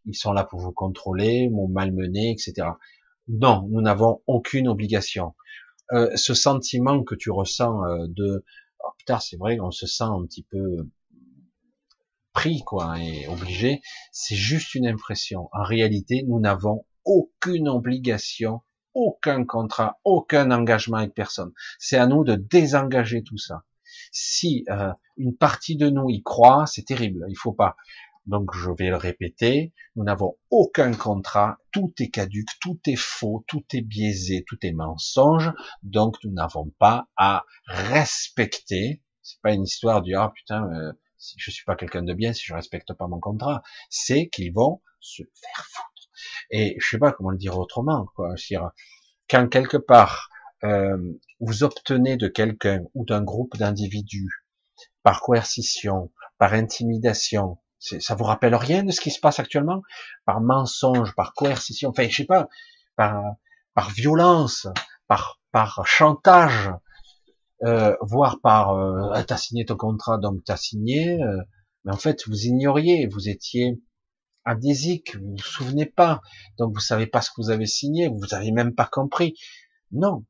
ils 0.06 0.16
sont 0.16 0.34
là 0.34 0.44
pour 0.44 0.60
vous 0.60 0.72
contrôler, 0.74 1.50
vous 1.52 1.68
malmener, 1.68 2.32
etc. 2.32 2.68
Non, 3.28 3.68
nous 3.70 3.82
n'avons 3.82 4.22
aucune 4.28 4.68
obligation. 4.68 5.36
Euh, 5.94 6.10
ce 6.16 6.34
sentiment 6.34 7.04
que 7.04 7.16
tu 7.16 7.32
ressens 7.32 7.84
euh, 7.86 8.08
de 8.08 8.44
oh, 8.84 8.90
putain, 8.98 9.20
c'est 9.20 9.38
vrai, 9.38 9.60
on 9.60 9.72
se 9.72 9.88
sent 9.88 10.04
un 10.04 10.26
petit 10.26 10.44
peu 10.44 10.90
pris, 12.34 12.64
quoi, 12.66 13.00
et 13.00 13.28
obligé, 13.28 13.82
c'est 14.12 14.36
juste 14.36 14.74
une 14.76 14.88
impression. 14.88 15.50
En 15.52 15.64
réalité, 15.64 16.24
nous 16.28 16.40
n'avons 16.40 16.86
aucune 17.06 17.68
obligation, 17.68 18.62
aucun 18.94 19.46
contrat, 19.46 20.00
aucun 20.04 20.52
engagement 20.52 20.98
avec 20.98 21.14
personne. 21.14 21.52
C'est 21.80 21.98
à 21.98 22.08
nous 22.08 22.24
de 22.24 22.36
désengager 22.36 23.24
tout 23.24 23.38
ça. 23.38 23.64
Si 24.12 24.66
euh, 24.70 24.92
une 25.18 25.36
partie 25.36 25.76
de 25.76 25.90
nous 25.90 26.10
y 26.10 26.22
croit, 26.22 26.66
c'est 26.66 26.84
terrible. 26.84 27.26
Il 27.30 27.38
faut 27.38 27.54
pas. 27.54 27.76
Donc 28.28 28.52
je 28.54 28.70
vais 28.70 28.90
le 28.90 28.98
répéter, 28.98 29.74
nous 29.96 30.04
n'avons 30.04 30.38
aucun 30.52 30.94
contrat, 30.94 31.58
tout 31.72 31.92
est 32.00 32.10
caduque, 32.10 32.50
tout 32.62 32.80
est 32.86 32.96
faux, 32.96 33.44
tout 33.48 33.64
est 33.74 33.82
biaisé, 33.82 34.44
tout 34.48 34.58
est 34.62 34.74
mensonge, 34.74 35.52
donc 35.82 36.18
nous 36.24 36.32
n'avons 36.32 36.70
pas 36.78 37.08
à 37.18 37.46
respecter. 37.66 39.02
C'est 39.24 39.42
pas 39.42 39.54
une 39.54 39.64
histoire 39.64 40.04
du 40.04 40.16
ah 40.16 40.32
putain, 40.36 40.70
euh, 40.72 40.94
si 41.18 41.36
je 41.40 41.50
suis 41.50 41.66
pas 41.66 41.76
quelqu'un 41.76 42.04
de 42.04 42.14
bien 42.14 42.34
si 42.34 42.44
je 42.46 42.54
respecte 42.54 42.94
pas 42.94 43.08
mon 43.08 43.20
contrat, 43.20 43.64
c'est 43.90 44.30
qu'ils 44.30 44.54
vont 44.54 44.82
se 45.00 45.24
faire 45.24 45.66
foutre. 45.72 46.10
Et 46.52 46.76
je 46.80 46.90
sais 46.90 47.00
pas 47.00 47.12
comment 47.12 47.32
le 47.32 47.38
dire 47.38 47.58
autrement, 47.58 48.08
quoi. 48.16 48.36
Quand 49.30 49.48
quelque 49.48 49.78
part 49.78 50.30
euh, 50.64 50.98
vous 51.40 51.64
obtenez 51.64 52.18
de 52.18 52.28
quelqu'un 52.28 52.84
ou 52.94 53.06
d'un 53.06 53.24
groupe 53.24 53.58
d'individus 53.58 54.46
par 55.04 55.22
coercition, 55.22 56.12
par 56.38 56.54
intimidation, 56.54 57.58
ça 57.80 58.14
vous 58.16 58.24
rappelle 58.24 58.54
rien 58.54 58.84
de 58.84 58.92
ce 58.92 59.02
qui 59.02 59.10
se 59.10 59.20
passe 59.20 59.40
actuellement? 59.40 59.82
Par 60.26 60.40
mensonge, 60.42 61.16
par 61.16 61.34
coercition, 61.34 61.90
enfin 61.90 62.08
je 62.08 62.16
sais 62.16 62.26
pas, 62.26 62.48
par, 62.96 63.24
par 63.74 63.90
violence, 63.90 64.68
par, 65.08 65.42
par 65.52 65.82
chantage, 65.86 66.72
euh, 67.64 67.96
voire 68.02 68.40
par 68.42 68.76
euh, 68.76 69.12
ah, 69.14 69.24
t'as 69.24 69.38
signé 69.38 69.66
ton 69.66 69.78
contrat 69.78 70.18
donc 70.18 70.44
t'as 70.46 70.58
signé, 70.58 71.22
euh, 71.22 71.42
mais 71.84 71.92
en 71.94 71.98
fait 71.98 72.28
vous 72.28 72.46
ignoriez, 72.46 73.08
vous 73.08 73.30
étiez 73.30 73.80
amnésique, 74.46 75.16
vous 75.18 75.36
vous 75.36 75.44
souvenez 75.44 75.86
pas, 75.86 76.22
donc 76.58 76.74
vous 76.74 76.80
savez 76.80 77.08
pas 77.08 77.22
ce 77.22 77.30
que 77.30 77.42
vous 77.42 77.50
avez 77.52 77.68
signé, 77.68 78.08
vous 78.10 78.34
avez 78.34 78.52
même 78.52 78.74
pas 78.74 78.90
compris. 78.92 79.36
Non, 79.92 80.26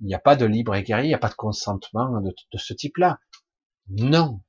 il 0.00 0.06
n'y 0.06 0.14
a 0.14 0.18
pas 0.18 0.36
de 0.36 0.46
libre 0.46 0.74
égaré, 0.74 1.04
il 1.04 1.08
n'y 1.08 1.14
a 1.14 1.18
pas 1.18 1.28
de 1.28 1.34
consentement 1.34 2.20
de, 2.20 2.34
ce 2.54 2.72
type-là. 2.72 3.20
Non. 3.88 4.40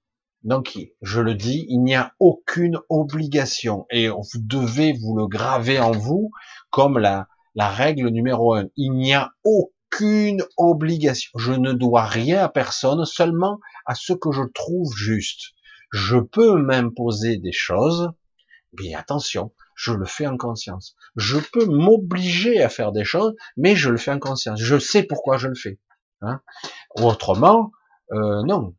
Donc, 0.43 0.77
je 1.01 1.21
le 1.21 1.35
dis, 1.35 1.65
il 1.69 1.79
n'y 1.79 1.95
a 1.95 2.13
aucune 2.19 2.79
obligation 2.89 3.85
et 3.91 4.09
vous 4.09 4.39
devez 4.39 4.93
vous 4.93 5.15
le 5.15 5.27
graver 5.27 5.79
en 5.79 5.91
vous 5.91 6.31
comme 6.71 6.97
la, 6.97 7.27
la 7.53 7.69
règle 7.69 8.09
numéro 8.09 8.55
un. 8.55 8.67
Il 8.75 8.93
n'y 8.93 9.13
a 9.13 9.31
aucune 9.43 10.43
obligation. 10.57 11.31
Je 11.37 11.53
ne 11.53 11.73
dois 11.73 12.05
rien 12.05 12.43
à 12.43 12.49
personne, 12.49 13.05
seulement 13.05 13.59
à 13.85 13.93
ce 13.93 14.13
que 14.13 14.31
je 14.31 14.43
trouve 14.53 14.95
juste. 14.95 15.51
Je 15.91 16.17
peux 16.17 16.55
m'imposer 16.55 17.37
des 17.37 17.51
choses, 17.51 18.11
mais 18.79 18.95
attention, 18.95 19.51
je 19.81 19.93
le 19.93 20.05
fais 20.05 20.27
en 20.27 20.37
conscience. 20.37 20.95
Je 21.15 21.39
peux 21.39 21.65
m'obliger 21.65 22.61
à 22.61 22.69
faire 22.69 22.91
des 22.91 23.03
choses, 23.03 23.33
mais 23.57 23.75
je 23.75 23.89
le 23.89 23.97
fais 23.97 24.11
en 24.11 24.19
conscience. 24.19 24.61
Je 24.61 24.77
sais 24.77 25.01
pourquoi 25.01 25.37
je 25.37 25.47
le 25.47 25.55
fais. 25.55 25.79
Hein 26.21 26.39
autrement, 26.95 27.71
euh, 28.11 28.43
non. 28.43 28.75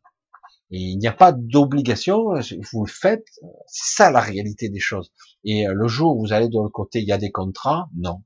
il 0.69 0.97
n'y 0.97 1.07
a 1.07 1.11
pas 1.11 1.33
d'obligation, 1.33 2.35
vous 2.71 2.85
le 2.85 2.89
faites, 2.89 3.25
c'est 3.67 3.97
ça 3.97 4.11
la 4.11 4.21
réalité 4.21 4.69
des 4.69 4.79
choses. 4.79 5.11
Et 5.43 5.67
euh, 5.67 5.73
le 5.73 5.89
jour 5.89 6.15
où 6.15 6.21
vous 6.21 6.31
allez 6.31 6.47
de 6.47 6.55
l'autre 6.55 6.71
côté, 6.71 7.01
il 7.01 7.07
y 7.07 7.11
a 7.11 7.17
des 7.17 7.31
contrats, 7.31 7.89
non. 7.97 8.23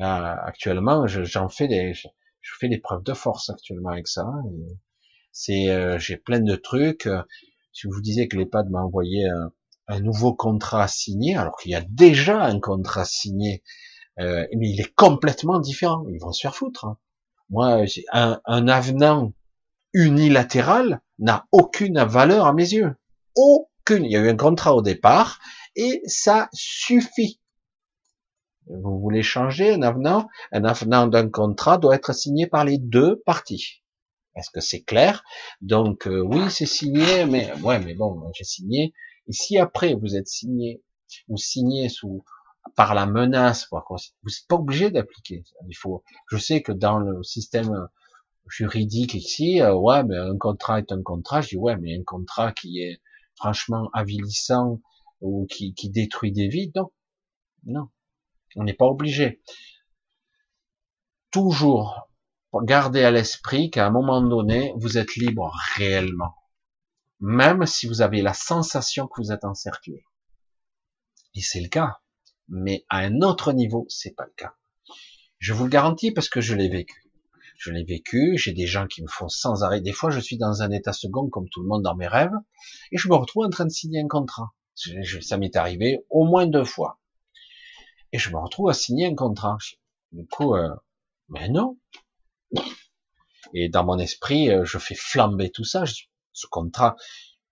Actuellement, 0.00 1.06
j'en 1.06 1.48
fais 1.48 1.68
des, 1.68 1.94
je, 1.94 2.08
fais 2.58 2.68
des 2.68 2.78
preuves 2.78 3.04
de 3.04 3.14
force 3.14 3.50
actuellement 3.50 3.90
avec 3.90 4.08
ça. 4.08 4.26
C'est, 5.30 5.70
euh, 5.70 5.96
j'ai 6.00 6.16
plein 6.16 6.40
de 6.40 6.56
trucs. 6.56 7.08
Si 7.72 7.86
vous 7.86 8.00
disiez 8.00 8.26
que 8.26 8.36
l'EHPAD 8.36 8.68
m'a 8.68 8.80
envoyé 8.80 9.28
un, 9.88 10.00
nouveau 10.00 10.34
contrat 10.34 10.88
signé, 10.88 11.36
alors 11.36 11.56
qu'il 11.56 11.72
y 11.72 11.74
a 11.74 11.84
déjà 11.88 12.42
un 12.42 12.60
contrat 12.60 13.04
signé, 13.04 13.62
euh, 14.18 14.46
mais 14.56 14.70
il 14.70 14.80
est 14.80 14.94
complètement 14.94 15.58
différent. 15.58 16.04
Ils 16.10 16.20
vont 16.20 16.32
se 16.32 16.40
faire 16.40 16.56
foutre. 16.56 16.86
Hein. 16.86 16.98
Moi, 17.50 17.84
un, 18.12 18.40
un 18.44 18.68
avenant 18.68 19.32
unilatéral 19.92 21.00
n'a 21.18 21.46
aucune 21.52 22.02
valeur 22.02 22.46
à 22.46 22.52
mes 22.52 22.72
yeux. 22.72 22.94
Aucune. 23.34 24.04
Il 24.04 24.10
y 24.10 24.16
a 24.16 24.20
eu 24.20 24.28
un 24.28 24.36
contrat 24.36 24.74
au 24.74 24.82
départ 24.82 25.40
et 25.74 26.02
ça 26.06 26.48
suffit. 26.52 27.40
Vous 28.68 28.98
voulez 28.98 29.22
changer 29.22 29.74
un 29.74 29.82
avenant? 29.82 30.28
Un 30.52 30.64
avenant 30.64 31.06
d'un 31.06 31.30
contrat 31.30 31.78
doit 31.78 31.94
être 31.94 32.12
signé 32.12 32.46
par 32.46 32.64
les 32.64 32.78
deux 32.78 33.22
parties. 33.24 33.82
Est-ce 34.34 34.50
que 34.50 34.60
c'est 34.60 34.82
clair? 34.82 35.22
Donc 35.60 36.06
euh, 36.06 36.20
oui, 36.20 36.50
c'est 36.50 36.66
signé, 36.66 37.24
mais 37.26 37.52
ouais, 37.62 37.78
mais 37.78 37.94
bon, 37.94 38.30
j'ai 38.34 38.44
signé. 38.44 38.92
Et 39.28 39.32
si 39.32 39.58
après 39.58 39.94
vous 39.94 40.16
êtes 40.16 40.28
signé 40.28 40.82
ou 41.28 41.36
signé 41.36 41.88
sous 41.88 42.24
par 42.74 42.94
la 42.94 43.06
menace, 43.06 43.68
vous 43.70 43.78
n'êtes 44.24 44.48
pas 44.48 44.56
obligé 44.56 44.90
d'appliquer. 44.90 45.44
Il 45.68 45.76
faut. 45.76 46.02
Je 46.30 46.36
sais 46.36 46.62
que 46.62 46.72
dans 46.72 46.98
le 46.98 47.22
système 47.22 47.88
juridique 48.48 49.14
ici, 49.14 49.60
euh, 49.60 49.74
ouais, 49.74 50.04
mais 50.04 50.16
un 50.16 50.36
contrat 50.36 50.78
est 50.78 50.92
un 50.92 51.02
contrat. 51.02 51.40
Je 51.40 51.50
dis 51.50 51.56
ouais, 51.56 51.76
mais 51.76 51.96
un 51.96 52.04
contrat 52.04 52.52
qui 52.52 52.80
est 52.80 53.00
franchement 53.36 53.90
avilissant 53.92 54.80
ou 55.20 55.46
qui, 55.46 55.74
qui 55.74 55.90
détruit 55.90 56.32
des 56.32 56.48
vies, 56.48 56.72
non, 56.74 56.90
non. 57.64 57.88
On 58.56 58.64
n'est 58.64 58.74
pas 58.74 58.86
obligé. 58.86 59.42
Toujours 61.30 62.08
garder 62.62 63.02
à 63.02 63.10
l'esprit 63.10 63.70
qu'à 63.70 63.86
un 63.86 63.90
moment 63.90 64.22
donné, 64.22 64.72
vous 64.76 64.96
êtes 64.96 65.14
libre 65.16 65.52
réellement. 65.74 66.34
Même 67.20 67.66
si 67.66 67.86
vous 67.86 68.02
avez 68.02 68.22
la 68.22 68.34
sensation 68.34 69.06
que 69.06 69.20
vous 69.22 69.32
êtes 69.32 69.44
encerclé. 69.44 70.04
Et 71.34 71.40
c'est 71.40 71.60
le 71.60 71.68
cas. 71.68 72.00
Mais 72.48 72.84
à 72.88 72.98
un 72.98 73.20
autre 73.22 73.52
niveau, 73.52 73.86
c'est 73.88 74.14
pas 74.14 74.26
le 74.26 74.32
cas. 74.36 74.54
Je 75.38 75.52
vous 75.52 75.64
le 75.64 75.70
garantis 75.70 76.12
parce 76.12 76.28
que 76.28 76.40
je 76.40 76.54
l'ai 76.54 76.68
vécu. 76.68 77.02
Je 77.58 77.70
l'ai 77.70 77.84
vécu, 77.84 78.36
j'ai 78.36 78.52
des 78.52 78.66
gens 78.66 78.86
qui 78.86 79.02
me 79.02 79.08
font 79.08 79.28
sans 79.28 79.62
arrêt. 79.62 79.80
Des 79.80 79.92
fois, 79.92 80.10
je 80.10 80.20
suis 80.20 80.36
dans 80.36 80.62
un 80.62 80.70
état 80.70 80.92
second 80.92 81.28
comme 81.28 81.48
tout 81.48 81.62
le 81.62 81.68
monde 81.68 81.82
dans 81.82 81.96
mes 81.96 82.06
rêves 82.06 82.34
et 82.92 82.98
je 82.98 83.08
me 83.08 83.14
retrouve 83.14 83.44
en 83.44 83.50
train 83.50 83.64
de 83.64 83.70
signer 83.70 84.00
un 84.00 84.08
contrat. 84.08 84.52
Ça 84.74 85.38
m'est 85.38 85.56
arrivé 85.56 86.04
au 86.10 86.26
moins 86.26 86.46
deux 86.46 86.64
fois 86.64 87.00
et 88.12 88.18
je 88.18 88.30
me 88.30 88.38
retrouve 88.38 88.70
à 88.70 88.74
signer 88.74 89.06
un 89.06 89.14
contrat. 89.14 89.58
Du 90.12 90.26
coup, 90.26 90.54
euh, 90.54 90.74
mais 91.28 91.48
non. 91.48 91.78
Et 93.52 93.68
dans 93.68 93.84
mon 93.84 93.98
esprit, 93.98 94.50
euh, 94.50 94.64
je 94.64 94.78
fais 94.78 94.94
flamber 94.94 95.50
tout 95.50 95.64
ça. 95.64 95.84
Ce 96.36 96.46
contrat 96.46 96.96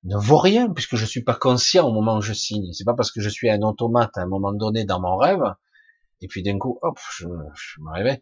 ne 0.04 0.16
vaut 0.16 0.38
rien 0.38 0.70
puisque 0.70 0.96
je 0.96 1.06
suis 1.06 1.22
pas 1.22 1.34
conscient 1.34 1.88
au 1.88 1.92
moment 1.92 2.18
où 2.18 2.20
je 2.20 2.32
signe. 2.32 2.72
C'est 2.72 2.84
pas 2.84 2.94
parce 2.94 3.10
que 3.10 3.20
je 3.20 3.28
suis 3.28 3.50
un 3.50 3.62
automate 3.62 4.16
à 4.16 4.22
un 4.22 4.26
moment 4.26 4.52
donné 4.52 4.84
dans 4.84 5.00
mon 5.00 5.16
rêve 5.16 5.42
et 6.20 6.28
puis 6.28 6.42
d'un 6.42 6.58
coup, 6.58 6.78
hop, 6.82 6.98
je, 7.18 7.26
me 7.26 7.92
réveille. 7.92 8.20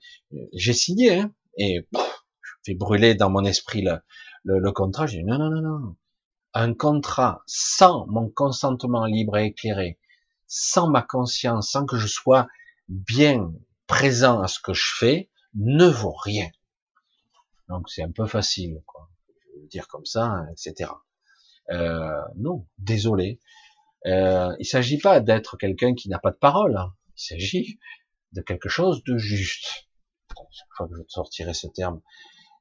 J'ai 0.52 0.72
signé 0.72 1.20
hein, 1.20 1.32
et 1.58 1.86
je 1.92 2.52
fais 2.64 2.74
brûler 2.74 3.14
dans 3.14 3.30
mon 3.30 3.44
esprit 3.44 3.84
le, 4.44 4.72
contrat. 4.72 5.06
Je 5.06 5.18
dis 5.18 5.24
non, 5.24 5.38
non, 5.38 5.50
non, 5.50 5.62
non. 5.62 5.96
Un 6.54 6.74
contrat 6.74 7.42
sans 7.46 8.06
mon 8.06 8.28
consentement 8.28 9.06
libre 9.06 9.38
et 9.38 9.46
éclairé, 9.46 9.98
sans 10.46 10.88
ma 10.88 11.02
conscience, 11.02 11.70
sans 11.70 11.86
que 11.86 11.96
je 11.96 12.06
sois 12.06 12.46
bien 12.88 13.52
présent 13.86 14.40
à 14.40 14.48
ce 14.48 14.60
que 14.60 14.74
je 14.74 14.94
fais, 14.98 15.30
ne 15.54 15.86
vaut 15.86 16.14
rien. 16.14 16.50
Donc 17.68 17.88
c'est 17.88 18.02
un 18.02 18.10
peu 18.10 18.26
facile, 18.26 18.82
dire 19.68 19.88
comme 19.88 20.04
ça, 20.04 20.46
etc. 20.52 20.90
Euh, 21.70 22.20
non, 22.36 22.66
désolé. 22.78 23.40
Euh, 24.06 24.54
il 24.58 24.66
s'agit 24.66 24.98
pas 24.98 25.20
d'être 25.20 25.56
quelqu'un 25.56 25.94
qui 25.94 26.08
n'a 26.08 26.18
pas 26.18 26.30
de 26.30 26.36
parole. 26.36 26.76
Hein. 26.76 26.94
Il 27.16 27.22
s'agit 27.22 27.78
de 28.32 28.40
quelque 28.42 28.68
chose 28.68 29.02
de 29.04 29.16
juste. 29.16 29.88
Chaque 30.50 30.68
fois 30.76 30.88
que 30.88 30.96
je 30.96 31.02
sortirai 31.08 31.54
ce 31.54 31.66
terme, 31.68 32.02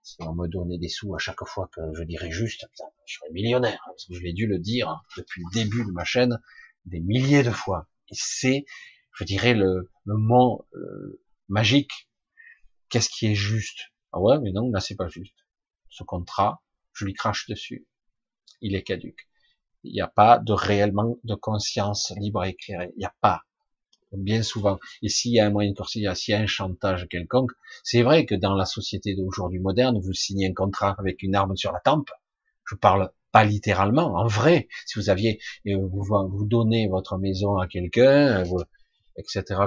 si 0.04 0.18
on 0.22 0.34
me 0.34 0.48
donnait 0.48 0.78
des 0.78 0.90
sous 0.90 1.14
à 1.16 1.20
chaque 1.20 1.44
fois 1.46 1.70
que 1.74 1.82
je 1.94 2.04
dirais 2.04 2.32
juste, 2.32 2.66
je 3.06 3.16
serais 3.16 3.32
millionnaire, 3.32 3.82
hein, 3.86 3.92
parce 3.92 4.06
que 4.06 4.14
je 4.14 4.22
l'ai 4.22 4.34
dû 4.34 4.48
le 4.48 4.60
dire 4.60 5.04
depuis 5.18 5.42
le 5.42 5.54
début 5.54 5.86
de 5.86 5.92
ma 5.92 6.04
chaîne 6.04 6.40
des 6.86 7.00
milliers 7.00 7.44
de 7.44 7.52
fois. 7.52 7.88
Et 8.10 8.16
c'est, 8.16 8.66
je 9.14 9.24
dirais, 9.24 9.54
le, 9.54 9.90
le 10.06 10.18
mot 10.18 10.68
euh, 10.74 11.22
magique. 11.50 12.10
Qu'est-ce 12.90 13.10
qui 13.10 13.28
est 13.28 13.36
juste? 13.36 13.92
Ah 14.12 14.20
ouais, 14.20 14.40
mais 14.40 14.52
non, 14.52 14.70
là 14.72 14.80
c'est 14.80 14.96
pas 14.96 15.08
juste. 15.08 15.36
Ce 15.90 16.04
contrat, 16.04 16.62
je 16.94 17.06
lui 17.06 17.14
crache 17.14 17.48
dessus. 17.48 17.88
Il 18.62 18.76
est 18.76 18.84
caduque. 18.84 19.28
Il 19.84 19.94
n'y 19.94 20.02
a 20.02 20.08
pas 20.08 20.38
de 20.38 20.54
réellement 20.54 21.18
de 21.24 21.36
conscience 21.36 22.14
libre 22.18 22.44
et 22.46 22.50
éclairée. 22.50 22.92
Il 22.96 23.00
n'y 23.00 23.06
a 23.06 23.16
pas. 23.22 23.42
Bien 24.12 24.44
souvent. 24.44 24.78
Et 25.02 25.10
s'il 25.10 25.32
y 25.32 25.40
a 25.40 25.46
un 25.46 25.50
moyen 25.52 25.72
de 25.72 25.76
corsier, 25.76 26.14
s'il 26.16 26.34
y 26.34 26.36
a 26.36 26.40
un 26.40 26.46
chantage 26.46 27.08
quelconque, 27.10 27.52
c'est 27.84 28.02
vrai 28.02 28.26
que 28.26 28.36
dans 28.36 28.56
la 28.56 28.66
société 28.66 29.16
d'aujourd'hui 29.16 29.60
moderne, 29.60 30.00
vous 30.02 30.14
signez 30.14 30.48
un 30.48 30.54
contrat 30.54 30.96
avec 31.00 31.24
une 31.24 31.34
arme 31.34 31.56
sur 31.56 31.72
la 31.72 31.80
tempe. 31.80 32.10
Je 32.66 32.76
parle 32.76 33.12
pas 33.32 33.46
littéralement, 33.46 34.16
en 34.16 34.28
vrai. 34.28 34.68
Si 34.86 35.00
vous 35.00 35.10
aviez, 35.10 35.40
euh, 35.68 35.78
vous, 35.78 36.46
donnez 36.46 36.88
votre 36.88 37.18
maison 37.18 37.58
à 37.58 37.68
quelqu'un, 37.68 38.44
euh, 38.44 38.64
etc. 39.18 39.62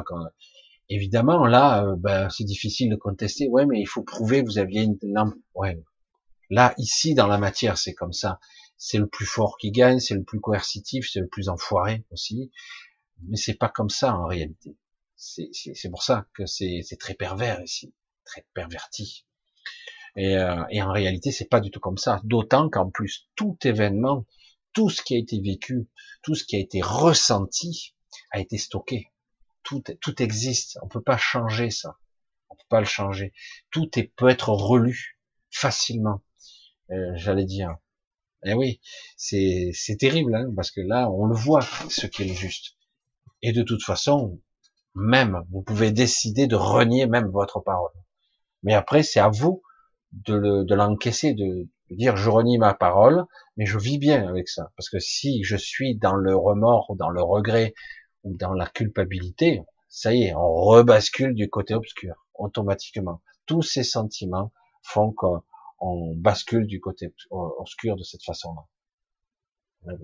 évidemment, 0.90 1.46
là, 1.46 1.84
euh, 1.84 1.96
ben, 1.96 2.28
c'est 2.28 2.44
difficile 2.44 2.90
de 2.90 2.96
contester. 2.96 3.48
Ouais, 3.48 3.66
mais 3.66 3.80
il 3.80 3.86
faut 3.86 4.02
prouver 4.02 4.42
que 4.42 4.46
vous 4.46 4.59
aviez 4.59 4.82
une 4.82 4.98
lampe. 5.02 5.34
Ouais. 5.55 5.82
Là, 6.51 6.75
ici, 6.79 7.15
dans 7.15 7.27
la 7.27 7.39
matière, 7.39 7.79
c'est 7.79 7.95
comme 7.95 8.12
ça. 8.12 8.41
C'est 8.77 8.99
le 8.99 9.07
plus 9.07 9.27
fort 9.27 9.57
qui 9.59 9.71
gagne, 9.71 10.01
c'est 10.01 10.15
le 10.15 10.25
plus 10.25 10.41
coercitif, 10.41 11.09
c'est 11.11 11.21
le 11.21 11.29
plus 11.29 11.49
enfoiré 11.49 12.05
aussi. 12.11 12.51
Mais 13.23 13.37
c'est 13.37 13.55
pas 13.55 13.69
comme 13.69 13.91
ça 13.91 14.15
en 14.15 14.27
réalité. 14.27 14.77
C'est 15.16 15.91
pour 15.91 16.03
ça 16.03 16.27
que 16.35 16.45
c'est 16.47 16.99
très 16.99 17.15
pervers 17.15 17.62
ici, 17.62 17.95
très 18.25 18.45
perverti. 18.53 19.25
Et, 20.16 20.37
euh, 20.37 20.62
et 20.71 20.83
en 20.83 20.93
réalité, 20.93 21.33
c'est 21.33 21.49
pas 21.49 21.61
du 21.61 21.71
tout 21.71 21.81
comme 21.81 21.99
ça. 21.99 22.21
D'autant 22.25 22.69
qu'en 22.69 22.91
plus, 22.91 23.29
tout 23.35 23.57
événement, 23.65 24.27
tout 24.73 24.91
ce 24.91 25.03
qui 25.03 25.15
a 25.15 25.19
été 25.19 25.41
vécu, 25.41 25.89
tout 26.23 26.35
ce 26.35 26.45
qui 26.45 26.57
a 26.57 26.59
été 26.59 26.83
ressenti, 26.83 27.95
a 28.31 28.41
été 28.41 28.59
stocké. 28.59 29.11
Tout, 29.62 29.83
tout 30.01 30.23
existe. 30.23 30.79
On 30.83 30.89
peut 30.89 31.03
pas 31.03 31.16
changer 31.16 31.71
ça. 31.71 31.97
On 32.51 32.55
peut 32.55 32.69
pas 32.69 32.81
le 32.81 32.87
changer. 32.87 33.33
Tout 33.71 33.99
est, 33.99 34.12
peut 34.16 34.29
être 34.29 34.51
relu 34.51 35.19
facilement. 35.51 36.23
Euh, 36.90 37.12
J'allais 37.15 37.44
dire. 37.44 37.77
Eh 38.47 38.52
oui, 38.52 38.81
c'est 39.16 39.73
terrible, 39.98 40.35
hein, 40.35 40.51
parce 40.55 40.70
que 40.70 40.82
là, 40.82 41.11
on 41.11 41.24
le 41.27 41.35
voit, 41.35 41.62
ce 41.89 42.06
qui 42.06 42.23
est 42.23 42.27
le 42.27 42.35
juste. 42.35 42.77
Et 43.40 43.52
de 43.52 43.62
toute 43.62 43.82
façon, 43.82 44.39
même, 44.94 45.44
vous 45.51 45.62
pouvez 45.62 45.93
décider 45.93 46.47
de 46.47 46.56
renier 46.56 47.06
même 47.06 47.28
votre 47.28 47.61
parole. 47.61 47.93
Mais 48.62 48.74
après, 48.74 49.02
c'est 49.02 49.20
à 49.20 49.28
vous 49.28 49.62
de 50.12 50.74
l'encaisser, 50.74 51.32
de, 51.32 51.66
de, 51.90 51.97
dire 51.97 52.16
je 52.16 52.31
renie 52.31 52.59
ma 52.59 52.74
parole, 52.74 53.24
mais 53.56 53.66
je 53.66 53.78
vis 53.78 53.98
bien 53.98 54.28
avec 54.28 54.48
ça. 54.48 54.70
Parce 54.77 54.89
que 54.89 54.98
si 54.98 55.43
je 55.43 55.56
suis 55.56 55.97
dans 55.97 56.15
le 56.15 56.36
remords 56.36 56.90
ou 56.90 56.97
dans 56.97 57.11
le 57.11 57.23
regret 57.23 57.74
ou 58.24 58.36
dans 58.36 58.52
la 58.52 58.66
culpabilité, 58.66 59.62
ça 59.89 60.15
y 60.15 60.24
est, 60.24 60.35
on 60.35 60.55
rebascule 60.55 61.35
du 61.35 61.48
côté 61.48 61.74
obscur 61.74 62.15
automatiquement. 62.35 63.23
Tous 63.47 63.62
ces 63.62 63.85
sentiments 63.85 64.52
font 64.82 65.12
qu'on 65.12 65.43
bascule 66.16 66.66
du 66.66 66.80
côté 66.80 67.14
obscur 67.30 67.96
de 67.96 68.02
cette 68.02 68.24
façon-là. 68.24 68.62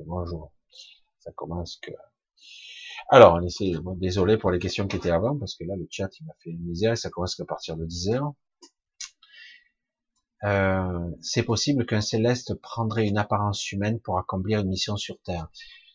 Bonjour. 0.07 0.53
Ça 1.21 1.33
commence 1.33 1.79
que. 1.83 1.93
Alors, 3.09 3.41
désolé 3.97 4.37
pour 4.37 4.51
les 4.51 4.59
questions 4.59 4.87
qui 4.87 4.97
étaient 4.97 5.11
avant, 5.11 5.37
parce 5.37 5.55
que 5.55 5.65
là, 5.65 5.75
le 5.77 5.87
chat, 5.91 6.09
il 6.21 6.27
m'a 6.27 6.35
fait 6.43 6.51
une 6.51 6.65
misère, 6.65 6.93
et 6.93 6.97
ça 6.97 7.11
commence 7.11 7.35
qu'à 7.35 7.45
partir 7.45 7.77
de 7.77 7.85
10 7.85 8.11
heures. 8.11 8.33
Euh, 10.45 11.11
c'est 11.21 11.43
possible 11.43 11.85
qu'un 11.85 12.01
céleste 12.01 12.55
prendrait 12.55 13.07
une 13.07 13.19
apparence 13.19 13.71
humaine 13.73 14.01
pour 14.01 14.19
accomplir 14.19 14.61
une 14.61 14.69
mission 14.69 14.97
sur 14.97 15.21
Terre. 15.23 15.49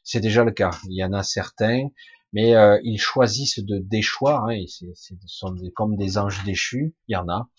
C'est 0.03 0.19
déjà 0.19 0.43
le 0.43 0.52
cas. 0.52 0.72
Il 0.88 0.95
y 0.95 1.03
en 1.03 1.14
a 1.14 1.23
certains, 1.23 1.89
mais 2.31 2.56
euh, 2.56 2.80
ils 2.84 2.99
choisissent 2.99 3.60
de 3.60 3.80
déchoir. 3.80 4.45
Hein, 4.45 4.64
sont 5.26 5.56
comme 5.76 5.97
des 5.97 6.18
anges 6.18 6.43
déchus. 6.43 6.95
Il 7.07 7.14
y 7.14 7.15
en 7.15 7.27
a. 7.30 7.49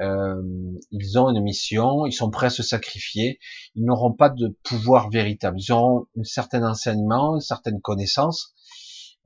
Euh, 0.00 0.42
ils 0.90 1.18
ont 1.18 1.30
une 1.30 1.42
mission, 1.42 2.06
ils 2.06 2.12
sont 2.12 2.30
prêts 2.30 2.46
à 2.46 2.50
se 2.50 2.62
sacrifier. 2.62 3.38
Ils 3.74 3.84
n'auront 3.84 4.12
pas 4.12 4.28
de 4.28 4.56
pouvoir 4.62 5.10
véritable. 5.10 5.58
Ils 5.60 5.72
auront 5.72 6.06
un 6.18 6.24
certain 6.24 6.68
enseignement, 6.68 7.36
une 7.36 7.40
certaine 7.40 7.80
connaissance, 7.80 8.54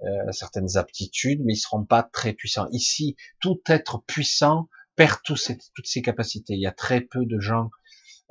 euh, 0.02 0.32
certaines 0.32 0.76
aptitudes, 0.76 1.40
mais 1.44 1.54
ils 1.54 1.60
seront 1.60 1.84
pas 1.84 2.02
très 2.02 2.32
puissants. 2.32 2.68
Ici, 2.72 3.16
tout 3.40 3.60
être 3.66 4.02
puissant 4.06 4.68
perd 4.96 5.18
toutes 5.24 5.38
ses 5.38 6.02
capacités. 6.02 6.54
Il 6.54 6.60
y 6.60 6.66
a 6.66 6.72
très 6.72 7.00
peu 7.00 7.24
de 7.24 7.40
gens 7.40 7.70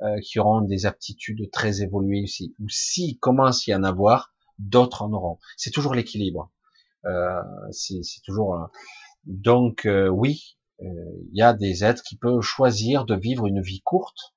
euh, 0.02 0.18
qui 0.20 0.38
auront 0.38 0.62
des 0.62 0.86
aptitudes 0.86 1.50
très 1.50 1.82
évoluées 1.82 2.20
ici. 2.20 2.54
Ou 2.60 2.68
s'il 2.68 3.18
commence 3.18 3.68
à 3.68 3.72
y 3.72 3.74
en 3.74 3.82
avoir, 3.82 4.32
d'autres 4.58 5.02
en 5.02 5.12
auront. 5.12 5.38
C'est 5.56 5.70
toujours 5.70 5.94
l'équilibre. 5.94 6.50
Euh, 7.06 7.42
c'est 7.70 8.00
toujours. 8.24 8.54
Euh, 8.54 8.66
donc 9.24 9.86
euh, 9.86 10.08
oui, 10.08 10.56
il 10.80 11.34
y 11.34 11.42
a 11.42 11.52
des 11.52 11.84
êtres 11.84 12.02
qui 12.02 12.16
peuvent 12.16 12.40
choisir 12.40 13.04
de 13.04 13.14
vivre 13.14 13.46
une 13.46 13.60
vie 13.60 13.82
courte 13.82 14.34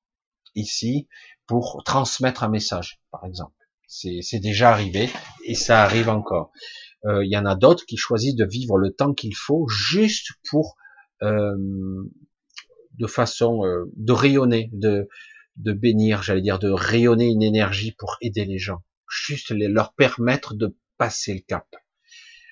ici 0.56 1.08
pour 1.48 1.82
transmettre 1.86 2.44
un 2.44 2.50
message, 2.50 3.00
par 3.12 3.26
exemple. 3.26 3.56
C'est 3.88 4.40
déjà 4.40 4.72
arrivé 4.72 5.10
et 5.46 5.56
ça 5.56 5.84
arrive 5.84 6.10
encore. 6.10 6.52
Il 7.06 7.30
y 7.32 7.38
en 7.38 7.46
a 7.46 7.56
d'autres 7.56 7.86
qui 7.86 7.98
choisissent 7.98 8.36
de 8.36 8.46
vivre 8.46 8.78
le 8.78 8.92
temps 8.92 9.14
qu'il 9.14 9.36
faut 9.36 9.68
juste 9.68 10.32
pour 10.50 10.76
euh, 11.24 11.56
de 13.00 13.08
façon 13.08 13.66
euh, 13.66 13.86
de 13.96 14.14
rayonner, 14.14 14.70
de, 14.72 15.08
de 15.56 15.72
bénir, 15.72 16.22
j'allais 16.22 16.42
dire, 16.42 16.60
de 16.60 16.70
rayonner 16.70 17.28
une 17.28 17.42
énergie 17.42 17.92
pour 17.92 18.18
aider 18.22 18.46
les 18.46 18.60
gens, 18.60 18.84
juste 19.10 19.50
leur 19.50 19.94
permettre 19.94 20.54
de 20.54 20.76
passer 20.98 21.34
le 21.34 21.40
cap. 21.40 21.66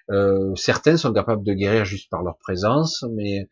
Euh, 0.09 0.55
certains 0.55 0.97
sont 0.97 1.13
capables 1.13 1.43
de 1.43 1.53
guérir 1.53 1.85
juste 1.85 2.09
par 2.09 2.23
leur 2.23 2.39
présence, 2.39 3.05
mais 3.11 3.47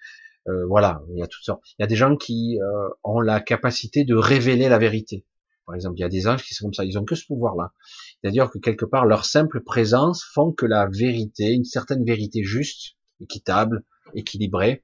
euh, 0.49 0.65
voilà, 0.67 1.01
il 1.13 1.19
y 1.19 1.23
a 1.23 1.27
tout 1.27 1.43
ça. 1.43 1.59
Il 1.77 1.81
y 1.81 1.83
a 1.83 1.87
des 1.87 1.95
gens 1.95 2.15
qui 2.15 2.59
euh, 2.61 2.89
ont 3.03 3.19
la 3.19 3.39
capacité 3.39 4.03
de 4.03 4.15
révéler 4.15 4.69
la 4.69 4.79
vérité. 4.79 5.25
Par 5.65 5.75
exemple, 5.75 5.97
il 5.99 6.01
y 6.01 6.05
a 6.05 6.09
des 6.09 6.27
anges 6.27 6.43
qui 6.43 6.55
sont 6.55 6.65
comme 6.65 6.73
ça, 6.73 6.83
ils 6.83 6.97
ont 6.97 7.05
que 7.05 7.13
ce 7.13 7.25
pouvoir-là. 7.27 7.73
C'est-à-dire 8.21 8.49
que 8.49 8.57
quelque 8.57 8.85
part, 8.85 9.05
leur 9.05 9.25
simple 9.25 9.61
présence 9.61 10.23
font 10.33 10.51
que 10.51 10.65
la 10.65 10.87
vérité, 10.87 11.51
une 11.51 11.63
certaine 11.63 12.03
vérité 12.03 12.43
juste, 12.43 12.95
équitable, 13.19 13.83
équilibrée, 14.15 14.83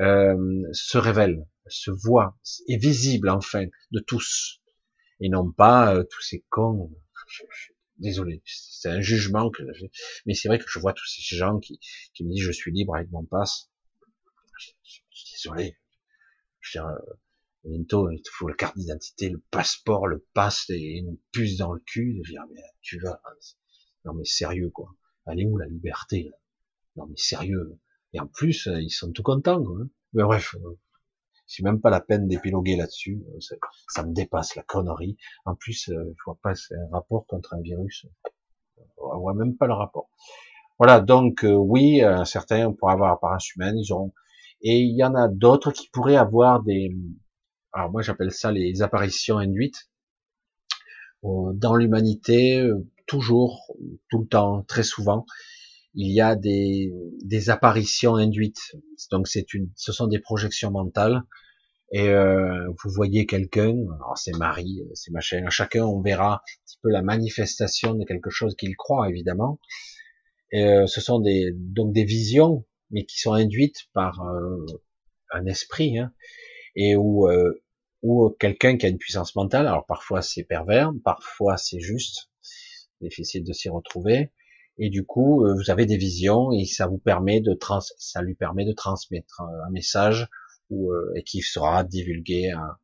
euh, 0.00 0.62
se 0.72 0.98
révèle, 0.98 1.46
se 1.66 1.90
voit, 1.90 2.36
est 2.68 2.76
visible 2.76 3.30
enfin 3.30 3.64
de 3.90 4.00
tous, 4.00 4.60
et 5.20 5.28
non 5.28 5.50
pas 5.50 5.94
euh, 5.94 6.04
tous 6.04 6.20
ces 6.20 6.44
cons. 6.50 6.90
désolé, 7.96 8.42
c'est 8.44 8.90
un 8.90 9.00
jugement 9.00 9.50
que 9.50 9.62
mais 10.26 10.34
c'est 10.34 10.48
vrai 10.48 10.58
que 10.58 10.66
je 10.68 10.78
vois 10.78 10.92
tous 10.92 11.06
ces 11.06 11.36
gens 11.36 11.58
qui, 11.58 11.80
qui 12.14 12.24
me 12.24 12.32
disent 12.32 12.44
je 12.44 12.52
suis 12.52 12.70
libre 12.70 12.94
avec 12.94 13.10
mon 13.10 13.24
passe. 13.24 13.70
Je, 14.58 14.70
suis 15.10 15.32
désolé. 15.32 15.76
Je 16.60 16.80
euh, 16.80 16.98
bientôt, 17.64 18.10
il 18.10 18.22
te 18.22 18.30
faut 18.32 18.48
la 18.48 18.54
carte 18.54 18.76
d'identité, 18.76 19.30
le 19.30 19.42
passeport, 19.50 20.06
le 20.06 20.26
passe 20.34 20.68
et 20.70 20.98
une 20.98 21.18
puce 21.32 21.56
dans 21.56 21.72
le 21.72 21.80
cul. 21.80 22.20
Je 22.24 22.32
veux 22.32 22.38
mais 22.52 22.62
tu 22.80 22.98
vas, 23.00 23.20
non 24.04 24.14
mais 24.14 24.24
sérieux 24.24 24.70
quoi. 24.70 24.94
Allez 25.26 25.46
où 25.46 25.56
la 25.56 25.66
liberté 25.66 26.24
là? 26.24 26.36
Non 26.96 27.06
mais 27.06 27.16
sérieux. 27.16 27.78
Et 28.12 28.20
en 28.20 28.26
plus, 28.26 28.66
euh, 28.66 28.80
ils 28.80 28.90
sont 28.90 29.12
tout 29.12 29.22
contents. 29.22 29.62
Quoi. 29.62 29.78
Hein. 29.82 29.88
Mais 30.14 30.22
bref, 30.22 30.54
euh, 30.54 30.78
c'est 31.46 31.62
même 31.62 31.80
pas 31.80 31.90
la 31.90 32.00
peine 32.00 32.26
d'épiloguer 32.26 32.76
là-dessus. 32.76 33.22
Euh, 33.34 33.56
ça, 33.88 34.04
me 34.04 34.12
dépasse 34.12 34.54
la 34.56 34.62
connerie. 34.62 35.16
En 35.44 35.54
plus, 35.54 35.90
je 35.90 36.22
vois 36.24 36.38
pas 36.42 36.52
un 36.52 36.90
rapport 36.92 37.26
contre 37.26 37.54
un 37.54 37.60
virus. 37.60 38.06
On 38.96 39.18
voit 39.20 39.34
même 39.34 39.56
pas 39.56 39.66
le 39.66 39.74
rapport. 39.74 40.08
Voilà, 40.78 41.00
donc 41.00 41.44
oui, 41.44 42.00
certains 42.24 42.72
pourraient 42.72 42.92
avoir 42.92 43.12
apparence 43.12 43.52
humaine, 43.54 43.76
ils 43.76 43.92
ont, 43.92 44.12
et 44.60 44.78
il 44.78 44.96
y 44.96 45.04
en 45.04 45.14
a 45.14 45.28
d'autres 45.28 45.72
qui 45.72 45.88
pourraient 45.90 46.16
avoir 46.16 46.62
des, 46.62 46.90
alors 47.72 47.90
moi 47.90 48.02
j'appelle 48.02 48.32
ça 48.32 48.52
les 48.52 48.82
apparitions 48.82 49.38
induites 49.38 49.88
dans 51.22 51.74
l'humanité, 51.74 52.62
toujours, 53.06 53.74
tout 54.08 54.20
le 54.20 54.26
temps, 54.28 54.62
très 54.62 54.84
souvent 54.84 55.26
il 55.94 56.12
y 56.12 56.20
a 56.20 56.36
des, 56.36 56.92
des 57.24 57.50
apparitions 57.50 58.14
induites. 58.14 58.76
Donc 59.10 59.26
c'est 59.26 59.52
une, 59.52 59.70
ce 59.74 59.92
sont 59.92 60.06
des 60.06 60.20
projections 60.20 60.70
mentales. 60.70 61.22
Et 61.90 62.08
euh, 62.10 62.68
vous 62.68 62.90
voyez 62.90 63.26
quelqu'un, 63.26 63.70
alors 63.70 64.16
c'est 64.16 64.36
Marie, 64.36 64.82
c'est 64.94 65.10
machin. 65.10 65.44
Chacun 65.48 65.84
on 65.84 66.00
verra 66.00 66.34
un 66.34 66.64
petit 66.66 66.78
peu 66.82 66.90
la 66.90 67.02
manifestation 67.02 67.94
de 67.94 68.04
quelque 68.04 68.30
chose 68.30 68.54
qu'il 68.56 68.76
croit 68.76 69.08
évidemment. 69.08 69.58
Et, 70.52 70.64
euh, 70.64 70.86
ce 70.86 71.00
sont 71.00 71.18
des 71.18 71.50
donc 71.54 71.92
des 71.92 72.04
visions, 72.04 72.64
mais 72.90 73.04
qui 73.04 73.18
sont 73.18 73.32
induites 73.32 73.88
par 73.92 74.22
euh, 74.22 74.64
un 75.32 75.46
esprit, 75.46 75.98
hein, 75.98 76.12
et 76.76 76.96
où 76.96 77.28
euh, 77.28 77.62
ou 78.02 78.30
quelqu'un 78.38 78.76
qui 78.76 78.86
a 78.86 78.88
une 78.88 78.98
puissance 78.98 79.34
mentale. 79.34 79.66
Alors 79.66 79.86
parfois 79.86 80.22
c'est 80.22 80.44
pervers, 80.44 80.92
parfois 81.04 81.56
c'est 81.56 81.80
juste, 81.80 82.30
difficile 83.00 83.44
de 83.44 83.52
s'y 83.52 83.68
retrouver. 83.68 84.32
Et 84.78 84.90
du 84.90 85.04
coup, 85.04 85.44
euh, 85.44 85.54
vous 85.54 85.70
avez 85.70 85.86
des 85.86 85.96
visions 85.96 86.52
et 86.52 86.64
ça 86.64 86.86
vous 86.86 86.98
permet 86.98 87.40
de 87.40 87.52
trans, 87.54 87.80
ça 87.98 88.22
lui 88.22 88.34
permet 88.34 88.64
de 88.64 88.72
transmettre 88.72 89.40
un 89.40 89.70
message 89.70 90.28
ou 90.70 90.92
euh, 90.92 91.12
et 91.16 91.24
qui 91.24 91.40
sera 91.40 91.82
divulgué 91.82 92.50
à, 92.50 92.78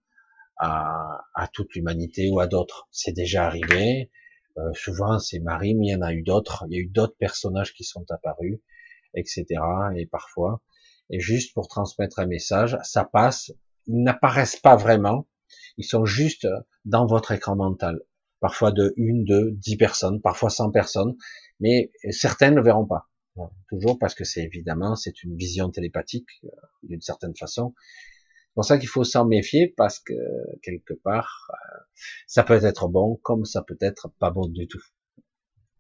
à, 0.58 1.24
à 1.34 1.48
toute 1.48 1.74
l'humanité 1.74 2.30
ou 2.30 2.40
à 2.40 2.46
d'autres. 2.48 2.88
C'est 2.90 3.12
déjà 3.12 3.46
arrivé. 3.46 4.10
Euh, 4.58 4.72
souvent, 4.74 5.18
c'est 5.18 5.40
Marie, 5.40 5.74
mais 5.74 5.88
il 5.88 5.90
y 5.90 5.94
en 5.94 6.02
a 6.02 6.12
eu 6.12 6.22
d'autres. 6.22 6.64
Il 6.68 6.74
y 6.74 6.78
a 6.78 6.82
eu 6.82 6.88
d'autres 6.88 7.16
personnages 7.18 7.74
qui 7.74 7.84
sont 7.84 8.04
apparus, 8.10 8.58
etc. 9.14 9.44
Et 9.96 10.06
parfois, 10.06 10.62
et 11.10 11.20
juste 11.20 11.54
pour 11.54 11.68
transmettre 11.68 12.18
un 12.18 12.26
message, 12.26 12.78
ça 12.82 13.04
passe. 13.04 13.52
Ils 13.86 14.02
n'apparaissent 14.02 14.60
pas 14.60 14.76
vraiment. 14.76 15.28
Ils 15.76 15.84
sont 15.84 16.04
juste 16.04 16.48
dans 16.84 17.06
votre 17.06 17.32
écran 17.32 17.56
mental. 17.56 18.00
Parfois 18.40 18.72
de 18.72 18.92
une, 18.96 19.24
deux, 19.24 19.52
dix 19.52 19.76
personnes, 19.76 20.20
parfois 20.20 20.50
cent 20.50 20.70
personnes, 20.70 21.16
mais 21.60 21.92
certaines 22.10 22.52
ne 22.52 22.58
le 22.58 22.64
verront 22.64 22.86
pas. 22.86 23.08
Toujours 23.68 23.98
parce 23.98 24.14
que 24.14 24.24
c'est 24.24 24.42
évidemment, 24.42 24.94
c'est 24.94 25.22
une 25.24 25.36
vision 25.36 25.70
télépathique 25.70 26.28
euh, 26.44 26.48
d'une 26.84 27.00
certaine 27.00 27.34
façon. 27.34 27.74
C'est 27.76 28.54
pour 28.54 28.64
ça 28.64 28.78
qu'il 28.78 28.88
faut 28.88 29.02
s'en 29.02 29.26
méfier 29.26 29.74
parce 29.76 29.98
que 29.98 30.14
quelque 30.62 30.94
part, 30.94 31.50
euh, 31.50 31.78
ça 32.28 32.44
peut 32.44 32.64
être 32.64 32.88
bon 32.88 33.16
comme 33.22 33.44
ça 33.44 33.62
peut 33.62 33.78
être 33.80 34.12
pas 34.20 34.30
bon 34.30 34.46
du 34.46 34.68
tout. 34.68 34.82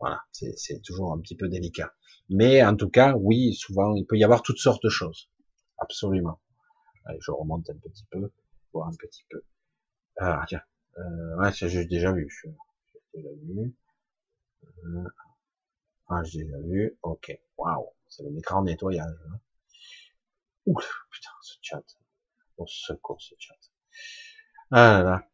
Voilà, 0.00 0.20
c'est 0.32 0.82
toujours 0.82 1.12
un 1.12 1.20
petit 1.20 1.36
peu 1.36 1.48
délicat. 1.48 1.94
Mais 2.30 2.62
en 2.64 2.76
tout 2.76 2.88
cas, 2.88 3.14
oui, 3.16 3.54
souvent, 3.54 3.94
il 3.94 4.06
peut 4.06 4.16
y 4.16 4.24
avoir 4.24 4.42
toutes 4.42 4.58
sortes 4.58 4.82
de 4.82 4.88
choses. 4.88 5.30
Absolument. 5.78 6.40
Allez, 7.04 7.18
je 7.20 7.30
remonte 7.30 7.68
un 7.68 7.76
petit 7.76 8.04
peu, 8.10 8.32
voir 8.72 8.88
un 8.88 8.96
petit 8.96 9.24
peu. 9.28 9.42
Ah, 10.18 10.44
tiens. 10.48 10.62
Euh, 10.98 11.36
ouais, 11.38 11.52
j'ai 11.52 11.84
déjà 11.86 12.12
vu. 12.12 12.28
J'ai 12.42 12.50
déjà 13.14 13.28
vu. 13.42 13.76
Euh, 14.84 15.04
ah, 16.08 16.22
j'ai 16.24 16.44
déjà 16.44 16.58
vu. 16.60 16.98
Ok. 17.02 17.38
Waouh. 17.58 17.90
C'est 18.08 18.22
le 18.22 18.36
écran 18.38 18.62
nettoyage. 18.62 19.16
Hein. 19.28 19.40
Putain, 21.10 21.30
ce 21.42 21.54
chat. 21.60 21.82
Au 22.56 22.66
secours, 22.66 23.20
ce 23.20 23.34
chat. 23.38 23.54
Ah 24.70 25.02
là. 25.02 25.28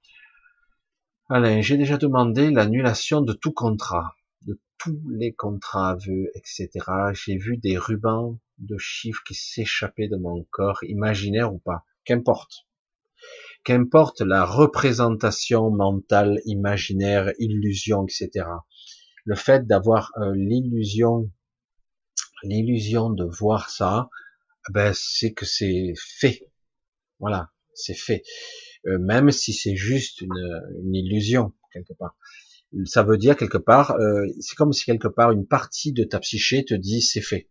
Allez, 1.29 1.63
j'ai 1.63 1.77
déjà 1.77 1.99
demandé 1.99 2.51
l'annulation 2.51 3.21
de 3.21 3.33
tout 3.33 3.53
contrat 3.53 4.17
tous 4.81 5.01
les 5.11 5.33
contrats, 5.33 5.97
vœux, 5.97 6.31
etc. 6.35 6.71
J'ai 7.13 7.37
vu 7.37 7.59
des 7.59 7.77
rubans 7.77 8.39
de 8.59 8.79
chiffres 8.79 9.23
qui 9.27 9.35
s'échappaient 9.35 10.09
de 10.09 10.17
mon 10.17 10.45
corps, 10.51 10.83
imaginaire 10.85 11.53
ou 11.53 11.59
pas, 11.59 11.85
qu'importe. 12.05 12.67
Qu'importe 13.63 14.23
la 14.23 14.45
représentation 14.47 15.71
mentale, 15.71 16.41
imaginaire, 16.47 17.33
illusion, 17.39 18.07
etc. 18.07 18.47
Le 19.25 19.35
fait 19.35 19.67
d'avoir 19.67 20.13
euh, 20.17 20.33
l'illusion, 20.35 21.31
l'illusion 22.43 23.11
de 23.11 23.25
voir 23.25 23.69
ça, 23.69 24.09
ben 24.71 24.93
c'est 24.95 25.35
que 25.35 25.45
c'est 25.45 25.93
fait. 25.97 26.51
Voilà, 27.19 27.51
c'est 27.75 27.95
fait. 27.95 28.23
Euh, 28.87 28.99
même 28.99 29.31
si 29.31 29.53
c'est 29.53 29.77
juste 29.77 30.23
une 30.23 30.95
illusion 30.95 31.53
quelque 31.71 31.93
part 31.93 32.17
ça 32.85 33.03
veut 33.03 33.19
dire 33.19 33.37
quelque 33.37 33.59
part, 33.59 33.93
euh, 33.93 34.27
c'est 34.41 34.57
comme 34.57 34.73
si 34.73 34.85
quelque 34.85 35.09
part 35.09 35.33
une 35.33 35.47
partie 35.47 35.93
de 35.93 36.05
ta 36.05 36.21
psyché 36.21 36.65
te 36.65 36.75
dit 36.75 37.03
c'est 37.03 37.21
fait, 37.21 37.49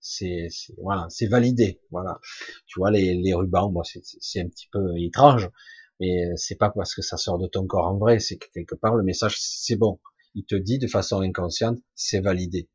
c'est 0.00 0.48
voilà, 0.78 1.06
c'est 1.10 1.26
validé, 1.26 1.80
voilà. 1.90 2.20
Tu 2.66 2.78
vois 2.78 2.90
les, 2.90 3.14
les 3.14 3.34
rubans, 3.34 3.70
moi 3.70 3.82
c'est 3.84 4.40
un 4.40 4.48
petit 4.48 4.68
peu 4.72 4.96
étrange, 4.98 5.50
mais 6.00 6.30
c'est 6.36 6.56
pas 6.56 6.70
parce 6.70 6.94
que 6.94 7.02
ça 7.02 7.16
sort 7.16 7.38
de 7.38 7.46
ton 7.46 7.66
corps 7.66 7.86
en 7.86 7.98
vrai, 7.98 8.18
c'est 8.18 8.36
que 8.36 8.46
quelque 8.52 8.74
part 8.74 8.94
le 8.96 9.04
message 9.04 9.36
c'est 9.38 9.76
bon, 9.76 10.00
il 10.34 10.44
te 10.44 10.54
dit 10.56 10.78
de 10.78 10.86
façon 10.88 11.20
inconsciente 11.20 11.78
c'est 11.94 12.20
validé, 12.20 12.68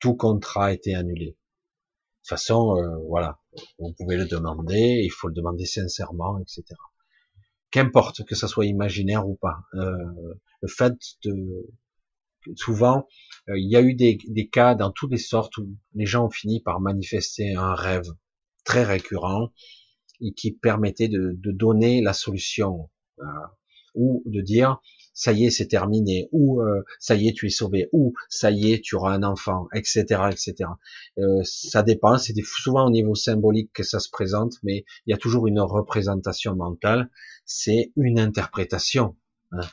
tout 0.00 0.14
contrat 0.14 0.66
a 0.66 0.72
été 0.72 0.94
annulé. 0.94 1.26
De 1.26 2.30
toute 2.30 2.40
façon, 2.40 2.76
euh, 2.76 2.96
voilà, 3.08 3.38
vous 3.78 3.94
pouvez 3.94 4.16
le 4.16 4.26
demander, 4.26 5.00
il 5.02 5.10
faut 5.10 5.28
le 5.28 5.34
demander 5.34 5.64
sincèrement, 5.64 6.38
etc 6.40 6.74
qu'importe 7.70 8.24
que 8.24 8.34
ça 8.34 8.48
soit 8.48 8.66
imaginaire 8.66 9.28
ou 9.28 9.36
pas. 9.36 9.58
Euh, 9.74 9.94
le 10.62 10.68
fait 10.68 10.94
de 11.24 11.66
souvent 12.56 13.06
euh, 13.48 13.58
il 13.58 13.70
y 13.70 13.76
a 13.76 13.82
eu 13.82 13.94
des, 13.94 14.48
cas 14.50 14.74
dans 14.74 14.90
toutes 14.90 15.10
les 15.10 15.18
sortes 15.18 15.56
où 15.58 15.68
les 15.94 16.06
gens 16.06 16.26
ont 16.26 16.30
fini 16.30 16.60
par 16.60 16.80
manifester 16.80 17.54
un 17.54 17.74
rêve 17.74 18.08
très 18.64 18.84
récurrent 18.84 19.52
et 20.20 20.32
qui 20.32 20.52
permettait 20.52 21.08
de, 21.08 21.34
de 21.36 21.52
donner 21.52 22.00
la 22.00 22.12
solution 22.12 22.90
euh, 23.20 23.24
ou 23.94 24.22
de 24.26 24.40
dire 24.40 24.80
ça 25.18 25.32
y 25.32 25.46
est 25.46 25.50
c'est 25.50 25.66
terminé 25.66 26.28
ou 26.30 26.62
euh, 26.62 26.84
ça 27.00 27.16
y 27.16 27.26
est 27.26 27.32
tu 27.32 27.46
es 27.46 27.50
sauvé 27.50 27.88
ou 27.92 28.14
ça 28.28 28.52
y 28.52 28.72
est 28.72 28.80
tu 28.84 28.94
auras 28.94 29.12
un 29.12 29.24
enfant 29.24 29.66
etc 29.74 29.98
etc 30.30 30.70
euh, 31.18 31.40
ça 31.42 31.82
dépend 31.82 32.18
c'est 32.18 32.34
souvent 32.44 32.86
au 32.86 32.90
niveau 32.90 33.16
symbolique 33.16 33.72
que 33.72 33.82
ça 33.82 33.98
se 33.98 34.10
présente 34.10 34.54
mais 34.62 34.84
il 35.06 35.10
y 35.10 35.12
a 35.12 35.16
toujours 35.16 35.48
une 35.48 35.58
représentation 35.58 36.54
mentale 36.54 37.10
c'est 37.44 37.92
une 37.96 38.20
interprétation 38.20 39.16
hein. 39.50 39.66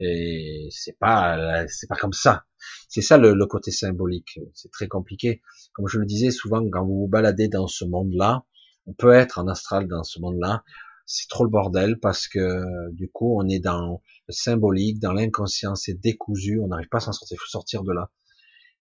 et 0.00 0.68
c'est 0.70 0.98
pas 0.98 1.64
c'est 1.68 1.86
pas 1.86 1.96
comme 1.96 2.12
ça. 2.12 2.44
C'est 2.88 3.02
ça 3.02 3.18
le, 3.18 3.34
le, 3.34 3.46
côté 3.46 3.70
symbolique 3.70 4.38
c'est 4.54 4.70
très 4.70 4.88
compliqué. 4.88 5.42
Comme 5.74 5.86
je 5.86 5.98
le 5.98 6.06
disais 6.06 6.30
souvent 6.30 6.62
quand 6.70 6.84
vous 6.84 7.00
vous 7.00 7.08
baladez 7.08 7.48
dans 7.48 7.66
ce 7.66 7.84
monde 7.84 8.12
là 8.14 8.44
on 8.86 8.92
peut 8.92 9.12
être 9.12 9.38
en 9.38 9.48
astral 9.48 9.86
dans 9.86 10.02
ce 10.02 10.20
monde 10.20 10.38
là 10.38 10.62
c'est 11.06 11.28
trop 11.28 11.44
le 11.44 11.50
bordel 11.50 11.98
parce 12.00 12.28
que 12.28 12.90
du 12.92 13.08
coup 13.10 13.36
on 13.40 13.48
est 13.48 13.60
dans 13.60 14.00
le 14.28 14.32
symbolique, 14.32 15.00
dans 15.00 15.12
l'inconscient, 15.12 15.74
c'est 15.74 16.00
décousu, 16.00 16.60
on 16.60 16.68
n'arrive 16.68 16.88
pas 16.88 16.98
à 16.98 17.00
s'en 17.00 17.12
sortir, 17.12 17.38
faut 17.40 17.48
sortir 17.48 17.82
de 17.82 17.92
là 17.92 18.10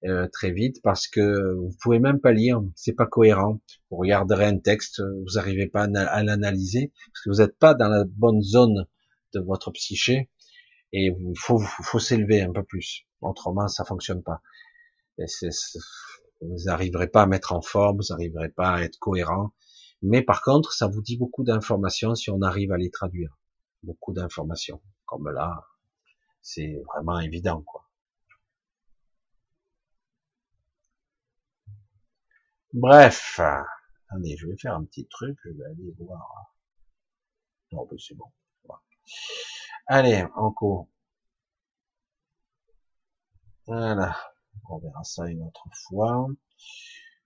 euh, 0.06 0.28
très 0.34 0.52
vite 0.52 0.82
parce 0.84 1.08
que 1.08 1.54
vous 1.54 1.72
pouvez 1.82 2.00
même 2.00 2.20
pas 2.20 2.34
lire, 2.34 2.62
c'est 2.76 2.92
pas 2.92 3.06
cohérent. 3.06 3.62
Vous 3.90 3.98
regarderez 3.98 4.46
un 4.46 4.58
texte, 4.58 5.00
vous 5.00 5.36
n'arrivez 5.36 5.68
pas 5.68 5.84
à 5.84 6.24
l'analyser 6.24 6.92
parce 7.08 7.24
que 7.24 7.30
vous 7.30 7.42
n'êtes 7.42 7.58
pas 7.58 7.74
dans 7.74 7.88
la 7.88 8.04
bonne 8.06 8.42
zone 8.42 8.86
de 9.34 9.40
votre 9.40 9.72
psyché 9.72 10.30
et 10.92 11.06
il 11.08 11.40
faut, 11.40 11.60
faut 11.60 12.00
s'élever 12.00 12.42
un 12.42 12.52
peu 12.52 12.64
plus. 12.64 13.06
Autrement, 13.22 13.70
ça 13.70 13.86
fonctionne 13.86 14.22
pas. 14.24 14.42
Et 15.20 15.26
vous 16.42 16.66
n'arriverez 16.66 17.08
pas 17.08 17.22
à 17.24 17.26
mettre 17.26 17.54
en 17.54 17.62
forme, 17.62 17.98
vous 17.98 18.08
n'arriverez 18.10 18.50
pas 18.50 18.74
à 18.74 18.82
être 18.82 19.00
cohérent. 19.00 19.54
Mais 20.04 20.22
par 20.22 20.42
contre, 20.42 20.74
ça 20.74 20.88
vous 20.88 21.02
dit 21.02 21.18
beaucoup 21.18 21.44
d'informations 21.44 22.14
si 22.14 22.30
on 22.30 22.42
arrive 22.42 22.72
à 22.74 22.78
les 22.78 22.92
traduire. 22.92 23.38
Beaucoup 23.84 24.14
d'informations. 24.14 24.82
Comme 25.06 25.30
là, 25.30 25.66
c'est 26.42 26.82
vraiment 26.88 27.20
évident, 27.20 27.62
quoi. 27.62 27.90
Bref. 32.74 33.40
Attendez, 34.10 34.36
je 34.38 34.48
vais 34.48 34.58
faire 34.58 34.76
un 34.76 34.84
petit 34.84 35.08
truc, 35.08 35.38
je 35.46 35.52
vais 35.52 35.66
aller 35.66 35.96
voir. 35.98 36.54
Non, 37.72 37.88
mais 37.92 37.98
c'est 37.98 38.16
bon. 38.16 38.32
Allez, 39.88 40.26
encore. 40.36 40.88
Voilà. 43.68 44.18
On 44.70 44.80
verra 44.80 45.04
ça 45.04 45.28
une 45.28 45.44
autre 45.44 45.66
fois. 45.88 46.28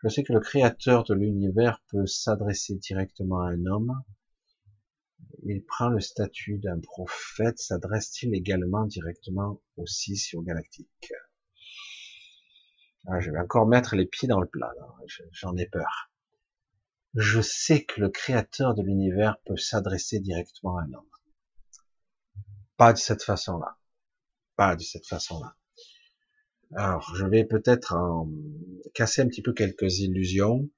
Je 0.03 0.09
sais 0.09 0.23
que 0.23 0.33
le 0.33 0.39
créateur 0.39 1.03
de 1.03 1.15
l'univers 1.15 1.81
peut 1.89 2.05
s'adresser 2.05 2.75
directement 2.75 3.41
à 3.41 3.49
un 3.49 3.65
homme. 3.65 4.03
Il 5.43 5.65
prend 5.65 5.89
le 5.89 5.99
statut 5.99 6.59
d'un 6.59 6.79
prophète, 6.79 7.57
s'adresse-t-il 7.57 8.35
également 8.35 8.85
directement 8.85 9.61
aussi 9.75 10.15
sur 10.15 10.43
galactique 10.43 11.13
ah, 13.07 13.19
Je 13.19 13.31
vais 13.31 13.39
encore 13.39 13.65
mettre 13.65 13.95
les 13.95 14.05
pieds 14.05 14.27
dans 14.27 14.39
le 14.39 14.47
plat, 14.47 14.71
j'en 15.31 15.55
ai 15.57 15.65
peur. 15.65 16.11
Je 17.15 17.41
sais 17.41 17.83
que 17.83 17.99
le 17.99 18.09
créateur 18.09 18.75
de 18.75 18.83
l'univers 18.83 19.39
peut 19.45 19.57
s'adresser 19.57 20.19
directement 20.19 20.77
à 20.77 20.83
un 20.83 20.93
homme. 20.93 21.09
Pas 22.75 22.93
de 22.93 22.99
cette 22.99 23.23
façon-là. 23.23 23.79
Pas 24.55 24.75
de 24.75 24.83
cette 24.83 25.07
façon-là. 25.07 25.55
Alors, 26.75 27.15
je 27.15 27.25
vais 27.25 27.45
peut-être 27.45 27.95
casser 28.93 29.21
un 29.21 29.27
petit 29.27 29.41
peu 29.41 29.53
quelques 29.53 29.99
illusions. 29.99 30.69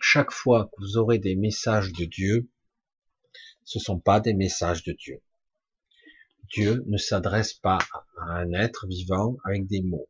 Chaque 0.00 0.32
fois 0.32 0.66
que 0.66 0.80
vous 0.80 0.98
aurez 0.98 1.18
des 1.18 1.34
messages 1.34 1.92
de 1.92 2.04
Dieu, 2.04 2.50
ce 3.64 3.78
ne 3.78 3.82
sont 3.82 4.00
pas 4.00 4.20
des 4.20 4.34
messages 4.34 4.82
de 4.82 4.92
Dieu. 4.92 5.22
Dieu 6.52 6.84
ne 6.86 6.98
s'adresse 6.98 7.54
pas 7.54 7.78
à 8.18 8.32
un 8.32 8.52
être 8.52 8.86
vivant 8.86 9.38
avec 9.44 9.66
des 9.66 9.80
mots. 9.80 10.08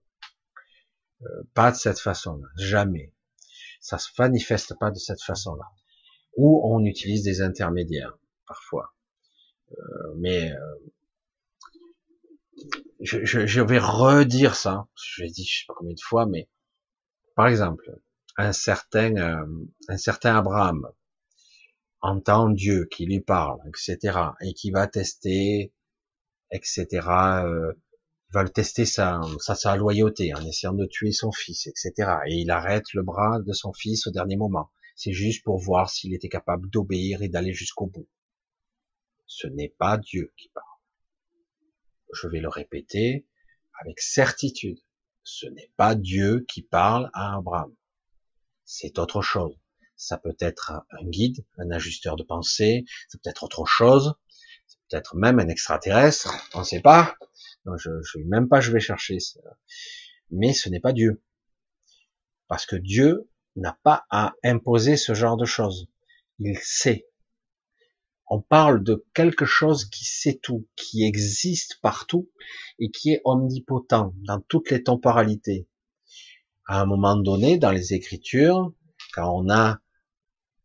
Euh, 1.22 1.42
pas 1.54 1.70
de 1.70 1.76
cette 1.76 2.00
façon-là, 2.00 2.48
jamais. 2.56 3.12
Ça 3.80 3.98
se 3.98 4.10
manifeste 4.18 4.76
pas 4.80 4.90
de 4.90 4.98
cette 4.98 5.22
façon-là. 5.22 5.70
Ou 6.36 6.60
on 6.64 6.84
utilise 6.84 7.22
des 7.22 7.42
intermédiaires, 7.42 8.18
parfois. 8.46 8.94
Euh, 9.70 10.14
mais 10.16 10.50
euh, 10.52 10.74
je, 13.02 13.60
vais 13.60 13.78
redire 13.78 14.54
ça, 14.54 14.86
je 14.94 15.22
l'ai 15.22 15.30
dit 15.30 15.44
je 15.44 15.60
sais 15.60 15.64
pas 15.66 15.74
combien 15.76 15.94
de 15.94 16.00
fois, 16.00 16.26
mais 16.26 16.48
par 17.34 17.48
exemple, 17.48 17.84
un 18.36 18.52
certain, 18.52 19.16
euh, 19.16 19.46
un 19.88 19.96
certain 19.96 20.36
Abraham 20.36 20.88
entend 22.00 22.50
Dieu 22.50 22.86
qui 22.90 23.06
lui 23.06 23.20
parle, 23.20 23.58
etc., 23.68 24.18
et 24.40 24.54
qui 24.54 24.70
va 24.70 24.86
tester, 24.86 25.72
etc., 26.50 26.86
va 28.32 28.42
le 28.42 28.48
tester 28.48 28.86
sa, 28.86 29.20
sa, 29.40 29.54
sa 29.54 29.76
loyauté 29.76 30.34
en 30.34 30.44
essayant 30.46 30.72
de 30.72 30.86
tuer 30.86 31.12
son 31.12 31.32
fils, 31.32 31.66
etc. 31.66 31.92
Et 32.26 32.36
il 32.36 32.50
arrête 32.50 32.92
le 32.94 33.02
bras 33.02 33.40
de 33.40 33.52
son 33.52 33.72
fils 33.72 34.06
au 34.06 34.10
dernier 34.10 34.36
moment. 34.36 34.70
C'est 34.96 35.12
juste 35.12 35.44
pour 35.44 35.58
voir 35.58 35.90
s'il 35.90 36.14
était 36.14 36.28
capable 36.28 36.70
d'obéir 36.70 37.22
et 37.22 37.28
d'aller 37.28 37.52
jusqu'au 37.52 37.86
bout. 37.86 38.08
Ce 39.26 39.46
n'est 39.46 39.74
pas 39.78 39.98
Dieu 39.98 40.32
qui 40.36 40.48
parle. 40.48 40.71
Je 42.12 42.28
vais 42.28 42.40
le 42.40 42.48
répéter 42.48 43.26
avec 43.80 44.00
certitude. 44.00 44.78
Ce 45.24 45.46
n'est 45.46 45.70
pas 45.76 45.94
Dieu 45.94 46.44
qui 46.48 46.62
parle 46.62 47.10
à 47.14 47.36
Abraham. 47.36 47.74
C'est 48.64 48.98
autre 48.98 49.22
chose. 49.22 49.58
Ça 49.96 50.18
peut 50.18 50.36
être 50.40 50.72
un 50.90 51.04
guide, 51.04 51.44
un 51.58 51.70
ajusteur 51.70 52.16
de 52.16 52.24
pensée, 52.24 52.84
c'est 53.08 53.20
peut-être 53.22 53.44
autre 53.44 53.66
chose, 53.66 54.14
c'est 54.66 54.78
peut-être 54.88 55.16
même 55.16 55.38
un 55.38 55.48
extraterrestre, 55.48 56.34
on 56.54 56.60
ne 56.60 56.64
sait 56.64 56.80
pas. 56.80 57.14
je, 57.76 57.90
je 58.02 58.18
même 58.18 58.48
pas, 58.48 58.60
je 58.60 58.72
vais 58.72 58.80
chercher. 58.80 59.20
Ça. 59.20 59.40
Mais 60.30 60.52
ce 60.54 60.68
n'est 60.68 60.80
pas 60.80 60.92
Dieu. 60.92 61.22
Parce 62.48 62.66
que 62.66 62.76
Dieu 62.76 63.30
n'a 63.54 63.78
pas 63.82 64.04
à 64.10 64.34
imposer 64.42 64.96
ce 64.96 65.14
genre 65.14 65.36
de 65.36 65.44
choses. 65.44 65.88
Il 66.38 66.58
sait. 66.58 67.06
On 68.28 68.40
parle 68.40 68.82
de 68.82 69.04
quelque 69.14 69.44
chose 69.44 69.84
qui 69.84 70.04
sait 70.04 70.38
tout, 70.42 70.66
qui 70.76 71.04
existe 71.04 71.78
partout 71.82 72.30
et 72.78 72.90
qui 72.90 73.10
est 73.10 73.20
omnipotent 73.24 74.14
dans 74.16 74.40
toutes 74.48 74.70
les 74.70 74.82
temporalités. 74.82 75.68
À 76.66 76.80
un 76.80 76.86
moment 76.86 77.16
donné, 77.16 77.58
dans 77.58 77.72
les 77.72 77.92
Écritures, 77.92 78.72
quand 79.14 79.30
on 79.34 79.50
a 79.50 79.80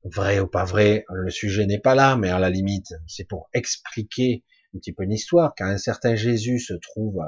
vrai 0.03 0.39
ou 0.39 0.47
pas 0.47 0.63
vrai, 0.63 1.05
le 1.09 1.29
sujet 1.29 1.65
n'est 1.65 1.79
pas 1.79 1.95
là, 1.95 2.15
mais 2.15 2.29
à 2.29 2.39
la 2.39 2.49
limite, 2.49 2.93
c'est 3.07 3.27
pour 3.27 3.49
expliquer 3.53 4.43
un 4.73 4.79
petit 4.79 4.93
peu 4.93 5.03
une 5.03 5.11
histoire. 5.11 5.53
Quand 5.57 5.65
un 5.65 5.77
certain 5.77 6.15
Jésus 6.15 6.59
se 6.59 6.73
trouve, 6.73 7.19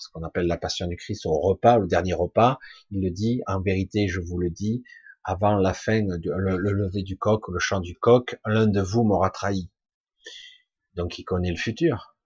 ce 0.00 0.08
qu'on 0.12 0.22
appelle 0.22 0.46
la 0.46 0.56
passion 0.56 0.86
du 0.86 0.96
Christ, 0.96 1.26
au 1.26 1.38
repas, 1.38 1.78
le 1.78 1.86
dernier 1.86 2.14
repas, 2.14 2.58
il 2.90 3.02
le 3.02 3.10
dit, 3.10 3.42
en 3.46 3.60
vérité, 3.60 4.08
je 4.08 4.20
vous 4.20 4.38
le 4.38 4.50
dis, 4.50 4.82
avant 5.24 5.56
la 5.56 5.74
fin, 5.74 6.02
le, 6.02 6.56
le 6.56 6.72
lever 6.72 7.02
du 7.02 7.16
coq, 7.16 7.48
le 7.48 7.58
chant 7.58 7.80
du 7.80 7.94
coq, 7.94 8.36
l'un 8.46 8.66
de 8.66 8.80
vous 8.80 9.04
m'aura 9.04 9.30
trahi. 9.30 9.70
Donc 10.94 11.18
il 11.18 11.24
connaît 11.24 11.50
le 11.50 11.56
futur. 11.56 12.16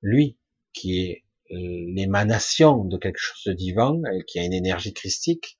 Lui, 0.00 0.38
qui 0.72 1.00
est 1.00 1.24
l'émanation 1.50 2.84
de 2.84 2.96
quelque 2.96 3.18
chose 3.18 3.42
de 3.46 3.52
divin, 3.52 4.00
qui 4.26 4.38
a 4.38 4.44
une 4.44 4.54
énergie 4.54 4.94
christique, 4.94 5.58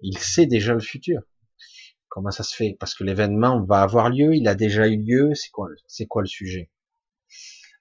il 0.00 0.18
sait 0.18 0.46
déjà 0.46 0.74
le 0.74 0.80
futur. 0.80 1.22
Comment 2.08 2.30
ça 2.30 2.42
se 2.42 2.56
fait? 2.56 2.76
Parce 2.78 2.94
que 2.94 3.04
l'événement 3.04 3.62
va 3.64 3.82
avoir 3.82 4.10
lieu, 4.10 4.34
il 4.34 4.48
a 4.48 4.54
déjà 4.54 4.88
eu 4.88 4.96
lieu, 4.96 5.34
c'est 5.34 5.50
quoi, 5.50 5.68
c'est 5.86 6.06
quoi 6.06 6.22
le 6.22 6.28
sujet? 6.28 6.70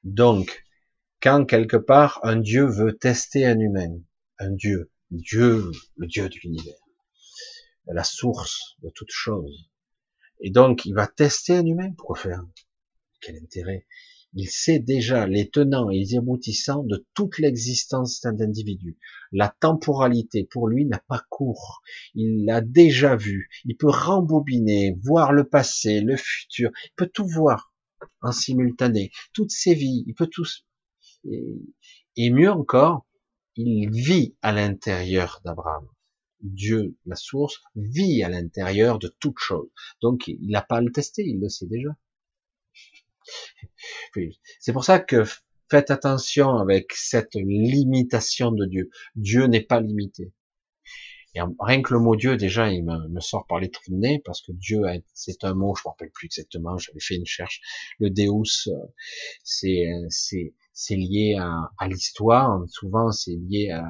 Donc, 0.03 0.63
quand 1.21 1.45
quelque 1.45 1.77
part 1.77 2.19
un 2.23 2.35
Dieu 2.35 2.65
veut 2.65 2.97
tester 2.97 3.45
un 3.45 3.59
humain, 3.59 3.97
un 4.37 4.51
Dieu, 4.51 4.91
Dieu, 5.09 5.71
le 5.97 6.05
Dieu 6.07 6.29
de 6.29 6.35
l'univers, 6.43 6.75
la 7.87 8.03
source 8.03 8.75
de 8.81 8.89
toute 8.89 9.11
chose, 9.11 9.69
et 10.39 10.49
donc 10.49 10.85
il 10.85 10.93
va 10.93 11.07
tester 11.07 11.55
un 11.57 11.65
humain, 11.65 11.91
pourquoi 11.97 12.17
faire 12.17 12.45
Quel 13.21 13.37
intérêt 13.37 13.85
il 14.37 14.49
sait 14.49 14.79
déjà 14.79 15.25
les 15.27 15.49
tenants 15.49 15.89
et 15.89 15.97
les 15.97 16.17
aboutissants 16.17 16.83
de 16.83 17.05
toute 17.13 17.39
l'existence 17.39 18.19
d'un 18.19 18.37
individu. 18.41 18.97
La 19.31 19.47
temporalité, 19.47 20.43
pour 20.43 20.67
lui, 20.67 20.85
n'a 20.85 21.01
pas 21.07 21.23
cours. 21.29 21.81
Il 22.15 22.43
l'a 22.43 22.59
déjà 22.59 23.15
vu. 23.15 23.49
Il 23.63 23.77
peut 23.77 23.89
rembobiner, 23.89 24.97
voir 25.01 25.31
le 25.31 25.45
passé, 25.45 26.01
le 26.01 26.17
futur. 26.17 26.71
Il 26.83 26.91
peut 26.97 27.09
tout 27.11 27.25
voir 27.25 27.73
en 28.21 28.33
simultané. 28.33 29.11
Toutes 29.31 29.51
ses 29.51 29.73
vies. 29.73 30.03
Il 30.05 30.13
peut 30.13 30.27
tout. 30.27 30.45
Et, 31.23 32.29
mieux 32.29 32.51
encore, 32.51 33.05
il 33.55 33.89
vit 33.89 34.35
à 34.41 34.51
l'intérieur 34.51 35.39
d'Abraham. 35.45 35.87
Dieu, 36.41 36.95
la 37.05 37.15
source, 37.15 37.61
vit 37.75 38.23
à 38.23 38.29
l'intérieur 38.29 38.99
de 38.99 39.07
toute 39.19 39.39
chose. 39.39 39.69
Donc, 40.01 40.27
il 40.27 40.49
n'a 40.49 40.61
pas 40.61 40.77
à 40.77 40.81
le 40.81 40.91
tester, 40.91 41.23
il 41.23 41.39
le 41.39 41.49
sait 41.49 41.67
déjà. 41.67 41.95
C'est 44.59 44.73
pour 44.73 44.85
ça 44.85 44.99
que 44.99 45.23
faites 45.69 45.91
attention 45.91 46.57
avec 46.57 46.93
cette 46.93 47.35
limitation 47.35 48.51
de 48.51 48.65
Dieu. 48.65 48.89
Dieu 49.15 49.47
n'est 49.47 49.63
pas 49.63 49.79
limité. 49.79 50.33
Rien 51.59 51.81
que 51.81 51.93
le 51.93 51.99
mot 51.99 52.15
Dieu, 52.15 52.37
déjà, 52.37 52.71
il 52.71 52.85
me, 52.85 53.19
sort 53.19 53.45
par 53.45 53.59
les 53.59 53.69
trous 53.69 53.91
de 53.91 53.97
nez, 53.97 54.21
parce 54.23 54.41
que 54.41 54.53
Dieu, 54.53 54.83
c'est 55.13 55.43
un 55.43 55.53
mot, 55.53 55.75
je 55.75 55.81
me 55.85 55.89
rappelle 55.89 56.11
plus 56.11 56.27
exactement, 56.27 56.77
j'avais 56.77 57.01
fait 57.01 57.15
une 57.15 57.23
recherche. 57.23 57.59
Le 57.99 58.09
Deus, 58.09 58.69
c'est, 59.43 59.85
c'est, 60.09 60.95
lié 60.95 61.37
à, 61.37 61.87
l'histoire. 61.87 62.63
Souvent, 62.69 63.11
c'est 63.11 63.35
lié 63.35 63.71
à, 63.71 63.85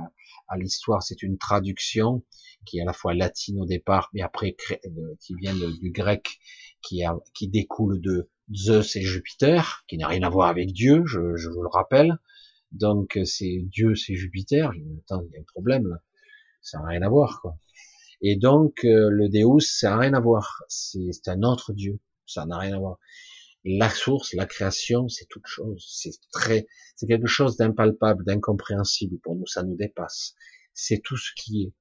l'histoire. 0.57 1.03
C'est 1.03 1.23
une 1.23 1.37
traduction 1.37 2.23
qui 2.65 2.79
est 2.79 2.81
à 2.81 2.85
la 2.85 2.93
fois 2.93 3.13
latine 3.13 3.59
au 3.59 3.65
départ, 3.65 4.09
mais 4.13 4.21
après, 4.21 4.55
qui 5.19 5.35
vient 5.35 5.55
du 5.55 5.91
grec, 5.91 6.39
qui, 6.81 7.03
qui 7.33 7.47
découle 7.47 8.01
de 8.01 8.29
Zeus 8.53 8.95
et 8.95 9.01
Jupiter, 9.01 9.83
qui 9.87 9.97
n'a 9.97 10.07
rien 10.07 10.23
à 10.23 10.29
voir 10.29 10.49
avec 10.49 10.71
Dieu, 10.71 11.03
je, 11.05 11.19
vous 11.19 11.63
le 11.63 11.69
rappelle. 11.69 12.19
Donc 12.71 13.19
c'est 13.25 13.63
Dieu, 13.63 13.95
c'est 13.95 14.15
Jupiter. 14.15 14.71
Il 14.75 14.83
y 14.83 15.13
a 15.13 15.15
un 15.15 15.43
problème 15.53 15.87
là. 15.87 15.97
Ça 16.61 16.79
n'a 16.79 16.87
rien 16.87 17.01
à 17.03 17.09
voir 17.09 17.41
quoi. 17.41 17.57
Et 18.21 18.35
donc 18.35 18.83
euh, 18.85 19.09
le 19.09 19.29
Deus, 19.29 19.59
ça 19.59 19.91
n'a 19.91 19.97
rien 19.99 20.13
à 20.13 20.19
voir. 20.19 20.63
C'est 20.67 21.27
un 21.27 21.43
autre 21.43 21.73
Dieu. 21.73 21.99
Ça 22.25 22.45
n'a 22.45 22.57
rien 22.57 22.75
à 22.75 22.79
voir. 22.79 22.99
La 23.65 23.89
source, 23.89 24.33
la 24.33 24.45
création, 24.45 25.09
c'est 25.09 25.25
toute 25.25 25.47
chose. 25.47 25.85
C'est 25.89 26.11
très, 26.31 26.67
c'est 26.95 27.07
quelque 27.07 27.27
chose 27.27 27.57
d'impalpable, 27.57 28.23
d'incompréhensible 28.23 29.17
pour 29.23 29.35
nous. 29.35 29.47
Ça 29.47 29.63
nous 29.63 29.75
dépasse. 29.75 30.35
C'est 30.73 31.01
tout 31.03 31.17
ce 31.17 31.31
qui 31.35 31.63
est. 31.63 31.73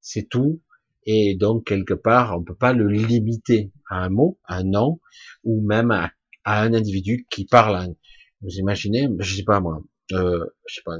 C'est 0.00 0.28
tout 0.28 0.60
et 1.04 1.34
donc 1.34 1.66
quelque 1.66 1.94
part 1.94 2.38
on 2.38 2.44
peut 2.44 2.54
pas 2.54 2.72
le 2.72 2.88
limiter 2.88 3.72
à 3.88 4.04
un 4.04 4.08
mot, 4.08 4.38
à 4.44 4.56
un 4.58 4.64
nom, 4.64 5.00
ou 5.44 5.60
même 5.66 5.90
à, 5.90 6.12
un 6.44 6.74
individu 6.74 7.26
qui 7.30 7.46
parle. 7.46 7.94
Vous 8.40 8.50
imaginez, 8.56 9.08
je 9.20 9.36
sais 9.36 9.44
pas 9.44 9.60
moi, 9.60 9.82
euh, 10.12 10.44
je 10.66 10.74
sais 10.76 10.82
pas, 10.84 10.96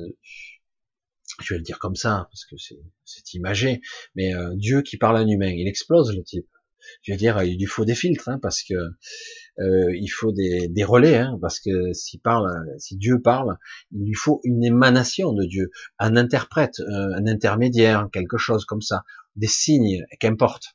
je 1.41 1.55
vais 1.55 1.59
le 1.59 1.65
dire 1.65 1.79
comme 1.79 1.97
ça 1.97 2.29
parce 2.31 2.45
que 2.45 2.57
c'est 2.57 3.35
imagé, 3.35 3.81
mais 4.15 4.35
euh, 4.35 4.55
Dieu 4.57 4.83
qui 4.83 4.97
parle 4.97 5.17
à 5.17 5.21
un 5.21 5.29
humain, 5.29 5.51
il 5.51 5.69
explose 5.69 6.15
le 6.15 6.23
type. 6.23 6.49
Je 7.03 7.13
veux 7.13 7.19
dire, 7.19 7.43
il 7.43 7.59
lui 7.59 7.67
faut 7.67 7.85
des 7.85 7.95
filtres, 7.95 8.29
hein, 8.29 8.39
parce 8.41 8.63
que 8.63 8.75
euh, 8.75 9.95
il 9.95 10.09
faut 10.09 10.33
des, 10.33 10.69
des 10.69 10.85
relais, 10.85 11.17
hein, 11.17 11.39
parce 11.41 11.61
que 11.61 11.93
si 11.93 12.19
Dieu 12.97 13.21
parle, 13.21 13.57
il 13.93 14.07
lui 14.07 14.15
faut 14.15 14.41
une 14.45 14.65
émanation 14.65 15.33
de 15.33 15.45
Dieu, 15.45 15.71
un 15.99 16.17
interprète, 16.17 16.81
euh, 16.81 17.15
un 17.15 17.27
intermédiaire, 17.27 18.09
quelque 18.13 18.39
chose 18.39 18.65
comme 18.65 18.81
ça, 18.81 19.05
des 19.37 19.47
signes, 19.47 20.05
qu'importe, 20.21 20.75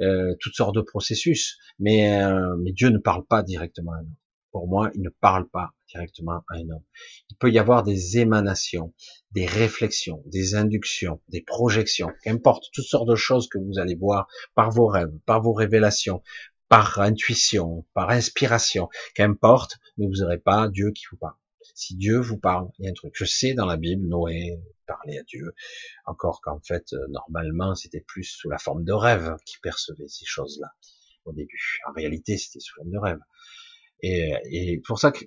euh, 0.00 0.34
toutes 0.40 0.54
sortes 0.54 0.74
de 0.74 0.80
processus. 0.80 1.58
Mais, 1.78 2.20
mais 2.60 2.72
Dieu 2.72 2.90
ne 2.90 2.98
parle 2.98 3.26
pas 3.26 3.42
directement 3.42 3.92
à 3.92 3.98
homme. 3.98 4.14
Pour 4.52 4.68
moi, 4.68 4.90
il 4.94 5.02
ne 5.02 5.08
parle 5.08 5.48
pas 5.48 5.72
directement 5.88 6.44
à 6.48 6.56
un 6.56 6.70
homme. 6.70 6.84
Il 7.30 7.36
peut 7.36 7.50
y 7.50 7.58
avoir 7.58 7.82
des 7.82 8.18
émanations, 8.18 8.94
des 9.34 9.46
réflexions, 9.46 10.22
des 10.26 10.54
inductions, 10.54 11.20
des 11.28 11.42
projections, 11.42 12.08
qu'importe, 12.22 12.66
toutes 12.72 12.84
sortes 12.84 13.08
de 13.08 13.16
choses 13.16 13.48
que 13.48 13.58
vous 13.58 13.78
allez 13.78 13.96
voir 13.96 14.28
par 14.54 14.70
vos 14.70 14.86
rêves, 14.86 15.12
par 15.26 15.42
vos 15.42 15.52
révélations, 15.52 16.22
par 16.68 17.00
intuition, 17.00 17.84
par 17.94 18.10
inspiration, 18.10 18.88
qu'importe, 19.14 19.78
mais 19.98 20.06
vous 20.06 20.22
n'aurez 20.22 20.38
pas 20.38 20.68
Dieu 20.68 20.92
qui 20.92 21.04
vous 21.10 21.16
parle. 21.16 21.34
Si 21.74 21.96
Dieu 21.96 22.18
vous 22.18 22.38
parle, 22.38 22.68
il 22.78 22.84
y 22.84 22.88
a 22.88 22.90
un 22.90 22.94
truc. 22.94 23.12
Je 23.16 23.24
sais 23.24 23.54
dans 23.54 23.66
la 23.66 23.76
Bible, 23.76 24.06
Noé 24.06 24.60
parlait 24.86 25.18
à 25.18 25.22
Dieu, 25.24 25.54
encore 26.06 26.40
qu'en 26.40 26.60
fait, 26.60 26.92
euh, 26.92 27.06
normalement, 27.08 27.74
c'était 27.74 28.02
plus 28.06 28.24
sous 28.24 28.48
la 28.48 28.58
forme 28.58 28.84
de 28.84 28.92
rêve 28.92 29.34
qu'il 29.44 29.60
percevait 29.60 30.06
ces 30.06 30.26
choses-là 30.26 30.68
au 31.24 31.32
début. 31.32 31.80
En 31.88 31.92
réalité, 31.92 32.38
c'était 32.38 32.60
sous 32.60 32.74
forme 32.76 32.90
de 32.90 32.98
rêve. 32.98 33.18
Et, 34.00 34.34
et 34.50 34.80
pour 34.86 35.00
ça 35.00 35.10
que 35.10 35.24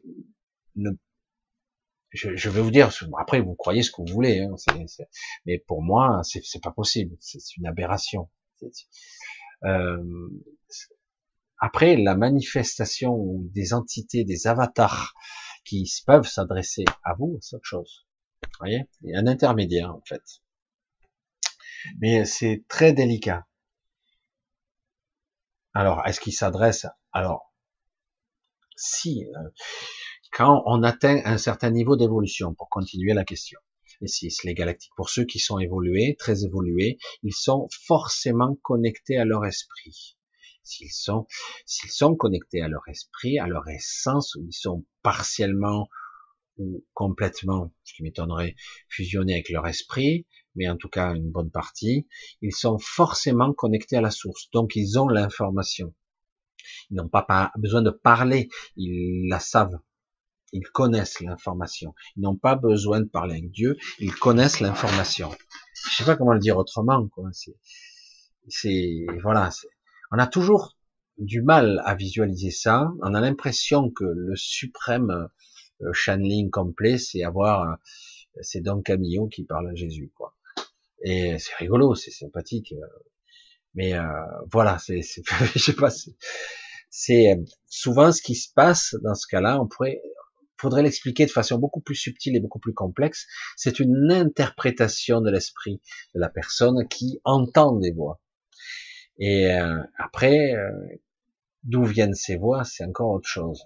je, 2.09 2.35
je, 2.35 2.49
vais 2.49 2.61
vous 2.61 2.71
dire, 2.71 2.89
après 3.19 3.41
vous 3.41 3.55
croyez 3.55 3.83
ce 3.83 3.91
que 3.91 4.01
vous 4.01 4.13
voulez, 4.13 4.39
hein, 4.41 4.55
mais 5.45 5.59
pour 5.59 5.81
moi, 5.81 6.21
c'est 6.23 6.61
pas 6.61 6.71
possible. 6.71 7.15
C'est 7.19 7.57
une 7.57 7.67
aberration. 7.67 8.29
Euh, 9.63 10.29
après, 11.59 11.97
la 11.97 12.15
manifestation 12.15 13.39
des 13.53 13.73
entités, 13.73 14.23
des 14.23 14.47
avatars 14.47 15.13
qui 15.65 15.91
peuvent 16.05 16.27
s'adresser 16.27 16.85
à 17.03 17.13
vous, 17.15 17.37
c'est 17.41 17.55
autre 17.55 17.65
chose. 17.65 18.07
Vous 18.43 18.49
voyez? 18.59 18.85
Il 19.01 19.11
y 19.11 19.15
a 19.15 19.19
un 19.19 19.27
intermédiaire, 19.27 19.93
en 19.93 20.01
fait. 20.05 20.23
Mais 21.99 22.25
c'est 22.25 22.63
très 22.67 22.93
délicat. 22.93 23.47
Alors, 25.73 26.05
est-ce 26.07 26.19
qu'il 26.19 26.33
s'adresse 26.33 26.85
Alors, 27.11 27.53
si, 28.75 29.25
euh, 29.25 29.49
quand 30.31 30.63
on 30.65 30.83
atteint 30.83 31.21
un 31.25 31.37
certain 31.37 31.71
niveau 31.71 31.95
d'évolution, 31.95 32.53
pour 32.53 32.69
continuer 32.69 33.13
la 33.13 33.25
question, 33.25 33.59
et 34.01 34.07
si 34.07 34.29
les 34.43 34.53
galactiques, 34.53 34.91
pour 34.95 35.09
ceux 35.09 35.25
qui 35.25 35.39
sont 35.39 35.59
évolués, 35.59 36.15
très 36.19 36.43
évolués, 36.43 36.97
ils 37.23 37.33
sont 37.33 37.67
forcément 37.85 38.55
connectés 38.61 39.17
à 39.17 39.25
leur 39.25 39.45
esprit 39.45 40.17
s'ils 40.67 40.91
sont, 40.91 41.25
s'ils 41.65 41.91
sont 41.91 42.15
connectés 42.15 42.61
à 42.61 42.67
leur 42.67 42.87
esprit, 42.87 43.39
à 43.39 43.47
leur 43.47 43.67
essence, 43.69 44.35
ou 44.35 44.45
ils 44.45 44.53
sont 44.53 44.85
partiellement 45.01 45.89
ou 46.57 46.83
complètement, 46.93 47.71
ce 47.83 47.93
qui 47.93 48.03
m'étonnerait, 48.03 48.55
fusionnés 48.89 49.33
avec 49.33 49.49
leur 49.49 49.67
esprit, 49.67 50.25
mais 50.55 50.67
en 50.67 50.75
tout 50.75 50.89
cas 50.89 51.13
une 51.13 51.29
bonne 51.29 51.51
partie, 51.51 52.07
ils 52.41 52.55
sont 52.55 52.79
forcément 52.79 53.53
connectés 53.53 53.95
à 53.95 54.01
la 54.01 54.11
source. 54.11 54.49
Donc 54.51 54.75
ils 54.75 54.99
ont 54.99 55.07
l'information. 55.07 55.93
Ils 56.89 56.95
n'ont 56.97 57.09
pas 57.09 57.51
besoin 57.57 57.83
de 57.83 57.91
parler, 57.91 58.49
ils 58.75 59.27
la 59.29 59.39
savent. 59.39 59.79
Ils 60.53 60.67
connaissent 60.67 61.19
l'information. 61.19 61.93
Ils 62.15 62.21
n'ont 62.21 62.37
pas 62.37 62.55
besoin 62.55 63.01
de 63.01 63.05
parler 63.05 63.37
avec 63.37 63.51
Dieu, 63.51 63.77
ils 63.99 64.13
connaissent 64.13 64.59
l'information. 64.59 65.31
Je 65.89 65.95
sais 65.95 66.05
pas 66.05 66.15
comment 66.15 66.33
le 66.33 66.39
dire 66.39 66.57
autrement, 66.57 67.07
quoi. 67.09 67.29
C'est, 68.47 69.05
voilà. 69.21 69.49
On 70.11 70.17
a 70.17 70.27
toujours 70.27 70.77
du 71.17 71.41
mal 71.41 71.81
à 71.85 71.95
visualiser 71.95 72.51
ça. 72.51 72.91
On 73.01 73.13
a 73.13 73.21
l'impression 73.21 73.89
que 73.89 74.05
le 74.05 74.35
suprême 74.35 75.29
euh, 75.81 75.91
channeling 75.93 76.49
complet, 76.49 76.97
c'est 76.97 77.23
avoir, 77.23 77.69
euh, 77.69 77.75
c'est 78.41 78.61
Don 78.61 78.81
Camillo 78.81 79.27
qui 79.27 79.43
parle 79.43 79.69
à 79.69 79.75
Jésus, 79.75 80.11
quoi. 80.15 80.35
Et 81.03 81.37
c'est 81.39 81.55
rigolo, 81.55 81.95
c'est 81.95 82.11
sympathique. 82.11 82.73
Euh, 82.73 82.85
mais 83.75 83.93
euh, 83.93 84.03
voilà, 84.51 84.79
c'est, 84.79 85.01
je 85.53 85.59
sais 85.59 85.75
pas, 85.75 85.89
c'est 86.89 87.37
souvent 87.67 88.11
ce 88.11 88.21
qui 88.21 88.35
se 88.35 88.51
passe 88.53 88.95
dans 89.03 89.15
ce 89.15 89.27
cas-là. 89.27 89.61
On 89.61 89.67
pourrait, 89.67 90.01
faudrait 90.57 90.83
l'expliquer 90.83 91.25
de 91.25 91.31
façon 91.31 91.57
beaucoup 91.57 91.81
plus 91.81 91.95
subtile 91.95 92.35
et 92.35 92.39
beaucoup 92.39 92.59
plus 92.59 92.73
complexe. 92.73 93.27
C'est 93.55 93.79
une 93.79 94.11
interprétation 94.11 95.21
de 95.21 95.29
l'esprit 95.29 95.81
de 96.15 96.19
la 96.19 96.29
personne 96.29 96.87
qui 96.87 97.19
entend 97.23 97.75
des 97.75 97.91
voix. 97.91 98.21
Et 99.19 99.51
euh, 99.51 99.81
après, 99.97 100.53
euh, 100.53 100.71
d'où 101.63 101.83
viennent 101.83 102.13
ces 102.13 102.37
voix, 102.37 102.63
c'est 102.63 102.85
encore 102.85 103.11
autre 103.11 103.27
chose. 103.27 103.63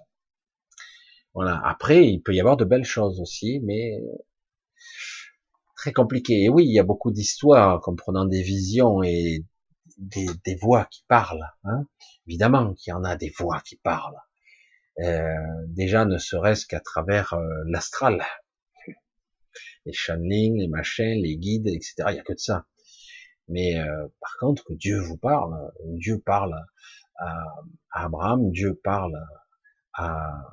Voilà. 1.34 1.60
Après, 1.64 2.06
il 2.06 2.20
peut 2.20 2.34
y 2.34 2.40
avoir 2.40 2.56
de 2.56 2.64
belles 2.64 2.84
choses 2.84 3.20
aussi, 3.20 3.60
mais 3.64 3.98
très 5.76 5.92
compliqué. 5.92 6.44
Et 6.44 6.48
oui, 6.48 6.64
il 6.64 6.72
y 6.72 6.78
a 6.78 6.84
beaucoup 6.84 7.10
d'histoires 7.10 7.80
comprenant 7.80 8.24
des 8.24 8.42
visions 8.42 9.02
et 9.02 9.44
des, 9.98 10.26
des 10.44 10.54
voix 10.56 10.86
qui 10.86 11.04
parlent. 11.08 11.48
Hein. 11.64 11.86
Évidemment 12.26 12.74
qu'il 12.74 12.92
y 12.92 12.94
en 12.94 13.04
a 13.04 13.16
des 13.16 13.32
voix 13.36 13.60
qui 13.60 13.76
parlent. 13.76 14.18
Euh, 15.02 15.34
déjà, 15.66 16.04
ne 16.04 16.18
serait-ce 16.18 16.66
qu'à 16.66 16.80
travers 16.80 17.32
euh, 17.32 17.62
l'astral, 17.66 18.22
les 19.84 19.92
channelings, 19.92 20.58
les 20.58 20.68
machins, 20.68 21.20
les 21.20 21.36
guides, 21.36 21.66
etc. 21.66 21.94
Il 22.10 22.16
y 22.16 22.18
a 22.18 22.22
que 22.22 22.34
de 22.34 22.38
ça. 22.38 22.66
Mais 23.48 23.78
euh, 23.80 24.06
par 24.20 24.36
contre, 24.38 24.64
que 24.64 24.74
Dieu 24.74 25.00
vous 25.00 25.16
parle, 25.16 25.72
Dieu 25.84 26.20
parle 26.24 26.54
à, 27.16 27.44
Abraham, 27.90 28.50
Dieu 28.52 28.80
parle 28.82 29.18
à, 29.94 30.44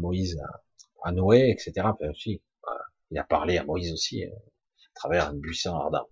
Moïse, 0.00 0.38
à, 1.02 1.12
Noé, 1.12 1.50
etc. 1.50 1.88
il 3.10 3.18
a 3.18 3.24
parlé 3.24 3.56
à 3.56 3.64
Moïse 3.64 3.92
aussi 3.92 4.24
à 4.24 4.30
travers 4.94 5.28
un 5.28 5.34
buisson 5.34 5.74
ardent. 5.74 6.08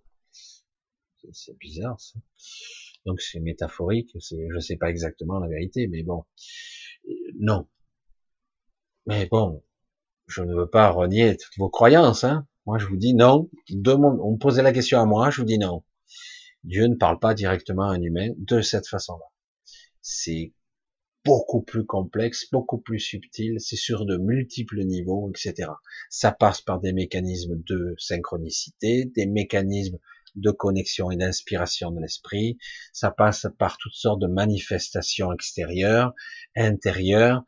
C'est 1.32 1.58
bizarre 1.58 2.00
ça. 2.00 2.18
Donc 3.06 3.20
c'est 3.20 3.40
métaphorique, 3.40 4.16
c'est, 4.20 4.48
je 4.52 4.58
sais 4.58 4.76
pas 4.76 4.90
exactement 4.90 5.38
la 5.38 5.48
vérité, 5.48 5.86
mais 5.86 6.02
bon, 6.02 6.24
non. 7.38 7.66
Mais 9.06 9.26
bon, 9.26 9.62
je 10.26 10.42
ne 10.42 10.54
veux 10.54 10.68
pas 10.68 10.90
renier 10.90 11.36
toutes 11.36 11.56
vos 11.58 11.70
croyances. 11.70 12.24
Hein. 12.24 12.46
Moi, 12.66 12.78
je 12.78 12.86
vous 12.86 12.96
dis 12.96 13.14
non. 13.14 13.48
on 13.70 14.32
me 14.32 14.38
posait 14.38 14.62
la 14.62 14.72
question 14.72 15.00
à 15.00 15.06
moi, 15.06 15.30
je 15.30 15.40
vous 15.40 15.46
dis 15.46 15.58
non. 15.58 15.84
Dieu 16.64 16.86
ne 16.88 16.96
parle 16.96 17.20
pas 17.20 17.32
directement 17.32 17.84
à 17.84 17.94
un 17.94 18.02
humain 18.02 18.30
de 18.38 18.60
cette 18.60 18.88
façon-là. 18.88 19.26
C'est 20.02 20.52
beaucoup 21.24 21.62
plus 21.62 21.84
complexe, 21.84 22.48
beaucoup 22.50 22.78
plus 22.78 22.98
subtil, 22.98 23.60
c'est 23.60 23.76
sur 23.76 24.04
de 24.04 24.16
multiples 24.16 24.82
niveaux, 24.84 25.30
etc. 25.30 25.70
Ça 26.10 26.32
passe 26.32 26.60
par 26.60 26.80
des 26.80 26.92
mécanismes 26.92 27.62
de 27.68 27.94
synchronicité, 27.98 29.04
des 29.04 29.26
mécanismes 29.26 29.98
de 30.36 30.50
connexion 30.50 31.10
et 31.10 31.16
d'inspiration 31.16 31.90
de 31.90 32.00
l'esprit. 32.00 32.58
Ça 32.92 33.10
passe 33.10 33.46
par 33.58 33.78
toutes 33.78 33.94
sortes 33.94 34.20
de 34.20 34.26
manifestations 34.26 35.32
extérieures, 35.32 36.14
intérieures, 36.56 37.42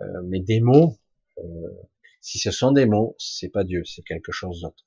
euh, 0.00 0.22
mais 0.24 0.40
des 0.40 0.60
mots. 0.60 0.98
Euh, 1.38 1.42
si 2.20 2.38
ce 2.38 2.50
sont 2.50 2.72
des 2.72 2.86
mots, 2.86 3.14
c'est 3.18 3.48
pas 3.48 3.64
Dieu, 3.64 3.84
c'est 3.84 4.02
quelque 4.02 4.32
chose 4.32 4.60
d'autre. 4.60 4.84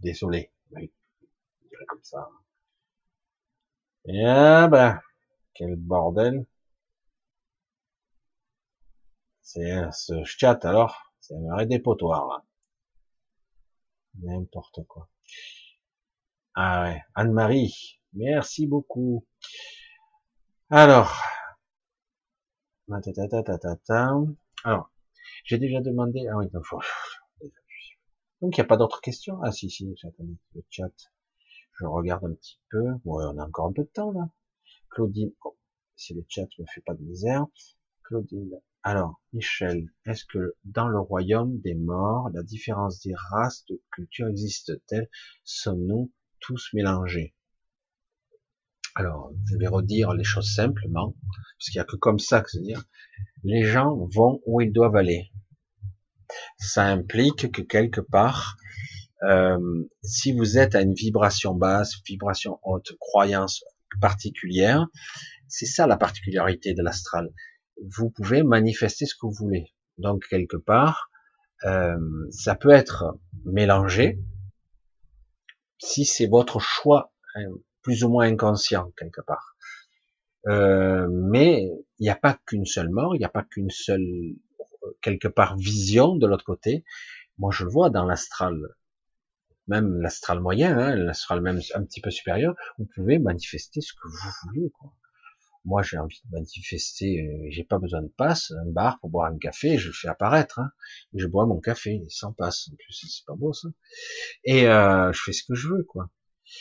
Désolé, 0.00 0.50
comme 1.86 2.02
ça. 2.02 2.28
Et 4.06 4.24
ah 4.24 4.68
ben, 4.68 5.00
quel 5.54 5.76
bordel. 5.76 6.46
C'est 9.42 9.90
ce 9.92 10.24
chat 10.24 10.64
alors, 10.64 11.12
c'est 11.20 11.34
un 11.34 11.54
vrai 11.54 11.66
dépotoir 11.66 12.26
là. 12.26 12.44
N'importe 14.22 14.84
quoi. 14.86 15.08
Ah 16.58 16.84
ouais, 16.84 17.02
Anne-Marie, 17.14 18.00
merci 18.14 18.66
beaucoup. 18.66 19.26
Alors, 20.70 21.12
j'ai 25.44 25.58
déjà 25.58 25.82
demandé. 25.82 26.26
Ah 26.32 26.38
oui, 26.38 26.46
donc, 28.40 28.56
il 28.56 28.60
n'y 28.60 28.64
a 28.64 28.64
pas 28.64 28.78
d'autres 28.78 29.02
questions? 29.02 29.38
Ah 29.42 29.52
si, 29.52 29.68
si, 29.68 29.94
j'attendais 30.00 30.38
le 30.54 30.64
chat. 30.70 30.90
Je 31.78 31.84
regarde 31.84 32.24
un 32.24 32.32
petit 32.32 32.58
peu. 32.70 32.84
Ouais, 33.04 33.24
on 33.26 33.38
a 33.38 33.44
encore 33.46 33.66
un 33.66 33.72
peu 33.72 33.82
de 33.82 33.90
temps 33.90 34.12
là. 34.12 34.26
Claudine, 34.88 35.32
oh, 35.44 35.58
si 35.94 36.14
le 36.14 36.24
chat 36.26 36.48
me 36.58 36.64
fait 36.74 36.80
pas 36.80 36.94
de 36.94 37.02
misère. 37.02 37.44
Claudine. 38.04 38.50
Alors, 38.82 39.20
Michel, 39.34 39.90
est-ce 40.06 40.24
que 40.24 40.56
dans 40.64 40.88
le 40.88 41.00
royaume 41.00 41.60
des 41.60 41.74
morts, 41.74 42.30
la 42.32 42.42
différence 42.42 43.02
des 43.02 43.14
races 43.14 43.66
de 43.66 43.82
culture 43.90 44.28
existe-t-elle? 44.28 45.10
Sommes-nous 45.44 46.10
tous 46.40 46.68
mélangés. 46.72 47.34
Alors, 48.94 49.30
je 49.50 49.58
vais 49.58 49.66
redire 49.66 50.14
les 50.14 50.24
choses 50.24 50.54
simplement, 50.54 51.14
parce 51.58 51.70
qu'il 51.70 51.78
n'y 51.78 51.82
a 51.82 51.84
que 51.84 51.96
comme 51.96 52.18
ça 52.18 52.40
que 52.40 52.50
se 52.50 52.58
dire, 52.58 52.82
les 53.44 53.64
gens 53.64 53.94
vont 54.14 54.40
où 54.46 54.60
ils 54.60 54.72
doivent 54.72 54.96
aller. 54.96 55.30
Ça 56.58 56.86
implique 56.86 57.52
que 57.52 57.62
quelque 57.62 58.00
part, 58.00 58.56
euh, 59.22 59.58
si 60.02 60.32
vous 60.32 60.58
êtes 60.58 60.74
à 60.74 60.80
une 60.80 60.94
vibration 60.94 61.54
basse, 61.54 61.94
vibration 62.06 62.58
haute, 62.62 62.92
croyance 62.98 63.64
particulière, 64.00 64.86
c'est 65.48 65.66
ça 65.66 65.86
la 65.86 65.96
particularité 65.96 66.74
de 66.74 66.82
l'astral. 66.82 67.30
Vous 67.96 68.10
pouvez 68.10 68.42
manifester 68.42 69.06
ce 69.06 69.14
que 69.14 69.26
vous 69.26 69.32
voulez. 69.32 69.72
Donc 69.98 70.26
quelque 70.28 70.56
part, 70.56 71.10
euh, 71.64 71.96
ça 72.30 72.54
peut 72.54 72.70
être 72.70 73.18
mélangé, 73.44 74.18
si 75.78 76.04
c'est 76.04 76.26
votre 76.26 76.60
choix 76.60 77.12
hein, 77.34 77.46
plus 77.82 78.04
ou 78.04 78.08
moins 78.08 78.26
inconscient 78.26 78.90
quelque 78.98 79.20
part. 79.20 79.56
Euh, 80.46 81.08
mais 81.10 81.68
il 81.98 82.02
n'y 82.02 82.10
a 82.10 82.16
pas 82.16 82.38
qu'une 82.46 82.66
seule 82.66 82.90
mort, 82.90 83.14
il 83.16 83.18
n'y 83.18 83.24
a 83.24 83.30
pas 83.30 83.42
qu'une 83.42 83.70
seule 83.70 84.34
quelque 85.02 85.28
part 85.28 85.56
vision 85.56 86.16
de 86.16 86.26
l'autre 86.26 86.44
côté. 86.44 86.84
Moi, 87.38 87.50
je 87.52 87.64
le 87.64 87.70
vois 87.70 87.90
dans 87.90 88.04
l'astral, 88.04 88.56
même 89.66 90.00
l'astral 90.00 90.40
moyen, 90.40 90.78
hein, 90.78 90.94
l'astral 90.94 91.40
même 91.40 91.60
un 91.74 91.84
petit 91.84 92.00
peu 92.00 92.10
supérieur. 92.10 92.54
Vous 92.78 92.86
pouvez 92.94 93.18
manifester 93.18 93.80
ce 93.80 93.92
que 93.92 94.08
vous 94.08 94.30
voulez. 94.44 94.70
Quoi. 94.70 94.92
Moi, 95.66 95.82
j'ai 95.82 95.98
envie 95.98 96.20
de 96.24 96.30
manifester, 96.30 97.22
euh, 97.22 97.48
j'ai 97.50 97.64
pas 97.64 97.80
besoin 97.80 98.00
de 98.00 98.08
passe, 98.08 98.52
un 98.52 98.70
bar 98.70 99.00
pour 99.00 99.10
boire 99.10 99.32
un 99.32 99.36
café, 99.36 99.78
je 99.78 99.88
le 99.88 99.92
fais 99.92 100.06
apparaître. 100.06 100.60
Hein, 100.60 100.70
je 101.12 101.26
bois 101.26 101.44
mon 101.44 101.58
café 101.60 102.04
sans 102.08 102.32
passe. 102.32 102.68
En 102.72 102.76
plus, 102.76 103.04
c'est 103.08 103.26
pas 103.26 103.34
beau 103.34 103.52
ça. 103.52 103.68
Et 104.44 104.68
euh, 104.68 105.12
je 105.12 105.20
fais 105.24 105.32
ce 105.32 105.42
que 105.42 105.56
je 105.56 105.68
veux, 105.68 105.82
quoi. 105.82 106.08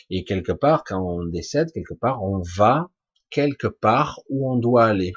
Et 0.09 0.23
quelque 0.23 0.51
part, 0.51 0.83
quand 0.83 0.99
on 0.99 1.23
décède, 1.23 1.71
quelque 1.71 1.93
part, 1.93 2.23
on 2.23 2.41
va 2.57 2.89
quelque 3.29 3.67
part 3.67 4.21
où 4.29 4.51
on 4.51 4.57
doit 4.57 4.85
aller. 4.85 5.13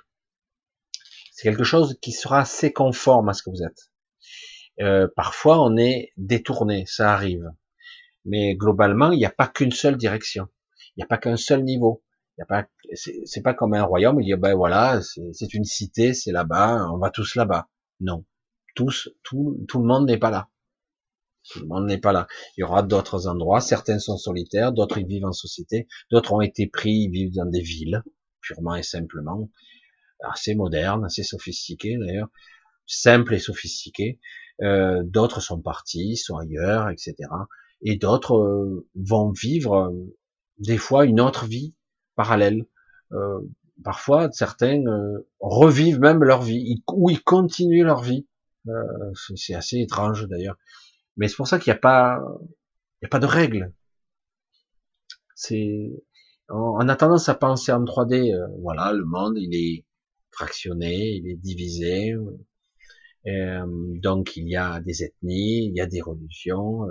C'est 1.32 1.48
quelque 1.48 1.65
chose 1.65 1.97
qui 2.02 2.12
sera 2.12 2.40
assez 2.40 2.74
conforme 2.74 3.31
à 3.31 3.32
ce 3.32 3.43
que 3.43 3.48
vous 3.48 3.62
êtes. 3.62 3.90
Euh, 4.81 5.09
parfois, 5.16 5.65
on 5.65 5.78
est 5.78 6.12
détourné, 6.19 6.85
ça 6.86 7.15
arrive. 7.15 7.51
Mais 8.27 8.55
globalement, 8.55 9.12
il 9.12 9.19
n'y 9.19 9.24
a 9.24 9.31
pas 9.31 9.48
qu'une 9.48 9.73
seule 9.73 9.97
direction. 9.97 10.47
Il 10.90 11.01
n'y 11.01 11.05
a 11.05 11.06
pas 11.06 11.16
qu'un 11.16 11.39
seul 11.39 11.65
niveau 11.65 12.02
y 12.39 12.43
a 12.43 12.47
pas, 12.47 12.66
c'est 12.94 13.43
pas 13.43 13.55
comme 13.55 13.74
un 13.74 13.82
royaume. 13.82 14.20
Il 14.20 14.32
a 14.32 14.36
ben 14.36 14.55
voilà, 14.55 15.01
c'est 15.02 15.55
une 15.55 15.65
cité, 15.65 16.15
c'est 16.15 16.32
là-bas, 16.32 16.89
on 16.93 16.98
va 16.98 17.10
tous 17.10 17.35
là-bas. 17.35 17.69
Non, 18.01 18.24
tous, 18.74 19.10
tout, 19.24 19.65
tout 19.69 19.81
le 19.81 19.86
monde 19.86 20.06
n'est 20.06 20.19
pas 20.19 20.31
là. 20.31 20.48
Tout 21.51 21.60
le 21.60 21.66
monde 21.66 21.86
n'est 21.86 21.98
pas 21.98 22.12
là. 22.12 22.27
Il 22.56 22.60
y 22.60 22.65
aura 22.65 22.82
d'autres 22.82 23.27
endroits. 23.27 23.60
Certains 23.60 23.98
sont 23.98 24.19
solitaires, 24.19 24.73
d'autres 24.73 24.98
ils 24.98 25.06
vivent 25.06 25.24
en 25.24 25.32
société, 25.32 25.89
d'autres 26.10 26.32
ont 26.32 26.40
été 26.40 26.66
pris, 26.66 26.93
ils 26.93 27.10
vivent 27.10 27.35
dans 27.35 27.47
des 27.47 27.62
villes, 27.62 28.02
purement 28.40 28.74
et 28.74 28.82
simplement, 28.82 29.51
assez 30.20 30.55
modernes, 30.55 31.05
assez 31.05 31.23
sophistiquées 31.23 31.97
d'ailleurs, 31.98 32.28
simples 32.86 33.35
et 33.35 33.39
sophistiquées. 33.39 34.20
Euh, 34.60 35.02
d'autres 35.05 35.40
sont 35.40 35.60
partis, 35.60 36.16
sont 36.16 36.36
ailleurs, 36.36 36.90
etc. 36.90 37.15
Et 37.82 37.97
d'autres 37.97 38.36
euh, 38.36 38.86
vont 38.97 39.31
vivre 39.31 39.74
euh, 39.74 40.16
des 40.59 40.78
fois 40.78 41.05
une 41.05 41.20
autre 41.20 41.47
vie 41.47 41.74
parallèle, 42.18 42.66
euh, 43.12 43.40
parfois 43.84 44.30
certains 44.32 44.84
euh, 44.86 45.28
revivent 45.38 46.00
même 46.00 46.24
leur 46.24 46.42
vie, 46.42 46.82
ou 46.92 47.10
ils 47.10 47.22
continuent 47.22 47.84
leur 47.84 48.02
vie. 48.02 48.26
Euh, 48.66 49.12
c'est 49.36 49.54
assez 49.54 49.78
étrange 49.78 50.26
d'ailleurs. 50.28 50.58
Mais 51.16 51.28
c'est 51.28 51.36
pour 51.36 51.46
ça 51.48 51.58
qu'il 51.58 51.72
n'y 51.72 51.76
a 51.78 51.80
pas, 51.80 52.20
a 53.04 53.08
pas 53.08 53.20
de 53.20 53.26
règles. 53.26 53.72
C'est, 55.36 55.92
on 56.48 56.88
a 56.88 56.96
tendance 56.96 57.28
à 57.28 57.34
penser 57.34 57.70
en 57.72 57.84
3D, 57.84 58.34
euh, 58.34 58.48
voilà, 58.60 58.92
le 58.92 59.04
monde 59.04 59.38
il 59.38 59.54
est 59.54 59.84
fractionné, 60.32 61.12
il 61.12 61.28
est 61.30 61.36
divisé, 61.36 62.14
donc 63.24 64.36
il 64.36 64.48
y 64.48 64.56
a 64.56 64.80
des 64.80 65.04
ethnies, 65.04 65.66
il 65.66 65.74
y 65.76 65.80
a 65.80 65.86
des 65.86 66.00
religions, 66.00 66.86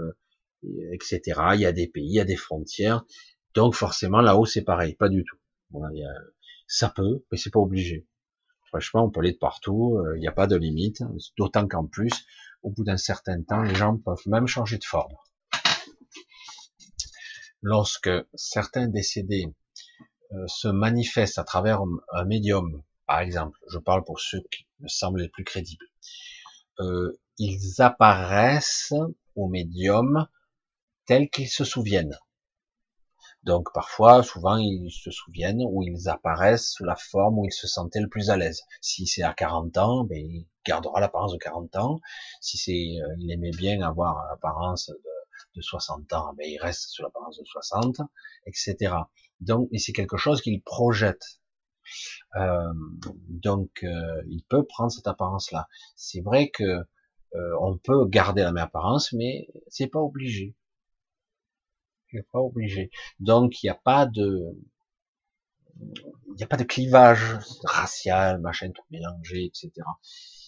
etc. 0.91 1.21
Il 1.55 1.61
y 1.61 1.65
a 1.65 1.71
des 1.71 1.87
pays, 1.87 2.07
il 2.07 2.15
y 2.15 2.19
a 2.19 2.25
des 2.25 2.35
frontières. 2.35 3.05
Donc 3.57 3.73
forcément 3.73 4.21
là-haut 4.21 4.45
c'est 4.45 4.61
pareil, 4.61 4.93
pas 4.93 5.09
du 5.09 5.25
tout. 5.25 5.37
Ça 6.67 6.89
peut, 6.89 7.25
mais 7.31 7.39
c'est 7.39 7.49
pas 7.49 7.59
obligé. 7.59 8.07
Franchement, 8.67 9.05
on 9.05 9.09
peut 9.09 9.21
aller 9.21 9.31
de 9.31 9.37
partout, 9.37 9.99
il 10.15 10.19
n'y 10.19 10.27
a 10.27 10.31
pas 10.31 10.45
de 10.45 10.55
limite. 10.55 11.01
D'autant 11.39 11.67
qu'en 11.67 11.87
plus, 11.87 12.13
au 12.61 12.69
bout 12.69 12.83
d'un 12.83 12.97
certain 12.97 13.41
temps, 13.41 13.63
les 13.63 13.73
gens 13.73 13.97
peuvent 13.97 14.27
même 14.27 14.45
changer 14.45 14.77
de 14.77 14.83
forme. 14.83 15.15
Lorsque 17.63 18.11
certains 18.35 18.87
décédés 18.87 19.47
euh, 20.33 20.45
se 20.47 20.67
manifestent 20.67 21.39
à 21.39 21.43
travers 21.43 21.81
un 22.13 22.25
médium, 22.25 22.83
par 23.07 23.21
exemple, 23.21 23.57
je 23.71 23.79
parle 23.79 24.03
pour 24.03 24.19
ceux 24.19 24.43
qui 24.51 24.67
me 24.81 24.87
semblent 24.87 25.21
les 25.21 25.29
plus 25.29 25.45
crédibles, 25.45 25.87
euh, 26.79 27.11
ils 27.39 27.81
apparaissent 27.81 28.93
au 29.35 29.47
médium 29.47 30.27
tels 31.07 31.31
qu'ils 31.31 31.49
se 31.49 31.63
souviennent. 31.63 32.19
Donc 33.47 33.71
parfois, 33.73 34.23
souvent, 34.23 34.57
ils 34.57 34.91
se 34.91 35.09
souviennent 35.09 35.63
ou 35.65 35.81
ils 35.81 36.09
apparaissent 36.09 36.73
sous 36.73 36.83
la 36.83 36.97
forme 36.97 37.39
où 37.39 37.45
ils 37.45 37.53
se 37.53 37.65
sentaient 37.65 38.01
le 38.01 38.09
plus 38.09 38.29
à 38.29 38.35
l'aise. 38.35 38.61
Si 38.81 39.07
c'est 39.07 39.23
à 39.23 39.33
40 39.33 39.77
ans, 39.77 40.03
ben, 40.03 40.17
il 40.17 40.45
gardera 40.65 40.99
l'apparence 40.99 41.31
de 41.31 41.37
40 41.37 41.75
ans. 41.77 42.01
Si 42.41 42.57
c'est, 42.57 43.01
euh, 43.01 43.15
il 43.19 43.31
aimait 43.31 43.51
bien 43.51 43.81
avoir 43.81 44.27
l'apparence 44.29 44.89
de, 44.89 44.99
de, 45.55 45.61
60 45.61 46.11
ans, 46.11 46.33
ben, 46.37 46.45
il 46.45 46.57
reste 46.59 46.89
sous 46.89 47.03
l'apparence 47.03 47.39
de 47.39 47.45
60, 47.45 48.01
etc. 48.45 48.93
Donc, 49.39 49.69
c'est 49.77 49.93
quelque 49.93 50.17
chose 50.17 50.41
qu'il 50.41 50.61
projette. 50.61 51.39
Euh, 52.35 52.73
donc, 53.29 53.69
euh, 53.83 54.21
il 54.27 54.43
peut 54.43 54.65
prendre 54.65 54.91
cette 54.91 55.07
apparence-là. 55.07 55.69
C'est 55.95 56.19
vrai 56.21 56.49
que 56.49 56.63
euh, 56.63 57.57
on 57.61 57.77
peut 57.77 58.05
garder 58.07 58.41
la 58.41 58.51
même 58.51 58.65
apparence, 58.65 59.13
mais 59.13 59.47
c'est 59.69 59.87
pas 59.87 59.99
obligé 59.99 60.53
pas 62.31 62.39
obligé. 62.39 62.89
Donc 63.19 63.61
il 63.61 63.67
n'y 63.67 63.69
a 63.69 63.79
pas 63.83 64.05
de 64.05 64.55
il 65.79 66.35
n'y 66.37 66.43
a 66.43 66.47
pas 66.47 66.57
de 66.57 66.63
clivage 66.63 67.37
racial, 67.63 68.39
machin, 68.39 68.71
tout 68.71 68.83
mélangé, 68.91 69.45
etc. 69.45 69.71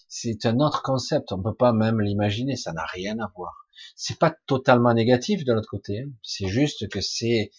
C'est 0.08 0.46
un 0.46 0.60
autre 0.60 0.82
concept, 0.82 1.32
on 1.32 1.42
peut 1.42 1.54
pas 1.54 1.72
même 1.72 2.02
l'imaginer, 2.02 2.56
ça 2.56 2.74
n'a 2.74 2.86
rien 2.86 3.20
à 3.20 3.32
voir. 3.36 3.68
C'est 3.96 4.18
pas 4.18 4.36
totalement 4.48 4.94
négatif 4.94 5.46
de 5.46 5.54
l'autre 5.54 5.70
côté, 5.70 6.02
hein. 6.02 6.12
c'est 6.24 6.48
juste 6.48 6.90
que 6.90 7.00
c'est, 7.00 7.52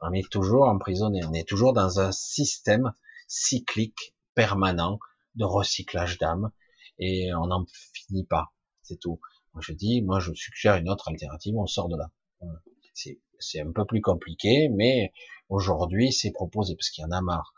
on 0.00 0.12
est 0.12 0.28
toujours 0.30 0.68
emprisonné, 0.68 1.24
on 1.24 1.32
est 1.32 1.46
toujours 1.46 1.72
dans 1.72 2.00
un 2.00 2.10
système 2.10 2.92
cyclique 3.28 4.14
permanent 4.34 4.98
de 5.34 5.44
recyclage 5.44 6.18
d'âme 6.18 6.50
et 6.98 7.32
on 7.34 7.46
n'en 7.46 7.66
finit 7.92 8.24
pas, 8.24 8.52
c'est 8.82 8.98
tout. 8.98 9.20
Moi 9.52 9.62
je 9.64 9.72
dis, 9.72 10.02
moi 10.02 10.20
je 10.20 10.32
suggère 10.34 10.76
une 10.76 10.88
autre 10.88 11.08
alternative, 11.08 11.54
on 11.56 11.66
sort 11.66 11.88
de 11.88 11.96
là. 11.96 12.10
C'est 13.40 13.60
un 13.60 13.72
peu 13.72 13.84
plus 13.84 14.00
compliqué, 14.00 14.68
mais 14.70 15.12
aujourd'hui 15.48 16.12
c'est 16.12 16.30
proposé 16.32 16.74
parce 16.76 16.90
qu'il 16.90 17.02
y 17.02 17.06
en 17.06 17.10
a 17.10 17.20
marre. 17.20 17.54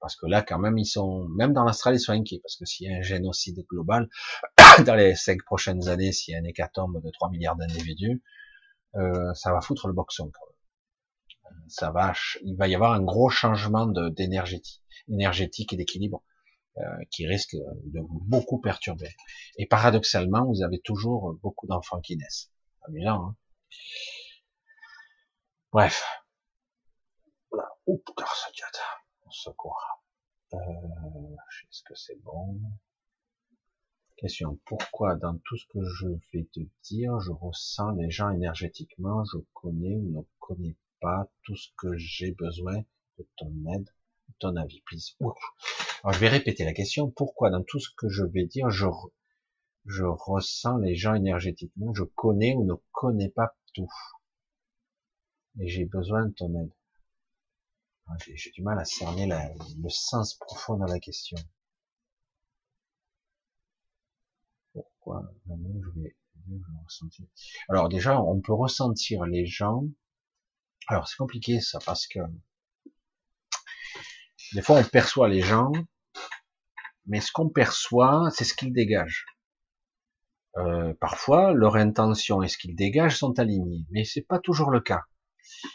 Parce 0.00 0.14
que 0.14 0.26
là, 0.26 0.42
quand 0.42 0.58
même, 0.58 0.78
ils 0.78 0.86
sont, 0.86 1.26
même 1.28 1.52
dans 1.52 1.64
l'Australie, 1.64 1.98
ils 1.98 2.00
sont 2.00 2.12
inquiets, 2.12 2.40
parce 2.42 2.56
que 2.56 2.64
s'il 2.64 2.88
y 2.88 2.94
a 2.94 2.98
un 2.98 3.02
génocide 3.02 3.64
global, 3.68 4.08
dans 4.86 4.94
les 4.94 5.14
cinq 5.16 5.42
prochaines 5.42 5.88
années, 5.88 6.12
s'il 6.12 6.34
y 6.34 6.36
a 6.36 6.40
un 6.40 6.44
hécatombe 6.44 7.02
de 7.02 7.10
3 7.10 7.30
milliards 7.30 7.56
d'individus, 7.56 8.22
euh, 8.94 9.34
ça 9.34 9.52
va 9.52 9.60
foutre 9.60 9.88
le 9.88 9.94
boxon. 9.94 10.30
Ça 11.66 11.90
va, 11.90 12.12
il 12.44 12.56
va 12.56 12.68
y 12.68 12.74
avoir 12.74 12.92
un 12.92 13.02
gros 13.02 13.28
changement 13.28 13.86
d'énergie, 13.86 14.62
énergétique 15.08 15.72
et 15.72 15.76
d'équilibre 15.76 16.22
euh, 16.78 16.82
qui 17.10 17.26
risque 17.26 17.56
de 17.84 18.00
beaucoup 18.26 18.60
perturber. 18.60 19.10
Et 19.56 19.66
paradoxalement, 19.66 20.46
vous 20.46 20.62
avez 20.62 20.78
toujours 20.78 21.36
beaucoup 21.42 21.66
d'enfants 21.66 22.00
qui 22.00 22.16
naissent. 22.16 22.50
Amusant, 22.86 23.26
hein 23.26 23.36
Bref. 25.70 26.02
Voilà. 27.50 27.68
Oh 27.86 27.98
putain, 27.98 28.24
ça 28.24 28.48
On 29.26 29.30
secours. 29.30 30.02
Euh, 30.54 30.58
est-ce 31.70 31.82
que 31.82 31.94
c'est 31.94 32.18
bon? 32.22 32.58
Question. 34.16 34.58
Pourquoi 34.64 35.16
dans 35.16 35.36
tout 35.44 35.58
ce 35.58 35.66
que 35.66 35.84
je 35.84 36.06
vais 36.32 36.48
te 36.54 36.60
dire, 36.84 37.20
je 37.20 37.32
ressens 37.32 37.90
les 37.92 38.10
gens 38.10 38.30
énergétiquement, 38.30 39.22
je 39.24 39.38
connais 39.52 39.94
ou 39.94 40.10
ne 40.10 40.22
connais 40.38 40.74
pas 41.00 41.28
tout 41.44 41.54
ce 41.54 41.68
que 41.76 41.94
j'ai 41.98 42.32
besoin 42.32 42.78
de 43.18 43.28
ton 43.36 43.52
aide, 43.74 43.84
de 44.28 44.34
ton 44.38 44.56
avis, 44.56 44.80
please. 44.86 45.16
Alors 45.20 46.14
je 46.14 46.18
vais 46.18 46.28
répéter 46.28 46.64
la 46.64 46.72
question. 46.72 47.10
Pourquoi 47.10 47.50
dans 47.50 47.62
tout 47.62 47.78
ce 47.78 47.90
que 47.94 48.08
je 48.08 48.24
vais 48.24 48.46
dire, 48.46 48.70
je, 48.70 48.86
je 49.84 50.04
ressens 50.04 50.78
les 50.78 50.94
gens 50.94 51.14
énergétiquement, 51.14 51.92
je 51.92 52.04
connais 52.04 52.54
ou 52.54 52.64
ne 52.64 52.74
connais 52.90 53.28
pas 53.28 53.54
tout? 53.74 53.92
Et 55.60 55.68
j'ai 55.68 55.84
besoin 55.84 56.26
de 56.26 56.32
ton 56.32 56.54
aide. 56.60 56.72
Ah, 58.06 58.16
j'ai 58.34 58.50
du 58.50 58.62
mal 58.62 58.78
à 58.78 58.84
cerner 58.84 59.26
le 59.26 59.88
sens 59.90 60.34
profond 60.34 60.76
de 60.78 60.90
la 60.90 60.98
question. 60.98 61.36
Pourquoi 64.72 65.30
je 65.46 66.00
vais, 66.00 66.16
ressentir? 66.84 67.26
Alors 67.68 67.88
déjà, 67.88 68.20
on 68.20 68.40
peut 68.40 68.54
ressentir 68.54 69.24
les 69.26 69.44
gens. 69.44 69.84
Alors 70.86 71.06
c'est 71.06 71.16
compliqué 71.16 71.60
ça 71.60 71.78
parce 71.84 72.06
que 72.06 72.20
des 74.54 74.62
fois 74.62 74.78
on 74.78 74.84
perçoit 74.84 75.28
les 75.28 75.42
gens, 75.42 75.72
mais 77.06 77.20
ce 77.20 77.30
qu'on 77.30 77.50
perçoit, 77.50 78.30
c'est 78.30 78.44
ce 78.44 78.54
qu'ils 78.54 78.72
dégagent. 78.72 79.26
Euh, 80.56 80.94
parfois, 80.94 81.52
leur 81.52 81.76
intention 81.76 82.42
et 82.42 82.48
ce 82.48 82.56
qu'ils 82.56 82.74
dégagent 82.74 83.18
sont 83.18 83.38
alignés, 83.38 83.84
mais 83.90 84.04
c'est 84.04 84.22
pas 84.22 84.38
toujours 84.38 84.70
le 84.70 84.80
cas. 84.80 85.02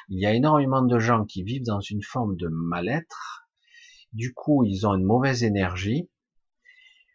Il 0.10 0.20
y 0.20 0.26
a 0.26 0.34
énormément 0.34 0.82
de 0.82 1.00
gens 1.00 1.26
qui 1.26 1.44
vivent 1.44 1.66
dans 1.66 1.82
une 1.82 2.04
forme 2.04 2.36
de 2.38 2.48
mal-être. 2.48 3.48
Du 4.14 4.34
coup, 4.34 4.64
ils 4.64 4.86
ont 4.86 4.95
une 4.95 5.06
mauvaise 5.06 5.44
énergie, 5.44 6.10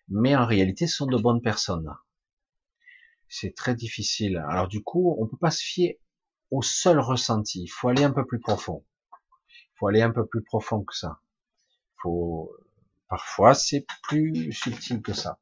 mais 0.09 0.35
en 0.37 0.47
réalité, 0.47 0.87
ce 0.87 0.97
sont 0.97 1.07
de 1.07 1.17
bonnes 1.17 1.43
personnes. 1.43 1.95
C'est 3.29 3.55
très 3.55 3.75
difficile. 3.75 4.43
Alors 4.49 4.69
du 4.69 4.83
coup, 4.83 5.17
on 5.19 5.27
peut 5.27 5.37
pas 5.37 5.51
se 5.51 5.63
fier 5.63 6.01
au 6.51 6.63
seul 6.63 6.99
ressenti. 6.99 7.63
Il 7.63 7.69
faut 7.69 7.89
aller 7.89 8.05
un 8.05 8.11
peu 8.11 8.27
plus 8.27 8.41
profond. 8.41 8.85
Il 9.53 9.79
faut 9.79 9.87
aller 9.89 10.03
un 10.03 10.11
peu 10.11 10.27
plus 10.27 10.43
profond 10.43 10.83
que 10.83 10.97
ça. 10.97 11.21
Faut 12.03 12.51
parfois 13.09 13.55
c'est 13.55 13.87
plus 14.03 14.53
subtil 14.53 15.03
que 15.03 15.13
ça. 15.13 15.39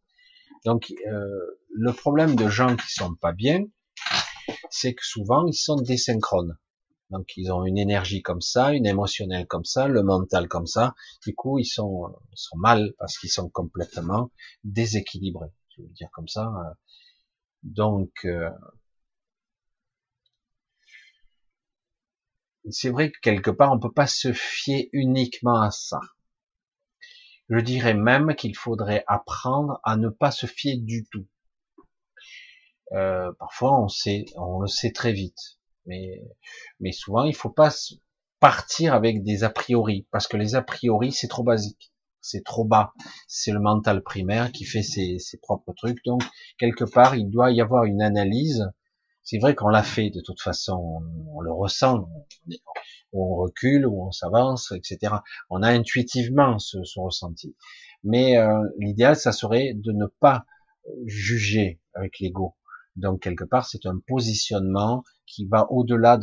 Donc 0.64 0.92
euh, 1.06 1.60
le 1.70 1.92
problème 1.92 2.34
de 2.34 2.48
gens 2.48 2.74
qui 2.76 2.92
sont 2.92 3.14
pas 3.14 3.32
bien, 3.32 3.64
c'est 4.70 4.94
que 4.94 5.04
souvent 5.04 5.46
ils 5.46 5.54
sont 5.54 5.76
désynchrones. 5.76 6.58
Donc 7.10 7.36
ils 7.36 7.52
ont 7.52 7.64
une 7.64 7.78
énergie 7.78 8.22
comme 8.22 8.40
ça, 8.40 8.72
une 8.72 8.86
émotionnelle 8.86 9.46
comme 9.46 9.64
ça, 9.64 9.86
le 9.88 10.02
mental 10.02 10.48
comme 10.48 10.66
ça. 10.66 10.94
Du 11.24 11.34
coup, 11.34 11.58
ils 11.58 11.64
sont, 11.66 12.12
mal 12.56 12.94
parce 12.98 13.18
qu'ils 13.18 13.30
sont 13.30 13.48
complètement 13.48 14.30
déséquilibrés. 14.64 15.52
Je 15.76 15.82
veux 15.82 15.88
dire 15.88 16.08
comme 16.12 16.28
ça. 16.28 16.50
Donc 17.62 18.12
euh, 18.24 18.50
c'est 22.70 22.90
vrai 22.90 23.10
que 23.10 23.18
quelque 23.20 23.50
part 23.50 23.72
on 23.72 23.78
peut 23.80 23.92
pas 23.92 24.06
se 24.06 24.32
fier 24.32 24.88
uniquement 24.92 25.60
à 25.60 25.70
ça. 25.70 26.00
Je 27.48 27.58
dirais 27.60 27.94
même 27.94 28.34
qu'il 28.34 28.56
faudrait 28.56 29.04
apprendre 29.06 29.80
à 29.84 29.96
ne 29.96 30.08
pas 30.08 30.32
se 30.32 30.46
fier 30.46 30.76
du 30.76 31.06
tout. 31.10 31.26
Euh, 32.92 33.32
parfois 33.38 33.80
on 33.80 33.88
sait, 33.88 34.24
on 34.36 34.60
le 34.60 34.68
sait 34.68 34.92
très 34.92 35.12
vite 35.12 35.55
mais, 35.86 36.22
mais 36.80 36.92
souvent, 36.92 37.24
il 37.24 37.34
faut 37.34 37.50
pas 37.50 37.70
partir 38.40 38.94
avec 38.94 39.22
des 39.22 39.44
a 39.44 39.50
priori, 39.50 40.06
parce 40.10 40.28
que 40.28 40.36
les 40.36 40.54
a 40.54 40.62
priori, 40.62 41.12
c'est 41.12 41.28
trop 41.28 41.42
basique, 41.42 41.92
c'est 42.20 42.44
trop 42.44 42.64
bas. 42.64 42.92
C'est 43.28 43.52
le 43.52 43.60
mental 43.60 44.02
primaire 44.02 44.52
qui 44.52 44.64
fait 44.64 44.82
ses, 44.82 45.18
ses, 45.18 45.38
propres 45.38 45.72
trucs. 45.74 46.04
Donc, 46.04 46.22
quelque 46.58 46.84
part, 46.84 47.14
il 47.16 47.30
doit 47.30 47.52
y 47.52 47.60
avoir 47.60 47.84
une 47.84 48.02
analyse. 48.02 48.70
C'est 49.22 49.38
vrai 49.38 49.54
qu'on 49.54 49.68
l'a 49.68 49.82
fait 49.82 50.10
de 50.10 50.20
toute 50.20 50.40
façon, 50.40 51.02
on, 51.32 51.40
le 51.40 51.52
ressent, 51.52 52.08
on, 53.12 53.36
recule, 53.36 53.86
ou 53.86 54.06
on 54.06 54.12
s'avance, 54.12 54.72
etc. 54.72 55.14
On 55.50 55.62
a 55.62 55.68
intuitivement 55.68 56.58
ce, 56.58 56.82
ce 56.84 57.00
ressenti. 57.00 57.56
Mais 58.04 58.36
euh, 58.36 58.62
l'idéal, 58.78 59.16
ça 59.16 59.32
serait 59.32 59.72
de 59.74 59.92
ne 59.92 60.06
pas 60.20 60.44
juger 61.06 61.80
avec 61.94 62.20
l'ego. 62.20 62.54
Donc 62.94 63.22
quelque 63.22 63.44
part, 63.44 63.66
c'est 63.66 63.86
un 63.86 63.98
positionnement 64.06 65.02
qui 65.26 65.46
va 65.46 65.66
au-delà 65.70 66.18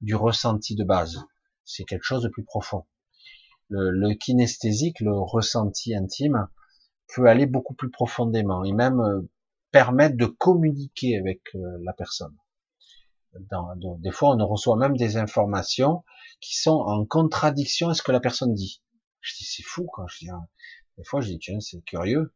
du 0.00 0.14
ressenti 0.14 0.74
de 0.74 0.84
base. 0.84 1.24
C'est 1.64 1.84
quelque 1.84 2.04
chose 2.04 2.22
de 2.22 2.28
plus 2.28 2.44
profond. 2.44 2.86
le, 3.68 3.90
le 3.90 4.14
kinesthésique, 4.14 5.00
le 5.00 5.12
ressenti 5.18 5.94
intime, 5.94 6.48
peut 7.14 7.26
aller 7.26 7.46
beaucoup 7.46 7.74
plus 7.74 7.90
profondément 7.90 8.64
et 8.64 8.72
même 8.72 9.00
euh, 9.00 9.22
permettre 9.70 10.16
de 10.16 10.26
communiquer 10.26 11.18
avec 11.18 11.40
euh, 11.54 11.78
la 11.82 11.92
personne. 11.92 12.36
Dans, 13.50 13.74
des 13.98 14.10
fois, 14.10 14.34
on 14.34 14.46
reçoit 14.46 14.76
même 14.76 14.96
des 14.96 15.16
informations 15.16 16.02
qui 16.40 16.56
sont 16.56 16.80
en 16.86 17.04
contradiction 17.04 17.88
à 17.88 17.94
ce 17.94 18.02
que 18.02 18.10
la 18.10 18.20
personne 18.20 18.54
dit. 18.54 18.82
Je 19.20 19.36
dis, 19.36 19.44
c'est 19.44 19.62
fou, 19.62 19.86
quand 19.92 20.06
je 20.08 20.18
dis, 20.20 20.30
hein. 20.30 20.48
des 20.96 21.04
fois, 21.04 21.20
je 21.20 21.28
dis, 21.28 21.38
tiens, 21.38 21.60
c'est 21.60 21.82
curieux. 21.82 22.34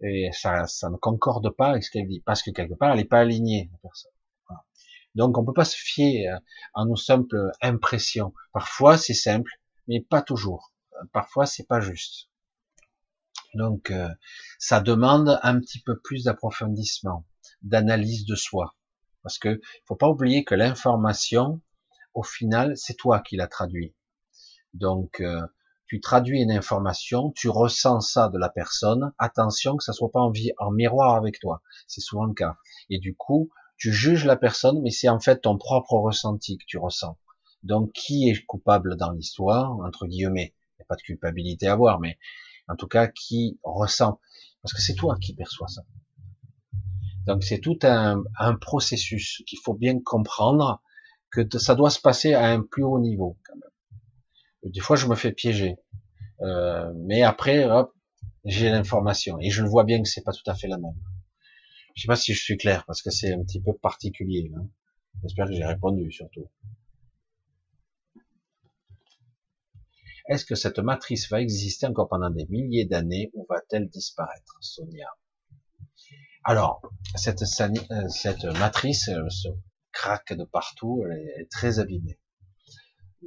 Et 0.00 0.28
ça, 0.32 0.66
ça 0.66 0.90
ne 0.90 0.96
concorde 0.96 1.48
pas 1.56 1.70
avec 1.70 1.82
ce 1.82 1.90
qu'elle 1.90 2.06
dit. 2.06 2.20
Parce 2.20 2.42
que 2.42 2.50
quelque 2.50 2.74
part, 2.74 2.92
elle 2.92 2.98
n'est 2.98 3.04
pas 3.04 3.20
alignée, 3.20 3.68
la 3.72 3.78
personne. 3.78 4.12
Donc, 5.14 5.38
on 5.38 5.44
peut 5.44 5.52
pas 5.52 5.64
se 5.64 5.76
fier 5.76 6.28
euh, 6.28 6.38
à 6.74 6.84
nos 6.84 6.96
simples 6.96 7.50
impressions. 7.62 8.32
Parfois, 8.52 8.96
c'est 8.96 9.14
simple, 9.14 9.50
mais 9.86 10.00
pas 10.00 10.22
toujours. 10.22 10.72
Parfois, 11.12 11.46
c'est 11.46 11.66
pas 11.66 11.80
juste. 11.80 12.28
Donc, 13.54 13.90
euh, 13.90 14.08
ça 14.58 14.80
demande 14.80 15.38
un 15.42 15.58
petit 15.60 15.80
peu 15.80 15.98
plus 15.98 16.24
d'approfondissement, 16.24 17.24
d'analyse 17.62 18.26
de 18.26 18.34
soi. 18.34 18.76
Parce 19.22 19.38
que 19.38 19.60
faut 19.86 19.96
pas 19.96 20.08
oublier 20.08 20.44
que 20.44 20.54
l'information, 20.54 21.60
au 22.14 22.22
final, 22.22 22.76
c'est 22.76 22.94
toi 22.94 23.20
qui 23.20 23.36
la 23.36 23.46
traduis. 23.46 23.94
Donc, 24.74 25.20
euh, 25.20 25.40
tu 25.86 26.00
traduis 26.00 26.42
une 26.42 26.52
information, 26.52 27.30
tu 27.32 27.48
ressens 27.48 28.00
ça 28.00 28.28
de 28.28 28.38
la 28.38 28.50
personne. 28.50 29.12
Attention 29.18 29.76
que 29.76 29.84
ça 29.84 29.94
soit 29.94 30.10
pas 30.12 30.20
en 30.20 30.70
miroir 30.70 31.16
avec 31.16 31.40
toi. 31.40 31.62
C'est 31.86 32.02
souvent 32.02 32.24
le 32.24 32.34
cas. 32.34 32.58
Et 32.90 32.98
du 32.98 33.16
coup, 33.16 33.50
tu 33.78 33.92
juges 33.92 34.24
la 34.24 34.36
personne, 34.36 34.80
mais 34.82 34.90
c'est 34.90 35.08
en 35.08 35.20
fait 35.20 35.42
ton 35.42 35.56
propre 35.56 35.94
ressenti 35.94 36.58
que 36.58 36.64
tu 36.66 36.78
ressens. 36.78 37.16
Donc, 37.62 37.92
qui 37.92 38.28
est 38.28 38.44
coupable 38.46 38.96
dans 38.96 39.12
l'histoire 39.12 39.78
Entre 39.80 40.06
guillemets, 40.06 40.54
il 40.54 40.80
n'y 40.80 40.82
a 40.82 40.86
pas 40.86 40.96
de 40.96 41.02
culpabilité 41.02 41.66
à 41.66 41.72
avoir, 41.72 42.00
mais 42.00 42.18
en 42.68 42.76
tout 42.76 42.86
cas 42.86 43.06
qui 43.08 43.58
ressent, 43.62 44.20
parce 44.62 44.74
que 44.74 44.82
c'est 44.82 44.94
toi 44.94 45.16
qui 45.20 45.34
perçois 45.34 45.68
ça. 45.68 45.82
Donc 47.26 47.44
c'est 47.44 47.58
tout 47.58 47.78
un, 47.82 48.22
processus 48.60 49.42
qu'il 49.46 49.58
faut 49.62 49.74
bien 49.74 50.00
comprendre 50.00 50.82
que 51.30 51.42
ça 51.58 51.74
doit 51.74 51.90
se 51.90 52.00
passer 52.00 52.32
à 52.32 52.46
un 52.46 52.62
plus 52.62 52.84
haut 52.84 52.98
niveau 52.98 53.36
quand 53.44 53.54
même. 53.54 54.72
Des 54.72 54.80
fois 54.80 54.96
je 54.96 55.06
me 55.06 55.14
fais 55.14 55.32
piéger, 55.32 55.76
euh, 56.40 56.90
mais 56.96 57.22
après 57.22 57.64
hop, 57.64 57.92
j'ai 58.44 58.70
l'information 58.70 59.38
et 59.40 59.50
je 59.50 59.62
le 59.62 59.68
vois 59.68 59.84
bien 59.84 60.02
que 60.02 60.08
c'est 60.08 60.22
pas 60.22 60.32
tout 60.32 60.50
à 60.50 60.54
fait 60.54 60.68
la 60.68 60.78
même. 60.78 60.94
Je 61.98 62.02
sais 62.02 62.06
pas 62.06 62.14
si 62.14 62.32
je 62.32 62.40
suis 62.40 62.56
clair 62.56 62.84
parce 62.86 63.02
que 63.02 63.10
c'est 63.10 63.32
un 63.32 63.42
petit 63.42 63.60
peu 63.60 63.72
particulier. 63.72 64.52
Hein. 64.56 64.68
J'espère 65.20 65.48
que 65.48 65.52
j'ai 65.52 65.64
répondu 65.64 66.12
surtout. 66.12 66.48
Est-ce 70.28 70.44
que 70.44 70.54
cette 70.54 70.78
matrice 70.78 71.28
va 71.28 71.40
exister 71.40 71.86
encore 71.86 72.08
pendant 72.08 72.30
des 72.30 72.46
milliers 72.50 72.84
d'années 72.84 73.32
ou 73.34 73.44
va-t-elle 73.50 73.88
disparaître, 73.88 74.58
Sonia? 74.60 75.08
Alors, 76.44 76.82
cette, 77.16 77.42
euh, 77.42 78.08
cette 78.08 78.44
matrice 78.44 79.08
euh, 79.08 79.28
se 79.28 79.48
craque 79.90 80.34
de 80.34 80.44
partout, 80.44 81.04
elle 81.04 81.40
est 81.40 81.50
très 81.50 81.80
abîmée. 81.80 82.20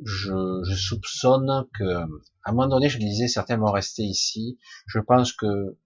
Je, 0.05 0.63
je, 0.63 0.75
soupçonne 0.75 1.67
que, 1.77 1.83
à 1.83 2.05
un 2.45 2.51
moment 2.53 2.69
donné, 2.69 2.87
je 2.87 2.99
disais, 2.99 3.27
certains 3.27 3.57
vont 3.57 3.73
rester 3.73 4.03
ici. 4.03 4.57
Je 4.87 4.99
pense 4.99 5.33
que 5.33 5.77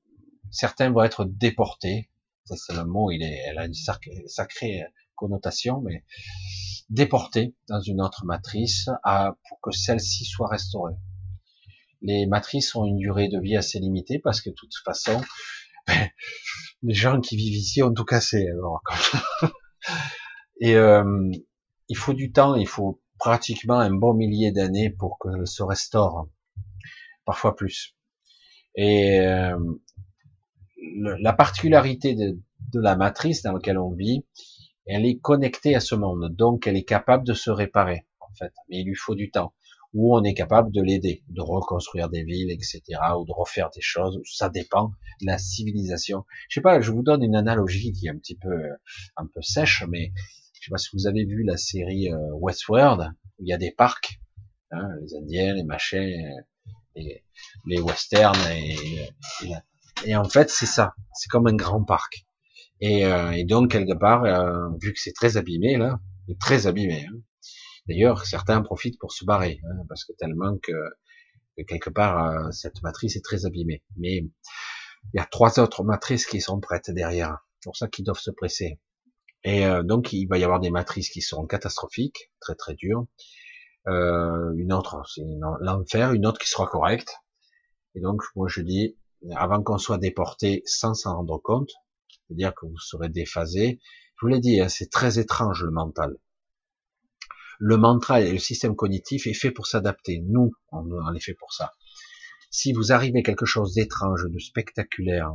certains 0.52 0.91
vont 0.91 1.02
être 1.02 1.26
déportés. 1.26 2.12
Ça, 2.46 2.56
c'est 2.56 2.74
le 2.74 2.86
mot, 2.86 3.12
il 3.12 3.24
est, 3.24 3.40
elle 3.48 3.58
a 3.58 3.66
une 3.66 3.74
sacrée 3.74 4.84
connotation, 5.16 5.82
mais 5.82 6.04
déportés 6.90 7.56
dans 7.68 7.82
une 7.82 8.02
autre 8.02 8.26
matrice 8.26 8.90
à, 9.04 9.36
pour 9.48 9.60
que 9.62 9.72
celle-ci 9.72 10.26
soit 10.26 10.48
restaurée. 10.48 10.94
Les 12.02 12.28
matrices 12.28 12.76
ont 12.76 12.86
une 12.86 12.98
durée 12.98 13.30
de 13.30 13.40
vie 13.40 13.58
assez 13.58 13.80
limitée 13.80 14.20
parce 14.20 14.42
que 14.42 14.50
de 14.50 14.56
toute 14.56 14.76
façon, 14.84 15.22
les 16.84 16.94
gens 16.94 17.20
qui 17.20 17.36
vivent 17.36 17.58
ici 17.58 17.82
ont 17.82 17.94
tout 17.94 18.06
cassé. 18.06 18.48
Alors, 18.48 18.82
et 20.62 20.76
euh, 20.76 21.32
il 21.90 21.98
faut 21.98 22.14
du 22.14 22.32
temps, 22.32 22.56
il 22.56 22.68
faut 22.68 23.02
pratiquement 23.18 23.80
un 23.80 23.94
bon 23.94 24.14
millier 24.14 24.52
d'années 24.52 24.90
pour 24.90 25.18
que 25.20 25.46
se 25.46 25.64
restaure, 25.64 26.28
parfois 27.26 27.56
plus. 27.56 27.96
Et 28.76 29.20
euh, 29.22 29.58
la 31.20 31.34
particularité 31.34 32.16
de, 32.16 32.40
de, 32.74 32.80
la 32.80 32.95
matrice 32.95 33.41
dans 33.44 33.53
laquelle 33.53 33.78
on 33.78 33.91
vit, 33.91 34.26
elle 34.86 35.06
est 35.06 35.18
connectée 35.18 35.76
à 35.76 35.80
ce 35.80 35.95
monde, 35.95 36.30
donc 36.36 36.68
elle 36.68 36.78
est 36.78 36.84
capable 36.84 37.26
de 37.26 37.34
se 37.34 37.49
réparer, 37.49 38.06
en 38.20 38.34
fait. 38.36 38.53
Mais 38.70 38.80
il 38.82 38.86
lui 38.86 38.95
faut 38.95 39.16
du 39.16 39.32
temps. 39.32 39.53
Ou 39.94 40.16
on 40.16 40.24
est 40.24 40.34
capable 40.34 40.72
de 40.72 40.82
l'aider, 40.82 41.24
de 41.30 41.41
reconstruire 41.41 42.10
des 42.10 42.24
villes, 42.24 42.52
etc., 42.52 42.82
ou 43.18 43.26
de 43.26 43.32
refaire 43.32 43.70
des 43.74 43.82
choses. 43.82 44.20
Ça 44.26 44.49
dépend 44.49 44.91
de 45.22 45.28
la 45.28 45.38
civilisation. 45.38 46.26
Je 46.49 46.56
sais 46.56 46.62
pas, 46.62 46.82
je 46.82 46.91
vous 46.91 47.02
donne 47.02 47.24
une 47.24 47.36
analogie 47.36 47.94
qui 47.94 48.07
est 48.07 48.10
un 48.10 48.18
petit 48.18 48.36
peu, 48.36 48.56
un 49.16 49.26
peu 49.26 49.41
sèche, 49.41 49.86
mais 49.90 50.12
je 50.53 50.66
sais 50.66 50.72
pas 50.72 50.78
si 50.78 50.90
vous 50.94 51.07
avez 51.07 51.26
vu 51.26 51.44
la 51.44 51.57
série 51.57 52.12
euh, 52.12 52.34
Westworld, 52.34 53.14
où 53.40 53.44
il 53.44 53.48
y 53.48 53.53
a 53.53 53.57
des 53.57 53.72
parcs, 53.72 54.20
hein, 54.72 54.90
les 55.02 55.16
Indiens, 55.16 55.53
les 55.53 55.64
machins, 55.64 56.44
les, 56.95 57.24
les 57.66 57.80
westerns, 57.80 58.36
et, 58.52 59.53
et 60.04 60.16
en 60.16 60.28
fait 60.28 60.50
c'est 60.50 60.66
ça, 60.66 60.94
c'est 61.14 61.30
comme 61.30 61.48
un 61.48 61.56
grand 61.56 61.84
parc. 61.84 62.26
Et, 62.82 63.06
euh, 63.06 63.32
et 63.32 63.46
donc 63.46 63.72
quelque 63.72 63.98
part, 63.98 64.26
euh, 64.26 64.70
vu 64.82 64.94
que 64.94 65.00
c'est 65.00 65.14
très 65.14 65.38
abîmé 65.38 65.78
là, 65.78 66.00
très 66.40 66.68
abîmé. 66.68 67.06
Hein. 67.06 67.20
D'ailleurs, 67.88 68.26
certains 68.26 68.62
profitent 68.62 69.00
pour 69.00 69.14
se 69.14 69.26
barrer 69.26 69.62
hein, 69.64 69.86
parce 69.88 70.04
que 70.06 70.14
tellement 70.14 70.58
que, 70.58 70.74
quelque 71.68 71.90
part 71.90 72.26
euh, 72.26 72.52
cette 72.52 72.82
matrice 72.84 73.16
est 73.16 73.24
très 73.24 73.46
abîmée. 73.46 73.84
Mais 73.98 74.18
il 74.18 74.32
y 75.14 75.20
a 75.20 75.26
trois 75.26 75.60
autres 75.60 75.84
matrices 75.84 76.26
qui 76.26 76.42
sont 76.42 76.60
prêtes 76.60 76.92
derrière. 76.92 77.38
C'est 77.60 77.70
pour 77.70 77.78
ça 77.78 77.88
qu'ils 77.88 78.06
doivent 78.06 78.20
se 78.20 78.32
presser. 78.32 78.80
Et 79.44 79.64
donc 79.84 80.12
il 80.12 80.26
va 80.26 80.40
y 80.40 80.44
avoir 80.44 80.60
des 80.60 80.72
matrices 80.72 81.10
qui 81.12 81.22
seront 81.22 81.46
catastrophiques, 81.46 82.32
très 82.40 82.56
très 82.56 82.74
dures. 82.74 83.06
une 83.86 84.74
autre, 84.74 85.04
c'est 85.08 85.22
l'enfer, 85.62 86.14
une 86.14 86.26
autre 86.26 86.40
qui 86.40 86.50
sera 86.50 86.66
correcte. 86.66 87.14
Et 87.94 88.02
donc 88.02 88.24
moi 88.36 88.48
je 88.50 88.62
dis, 88.62 88.98
avant 89.36 89.62
qu'on 89.64 89.78
soit 89.78 89.98
déporté 89.98 90.62
sans 90.66 90.94
s'en 90.94 91.16
rendre 91.16 91.38
compte, 91.38 91.72
c'est-à-dire 92.28 92.54
que 92.54 92.66
vous 92.66 92.78
serez 92.78 93.10
déphasé. 93.10 93.80
Je 94.18 94.22
vous 94.22 94.28
l'ai 94.28 94.40
dit, 94.40 94.60
hein, 94.60 94.70
c'est 94.70 94.90
très 94.90 95.20
étrange 95.20 95.64
le 95.64 95.72
mental. 95.72 96.18
Le 97.60 97.78
mental 97.78 98.24
et 98.24 98.32
le 98.32 98.40
système 98.40 98.76
cognitif 98.76 99.28
est 99.28 99.34
fait 99.34 99.52
pour 99.52 99.68
s'adapter. 99.68 100.22
Nous, 100.28 100.52
on, 100.72 101.14
est 101.14 101.20
fait 101.20 101.34
pour 101.34 101.54
ça. 101.54 101.74
Si 102.52 102.74
vous 102.74 102.92
arrivez 102.92 103.24
quelque 103.24 103.46
chose 103.46 103.74
d'étrange, 103.74 104.26
de 104.30 104.40
spectaculaire 104.40 105.32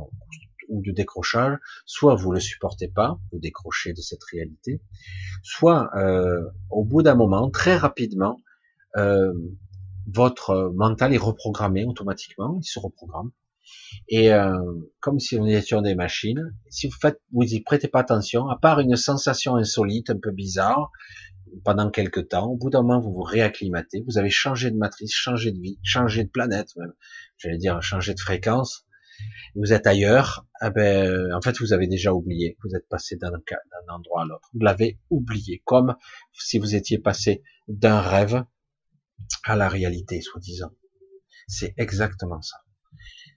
ou 0.69 0.81
de 0.81 0.91
décrochage, 0.91 1.57
soit 1.85 2.15
vous 2.15 2.31
le 2.31 2.39
supportez 2.39 2.87
pas, 2.87 3.19
vous 3.31 3.39
décrochez 3.39 3.93
de 3.93 4.01
cette 4.01 4.23
réalité, 4.31 4.81
soit 5.43 5.89
euh, 5.95 6.41
au 6.69 6.83
bout 6.85 7.01
d'un 7.01 7.15
moment, 7.15 7.49
très 7.49 7.75
rapidement, 7.75 8.39
euh, 8.97 9.33
votre 10.07 10.71
mental 10.75 11.13
est 11.13 11.17
reprogrammé 11.17 11.85
automatiquement, 11.85 12.59
il 12.61 12.65
se 12.65 12.79
reprogramme, 12.79 13.31
et 14.07 14.33
euh, 14.33 14.57
comme 14.99 15.19
si 15.19 15.37
on 15.37 15.45
était 15.45 15.61
sur 15.61 15.81
des 15.81 15.95
machines, 15.95 16.53
si 16.69 16.87
vous 16.87 16.97
faites, 16.99 17.21
vous 17.31 17.43
y 17.43 17.61
prêtez 17.61 17.87
pas 17.87 17.99
attention, 17.99 18.47
à 18.47 18.57
part 18.57 18.79
une 18.79 18.95
sensation 18.95 19.55
insolite, 19.55 20.09
un 20.09 20.19
peu 20.21 20.31
bizarre, 20.31 20.91
pendant 21.63 21.89
quelques 21.89 22.29
temps, 22.29 22.47
au 22.47 22.57
bout 22.57 22.69
d'un 22.69 22.81
moment, 22.81 22.99
vous 22.99 23.13
vous 23.13 23.23
réacclimatez, 23.23 24.03
vous 24.07 24.17
avez 24.17 24.29
changé 24.29 24.71
de 24.71 24.77
matrice, 24.77 25.13
changé 25.13 25.51
de 25.51 25.59
vie, 25.59 25.79
changé 25.83 26.23
de 26.23 26.29
planète 26.29 26.69
même, 26.77 26.93
j'allais 27.37 27.57
dire 27.57 27.81
changé 27.81 28.13
de 28.13 28.19
fréquence, 28.19 28.85
vous 29.55 29.73
êtes 29.73 29.85
ailleurs, 29.85 30.47
eh 30.65 30.69
ben, 30.69 31.33
en 31.33 31.41
fait, 31.41 31.59
vous 31.59 31.73
avez 31.73 31.87
déjà 31.87 32.13
oublié, 32.13 32.57
vous 32.63 32.75
êtes 32.75 32.87
passé 32.87 33.17
d'un 33.17 33.31
endroit 33.89 34.23
à 34.23 34.25
l'autre, 34.25 34.49
vous 34.53 34.61
l'avez 34.61 34.99
oublié, 35.09 35.61
comme 35.65 35.95
si 36.33 36.59
vous 36.59 36.75
étiez 36.75 36.97
passé 36.97 37.43
d'un 37.67 37.99
rêve 37.99 38.43
à 39.43 39.55
la 39.55 39.69
réalité, 39.69 40.21
soi-disant. 40.21 40.71
C'est 41.47 41.73
exactement 41.77 42.41
ça. 42.41 42.57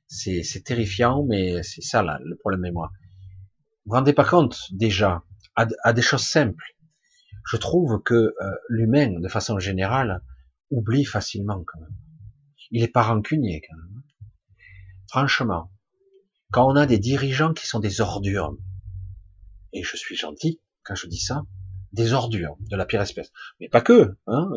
C'est 0.06 0.64
terrifiant, 0.64 1.24
mais 1.24 1.62
c'est 1.62 1.82
ça 1.82 2.02
là, 2.02 2.18
le 2.24 2.36
problème 2.36 2.60
mémoire. 2.60 2.92
Vous 3.84 3.90
vous 3.90 3.96
rendez 3.96 4.12
pas 4.12 4.24
compte 4.24 4.58
déjà 4.72 5.24
à, 5.56 5.92
des 5.92 6.02
choses 6.02 6.22
simples. 6.22 6.64
Je 7.50 7.56
trouve 7.56 8.02
que 8.02 8.14
euh, 8.14 8.32
l'humain, 8.68 9.20
de 9.20 9.28
façon 9.28 9.58
générale, 9.58 10.22
oublie 10.70 11.04
facilement 11.04 11.62
quand 11.64 11.80
même. 11.80 11.94
Il 12.70 12.82
est 12.82 12.88
pas 12.88 13.02
rancunier 13.02 13.62
quand 13.68 13.76
même. 13.76 14.02
Franchement, 15.08 15.70
quand 16.50 16.66
on 16.66 16.76
a 16.76 16.86
des 16.86 16.98
dirigeants 16.98 17.52
qui 17.52 17.66
sont 17.66 17.80
des 17.80 18.00
ordures, 18.00 18.56
et 19.72 19.82
je 19.82 19.96
suis 19.96 20.16
gentil 20.16 20.60
quand 20.82 20.94
je 20.94 21.06
dis 21.06 21.20
ça, 21.20 21.42
des 21.92 22.12
ordures 22.12 22.56
de 22.70 22.76
la 22.76 22.86
pire 22.86 23.00
espèce. 23.00 23.30
Mais 23.60 23.68
pas 23.68 23.80
que, 23.80 24.16
hein. 24.26 24.50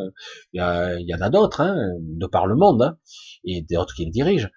Il 0.53 0.61
y, 0.61 1.15
en 1.15 1.21
a 1.21 1.29
d'autres, 1.29 1.61
hein, 1.61 1.77
de 1.99 2.25
par 2.25 2.47
le 2.47 2.55
monde, 2.55 2.81
hein, 2.81 2.97
et 3.43 3.61
d'autres 3.61 3.93
qui 3.93 4.05
les 4.05 4.11
dirigent 4.11 4.49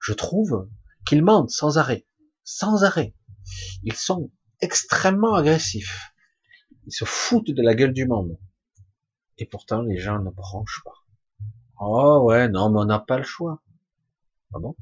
je 0.00 0.12
trouve 0.12 0.68
qu'ils 1.06 1.24
mentent 1.24 1.50
sans 1.50 1.78
arrêt, 1.78 2.06
sans 2.44 2.84
arrêt. 2.84 3.14
Ils 3.82 3.94
sont 3.94 4.30
extrêmement 4.60 5.34
agressifs. 5.34 6.12
Ils 6.86 6.92
se 6.92 7.04
foutent 7.04 7.50
de 7.50 7.62
la 7.62 7.74
gueule 7.74 7.92
du 7.92 8.06
monde. 8.06 8.38
Et 9.38 9.46
pourtant, 9.46 9.82
les 9.82 9.98
gens 9.98 10.18
ne 10.20 10.30
branchent 10.30 10.82
pas. 10.84 11.04
Oh 11.80 12.22
ouais, 12.24 12.48
non, 12.48 12.70
mais 12.70 12.80
on 12.80 12.84
n'a 12.86 12.98
pas 12.98 13.18
le 13.18 13.24
choix. 13.24 13.62
Ah 14.54 14.58
bon, 14.58 14.74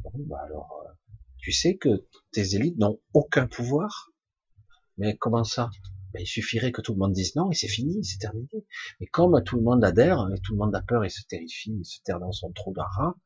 bon 0.00 0.12
bah 0.26 0.40
alors, 0.44 0.84
euh, 0.86 0.92
tu 1.38 1.52
sais 1.52 1.76
que 1.76 2.06
tes 2.32 2.54
élites 2.54 2.78
n'ont 2.78 2.98
aucun 3.12 3.46
pouvoir? 3.46 4.10
Mais 4.96 5.16
comment 5.16 5.44
ça? 5.44 5.70
Ben, 6.14 6.22
Il 6.22 6.26
suffirait 6.26 6.72
que 6.72 6.80
tout 6.80 6.92
le 6.92 6.98
monde 6.98 7.12
dise 7.12 7.36
non 7.36 7.50
et 7.50 7.54
c'est 7.54 7.68
fini, 7.68 8.02
c'est 8.04 8.18
terminé. 8.18 8.48
Mais 9.00 9.06
comme 9.06 9.42
tout 9.44 9.56
le 9.56 9.62
monde 9.62 9.84
adhère, 9.84 10.26
et 10.34 10.40
tout 10.40 10.52
le 10.52 10.58
monde 10.58 10.74
a 10.74 10.80
peur 10.80 11.04
et 11.04 11.10
se 11.10 11.22
terrifie, 11.26 11.78
et 11.78 11.84
se 11.84 12.00
terre 12.02 12.20
dans 12.20 12.32
son 12.32 12.52
trou 12.52 12.72
d'ara, 12.72 13.16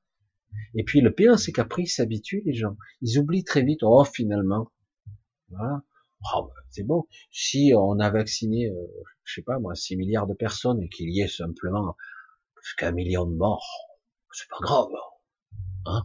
et 0.75 0.85
puis 0.85 1.01
le 1.01 1.13
pire, 1.13 1.39
c'est 1.39 1.53
qu'après 1.53 1.83
ils 1.83 1.89
s'habituent 1.89 2.43
les 2.45 2.55
gens. 2.55 2.77
Ils 3.03 3.19
oublient 3.19 3.45
très 3.45 3.63
vite, 3.63 3.81
oh 3.83 4.05
finalement, 4.05 4.71
voilà. 5.49 5.83
Oh, 6.35 6.51
c'est 6.69 6.85
bon. 6.85 7.07
Si 7.31 7.73
on 7.77 7.99
a 7.99 8.11
vacciné, 8.11 8.69
euh, 8.69 8.87
je 9.25 9.35
sais 9.35 9.43
pas 9.43 9.59
moi, 9.59 9.75
6 9.75 9.97
milliards 9.97 10.27
de 10.27 10.35
personnes 10.35 10.83
et 10.83 10.89
qu'il 10.89 11.11
y 11.11 11.23
ait 11.23 11.29
simplement 11.29 11.97
jusqu'à 12.63 12.89
un 12.89 12.93
million 12.93 13.27
de 13.27 13.35
morts, 13.35 13.67
c'est 14.33 14.49
pas 14.49 14.59
grave. 14.61 14.89
Hein 15.87 16.03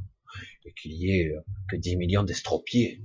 et 0.65 0.73
qu'il 0.73 0.93
y 0.93 1.11
ait 1.11 1.29
euh, 1.29 1.41
que 1.69 1.75
10 1.75 1.97
millions 1.97 2.23
d'estropiés. 2.23 3.01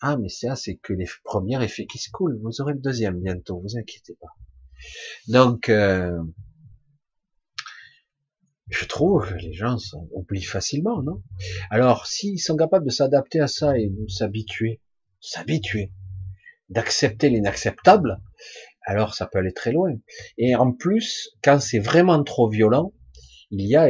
Ah, 0.00 0.16
mais 0.16 0.28
ça, 0.28 0.56
c'est 0.56 0.76
que 0.76 0.92
les 0.92 1.08
premiers 1.24 1.62
effets 1.64 1.86
qui 1.86 1.98
se 1.98 2.10
coulent. 2.10 2.38
Vous 2.42 2.60
aurez 2.60 2.74
le 2.74 2.80
deuxième 2.80 3.20
bientôt, 3.20 3.60
vous 3.60 3.78
inquiétez 3.78 4.14
pas. 4.20 4.34
Donc, 5.28 5.68
euh, 5.68 6.22
je 8.68 8.84
trouve 8.84 9.32
les 9.36 9.52
gens 9.52 9.76
oublient 10.12 10.42
facilement, 10.42 11.02
non? 11.02 11.22
Alors, 11.70 12.06
s'ils 12.06 12.40
sont 12.40 12.56
capables 12.56 12.84
de 12.84 12.90
s'adapter 12.90 13.40
à 13.40 13.46
ça 13.46 13.78
et 13.78 13.88
de 13.88 14.08
s'habituer, 14.08 14.80
s'habituer, 15.20 15.92
d'accepter 16.68 17.28
l'inacceptable, 17.28 18.20
alors 18.82 19.14
ça 19.14 19.26
peut 19.26 19.38
aller 19.38 19.52
très 19.52 19.72
loin. 19.72 19.94
Et 20.38 20.56
en 20.56 20.72
plus, 20.72 21.30
quand 21.42 21.60
c'est 21.60 21.78
vraiment 21.78 22.22
trop 22.24 22.48
violent, 22.48 22.92
il 23.50 23.66
y 23.66 23.76
a 23.76 23.88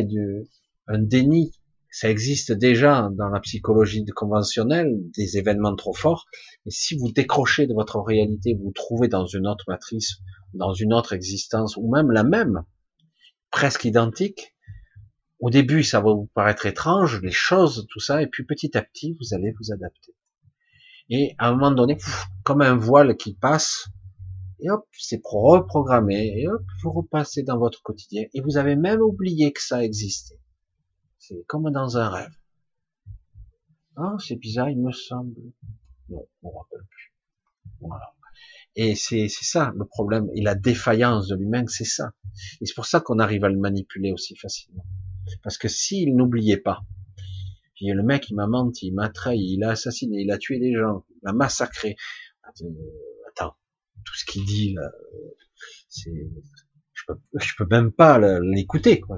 un 0.89 0.99
déni. 0.99 1.53
Ça 1.91 2.11
existe 2.11 2.53
déjà 2.53 3.09
dans 3.17 3.29
la 3.29 3.41
psychologie 3.41 4.05
conventionnelle, 4.15 4.93
des 5.17 5.39
événements 5.39 5.75
trop 5.75 5.95
forts, 5.95 6.27
et 6.67 6.71
si 6.71 6.95
vous 6.99 7.11
décrochez 7.11 7.67
de 7.67 7.73
votre 7.73 7.99
réalité, 8.01 8.53
vous 8.53 8.65
vous 8.65 8.73
trouvez 8.73 9.09
dans 9.09 9.25
une 9.25 9.47
autre 9.47 9.65
matrice, 9.69 10.19
dans 10.53 10.75
une 10.75 10.93
autre 10.93 11.15
existence, 11.15 11.79
ou 11.79 11.91
même 11.91 12.11
la 12.11 12.23
même, 12.23 12.65
presque 13.51 13.87
identique, 13.87 14.55
au 15.39 15.51
début 15.51 15.83
ça 15.83 16.01
va 16.01 16.13
vous 16.13 16.31
paraître 16.35 16.67
étrange, 16.67 17.21
les 17.23 17.31
choses, 17.31 17.87
tout 17.91 18.01
ça, 18.01 18.23
et 18.23 18.27
puis 18.27 18.45
petit 18.45 18.77
à 18.77 18.83
petit 18.83 19.17
vous 19.21 19.35
allez 19.35 19.53
vous 19.59 19.73
adapter. 19.73 20.15
Et 21.09 21.35
à 21.39 21.49
un 21.49 21.53
moment 21.53 21.71
donné, 21.71 21.99
comme 22.43 22.63
un 22.63 22.77
voile 22.77 23.17
qui 23.17 23.35
passe, 23.35 23.89
et 24.61 24.71
hop, 24.71 24.87
c'est 24.93 25.21
reprogrammé, 25.23 26.41
et 26.41 26.49
hop, 26.49 26.63
vous 26.83 26.93
repassez 26.93 27.43
dans 27.43 27.59
votre 27.59 27.83
quotidien, 27.83 28.25
et 28.35 28.41
vous 28.41 28.57
avez 28.57 28.75
même 28.75 29.01
oublié 29.01 29.53
que 29.53 29.63
ça 29.63 29.85
existait. 29.85 30.41
C'est 31.19 31.45
comme 31.47 31.71
dans 31.71 31.99
un 31.99 32.09
rêve. 32.09 32.35
Ah, 33.97 34.17
c'est 34.19 34.37
bizarre, 34.37 34.69
il 34.71 34.81
me 34.81 34.93
semble. 34.93 35.35
Non, 36.09 36.27
on 36.43 36.51
ne 36.51 36.57
rappelle 36.57 36.87
plus. 36.89 37.13
Voilà. 37.81 38.15
Et 38.75 38.95
c'est 38.95 39.29
ça 39.29 39.73
le 39.75 39.87
problème. 39.87 40.29
Et 40.35 40.43
la 40.43 40.55
défaillance 40.55 41.29
de 41.29 41.37
l'humain, 41.37 41.65
c'est 41.67 41.85
ça. 41.85 42.13
Et 42.61 42.67
c'est 42.67 42.75
pour 42.75 42.85
ça 42.85 43.01
qu'on 43.01 43.19
arrive 43.19 43.45
à 43.45 43.49
le 43.49 43.59
manipuler 43.59 44.13
aussi 44.13 44.37
facilement. 44.37 44.85
Parce 45.43 45.59
que 45.59 45.69
s'il 45.69 46.17
n'oubliait 46.17 46.57
pas, 46.57 46.81
le 47.81 48.03
mec, 48.03 48.31
il 48.31 48.35
m'a 48.35 48.47
menti, 48.47 48.89
il 48.89 48.95
m'a 48.95 49.09
trahi, 49.09 49.55
il 49.55 49.65
a 49.65 49.71
assassiné, 49.71 50.23
il 50.23 50.31
a 50.31 50.39
tué 50.39 50.59
des 50.59 50.73
gens, 50.73 51.05
il 51.23 51.29
a 51.29 51.33
massacré. 51.33 51.97
Attends, 52.43 53.57
tout 54.05 54.15
ce 54.15 54.25
qu'il 54.25 54.45
dit 54.45 54.75
là, 54.75 54.91
c'est, 55.89 56.31
je 56.95 57.03
peux, 57.07 57.19
peux 57.59 57.67
même 57.69 57.93
pas 57.93 58.19
l'écouter, 58.41 59.01
quoi 59.01 59.17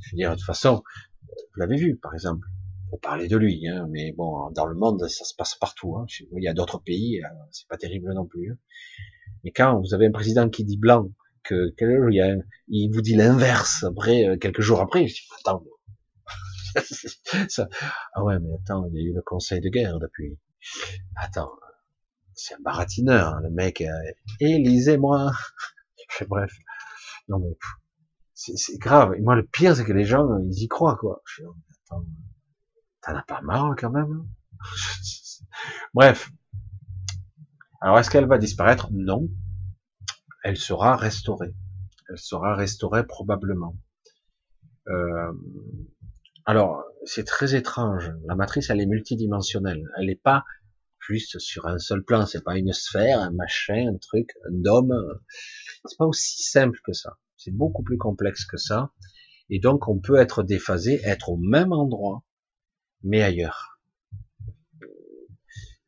je 0.00 0.10
veux 0.12 0.16
dire, 0.16 0.30
de 0.30 0.36
toute 0.36 0.44
façon, 0.44 0.82
vous 1.22 1.60
l'avez 1.60 1.76
vu, 1.76 1.96
par 1.96 2.14
exemple, 2.14 2.46
pour 2.90 3.00
parler 3.00 3.28
de 3.28 3.36
lui, 3.36 3.68
hein, 3.68 3.86
mais 3.90 4.12
bon, 4.12 4.50
dans 4.50 4.66
le 4.66 4.74
monde, 4.74 5.06
ça 5.08 5.24
se 5.24 5.34
passe 5.34 5.54
partout. 5.54 5.96
Hein. 5.96 6.06
Il 6.32 6.42
y 6.42 6.48
a 6.48 6.54
d'autres 6.54 6.78
pays, 6.82 7.22
euh, 7.22 7.28
c'est 7.50 7.68
pas 7.68 7.76
terrible 7.76 8.12
non 8.14 8.26
plus. 8.26 8.52
Hein. 8.52 8.56
Mais 9.44 9.50
quand 9.50 9.80
vous 9.80 9.94
avez 9.94 10.06
un 10.06 10.10
président 10.10 10.48
qui 10.48 10.64
dit 10.64 10.78
blanc, 10.78 11.10
que 11.44 11.74
il 12.68 12.90
vous 12.92 13.00
dit 13.00 13.14
l'inverse 13.14 13.84
après 13.84 14.26
euh, 14.26 14.36
quelques 14.36 14.60
jours 14.60 14.80
après, 14.80 15.06
je 15.06 15.14
dis 15.14 15.28
attends, 15.40 15.64
ça, 17.48 17.68
ah 18.14 18.24
ouais, 18.24 18.38
mais 18.38 18.54
attends, 18.62 18.86
il 18.92 18.94
y 18.94 19.06
a 19.06 19.10
eu 19.10 19.14
le 19.14 19.22
Conseil 19.22 19.60
de 19.60 19.68
guerre 19.68 19.98
depuis. 19.98 20.38
Attends, 21.16 21.52
c'est 22.34 22.54
un 22.54 22.60
baratineur, 22.60 23.34
hein, 23.34 23.40
le 23.42 23.50
mec. 23.50 23.80
Euh, 23.80 23.92
Élisez-moi. 24.40 25.32
Bref, 26.28 26.52
non 27.28 27.38
mais 27.38 27.56
c'est 28.38 28.78
grave. 28.78 29.14
Et 29.16 29.20
moi, 29.20 29.34
le 29.34 29.44
pire, 29.44 29.74
c'est 29.74 29.84
que 29.84 29.92
les 29.92 30.04
gens, 30.04 30.38
ils 30.38 30.62
y 30.62 30.68
croient, 30.68 30.96
quoi. 30.96 31.22
Je 31.26 31.42
attends, 31.42 32.04
t'en 33.02 33.16
as 33.16 33.22
pas 33.22 33.40
marre, 33.42 33.74
quand 33.76 33.90
même? 33.90 34.26
Bref. 35.94 36.30
Alors, 37.80 37.98
est-ce 37.98 38.10
qu'elle 38.10 38.26
va 38.26 38.38
disparaître? 38.38 38.88
Non. 38.92 39.28
Elle 40.44 40.56
sera 40.56 40.96
restaurée. 40.96 41.54
Elle 42.08 42.18
sera 42.18 42.54
restaurée 42.54 43.06
probablement. 43.06 43.76
Euh, 44.88 45.32
alors, 46.46 46.84
c'est 47.04 47.24
très 47.24 47.54
étrange. 47.54 48.12
La 48.26 48.34
matrice, 48.34 48.70
elle 48.70 48.80
est 48.80 48.86
multidimensionnelle. 48.86 49.84
Elle 49.98 50.06
n'est 50.06 50.16
pas 50.16 50.44
juste 50.98 51.38
sur 51.38 51.66
un 51.66 51.78
seul 51.78 52.02
plan. 52.02 52.26
C'est 52.26 52.44
pas 52.44 52.56
une 52.56 52.72
sphère, 52.72 53.20
un 53.20 53.30
machin, 53.30 53.92
un 53.94 53.98
truc, 53.98 54.30
un 54.46 54.54
dôme. 54.54 54.94
C'est 55.84 55.98
pas 55.98 56.06
aussi 56.06 56.42
simple 56.42 56.80
que 56.84 56.92
ça. 56.92 57.18
C'est 57.36 57.54
beaucoup 57.54 57.82
plus 57.82 57.98
complexe 57.98 58.44
que 58.44 58.56
ça. 58.56 58.92
Et 59.50 59.60
donc, 59.60 59.88
on 59.88 59.98
peut 59.98 60.16
être 60.16 60.42
déphasé, 60.42 61.00
être 61.04 61.30
au 61.30 61.36
même 61.36 61.72
endroit, 61.72 62.22
mais 63.02 63.22
ailleurs. 63.22 63.77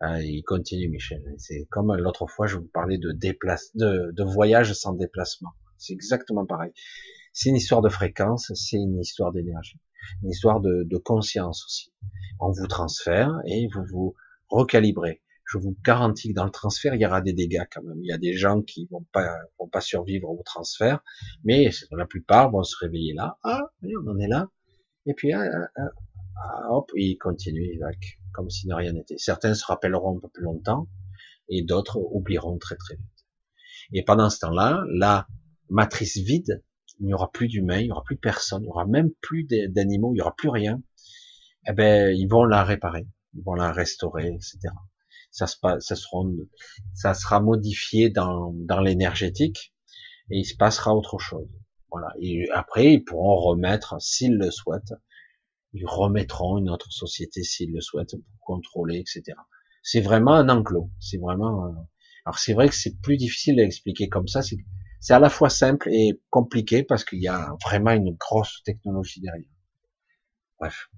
Ah, 0.01 0.23
il 0.23 0.43
continue, 0.43 0.89
Michel. 0.89 1.23
C'est 1.39 1.67
comme 1.71 1.95
l'autre 1.95 2.27
fois, 2.27 2.47
je 2.47 2.57
vous 2.57 2.69
parlais 2.69 2.99
de, 2.99 3.13
déplace, 3.13 3.71
de, 3.75 4.23
voyage 4.23 4.73
sans 4.73 4.95
déplacement. 4.95 5.51
C'est 5.77 5.93
exactement 5.93 6.47
pareil. 6.47 6.73
C'est 7.33 7.51
une 7.51 7.57
histoire 7.57 7.83
de 7.83 7.89
fréquence, 7.89 8.51
c'est 8.55 8.77
une 8.77 8.99
histoire 8.99 9.33
d'énergie, 9.33 9.79
une 10.23 10.31
histoire 10.31 10.61
de, 10.61 10.85
de 10.85 10.97
conscience 10.97 11.65
aussi. 11.67 11.93
On 12.41 12.51
vous 12.51 12.67
transfère 12.67 13.31
et 13.47 13.69
vous 13.73 13.85
vous 13.85 14.15
recalibrez 14.49 15.23
je 15.51 15.59
vous 15.59 15.77
garantis 15.85 16.29
que 16.29 16.35
dans 16.35 16.45
le 16.45 16.51
transfert, 16.51 16.95
il 16.95 17.01
y 17.01 17.07
aura 17.07 17.21
des 17.21 17.33
dégâts 17.33 17.65
quand 17.73 17.83
même. 17.83 17.99
Il 18.03 18.07
y 18.07 18.13
a 18.13 18.19
des 18.19 18.35
gens 18.35 18.63
qui 18.63 18.87
vont 18.91 19.05
pas, 19.13 19.37
vont 19.59 19.69
pas 19.69 19.81
survivre 19.81 20.31
au 20.31 20.43
transfert, 20.45 21.03
mais 21.45 21.71
la 21.91 22.07
plupart 22.07 22.51
vont 22.51 22.63
se 22.63 22.77
réveiller 22.79 23.15
là. 23.15 23.37
Ah, 23.43 23.63
on 23.83 24.11
en 24.11 24.19
est 24.19 24.29
là. 24.29 24.49
Et 25.07 25.15
puis, 25.15 25.33
ah, 25.33 25.43
ah, 25.43 25.69
ah, 25.77 25.91
hop, 26.69 26.91
ils 26.97 27.17
continuent 27.19 27.83
avec, 27.83 28.19
comme 28.33 28.51
si 28.51 28.67
de 28.67 28.75
rien 28.75 28.93
n'était. 28.93 29.19
Certains 29.19 29.55
se 29.55 29.65
rappelleront 29.65 30.17
un 30.17 30.21
peu 30.21 30.29
plus 30.29 30.45
longtemps, 30.45 30.89
et 31.49 31.63
d'autres 31.63 31.99
oublieront 31.99 32.59
très 32.59 32.77
très 32.77 32.97
vite. 32.97 33.27
Et 33.93 34.05
pendant 34.05 34.31
ce 34.31 34.39
temps-là, 34.41 34.83
la 34.95 35.27
matrice 35.69 36.19
vide, 36.19 36.63
il 37.01 37.07
n'y 37.07 37.15
aura 37.15 37.31
plus 37.31 37.49
d'humains, 37.49 37.79
il 37.79 37.87
n'y 37.87 37.93
aura 37.93 38.05
plus 38.05 38.17
de 38.17 38.21
personnes, 38.21 38.63
il 38.63 38.67
n'y 38.67 38.71
aura 38.71 38.87
même 38.87 39.11
plus 39.21 39.45
d'animaux, 39.45 40.13
il 40.13 40.17
n'y 40.17 40.21
aura 40.21 40.35
plus 40.37 40.51
rien. 40.51 40.83
Eh 41.67 41.73
ben, 41.73 42.15
ils 42.17 42.29
vont 42.29 42.45
la 42.45 42.65
réparer, 42.65 43.07
ils 43.35 43.43
vont 43.43 43.55
la 43.55 43.73
restaurer, 43.73 44.29
etc 44.29 44.71
ça, 45.31 45.47
se, 45.47 45.57
ça, 45.81 45.97
sera, 45.97 46.23
ça 46.95 47.15
sera 47.15 47.41
modifié 47.41 48.11
dans, 48.11 48.53
dans 48.55 48.81
l'énergétique 48.81 49.73
et 50.31 50.39
il 50.39 50.45
se 50.45 50.57
passera 50.57 50.95
autre 50.95 51.19
chose. 51.19 51.49
Voilà. 51.91 52.09
Et 52.21 52.49
après, 52.53 52.95
ils 52.95 53.05
pourront 53.05 53.37
remettre, 53.37 54.01
s'ils 54.01 54.37
le 54.37 54.51
souhaitent, 54.51 54.95
ils 55.73 55.87
remettront 55.87 56.59
une 56.59 56.71
autre 56.71 56.91
société 56.93 57.43
s'ils 57.43 57.73
le 57.73 57.81
souhaitent 57.81 58.17
pour 58.17 58.41
contrôler, 58.41 58.99
etc. 58.99 59.37
C'est 59.83 60.01
vraiment 60.01 60.35
un 60.35 60.49
enclos. 60.49 60.91
C'est 60.99 61.19
vraiment. 61.19 61.67
Euh, 61.67 61.73
alors 62.27 62.39
c'est 62.39 62.53
vrai 62.53 62.69
que 62.69 62.75
c'est 62.75 63.01
plus 63.01 63.17
difficile 63.17 63.61
à 63.61 63.65
expliquer 63.65 64.09
comme 64.09 64.29
ça. 64.29 64.43
C'est 64.43 64.57
c'est 65.01 65.15
à 65.15 65.19
la 65.19 65.31
fois 65.31 65.49
simple 65.49 65.89
et 65.91 66.21
compliqué 66.29 66.83
parce 66.83 67.05
qu'il 67.05 67.23
y 67.23 67.29
a 67.29 67.55
vraiment 67.65 67.93
une 67.93 68.15
grosse 68.17 68.63
technologie 68.65 69.21
derrière. 69.21 69.49
Bref. 70.59 70.91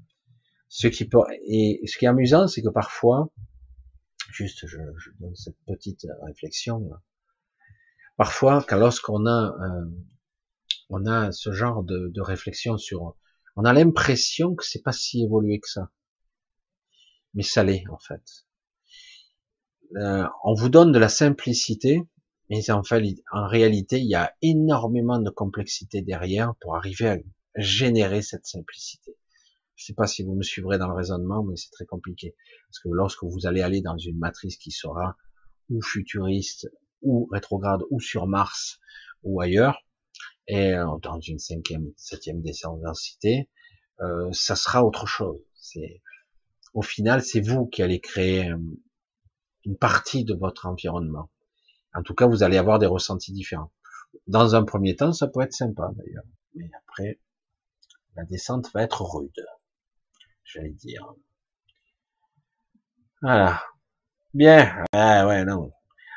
Ce 0.68 0.88
qui 0.88 1.06
peut 1.06 1.20
et 1.46 1.80
ce 1.86 1.98
qui 1.98 2.06
est 2.06 2.08
amusant, 2.08 2.48
c'est 2.48 2.62
que 2.62 2.70
parfois 2.70 3.30
Juste, 4.32 4.66
je, 4.66 4.78
je, 4.96 5.10
donne 5.20 5.34
cette 5.34 5.58
petite 5.66 6.06
réflexion. 6.22 6.90
Parfois, 8.16 8.64
quand 8.66 8.78
lorsqu'on 8.78 9.26
a, 9.26 9.54
euh, 9.60 9.90
on 10.88 11.04
a 11.04 11.32
ce 11.32 11.52
genre 11.52 11.82
de, 11.82 12.08
de 12.08 12.20
réflexion 12.22 12.78
sur, 12.78 13.14
on 13.56 13.64
a 13.64 13.72
l'impression 13.72 14.54
que 14.54 14.64
c'est 14.64 14.82
pas 14.82 14.92
si 14.92 15.22
évolué 15.22 15.60
que 15.60 15.68
ça, 15.68 15.90
mais 17.34 17.42
ça 17.42 17.64
l'est 17.64 17.84
en 17.90 17.98
fait. 17.98 18.22
Euh, 19.96 20.26
on 20.44 20.54
vous 20.54 20.68
donne 20.68 20.92
de 20.92 20.98
la 20.98 21.08
simplicité, 21.08 22.02
mais 22.48 22.70
en 22.70 22.82
réalité, 23.46 23.98
il 23.98 24.08
y 24.08 24.14
a 24.14 24.34
énormément 24.42 25.18
de 25.18 25.30
complexité 25.30 26.02
derrière 26.02 26.54
pour 26.60 26.76
arriver 26.76 27.08
à 27.08 27.18
générer 27.56 28.22
cette 28.22 28.46
simplicité. 28.46 29.16
Je 29.74 29.86
sais 29.86 29.94
pas 29.94 30.06
si 30.06 30.22
vous 30.22 30.34
me 30.34 30.42
suivrez 30.42 30.78
dans 30.78 30.88
le 30.88 30.94
raisonnement, 30.94 31.42
mais 31.42 31.56
c'est 31.56 31.70
très 31.70 31.86
compliqué. 31.86 32.34
Parce 32.68 32.78
que 32.80 32.88
lorsque 32.90 33.24
vous 33.24 33.46
allez 33.46 33.62
aller 33.62 33.80
dans 33.80 33.98
une 33.98 34.18
matrice 34.18 34.56
qui 34.56 34.70
sera 34.70 35.16
ou 35.70 35.82
futuriste, 35.82 36.70
ou 37.02 37.26
rétrograde, 37.32 37.80
ou 37.90 38.00
sur 38.00 38.26
Mars, 38.26 38.78
ou 39.22 39.40
ailleurs, 39.40 39.84
et 40.48 40.74
euh, 40.74 40.86
dans 41.02 41.20
une 41.20 41.38
cinquième, 41.38 41.92
septième 41.96 42.42
densité, 42.82 43.48
euh, 44.00 44.30
ça 44.32 44.56
sera 44.56 44.84
autre 44.84 45.06
chose. 45.06 45.40
C'est, 45.54 46.02
au 46.74 46.82
final, 46.82 47.22
c'est 47.22 47.40
vous 47.40 47.66
qui 47.66 47.82
allez 47.82 48.00
créer 48.00 48.50
euh, 48.50 48.58
une 49.64 49.76
partie 49.76 50.24
de 50.24 50.34
votre 50.34 50.66
environnement. 50.66 51.30
En 51.94 52.02
tout 52.02 52.14
cas, 52.14 52.26
vous 52.26 52.42
allez 52.42 52.58
avoir 52.58 52.78
des 52.78 52.86
ressentis 52.86 53.32
différents. 53.32 53.72
Dans 54.26 54.54
un 54.54 54.64
premier 54.64 54.96
temps, 54.96 55.12
ça 55.12 55.28
peut 55.28 55.40
être 55.40 55.52
sympa 55.52 55.90
d'ailleurs, 55.94 56.24
mais 56.54 56.70
après, 56.86 57.20
la 58.16 58.24
descente 58.24 58.70
va 58.74 58.82
être 58.82 59.02
rude, 59.02 59.46
j'allais 60.44 60.72
dire. 60.72 61.14
Voilà. 63.22 63.62
Bien. 64.34 64.84
Ah 64.92 65.26
ouais, 65.26 65.44
non. 65.44 65.72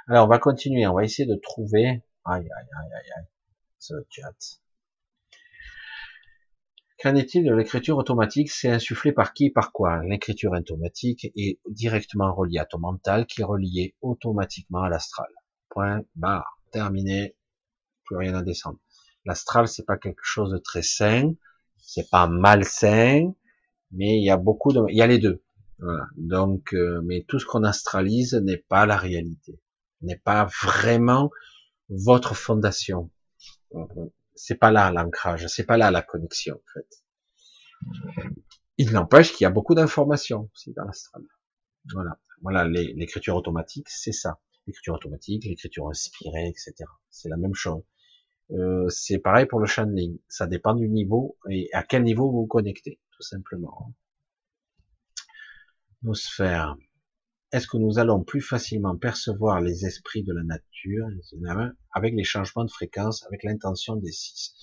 Alors, 0.07 0.25
on 0.25 0.29
va 0.29 0.39
continuer. 0.39 0.87
On 0.87 0.93
va 0.95 1.03
essayer 1.03 1.27
de 1.27 1.35
trouver. 1.35 2.03
Aïe, 2.25 2.41
aïe, 2.41 2.47
aïe, 2.49 2.93
aïe, 2.93 3.11
aïe. 3.17 3.25
Qu'en 7.01 7.15
est-il 7.15 7.45
de 7.45 7.53
l'écriture 7.53 7.97
automatique? 7.97 8.49
C'est 8.49 8.69
insufflé 8.69 9.11
par 9.11 9.33
qui 9.33 9.49
Par 9.49 9.71
quoi? 9.71 10.03
L'écriture 10.03 10.53
automatique 10.53 11.25
est 11.35 11.59
directement 11.69 12.33
reliée 12.33 12.59
à 12.59 12.65
ton 12.65 12.79
mental, 12.79 13.25
qui 13.25 13.41
est 13.41 13.45
relié 13.45 13.95
automatiquement 14.01 14.83
à 14.83 14.89
l'astral. 14.89 15.29
Point 15.69 16.03
barre. 16.15 16.59
Terminé. 16.71 17.35
Plus 18.05 18.17
rien 18.17 18.35
à 18.35 18.43
descendre. 18.43 18.79
L'astral, 19.25 19.67
c'est 19.67 19.85
pas 19.85 19.97
quelque 19.97 20.23
chose 20.23 20.51
de 20.51 20.57
très 20.57 20.83
sain. 20.83 21.33
C'est 21.77 22.09
pas 22.09 22.27
malsain. 22.27 23.33
Mais 23.91 24.17
il 24.17 24.23
y 24.23 24.29
a 24.29 24.37
beaucoup 24.37 24.71
de, 24.71 24.81
il 24.89 24.97
y 24.97 25.01
a 25.01 25.07
les 25.07 25.19
deux. 25.19 25.43
Donc, 26.17 26.73
euh, 26.73 27.01
mais 27.03 27.25
tout 27.27 27.39
ce 27.39 27.45
qu'on 27.45 27.63
astralise 27.63 28.33
n'est 28.35 28.63
pas 28.69 28.85
la 28.85 28.97
réalité, 28.97 29.59
n'est 30.01 30.17
pas 30.17 30.47
vraiment 30.63 31.29
votre 31.89 32.35
fondation. 32.35 33.11
C'est 34.35 34.55
pas 34.55 34.71
là 34.71 34.91
l'ancrage, 34.91 35.47
c'est 35.47 35.65
pas 35.65 35.77
là 35.77 35.91
la 35.91 36.01
connexion 36.01 36.55
en 36.55 36.73
fait. 36.73 37.03
Il 38.77 38.91
n'empêche 38.91 39.31
qu'il 39.31 39.45
y 39.45 39.47
a 39.47 39.49
beaucoup 39.49 39.75
d'informations 39.75 40.49
aussi 40.53 40.73
dans 40.73 40.83
l'astral. 40.83 41.23
Voilà, 41.93 42.19
voilà 42.41 42.67
l'écriture 42.67 43.35
automatique, 43.35 43.87
c'est 43.89 44.11
ça. 44.11 44.39
L'écriture 44.67 44.95
automatique, 44.95 45.45
l'écriture 45.45 45.87
inspirée, 45.87 46.47
etc. 46.47 46.73
C'est 47.09 47.29
la 47.29 47.37
même 47.37 47.53
chose. 47.53 47.83
Euh, 48.51 48.89
c'est 48.89 49.19
pareil 49.19 49.45
pour 49.45 49.59
le 49.59 49.67
channeling. 49.67 50.19
Ça 50.27 50.47
dépend 50.47 50.73
du 50.73 50.89
niveau 50.89 51.37
et 51.49 51.69
à 51.73 51.83
quel 51.83 52.03
niveau 52.03 52.31
vous 52.31 52.41
vous 52.41 52.47
connectez, 52.47 52.99
tout 53.11 53.21
simplement 53.21 53.93
sphères. 56.13 56.75
Est-ce 57.55 57.67
que 57.67 57.77
nous 57.77 57.99
allons 57.99 58.21
plus 58.21 58.41
facilement 58.41 58.97
percevoir 58.97 59.61
les 59.61 59.85
esprits 59.85 60.23
de 60.23 60.33
la 60.33 60.43
nature 60.43 61.07
avec 61.93 62.13
les 62.13 62.25
changements 62.25 62.65
de 62.65 62.69
fréquence, 62.69 63.25
avec 63.27 63.43
l'intention 63.43 63.95
des 63.95 64.11
six? 64.11 64.53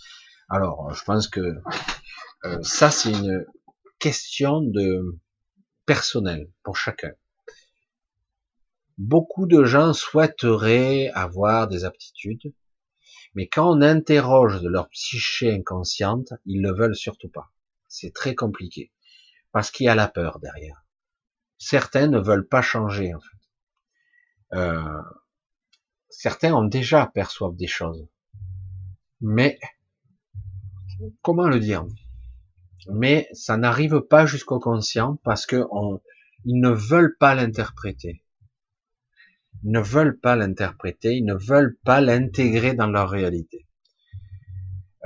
Alors, 0.51 0.93
je 0.93 1.03
pense 1.03 1.27
que 1.27 1.41
euh, 2.45 2.63
ça, 2.63 2.91
c'est 2.91 3.13
une 3.13 3.47
question 3.99 4.61
de 4.61 5.19
personnel 5.87 6.51
pour 6.65 6.77
chacun. 6.77 7.13
Beaucoup 8.99 9.47
de 9.47 9.65
gens 9.65 9.95
souhaiteraient 9.95 11.09
avoir 11.15 11.69
des 11.69 11.87
aptitudes, 11.87 12.53
mais 13.35 13.49
quand 13.49 13.75
on 13.75 13.81
interroge 13.81 14.61
de 14.61 14.69
leur 14.69 14.91
psyché 14.91 15.51
inconsciente, 15.51 16.35
ils 16.45 16.61
ne 16.61 16.69
le 16.69 16.77
veulent 16.77 16.95
surtout 16.95 17.31
pas. 17.31 17.55
C'est 17.89 18.13
très 18.13 18.35
compliqué, 18.35 18.93
parce 19.51 19.71
qu'il 19.71 19.87
y 19.87 19.89
a 19.89 19.95
la 19.95 20.09
peur 20.09 20.41
derrière 20.41 20.82
certains 21.63 22.09
ne 22.09 22.19
veulent 22.19 22.49
pas 22.49 22.61
changer 22.63 23.15
en 23.15 23.21
fait. 23.21 24.57
Euh, 24.59 25.03
certains 26.11 26.53
ont 26.53 26.65
déjà 26.65 27.07
perçoivent 27.07 27.57
des 27.57 27.69
choses, 27.69 28.07
mais 29.21 29.59
comment 31.23 31.49
le 31.49 31.61
dire? 31.61 31.87
Mais 32.91 33.29
ça 33.33 33.57
n'arrive 33.57 34.01
pas 34.01 34.27
jusqu'au 34.27 34.59
conscient 34.59 35.21
parce 35.23 35.47
que 35.47 35.65
ils 36.45 36.61
ne 36.61 36.71
veulent 36.71 37.17
pas 37.19 37.37
l'interpréter. 37.37 38.25
Ils 39.63 39.71
ne 39.71 39.81
veulent 39.81 40.19
pas 40.19 40.35
l'interpréter, 40.35 41.15
ils 41.15 41.25
ne 41.25 41.35
veulent 41.35 41.77
pas 41.85 42.01
l'intégrer 42.01 42.75
dans 42.75 42.89
leur 42.89 43.09
réalité. 43.09 43.69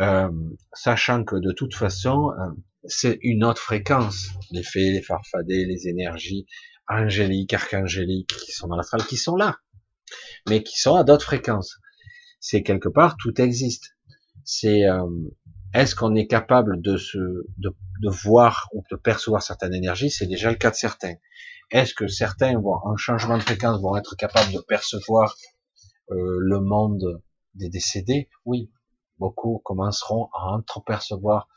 Euh, 0.00 0.30
sachant 0.72 1.24
que 1.24 1.36
de 1.36 1.52
toute 1.52 1.74
façon, 1.74 2.32
euh, 2.38 2.50
c'est 2.88 3.18
une 3.22 3.44
autre 3.44 3.60
fréquence. 3.60 4.28
Les 4.50 4.62
fées, 4.62 4.90
les 4.90 5.02
farfadets, 5.02 5.64
les 5.64 5.88
énergies 5.88 6.46
angéliques, 6.88 7.52
archangéliques 7.52 8.34
qui 8.44 8.52
sont 8.52 8.68
dans 8.68 8.76
l'astral, 8.76 9.04
qui 9.04 9.16
sont 9.16 9.36
là, 9.36 9.58
mais 10.48 10.62
qui 10.62 10.78
sont 10.78 10.94
à 10.94 11.04
d'autres 11.04 11.24
fréquences. 11.24 11.78
C'est 12.40 12.62
quelque 12.62 12.88
part, 12.88 13.16
tout 13.16 13.40
existe. 13.40 13.96
C'est 14.44 14.84
euh, 14.84 15.06
est-ce 15.74 15.94
qu'on 15.94 16.14
est 16.14 16.26
capable 16.26 16.80
de 16.80 16.96
se 16.96 17.18
de, 17.58 17.74
de, 18.00 18.08
voir 18.08 18.68
ou 18.72 18.84
de 18.90 18.96
percevoir 18.96 19.42
certaines 19.42 19.74
énergies? 19.74 20.10
C'est 20.10 20.26
déjà 20.26 20.50
le 20.50 20.56
cas 20.56 20.70
de 20.70 20.76
certains. 20.76 21.14
Est-ce 21.70 21.94
que 21.94 22.06
certains, 22.06 22.58
vont, 22.60 22.78
en 22.84 22.96
changement 22.96 23.36
de 23.36 23.42
fréquence, 23.42 23.80
vont 23.80 23.96
être 23.96 24.14
capables 24.16 24.52
de 24.52 24.60
percevoir 24.60 25.36
euh, 26.10 26.36
le 26.38 26.60
monde 26.60 27.20
des 27.54 27.68
décédés? 27.68 28.28
Oui. 28.44 28.70
Beaucoup 29.18 29.60
commenceront 29.64 30.28
à 30.34 30.52
entrepercevoir 30.52 31.48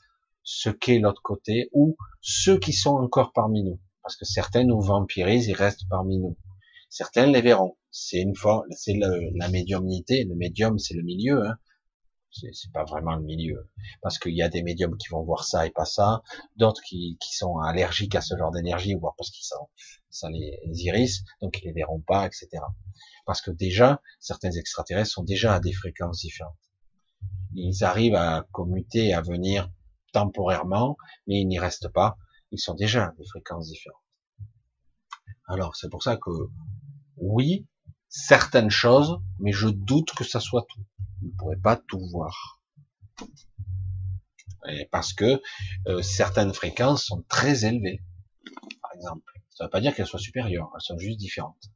ce 0.52 0.72
qu'est 0.72 0.98
l'autre 0.98 1.22
côté, 1.22 1.70
ou 1.74 1.96
ceux 2.22 2.58
qui 2.58 2.74
sont 2.74 2.96
encore 2.96 3.34
parmi 3.34 3.64
nous. 3.64 3.80
Parce 4.02 4.16
que 4.16 4.26
certains 4.26 4.64
nous 4.64 4.82
vampirisent, 4.82 5.48
ils 5.48 5.54
restent 5.54 5.88
parmi 5.88 6.18
nous. 6.18 6.38
Certains 6.90 7.28
les 7.28 7.42
verront. 7.42 7.78
C'est 7.92 8.20
une 8.20 8.36
fois, 8.36 8.66
c'est 8.72 8.96
la 8.96 9.48
médiumnité. 9.50 10.24
Le 10.24 10.34
médium, 10.34 10.80
c'est 10.80 10.96
le 10.96 11.04
milieu. 11.04 11.46
Hein. 11.46 11.56
C'est 12.32 12.72
pas 12.74 12.84
vraiment 12.84 13.16
le 13.16 13.22
milieu. 13.22 13.70
Parce 14.02 14.18
qu'il 14.18 14.36
y 14.36 14.42
a 14.42 14.50
des 14.50 14.64
médiums 14.64 14.98
qui 14.98 15.10
vont 15.10 15.22
voir 15.22 15.44
ça 15.44 15.68
et 15.68 15.70
pas 15.70 15.86
ça. 15.86 16.24
D'autres 16.56 16.82
qui, 16.82 17.20
qui 17.22 17.36
sont 17.36 17.60
allergiques 17.60 18.16
à 18.16 18.22
ce 18.22 18.36
genre 18.36 18.52
d'énergie, 18.52 18.96
voire 18.96 19.14
parce 19.18 19.30
qu'ils 19.30 19.46
sont, 19.46 19.70
ça 20.10 20.32
les, 20.32 20.60
iris, 20.66 21.26
donc 21.44 21.60
ils 21.62 21.68
les 21.68 21.74
verront 21.74 22.02
pas, 22.02 22.26
etc. 22.26 22.48
Parce 23.28 23.42
que 23.42 23.52
déjà, 23.52 24.02
certains 24.20 24.52
extraterrestres 24.52 25.12
sont 25.12 25.24
déjà 25.24 25.54
à 25.54 25.60
des 25.60 25.74
fréquences 25.74 26.22
différentes. 26.22 26.58
Ils 27.54 27.84
arrivent 27.84 28.16
à 28.16 28.48
commuter, 28.52 29.14
à 29.14 29.22
venir 29.22 29.70
temporairement, 30.12 30.98
mais 31.28 31.42
ils 31.42 31.48
n'y 31.48 31.60
restent 31.60 31.90
pas. 31.90 32.18
Ils 32.52 32.60
sont 32.60 32.76
déjà 32.76 33.14
des 33.18 33.26
fréquences 33.26 33.68
différentes. 33.68 34.02
Alors, 35.48 35.76
c'est 35.76 35.90
pour 35.90 36.04
ça 36.04 36.18
que, 36.18 36.30
oui, 37.18 37.68
certaines 38.08 38.70
choses, 38.70 39.20
mais 39.40 39.52
je 39.52 39.68
doute 39.68 40.12
que 40.12 40.24
ça 40.24 40.40
soit 40.40 40.66
tout. 40.70 40.82
Vous 41.22 41.28
ne 41.28 41.38
pourrez 41.38 41.58
pas 41.58 41.76
tout 41.76 42.06
voir. 42.12 42.62
parce 44.92 45.14
que 45.14 45.42
euh, 45.88 46.02
certaines 46.02 46.54
fréquences 46.54 47.06
sont 47.06 47.24
très 47.28 47.66
élevées, 47.66 48.02
par 48.82 48.94
exemple. 48.94 49.32
Ça 49.50 49.64
ne 49.64 49.68
veut 49.68 49.72
pas 49.72 49.82
dire 49.82 49.96
qu'elles 49.96 50.08
soient 50.08 50.20
supérieures, 50.20 50.70
elles 50.76 50.82
sont 50.82 50.98
juste 50.98 51.20
différentes. 51.20 51.72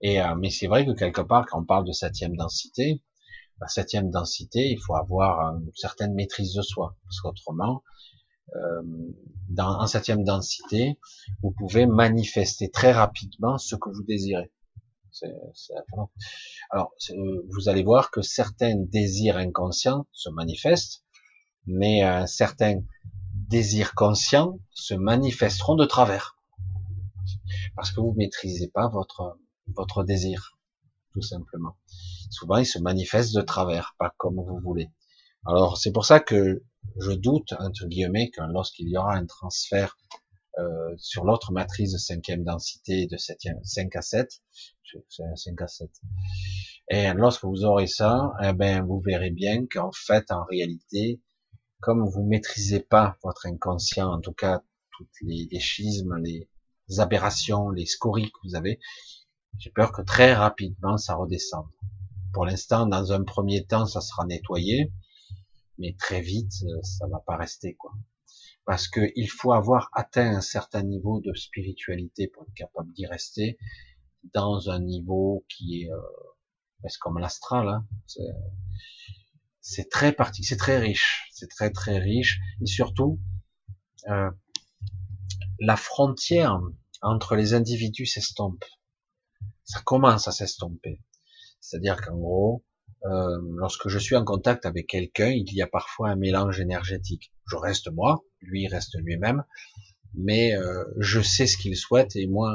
Et 0.00 0.20
euh, 0.20 0.34
mais 0.34 0.50
c'est 0.50 0.66
vrai 0.66 0.86
que 0.86 0.92
quelque 0.92 1.20
part, 1.20 1.46
quand 1.46 1.60
on 1.60 1.64
parle 1.64 1.84
de 1.84 1.92
septième 1.92 2.36
densité, 2.36 3.02
la 3.60 3.68
septième 3.68 4.10
densité, 4.10 4.70
il 4.70 4.78
faut 4.78 4.94
avoir 4.94 5.54
une 5.54 5.70
certaine 5.74 6.14
maîtrise 6.14 6.54
de 6.54 6.62
soi, 6.62 6.96
parce 7.04 7.20
qu'autrement, 7.20 7.82
euh, 8.56 8.82
dans, 9.48 9.80
en 9.80 9.86
septième 9.86 10.24
densité, 10.24 10.98
vous 11.42 11.52
pouvez 11.52 11.86
manifester 11.86 12.70
très 12.70 12.92
rapidement 12.92 13.58
ce 13.58 13.76
que 13.76 13.90
vous 13.90 14.02
désirez. 14.02 14.50
Alors, 16.70 16.92
vous 17.50 17.68
allez 17.68 17.82
voir 17.82 18.10
que 18.10 18.22
certains 18.22 18.76
désirs 18.76 19.36
inconscients 19.36 20.06
se 20.12 20.30
manifestent, 20.30 21.04
mais 21.66 22.04
euh, 22.04 22.26
certains 22.26 22.80
désirs 23.34 23.94
conscients 23.94 24.58
se 24.70 24.94
manifesteront 24.94 25.74
de 25.74 25.84
travers, 25.84 26.36
parce 27.76 27.90
que 27.90 28.00
vous 28.00 28.14
maîtrisez 28.16 28.68
pas 28.68 28.88
votre 28.88 29.38
votre 29.76 30.02
désir, 30.02 30.58
tout 31.12 31.22
simplement 31.22 31.76
souvent 32.30 32.56
il 32.56 32.66
se 32.66 32.78
manifeste 32.78 33.34
de 33.34 33.42
travers, 33.42 33.94
pas 33.98 34.14
comme 34.16 34.36
vous 34.36 34.58
voulez. 34.60 34.90
Alors 35.46 35.76
c'est 35.76 35.92
pour 35.92 36.06
ça 36.06 36.20
que 36.20 36.62
je 36.98 37.12
doute, 37.12 37.52
entre 37.58 37.86
guillemets, 37.86 38.30
que 38.30 38.40
lorsqu'il 38.40 38.88
y 38.88 38.96
aura 38.96 39.14
un 39.14 39.26
transfert 39.26 39.98
euh, 40.58 40.94
sur 40.98 41.24
l'autre 41.24 41.52
matrice 41.52 41.92
de 41.92 41.98
cinquième 41.98 42.44
densité 42.44 43.06
de 43.06 43.16
septième, 43.16 43.62
5 43.62 43.94
à 43.96 44.02
7, 44.02 44.42
c'est 45.08 45.24
5 45.36 45.62
à 45.62 45.68
7. 45.68 45.90
Et 46.90 47.12
lorsque 47.14 47.44
vous 47.44 47.64
aurez 47.64 47.86
ça, 47.86 48.32
eh 48.42 48.52
ben, 48.52 48.84
vous 48.84 49.00
verrez 49.00 49.30
bien 49.30 49.66
qu'en 49.66 49.92
fait, 49.92 50.30
en 50.32 50.44
réalité, 50.44 51.20
comme 51.80 52.08
vous 52.08 52.24
maîtrisez 52.24 52.80
pas 52.80 53.16
votre 53.22 53.46
inconscient, 53.46 54.12
en 54.12 54.20
tout 54.20 54.32
cas, 54.32 54.62
toutes 54.96 55.08
les, 55.22 55.48
les 55.50 55.60
schismes, 55.60 56.16
les 56.16 56.48
aberrations, 56.98 57.70
les 57.70 57.86
scories 57.86 58.30
que 58.30 58.38
vous 58.48 58.56
avez, 58.56 58.80
j'ai 59.58 59.70
peur 59.70 59.92
que 59.92 60.02
très 60.02 60.34
rapidement 60.34 60.96
ça 60.96 61.14
redescende. 61.14 61.68
Pour 62.32 62.46
l'instant, 62.46 62.86
dans 62.86 63.12
un 63.12 63.24
premier 63.24 63.66
temps, 63.66 63.86
ça 63.86 64.00
sera 64.00 64.24
nettoyé, 64.24 64.92
mais 65.78 65.96
très 65.98 66.20
vite, 66.20 66.52
euh, 66.64 66.82
ça 66.82 67.06
va 67.08 67.20
pas 67.20 67.36
rester 67.36 67.74
quoi. 67.74 67.92
Parce 68.64 68.86
que 68.88 69.10
il 69.16 69.28
faut 69.28 69.52
avoir 69.52 69.88
atteint 69.92 70.36
un 70.36 70.40
certain 70.40 70.82
niveau 70.82 71.20
de 71.20 71.34
spiritualité 71.34 72.28
pour 72.28 72.44
être 72.44 72.54
capable 72.54 72.92
d'y 72.92 73.06
rester 73.06 73.58
dans 74.34 74.68
un 74.68 74.80
niveau 74.80 75.44
qui 75.48 75.82
est 75.82 75.90
euh, 75.90 76.88
comme 77.00 77.18
l'astral. 77.18 77.68
Hein. 77.68 77.86
c'est 79.60 79.90
très 79.90 80.12
parti, 80.12 80.44
c'est 80.44 80.56
très 80.56 80.78
riche, 80.78 81.28
c'est 81.32 81.48
très 81.48 81.70
très 81.70 81.98
riche, 81.98 82.38
et 82.60 82.66
surtout 82.66 83.18
euh, 84.08 84.30
la 85.58 85.76
frontière 85.76 86.60
entre 87.02 87.36
les 87.36 87.54
individus 87.54 88.06
s'estompe. 88.06 88.64
Ça 89.64 89.80
commence 89.82 90.28
à 90.28 90.32
s'estomper. 90.32 91.00
C'est-à-dire 91.60 92.00
qu'en 92.00 92.16
gros, 92.16 92.64
euh, 93.04 93.38
lorsque 93.56 93.88
je 93.88 93.98
suis 93.98 94.16
en 94.16 94.24
contact 94.24 94.66
avec 94.66 94.86
quelqu'un, 94.86 95.30
il 95.30 95.52
y 95.54 95.62
a 95.62 95.66
parfois 95.66 96.10
un 96.10 96.16
mélange 96.16 96.60
énergétique. 96.60 97.32
Je 97.46 97.56
reste 97.56 97.90
moi, 97.90 98.22
lui 98.40 98.66
reste 98.68 98.96
lui-même, 98.98 99.44
mais 100.14 100.54
euh, 100.56 100.84
je 100.98 101.20
sais 101.20 101.46
ce 101.46 101.56
qu'il 101.56 101.76
souhaite 101.76 102.16
et 102.16 102.26
moi, 102.26 102.54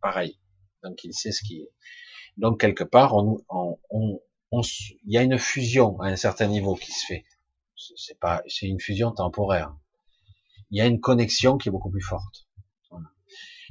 pareil. 0.00 0.38
Donc 0.82 1.04
il 1.04 1.14
sait 1.14 1.32
ce 1.32 1.42
qui. 1.42 1.68
Donc 2.36 2.60
quelque 2.60 2.84
part, 2.84 3.14
on, 3.14 3.38
il 4.52 5.12
y 5.12 5.18
a 5.18 5.22
une 5.22 5.38
fusion 5.38 5.98
à 6.00 6.08
un 6.08 6.16
certain 6.16 6.46
niveau 6.46 6.74
qui 6.74 6.92
se 6.92 7.06
fait. 7.06 7.24
C'est 7.96 8.18
pas, 8.18 8.42
c'est 8.46 8.66
une 8.66 8.80
fusion 8.80 9.12
temporaire. 9.12 9.74
Il 10.70 10.78
y 10.78 10.80
a 10.80 10.86
une 10.86 11.00
connexion 11.00 11.58
qui 11.58 11.68
est 11.68 11.72
beaucoup 11.72 11.90
plus 11.90 12.02
forte. 12.02 12.46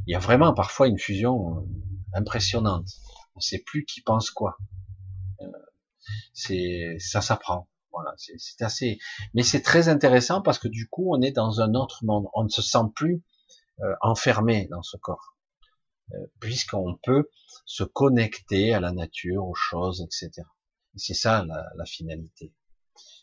Il 0.07 0.11
y 0.11 0.15
a 0.15 0.19
vraiment 0.19 0.53
parfois 0.53 0.87
une 0.87 0.97
fusion 0.97 1.57
euh, 1.57 1.61
impressionnante. 2.13 2.87
On 3.35 3.39
sait 3.39 3.63
plus 3.65 3.85
qui 3.85 4.01
pense 4.01 4.29
quoi. 4.31 4.57
Euh, 5.41 5.45
c'est, 6.33 6.97
ça 6.99 7.21
s'apprend. 7.21 7.69
Voilà, 7.91 8.13
c'est 8.17 8.61
assez, 8.63 8.99
mais 9.33 9.43
c'est 9.43 9.61
très 9.61 9.89
intéressant 9.89 10.41
parce 10.41 10.59
que 10.59 10.69
du 10.69 10.87
coup, 10.87 11.13
on 11.13 11.21
est 11.21 11.33
dans 11.33 11.59
un 11.59 11.73
autre 11.75 12.05
monde. 12.05 12.27
On 12.33 12.45
ne 12.45 12.49
se 12.49 12.61
sent 12.61 12.85
plus 12.95 13.21
euh, 13.81 13.93
enfermé 14.01 14.67
dans 14.71 14.81
ce 14.81 14.95
corps, 14.95 15.35
puisqu'on 16.39 16.95
peut 17.03 17.29
se 17.65 17.83
connecter 17.83 18.73
à 18.73 18.79
la 18.79 18.93
nature, 18.93 19.45
aux 19.45 19.55
choses, 19.55 20.01
etc. 20.01 20.47
C'est 20.95 21.13
ça 21.13 21.43
la, 21.45 21.65
la, 21.75 21.85
finalité. 21.85 22.53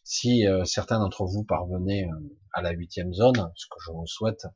Si 0.04 0.46
euh, 0.46 0.64
certains 0.64 0.98
d'entre 0.98 1.26
vous 1.26 1.44
parvenaient 1.44 2.08
euh, 2.10 2.38
à 2.54 2.62
la 2.62 2.70
huitième 2.70 3.12
zone, 3.12 3.52
ce 3.54 3.66
que 3.66 3.76
je 3.84 3.92
vous 3.92 4.06
souhaite, 4.06 4.46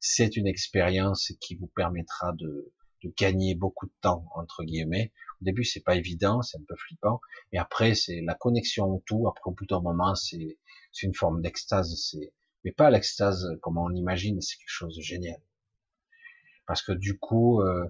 c'est 0.00 0.36
une 0.36 0.46
expérience 0.46 1.32
qui 1.40 1.54
vous 1.54 1.66
permettra 1.66 2.32
de, 2.32 2.72
de, 3.06 3.12
gagner 3.16 3.54
beaucoup 3.54 3.86
de 3.86 3.92
temps 4.00 4.26
entre 4.34 4.64
guillemets. 4.64 5.12
Au 5.40 5.44
début, 5.44 5.64
c'est 5.64 5.80
pas 5.80 5.96
évident, 5.96 6.42
c'est 6.42 6.58
un 6.58 6.64
peu 6.66 6.76
flippant, 6.76 7.20
et 7.52 7.58
après, 7.58 7.94
c'est 7.94 8.22
la 8.22 8.34
connexion 8.34 8.86
au 8.86 9.02
tout. 9.04 9.28
Après, 9.28 9.50
au 9.50 9.52
bout 9.52 9.66
d'un 9.66 9.80
moment, 9.80 10.14
c'est 10.14 10.56
une 11.02 11.14
forme 11.14 11.42
d'extase. 11.42 11.94
C'est 11.96 12.32
mais 12.64 12.72
pas 12.72 12.90
l'extase 12.90 13.46
comme 13.62 13.78
on 13.78 13.88
l'imagine, 13.88 14.40
c'est 14.40 14.56
quelque 14.56 14.68
chose 14.68 14.96
de 14.96 15.02
génial. 15.02 15.40
Parce 16.66 16.82
que 16.82 16.92
du 16.92 17.18
coup, 17.18 17.60
euh, 17.60 17.88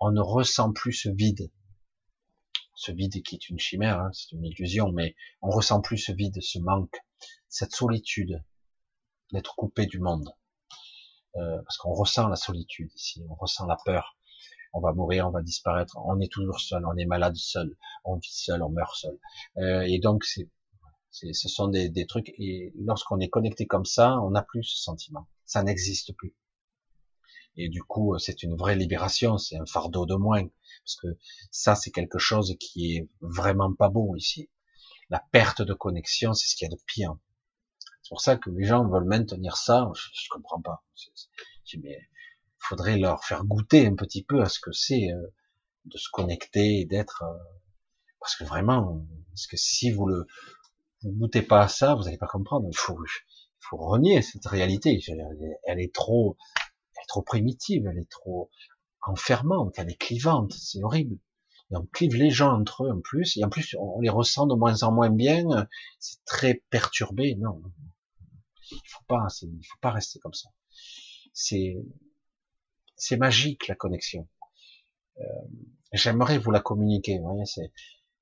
on 0.00 0.10
ne 0.10 0.20
ressent 0.20 0.72
plus 0.72 0.92
ce 0.92 1.08
vide 1.08 1.50
ce 2.80 2.92
vide 2.92 3.22
qui 3.22 3.34
est 3.34 3.50
une 3.50 3.58
chimère, 3.58 4.00
hein, 4.00 4.10
c'est 4.14 4.32
une 4.32 4.44
illusion, 4.46 4.90
mais 4.90 5.14
on 5.42 5.50
ressent 5.50 5.82
plus 5.82 5.98
ce 5.98 6.12
vide, 6.12 6.40
ce 6.40 6.58
manque, 6.58 6.96
cette 7.50 7.72
solitude, 7.72 8.42
d'être 9.32 9.54
coupé 9.54 9.84
du 9.84 10.00
monde. 10.00 10.34
Euh, 11.36 11.62
parce 11.62 11.76
qu'on 11.76 11.92
ressent 11.92 12.26
la 12.28 12.36
solitude 12.36 12.90
ici, 12.94 13.22
on 13.28 13.34
ressent 13.34 13.66
la 13.66 13.76
peur. 13.84 14.16
On 14.72 14.80
va 14.80 14.92
mourir, 14.92 15.26
on 15.26 15.30
va 15.30 15.42
disparaître, 15.42 15.96
on 16.04 16.20
est 16.20 16.30
toujours 16.30 16.60
seul, 16.60 16.84
on 16.86 16.96
est 16.96 17.04
malade 17.04 17.36
seul, 17.36 17.76
on 18.04 18.16
vit 18.16 18.32
seul, 18.32 18.62
on 18.62 18.70
meurt 18.70 18.94
seul. 18.94 19.18
Euh, 19.58 19.82
et 19.82 19.98
donc 19.98 20.24
c'est, 20.24 20.48
ce 21.10 21.48
sont 21.48 21.68
des, 21.68 21.88
des 21.88 22.06
trucs. 22.06 22.28
Et 22.38 22.72
lorsqu'on 22.76 23.18
est 23.18 23.28
connecté 23.28 23.66
comme 23.66 23.84
ça, 23.84 24.20
on 24.20 24.30
n'a 24.30 24.42
plus 24.42 24.62
ce 24.62 24.80
sentiment. 24.80 25.26
Ça 25.44 25.62
n'existe 25.62 26.14
plus. 26.16 26.36
Et 27.56 27.68
du 27.68 27.82
coup, 27.82 28.16
c'est 28.18 28.42
une 28.42 28.56
vraie 28.56 28.76
libération, 28.76 29.36
c'est 29.36 29.56
un 29.56 29.66
fardeau 29.66 30.06
de 30.06 30.14
moins. 30.14 30.46
Parce 30.84 30.96
que 30.96 31.08
ça, 31.50 31.74
c'est 31.74 31.90
quelque 31.90 32.18
chose 32.18 32.56
qui 32.60 32.96
est 32.96 33.08
vraiment 33.20 33.74
pas 33.74 33.88
beau 33.88 34.14
ici. 34.16 34.50
La 35.08 35.22
perte 35.32 35.62
de 35.62 35.74
connexion, 35.74 36.32
c'est 36.32 36.48
ce 36.48 36.54
qu'il 36.54 36.68
y 36.68 36.72
a 36.72 36.74
de 36.74 36.80
pire. 36.86 37.16
C'est 38.02 38.08
pour 38.10 38.20
ça 38.20 38.36
que 38.36 38.50
les 38.50 38.64
gens 38.64 38.86
veulent 38.88 39.04
maintenir 39.04 39.56
ça. 39.56 39.90
Je, 39.94 40.08
je 40.12 40.28
comprends 40.30 40.60
pas. 40.62 40.84
mais 41.82 41.98
faudrait 42.60 42.98
leur 42.98 43.24
faire 43.24 43.44
goûter 43.44 43.86
un 43.86 43.94
petit 43.94 44.22
peu 44.22 44.42
à 44.42 44.48
ce 44.48 44.60
que 44.60 44.72
c'est 44.72 45.10
euh, 45.12 45.34
de 45.86 45.96
se 45.96 46.08
connecter 46.12 46.80
et 46.80 46.84
d'être. 46.84 47.22
Euh, 47.22 47.38
parce 48.20 48.36
que 48.36 48.44
vraiment, 48.44 49.06
parce 49.30 49.46
que 49.46 49.56
si 49.56 49.90
vous 49.90 50.06
le 50.06 50.26
vous 51.02 51.12
goûtez 51.12 51.42
pas 51.42 51.62
à 51.62 51.68
ça, 51.68 51.94
vous 51.94 52.04
n'allez 52.04 52.18
pas 52.18 52.26
comprendre. 52.26 52.68
Il 52.70 52.76
faut, 52.76 52.98
il 53.04 53.64
faut 53.68 53.78
renier 53.78 54.20
cette 54.22 54.46
réalité. 54.46 55.00
Elle 55.64 55.80
est 55.80 55.94
trop, 55.94 56.36
elle 56.94 57.02
est 57.02 57.08
trop 57.08 57.22
primitive, 57.22 57.86
elle 57.86 57.98
est 57.98 58.10
trop 58.10 58.50
enfermante, 59.02 59.78
elle 59.78 59.90
est 59.90 60.00
clivante, 60.00 60.52
c'est 60.52 60.82
horrible. 60.82 61.18
Et 61.72 61.76
on 61.76 61.86
clive 61.86 62.14
les 62.16 62.30
gens 62.30 62.52
entre 62.52 62.84
eux 62.84 62.90
en 62.90 63.00
plus, 63.00 63.36
et 63.36 63.44
en 63.44 63.48
plus 63.48 63.76
on 63.78 64.00
les 64.00 64.10
ressent 64.10 64.46
de 64.46 64.54
moins 64.54 64.82
en 64.82 64.92
moins 64.92 65.10
bien, 65.10 65.44
c'est 65.98 66.22
très 66.24 66.62
perturbé. 66.68 67.36
Non, 67.36 67.62
il 68.72 68.80
faut 68.88 69.04
pas, 69.06 69.26
il 69.42 69.66
faut 69.66 69.78
pas 69.80 69.92
rester 69.92 70.18
comme 70.18 70.34
ça. 70.34 70.50
C'est, 71.32 71.76
c'est 73.00 73.16
magique 73.16 73.66
la 73.66 73.74
connexion. 73.74 74.28
Euh, 75.18 75.24
J'aimerais 75.92 76.38
vous 76.38 76.52
la 76.52 76.60
communiquer. 76.60 77.18
Vous 77.18 77.24
voyez, 77.24 77.46
c'est, 77.46 77.72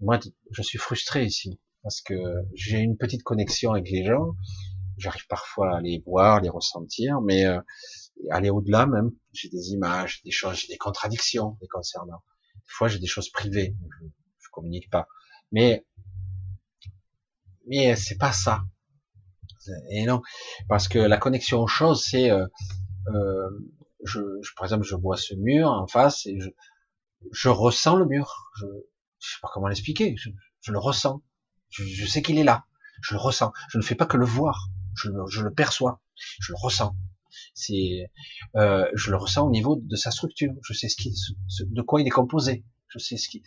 moi, 0.01 0.19
je 0.51 0.63
suis 0.63 0.79
frustré 0.79 1.25
ici 1.25 1.61
parce 1.83 2.01
que 2.01 2.15
j'ai 2.55 2.79
une 2.79 2.97
petite 2.97 3.23
connexion 3.23 3.73
avec 3.73 3.91
les 3.91 4.05
gens. 4.05 4.35
J'arrive 4.97 5.27
parfois 5.29 5.77
à 5.77 5.81
les 5.81 6.03
voir, 6.07 6.41
les 6.41 6.49
ressentir, 6.49 7.21
mais 7.21 7.45
euh, 7.45 7.61
aller 8.31 8.51
au-delà 8.51 8.87
même. 8.87 9.11
J'ai 9.33 9.49
des 9.49 9.73
images, 9.73 10.23
des 10.25 10.31
choses, 10.31 10.67
des 10.69 10.79
contradictions 10.79 11.59
les 11.61 11.69
concernant. 11.69 12.23
Des 12.55 12.73
fois, 12.73 12.89
j'ai 12.89 12.99
des 12.99 13.07
choses 13.07 13.31
privées, 13.31 13.77
je, 14.01 14.07
je 14.39 14.49
communique 14.51 14.91
pas. 14.91 15.07
Mais 15.53 15.85
mais 17.67 17.95
c'est 17.97 18.17
pas 18.17 18.33
ça. 18.33 18.65
Et 19.91 20.07
non, 20.07 20.23
parce 20.69 20.89
que 20.89 20.99
la 20.99 21.19
connexion 21.19 21.61
aux 21.61 21.67
choses, 21.67 22.03
c'est, 22.03 22.31
euh, 22.31 22.47
euh, 23.09 23.51
je, 24.05 24.21
je, 24.43 24.53
par 24.57 24.65
exemple, 24.65 24.85
je 24.85 24.95
vois 24.95 25.17
ce 25.17 25.35
mur 25.35 25.69
en 25.69 25.87
face 25.87 26.27
et 26.27 26.39
je, 26.39 26.51
je 27.33 27.49
ressens 27.49 27.97
le 27.97 28.07
mur. 28.07 28.51
Je, 28.59 28.67
je 29.19 29.31
sais 29.31 29.39
pas 29.43 29.51
comment 29.53 29.69
l'expliquer. 29.69 30.15
Je, 30.17 30.31
je, 30.61 30.73
le 30.73 30.79
ressens. 30.79 31.23
Je, 31.71 31.85
je 31.85 32.07
sais 32.07 32.23
qu'il 32.23 32.39
est 32.39 32.45
là. 32.45 32.67
Je 33.03 33.15
le 33.15 33.21
ressens. 33.21 33.53
Je 33.71 33.79
ne 33.79 33.83
fais 33.83 33.95
pas 33.95 34.07
que 34.07 34.17
le 34.17 34.27
voir. 34.27 34.69
Je, 34.95 35.11
je 35.29 35.43
le 35.43 35.53
perçois. 35.53 36.01
Je 36.41 36.53
le 36.53 36.57
ressens. 36.61 36.97
C'est, 37.55 38.11
euh, 38.57 38.89
je 38.95 39.11
le 39.11 39.17
ressens 39.17 39.47
au 39.47 39.51
niveau 39.51 39.77
de 39.77 39.97
sa 39.97 40.11
structure. 40.11 40.53
Je 40.63 40.73
sais 40.73 40.89
ce 40.89 40.97
qui, 40.97 41.15
de 41.61 41.83
quoi 41.83 42.01
il 42.01 42.07
est 42.07 42.11
composé. 42.11 42.65
Je 42.89 42.99
sais 42.99 43.17
ce 43.17 43.29
qui. 43.29 43.43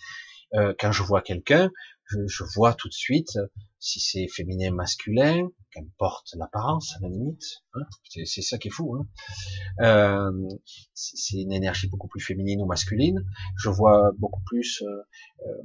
Euh, 0.53 0.73
quand 0.79 0.91
je 0.91 1.03
vois 1.03 1.21
quelqu'un, 1.21 1.71
je, 2.05 2.17
je, 2.27 2.43
vois 2.55 2.73
tout 2.73 2.89
de 2.89 2.93
suite 2.93 3.37
si 3.79 4.01
c'est 4.01 4.27
féminin, 4.27 4.71
masculin, 4.71 5.47
qu'importe 5.71 6.33
l'apparence 6.37 6.95
à 6.97 6.99
la 7.01 7.09
limite. 7.09 7.63
Hein. 7.73 7.81
c'est 8.25 8.41
ça 8.41 8.57
qui 8.57 8.67
est 8.67 8.71
fou. 8.71 8.95
Hein. 8.95 9.07
Euh, 9.81 10.49
c'est 10.93 11.37
une 11.37 11.51
énergie 11.51 11.87
beaucoup 11.87 12.07
plus 12.07 12.21
féminine 12.21 12.61
ou 12.61 12.65
masculine. 12.65 13.25
Je 13.57 13.69
vois 13.69 14.11
beaucoup 14.17 14.41
plus 14.45 14.81
euh, 14.81 15.01
euh 15.47 15.63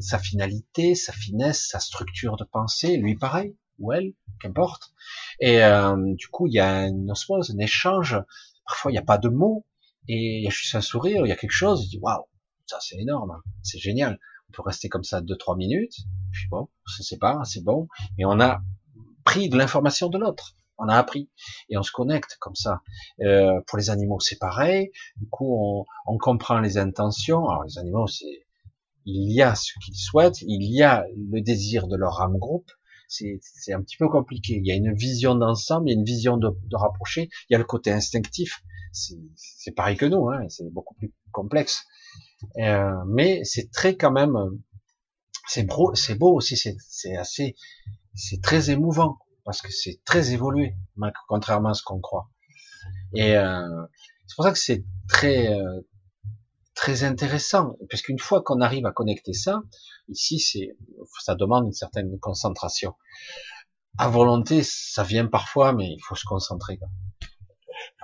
sa 0.00 0.18
finalité, 0.18 0.94
sa 0.94 1.12
finesse, 1.12 1.68
sa 1.68 1.80
structure 1.80 2.36
de 2.36 2.44
pensée. 2.44 2.96
Lui 2.98 3.16
pareil 3.16 3.56
ou 3.78 3.92
elle, 3.92 4.12
qu'importe. 4.40 4.92
Et 5.40 5.62
euh, 5.62 5.96
du 6.14 6.28
coup, 6.28 6.46
il 6.46 6.54
y 6.54 6.60
a 6.60 6.86
une 6.86 7.10
osmose, 7.10 7.50
un 7.50 7.58
échange. 7.58 8.16
Parfois, 8.66 8.90
il 8.90 8.94
n'y 8.94 8.98
a 8.98 9.02
pas 9.02 9.18
de 9.18 9.28
mots, 9.28 9.64
et 10.08 10.38
il 10.38 10.42
y 10.42 10.46
a 10.46 10.50
juste 10.50 10.74
un 10.74 10.80
sourire, 10.80 11.24
il 11.24 11.28
y 11.28 11.32
a 11.32 11.36
quelque 11.36 11.52
chose. 11.52 11.84
Je 11.84 11.90
dis 11.90 11.98
waouh, 11.98 12.24
ça 12.66 12.78
c'est 12.80 12.96
énorme, 12.98 13.30
hein. 13.30 13.42
c'est 13.62 13.78
génial. 13.78 14.18
On 14.48 14.52
peut 14.52 14.62
rester 14.62 14.88
comme 14.88 15.04
ça 15.04 15.20
deux 15.20 15.36
trois 15.36 15.56
minutes. 15.56 15.96
Puis 16.32 16.48
bon, 16.50 16.68
on 16.86 17.02
se 17.02 17.14
pas, 17.16 17.42
c'est 17.44 17.62
bon. 17.62 17.88
Et 18.18 18.24
on 18.24 18.40
a 18.40 18.62
pris 19.28 19.50
de 19.50 19.58
l'information 19.58 20.08
de 20.08 20.16
l'autre. 20.16 20.56
On 20.78 20.88
a 20.88 20.96
appris 20.96 21.28
et 21.68 21.76
on 21.76 21.82
se 21.82 21.92
connecte 21.92 22.38
comme 22.40 22.54
ça. 22.54 22.80
Euh, 23.20 23.60
pour 23.66 23.76
les 23.76 23.90
animaux, 23.90 24.20
c'est 24.20 24.38
pareil. 24.38 24.90
Du 25.16 25.28
coup, 25.28 25.84
on, 26.06 26.18
comprend 26.18 26.60
les 26.60 26.78
intentions. 26.78 27.46
Alors 27.46 27.64
les 27.64 27.76
animaux, 27.76 28.06
c'est 28.06 28.46
il 29.04 29.30
y 29.30 29.42
a 29.42 29.54
ce 29.54 29.72
qu'ils 29.84 29.96
souhaitent, 29.96 30.40
il 30.40 30.64
y 30.74 30.82
a 30.82 31.04
le 31.32 31.42
désir 31.42 31.88
de 31.88 31.96
leur 31.96 32.22
âme 32.22 32.38
groupe, 32.38 32.70
c'est 33.08 33.72
un 33.72 33.82
petit 33.82 33.98
peu 33.98 34.08
compliqué. 34.08 34.54
Il 34.54 34.66
y 34.66 34.72
a 34.72 34.74
une 34.74 34.94
vision 34.94 35.34
d'ensemble, 35.34 35.88
il 35.88 35.92
y 35.92 35.96
a 35.96 35.98
une 35.98 36.04
vision 36.04 36.38
de, 36.38 36.48
rapprocher, 36.72 37.28
il 37.48 37.52
y 37.52 37.54
a 37.54 37.58
le 37.58 37.64
côté 37.64 37.90
instinctif, 37.90 38.62
c'est 38.92 39.74
pareil 39.76 39.96
que 39.96 40.06
nous, 40.06 40.28
hein, 40.30 40.46
c'est 40.48 40.70
beaucoup 40.72 40.94
plus 40.94 41.12
complexe. 41.32 41.84
Euh, 42.58 42.94
mais 43.06 43.44
c'est 43.44 43.70
très 43.70 43.96
quand 43.96 44.12
même, 44.12 44.36
beau, 45.64 45.94
c'est 45.94 46.14
beau 46.14 46.34
aussi, 46.34 46.56
c'est 46.56 47.16
assez, 47.16 47.56
c'est 48.18 48.42
très 48.42 48.70
émouvant 48.70 49.18
parce 49.44 49.62
que 49.62 49.72
c'est 49.72 50.00
très 50.04 50.32
évolué, 50.32 50.74
contrairement 51.28 51.70
à 51.70 51.74
ce 51.74 51.82
qu'on 51.82 52.00
croit. 52.00 52.28
Et 53.14 53.36
euh, 53.36 53.86
c'est 54.26 54.34
pour 54.36 54.44
ça 54.44 54.52
que 54.52 54.58
c'est 54.58 54.84
très 55.08 55.54
euh, 55.54 55.80
très 56.74 57.02
intéressant, 57.02 57.76
parce 57.90 58.02
qu'une 58.02 58.18
fois 58.18 58.42
qu'on 58.42 58.60
arrive 58.60 58.86
à 58.86 58.92
connecter 58.92 59.32
ça, 59.32 59.62
ici, 60.08 60.38
c'est, 60.38 60.76
ça 61.20 61.34
demande 61.34 61.66
une 61.66 61.72
certaine 61.72 62.18
concentration. 62.20 62.94
À 63.98 64.08
volonté, 64.08 64.62
ça 64.62 65.02
vient 65.02 65.26
parfois, 65.26 65.72
mais 65.72 65.88
il 65.88 66.00
faut 66.02 66.14
se 66.14 66.24
concentrer. 66.24 66.78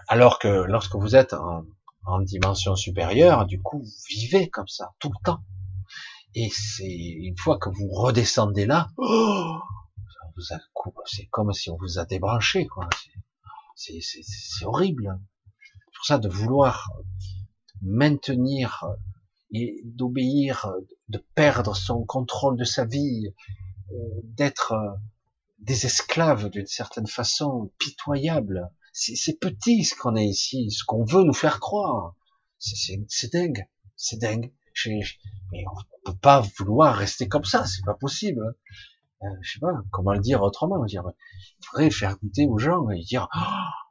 Alors 0.09 0.39
que 0.39 0.49
lorsque 0.49 0.97
vous 0.97 1.15
êtes 1.15 1.35
en, 1.35 1.65
en 2.07 2.21
dimension 2.21 2.75
supérieure, 2.75 3.47
du 3.47 3.61
coup, 3.61 3.79
vous 3.79 4.03
vivez 4.09 4.49
comme 4.49 4.69
ça, 4.69 4.93
tout 4.99 5.11
le 5.11 5.25
temps. 5.25 5.41
Et 6.35 6.51
c'est 6.51 6.85
une 6.89 7.37
fois 7.39 7.59
que 7.59 7.69
vous 7.69 7.89
redescendez 7.89 8.67
là, 8.67 8.89
oh, 8.97 9.59
c'est 11.07 11.27
comme 11.27 11.53
si 11.53 11.71
on 11.71 11.77
vous 11.77 11.99
a 11.99 12.05
débranché, 12.05 12.67
quoi. 12.67 12.89
C'est 13.77 14.65
horrible. 14.65 15.19
C'est 15.65 15.95
pour 15.97 16.07
ça 16.07 16.19
de 16.19 16.29
vouloir 16.29 16.91
maintenir 17.83 18.85
et 19.53 19.81
d'obéir, 19.85 20.73
de 21.09 21.19
perdre 21.35 21.77
son 21.77 22.05
contrôle 22.05 22.57
de 22.57 22.65
sa 22.65 22.85
vie, 22.85 23.33
euh, 23.93 23.97
d'être 24.25 24.75
des 25.59 25.87
esclaves 25.87 26.51
d'une 26.51 26.67
certaine 26.67 27.07
façon, 27.07 27.73
pitoyable. 27.79 28.71
C'est 28.93 29.41
petit 29.41 29.85
ce 29.85 29.95
qu'on 29.97 30.15
est 30.15 30.27
ici, 30.27 30.71
ce 30.71 30.85
qu'on 30.85 31.05
veut 31.05 31.25
nous 31.25 31.35
faire 31.35 31.59
croire. 31.59 32.15
C'est 32.59 33.33
dingue, 33.33 33.67
c'est 33.97 34.19
dingue. 34.19 34.53
mais 35.53 35.65
on 35.67 36.13
peut 36.13 36.19
pas 36.19 36.41
vouloir 36.59 36.95
rester 36.95 37.29
comme 37.29 37.45
ça, 37.45 37.67
c'est 37.67 37.85
pas 37.85 37.95
possible. 37.95 38.57
Euh, 39.25 39.29
je 39.43 39.53
sais 39.53 39.61
pas 39.61 39.73
comment 39.91 40.13
le 40.13 40.21
dire 40.21 40.43
autrement. 40.43 40.83
Dire, 40.85 41.05
il 41.59 41.67
faudrait 41.67 41.91
faire 41.91 42.17
goûter 42.19 42.47
aux 42.47 42.59
gens 42.59 42.89
et 42.91 43.01
dire, 43.01 43.29
oh, 43.35 43.41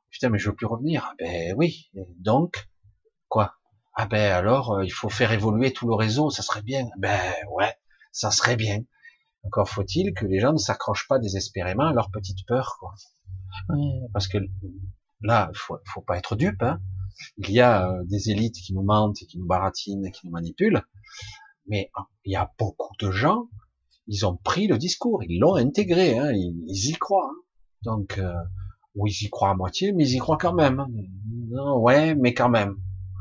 putain, 0.10 0.30
mais 0.30 0.38
je 0.38 0.50
veux 0.50 0.56
plus 0.56 0.66
revenir. 0.66 1.06
Ah 1.10 1.16
ben 1.18 1.56
oui. 1.58 1.90
Donc, 2.20 2.70
quoi? 3.28 3.56
Ah 3.96 4.06
ben 4.06 4.32
alors, 4.32 4.74
euh, 4.74 4.86
il 4.86 4.92
faut 4.92 5.10
faire 5.10 5.32
évoluer 5.32 5.74
tout 5.74 5.88
le 5.88 5.96
réseau, 5.96 6.30
ça 6.30 6.44
serait 6.44 6.64
bien. 6.64 6.88
Ben 6.98 7.34
ouais, 7.52 7.74
ça 8.12 8.32
serait 8.32 8.56
bien. 8.56 8.80
Encore 9.44 9.70
faut-il 9.70 10.14
que 10.14 10.26
les 10.26 10.40
gens 10.40 10.54
ne 10.54 10.58
s'accrochent 10.58 11.08
pas 11.08 11.20
désespérément 11.20 11.88
à 11.88 11.94
leur 11.94 12.10
petite 12.12 12.46
peur. 12.48 12.80
Parce 14.14 14.28
que 14.28 14.38
là, 15.22 15.52
faut, 15.54 15.78
faut 15.86 16.02
pas 16.02 16.18
être 16.18 16.36
dupe. 16.36 16.64
Hein. 16.64 16.80
Il 17.38 17.52
y 17.52 17.60
a 17.60 17.90
euh, 17.90 18.04
des 18.06 18.30
élites 18.30 18.56
qui 18.56 18.74
nous 18.74 18.84
mentent, 18.84 19.16
qui 19.16 19.38
nous 19.38 19.46
baratinent, 19.46 20.10
qui 20.12 20.26
nous 20.26 20.32
manipulent, 20.32 20.84
mais 21.68 21.92
hein, 21.96 22.06
il 22.26 22.34
y 22.34 22.36
a 22.36 22.52
beaucoup 22.58 22.96
de 23.00 23.12
gens, 23.12 23.50
ils 24.08 24.26
ont 24.26 24.38
pris 24.38 24.68
le 24.68 24.78
discours, 24.78 25.24
ils 25.24 25.40
l'ont 25.40 25.56
intégré, 25.56 26.18
hein, 26.18 26.32
ils, 26.32 26.90
y 26.90 26.94
croient. 26.94 27.32
Donc, 27.84 28.18
euh, 28.18 28.34
ou 28.96 29.08
ils 29.08 29.24
y 29.24 29.30
croient 29.30 29.50
à 29.50 29.56
moitié, 29.56 29.92
mais 29.94 30.08
ils 30.08 30.16
y 30.16 30.20
croient 30.20 30.38
quand 30.38 30.54
même. 30.54 30.86
Non, 31.50 31.78
ouais, 31.78 32.16
mais 32.16 32.34
quand 32.34 32.50
même. 32.50 32.76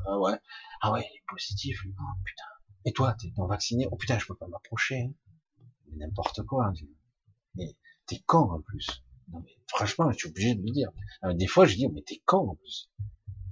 Ah 0.07 0.19
ouais, 0.19 0.39
ah 0.81 0.93
ouais, 0.93 1.01
il 1.01 1.17
est 1.17 1.25
positif. 1.29 1.81
Oh, 1.87 2.03
putain. 2.25 2.45
Et 2.85 2.93
toi, 2.93 3.15
t'es 3.15 3.33
non 3.39 3.47
vacciné 3.47 3.87
Oh 3.91 3.97
putain, 3.97 4.19
je 4.19 4.27
peux 4.27 4.35
pas 4.35 4.49
m'approcher. 4.49 5.03
Hein 5.03 5.13
n'importe 5.97 6.43
quoi. 6.43 6.67
Hein, 6.67 6.75
mais 7.55 7.77
t'es 8.07 8.21
con 8.27 8.51
en 8.51 8.61
plus. 8.61 9.03
Non 9.33 9.41
mais 9.45 9.57
franchement, 9.69 10.11
je 10.11 10.19
suis 10.19 10.29
obligé 10.29 10.55
de 10.55 10.63
le 10.63 10.71
dire. 10.71 10.91
des 11.35 11.47
fois, 11.47 11.67
je 11.67 11.77
dis, 11.77 11.89
mais 11.89 12.03
t'es 12.03 12.23
con 12.25 12.51
en 12.51 12.55
plus. 12.57 12.91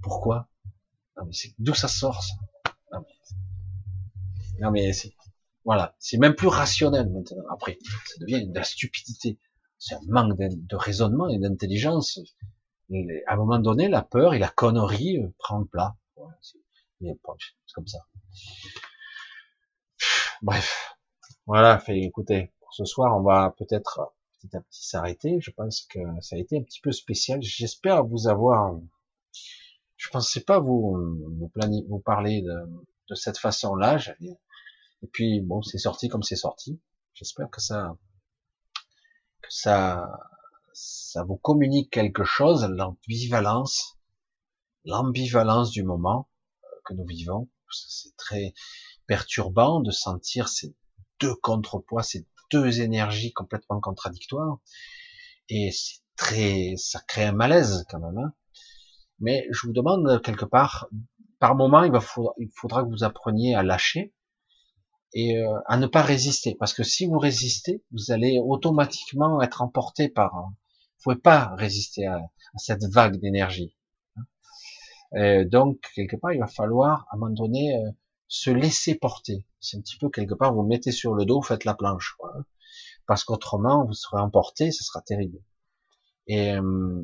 Pourquoi? 0.01 0.49
Non 1.17 1.25
mais 1.25 1.33
c'est 1.33 1.53
d'où 1.59 1.73
ça 1.73 1.87
sort 1.87 2.23
ça? 2.23 2.33
Non 4.59 4.69
mais, 4.69 4.93
c'est 4.93 5.11
voilà, 5.63 5.95
c'est 5.99 6.17
même 6.17 6.35
plus 6.35 6.47
rationnel 6.47 7.09
maintenant. 7.09 7.43
Après, 7.51 7.77
ça 8.05 8.15
devient 8.19 8.47
de 8.47 8.55
la 8.55 8.63
stupidité. 8.63 9.37
C'est 9.77 9.95
un 9.95 10.01
manque 10.07 10.37
de 10.37 10.75
raisonnement 10.75 11.27
et 11.29 11.37
d'intelligence. 11.37 12.19
À 13.27 13.33
un 13.33 13.35
moment 13.37 13.59
donné, 13.59 13.87
la 13.87 14.01
peur 14.01 14.33
et 14.33 14.39
la 14.39 14.49
connerie 14.49 15.17
euh, 15.17 15.33
prend 15.37 15.59
le 15.59 15.65
plat. 15.65 15.95
c'est 16.99 17.73
comme 17.73 17.87
ça. 17.87 17.99
Bref, 20.41 20.97
voilà, 21.45 21.81
écoutez, 21.87 22.51
pour 22.59 22.73
ce 22.73 22.85
soir, 22.85 23.15
on 23.17 23.21
va 23.21 23.55
peut-être 23.57 24.13
petit 24.33 24.55
à 24.55 24.61
petit 24.61 24.85
s'arrêter. 24.85 25.39
Je 25.39 25.51
pense 25.51 25.81
que 25.81 25.99
ça 26.21 26.35
a 26.35 26.39
été 26.39 26.57
un 26.57 26.63
petit 26.63 26.81
peu 26.81 26.91
spécial. 26.91 27.41
J'espère 27.41 28.03
vous 28.03 28.27
avoir. 28.27 28.75
Je 29.95 30.09
pensais 30.09 30.41
pas 30.41 30.59
vous 30.59 30.97
vous, 31.39 31.99
parler 31.99 32.41
de 32.41 33.15
cette 33.15 33.37
façon-là. 33.37 33.99
Et 35.03 35.07
puis 35.07 35.41
bon, 35.41 35.61
c'est 35.61 35.77
sorti 35.77 36.09
comme 36.09 36.23
c'est 36.23 36.35
sorti. 36.35 36.79
J'espère 37.13 37.49
que 37.49 37.61
ça 37.61 37.97
que 39.41 39.49
ça 39.49 40.07
ça 40.73 41.23
vous 41.23 41.37
communique 41.37 41.91
quelque 41.91 42.23
chose, 42.23 42.65
l'ambivalence, 42.65 43.97
l'ambivalence 44.85 45.71
du 45.71 45.83
moment 45.83 46.29
que 46.85 46.93
nous 46.93 47.05
vivons. 47.05 47.49
C'est 47.69 48.15
très 48.17 48.53
perturbant 49.07 49.79
de 49.79 49.91
sentir 49.91 50.47
ces 50.47 50.75
deux 51.19 51.35
contrepoids, 51.35 52.03
c'est 52.03 52.25
deux 52.51 52.81
énergies 52.81 53.33
complètement 53.33 53.79
contradictoires. 53.79 54.59
Et 55.49 55.71
c'est 55.71 56.01
très, 56.15 56.73
ça 56.77 56.99
crée 57.07 57.25
un 57.25 57.31
malaise 57.31 57.85
quand 57.89 57.99
même. 57.99 58.17
Hein. 58.17 58.33
Mais 59.19 59.47
je 59.51 59.67
vous 59.67 59.73
demande 59.73 60.21
quelque 60.21 60.45
part, 60.45 60.87
par 61.39 61.55
moment, 61.55 61.83
il, 61.83 61.91
va 61.91 62.03
il 62.37 62.49
faudra 62.55 62.83
que 62.83 62.89
vous 62.89 63.03
appreniez 63.03 63.55
à 63.55 63.63
lâcher 63.63 64.13
et 65.13 65.37
euh, 65.37 65.59
à 65.67 65.77
ne 65.77 65.87
pas 65.87 66.01
résister. 66.01 66.55
Parce 66.55 66.73
que 66.73 66.83
si 66.83 67.05
vous 67.05 67.19
résistez, 67.19 67.83
vous 67.91 68.11
allez 68.11 68.39
automatiquement 68.39 69.41
être 69.41 69.61
emporté 69.61 70.09
par. 70.09 70.33
Vous 70.33 71.03
pouvez 71.03 71.21
pas 71.21 71.55
résister 71.55 72.05
à, 72.05 72.21
cette 72.57 72.83
vague 72.83 73.19
d'énergie. 73.19 73.75
Hein. 75.13 75.45
donc 75.45 75.79
quelque 75.95 76.15
part, 76.15 76.33
il 76.33 76.39
va 76.39 76.47
falloir 76.47 77.07
à 77.09 77.15
un 77.15 77.19
moment 77.19 77.33
donné 77.33 77.75
euh, 77.75 77.91
se 78.27 78.49
laisser 78.49 78.95
porter. 78.95 79.45
C'est 79.59 79.77
un 79.77 79.81
petit 79.81 79.97
peu 79.97 80.09
quelque 80.09 80.33
part, 80.33 80.53
vous 80.53 80.63
mettez 80.63 80.91
sur 80.91 81.13
le 81.13 81.25
dos, 81.25 81.41
vous 81.41 81.45
faites 81.45 81.65
la 81.65 81.73
planche, 81.73 82.15
quoi. 82.17 82.33
parce 83.05 83.23
qu'autrement 83.23 83.85
vous 83.85 83.93
serez 83.93 84.21
emporté, 84.21 84.71
ce 84.71 84.83
sera 84.83 85.01
terrible. 85.01 85.39
Et 86.27 86.53
euh, 86.53 87.03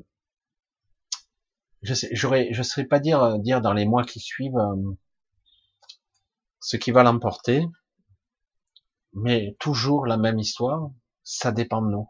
je 1.81 1.93
sais, 1.93 2.09
j'aurais, 2.13 2.53
je 2.53 2.63
saurais 2.63 2.87
pas 2.87 2.99
dire 2.99 3.39
dire 3.39 3.61
dans 3.61 3.73
les 3.73 3.85
mois 3.85 4.03
qui 4.05 4.19
suivent 4.19 4.57
euh, 4.57 4.95
ce 6.61 6.77
qui 6.77 6.91
va 6.91 7.03
l'emporter, 7.03 7.65
mais 9.17 9.55
toujours 9.59 10.05
la 10.05 10.17
même 10.17 10.37
histoire. 10.37 10.91
Ça 11.23 11.51
dépend 11.51 11.81
de 11.81 11.89
nous. 11.89 12.07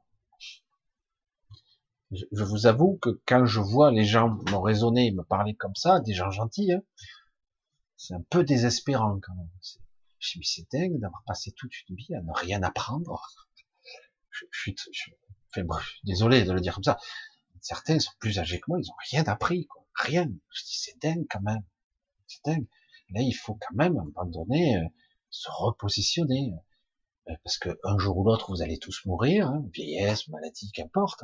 Je, 2.11 2.43
vous 2.43 2.67
avoue 2.67 2.97
que 2.97 3.21
quand 3.25 3.45
je 3.45 3.59
vois 3.59 3.91
les 3.91 4.05
gens 4.05 4.29
me 4.29 4.57
raisonner, 4.57 5.11
me 5.11 5.23
parler 5.23 5.55
comme 5.55 5.75
ça, 5.75 5.99
des 6.01 6.13
gens 6.13 6.31
gentils, 6.31 6.71
hein, 6.71 6.81
c'est 7.95 8.13
un 8.13 8.23
peu 8.29 8.43
désespérant 8.43 9.19
quand 9.21 9.33
même. 9.35 9.49
Je 10.19 10.39
me 10.39 10.43
suis 10.43 10.63
c'est 10.63 10.77
dingue 10.77 10.99
d'avoir 10.99 11.23
passé 11.25 11.51
toute 11.51 11.71
une 11.89 11.95
vie 11.95 12.13
à 12.13 12.21
ne 12.21 12.31
rien 12.33 12.61
apprendre. 12.61 13.21
Je, 14.29 14.45
suis, 14.51 14.75
désolé 16.03 16.43
de 16.43 16.51
le 16.51 16.61
dire 16.61 16.75
comme 16.75 16.83
ça. 16.83 16.99
Certains 17.61 17.99
sont 17.99 18.11
plus 18.19 18.37
âgés 18.37 18.59
que 18.59 18.65
moi, 18.67 18.79
ils 18.79 18.89
ont 18.89 18.95
rien 19.11 19.23
appris, 19.25 19.65
quoi. 19.65 19.85
Rien. 19.95 20.25
Je 20.25 20.63
dis, 20.63 20.77
c'est 20.77 21.01
dingue 21.01 21.25
quand 21.29 21.41
même. 21.41 21.63
C'est 22.27 22.45
dingue. 22.45 22.67
Là, 23.09 23.21
il 23.21 23.33
faut 23.33 23.55
quand 23.55 23.75
même, 23.75 23.97
à 23.97 24.01
un 24.01 24.05
moment 24.05 24.25
donné, 24.25 24.77
euh, 24.77 24.87
se 25.29 25.49
repositionner. 25.49 26.53
Euh, 27.29 27.33
parce 27.43 27.57
que 27.57 27.69
un 27.83 27.97
jour 27.97 28.17
ou 28.17 28.23
l'autre, 28.23 28.51
vous 28.51 28.61
allez 28.61 28.79
tous 28.79 29.05
mourir, 29.05 29.47
hein, 29.47 29.63
vieillesse, 29.73 30.27
maladie, 30.29 30.71
qu'importe. 30.71 31.23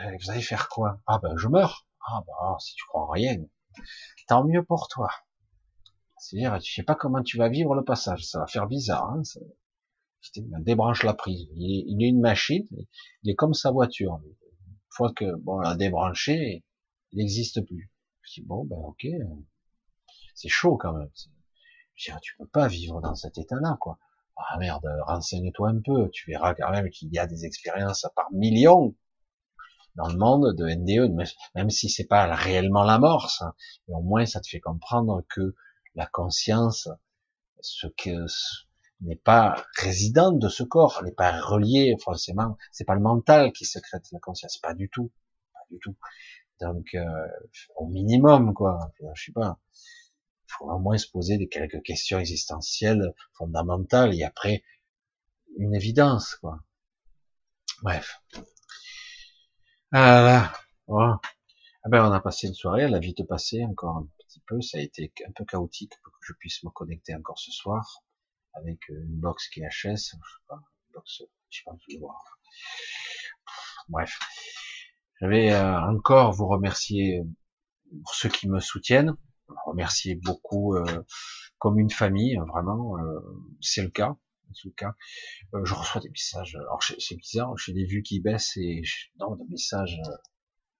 Euh, 0.00 0.16
vous 0.20 0.30
allez 0.30 0.42
faire 0.42 0.68
quoi? 0.68 1.00
Ah 1.06 1.18
ben, 1.22 1.36
je 1.36 1.48
meurs. 1.48 1.86
Ah 2.06 2.22
ben, 2.26 2.58
si 2.58 2.74
tu 2.74 2.84
crois 2.86 3.02
en 3.02 3.08
rien, 3.08 3.36
tant 4.28 4.44
mieux 4.44 4.64
pour 4.64 4.88
toi. 4.88 5.08
C'est-à-dire, 6.18 6.58
je 6.60 6.72
sais 6.72 6.82
pas 6.82 6.94
comment 6.94 7.22
tu 7.22 7.36
vas 7.36 7.48
vivre 7.48 7.74
le 7.74 7.84
passage. 7.84 8.24
Ça 8.26 8.40
va 8.40 8.46
faire 8.46 8.66
bizarre. 8.66 9.10
Hein 9.10 9.22
débranche 10.60 11.02
la 11.02 11.14
prise. 11.14 11.48
Il 11.56 12.02
est, 12.02 12.08
une 12.08 12.20
machine. 12.20 12.66
Il 13.22 13.30
est 13.30 13.34
comme 13.34 13.54
sa 13.54 13.70
voiture. 13.70 14.20
Une 14.24 14.34
fois 14.90 15.12
que 15.12 15.24
bon, 15.36 15.56
on 15.56 15.60
l'a 15.60 15.74
débranché, 15.74 16.64
il 17.10 17.18
n'existe 17.18 17.64
plus. 17.66 17.90
Je 18.22 18.40
dis 18.40 18.46
bon, 18.46 18.64
ben 18.64 18.76
ok. 18.76 19.06
C'est 20.34 20.48
chaud 20.48 20.76
quand 20.76 20.92
même. 20.92 21.10
Je 21.94 22.12
dis, 22.12 22.18
tu 22.22 22.36
peux 22.38 22.46
pas 22.46 22.68
vivre 22.68 23.00
dans 23.00 23.14
cet 23.14 23.38
état-là, 23.38 23.76
quoi. 23.80 23.98
Ah 24.50 24.58
merde, 24.58 24.86
renseigne-toi 25.06 25.70
un 25.70 25.80
peu. 25.80 26.08
Tu 26.10 26.30
verras 26.30 26.54
quand 26.54 26.70
même 26.70 26.88
qu'il 26.90 27.12
y 27.12 27.18
a 27.18 27.26
des 27.26 27.44
expériences 27.44 28.06
par 28.14 28.26
millions 28.32 28.94
dans 29.94 30.08
le 30.08 30.16
monde 30.16 30.54
de 30.56 30.66
NDE, 30.68 31.14
même 31.54 31.70
si 31.70 31.88
c'est 31.88 32.06
pas 32.06 32.34
réellement 32.34 32.82
l'amorce. 32.84 33.42
Hein. 33.42 33.54
Et 33.88 33.92
au 33.92 34.00
moins, 34.00 34.26
ça 34.26 34.40
te 34.40 34.48
fait 34.48 34.60
comprendre 34.60 35.22
que 35.28 35.54
la 35.94 36.06
conscience, 36.06 36.88
ce 37.60 37.86
que 37.86 38.26
n'est 39.02 39.16
pas 39.16 39.62
résidente 39.78 40.38
de 40.38 40.48
ce 40.48 40.62
corps, 40.62 41.02
n'est 41.04 41.12
pas 41.12 41.40
relié 41.40 41.96
forcément. 42.02 42.56
C'est 42.70 42.84
pas 42.84 42.94
le 42.94 43.00
mental 43.00 43.52
qui 43.52 43.64
secrète 43.64 44.04
la 44.12 44.20
conscience, 44.20 44.58
pas 44.58 44.74
du 44.74 44.88
tout, 44.88 45.10
pas 45.52 45.60
du 45.70 45.78
tout. 45.78 45.96
Donc, 46.60 46.94
euh, 46.94 47.26
au 47.76 47.88
minimum, 47.88 48.54
quoi. 48.54 48.92
Je 49.14 49.24
sais 49.24 49.32
pas. 49.32 49.58
Il 50.52 50.58
faut 50.58 50.70
au 50.70 50.78
moins 50.78 50.98
se 50.98 51.08
poser 51.08 51.38
des 51.38 51.48
quelques 51.48 51.82
questions 51.82 52.18
existentielles 52.18 53.14
fondamentales 53.32 54.14
et 54.14 54.22
après 54.22 54.62
une 55.56 55.74
évidence, 55.74 56.34
quoi. 56.36 56.62
Bref. 57.82 58.20
Ah 59.92 60.22
là, 60.22 60.52
ah 61.84 61.88
ben 61.88 62.06
on 62.06 62.12
a 62.12 62.20
passé 62.20 62.46
une 62.46 62.54
soirée, 62.54 62.82
elle 62.82 62.94
a 62.94 62.98
vite 62.98 63.26
passé 63.26 63.64
encore 63.64 64.04
peu. 64.46 64.60
Ça 64.60 64.78
a 64.78 64.80
été 64.80 65.12
un 65.26 65.32
peu 65.32 65.44
chaotique 65.44 65.94
pour 66.02 66.12
que 66.12 66.26
je 66.26 66.32
puisse 66.34 66.62
me 66.62 66.70
connecter 66.70 67.14
encore 67.14 67.38
ce 67.38 67.50
soir 67.50 68.02
avec 68.54 68.78
euh, 68.90 69.04
une 69.04 69.18
box 69.18 69.48
qui 69.48 69.60
HS, 69.60 69.70
je 69.82 69.94
sais 69.96 70.16
pas, 70.46 70.56
une 70.56 70.92
box, 70.94 71.22
je 71.50 71.58
sais 71.58 71.64
pas, 71.64 71.76
je 71.88 71.98
voir. 71.98 72.38
Bref, 73.88 74.18
je 75.20 75.26
vais 75.26 75.52
euh, 75.52 75.80
encore 75.80 76.32
vous 76.32 76.46
remercier 76.46 77.22
pour 78.04 78.14
ceux 78.14 78.28
qui 78.28 78.48
me 78.48 78.60
soutiennent, 78.60 79.16
remercier 79.66 80.16
beaucoup 80.16 80.76
comme 81.58 81.78
une 81.78 81.90
famille, 81.90 82.36
hein, 82.36 82.44
vraiment, 82.46 82.96
c'est 83.60 83.82
le 83.82 83.90
cas. 83.90 84.16
En 84.66 84.70
cas, 84.70 84.94
euh, 85.54 85.64
je 85.64 85.74
reçois 85.74 86.00
des 86.00 86.10
messages. 86.10 86.56
Alors 86.56 86.82
c'est 86.82 87.16
bizarre, 87.16 87.56
j'ai 87.56 87.72
des 87.72 87.84
vues 87.84 88.02
qui 88.02 88.20
baissent 88.20 88.56
et 88.56 88.82
non, 89.18 89.34
des 89.36 89.44
messages, 89.48 89.98
euh, 90.06 90.16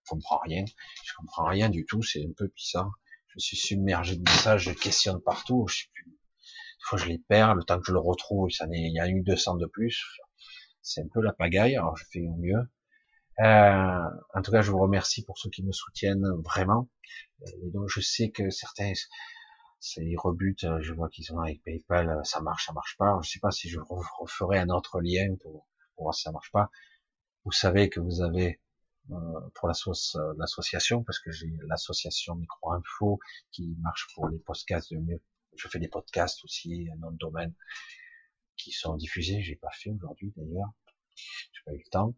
je 0.04 0.10
comprends 0.10 0.38
rien. 0.38 0.64
Je 1.04 1.12
comprends 1.16 1.46
rien 1.46 1.68
du 1.70 1.84
tout. 1.86 2.02
C'est 2.02 2.24
un 2.24 2.32
peu 2.36 2.48
bizarre. 2.54 2.92
Je 3.28 3.38
suis 3.38 3.56
submergé 3.56 4.16
de 4.16 4.22
messages, 4.22 4.64
je 4.64 4.72
questionne 4.72 5.20
partout. 5.22 5.66
Je 5.68 5.76
sais 5.76 5.88
plus. 5.94 6.04
Des 6.04 6.84
fois, 6.84 6.98
je 6.98 7.06
les 7.06 7.18
perds. 7.18 7.54
Le 7.54 7.64
temps 7.64 7.78
que 7.78 7.86
je 7.86 7.92
le 7.92 8.00
retrouve, 8.00 8.50
ça 8.50 8.66
il 8.70 8.92
y 8.92 9.00
a 9.00 9.08
eu 9.08 9.22
200 9.22 9.56
de 9.56 9.66
plus. 9.66 10.04
C'est 10.82 11.00
un 11.00 11.08
peu 11.08 11.22
la 11.22 11.32
pagaille. 11.32 11.76
Alors, 11.76 11.96
je 11.96 12.04
fais 12.10 12.20
au 12.20 12.36
mieux. 12.36 12.68
Euh, 13.40 14.10
en 14.34 14.42
tout 14.42 14.52
cas, 14.52 14.62
je 14.62 14.70
vous 14.70 14.78
remercie 14.78 15.24
pour 15.24 15.38
ceux 15.38 15.50
qui 15.50 15.62
me 15.62 15.72
soutiennent 15.72 16.26
vraiment. 16.44 16.88
Et 17.46 17.70
donc, 17.70 17.88
je 17.88 18.00
sais 18.00 18.30
que 18.30 18.50
certains, 18.50 18.92
ils 19.96 20.18
rebutent. 20.18 20.66
Je 20.80 20.92
vois 20.92 21.08
qu'ils 21.08 21.24
sont 21.24 21.38
avec 21.38 21.62
PayPal, 21.62 22.20
ça 22.24 22.40
marche, 22.40 22.66
ça 22.66 22.72
marche 22.72 22.96
pas. 22.98 23.18
Je 23.22 23.30
sais 23.30 23.40
pas 23.40 23.50
si 23.50 23.68
je 23.68 23.78
referai 23.80 24.58
un 24.58 24.68
autre 24.68 25.00
lien 25.00 25.34
pour, 25.40 25.66
voir 25.98 26.14
si 26.14 26.22
ça 26.22 26.32
marche 26.32 26.52
pas. 26.52 26.70
Vous 27.44 27.52
savez 27.52 27.88
que 27.88 28.00
vous 28.00 28.22
avez 28.22 28.60
euh, 29.10 29.14
pour 29.54 29.68
euh, 29.68 30.34
l'association, 30.38 31.02
parce 31.02 31.18
que 31.18 31.32
j'ai 31.32 31.52
l'association 31.66 32.36
Micro 32.36 32.72
Info 32.72 33.18
qui 33.50 33.74
marche 33.80 34.08
pour 34.14 34.28
les 34.28 34.38
podcasts 34.38 34.92
de 34.92 34.98
mieux. 34.98 35.20
Je 35.56 35.68
fais 35.68 35.78
des 35.78 35.88
podcasts 35.88 36.44
aussi, 36.44 36.88
un 36.96 37.02
autre 37.02 37.18
domaine 37.18 37.52
qui 38.56 38.70
sont 38.70 38.96
diffusés. 38.96 39.42
J'ai 39.42 39.56
pas 39.56 39.70
fait 39.72 39.90
aujourd'hui 39.90 40.32
d'ailleurs. 40.36 40.70
J'ai 41.16 41.62
pas 41.64 41.72
eu 41.72 41.82
le 41.84 41.90
temps. 41.90 42.14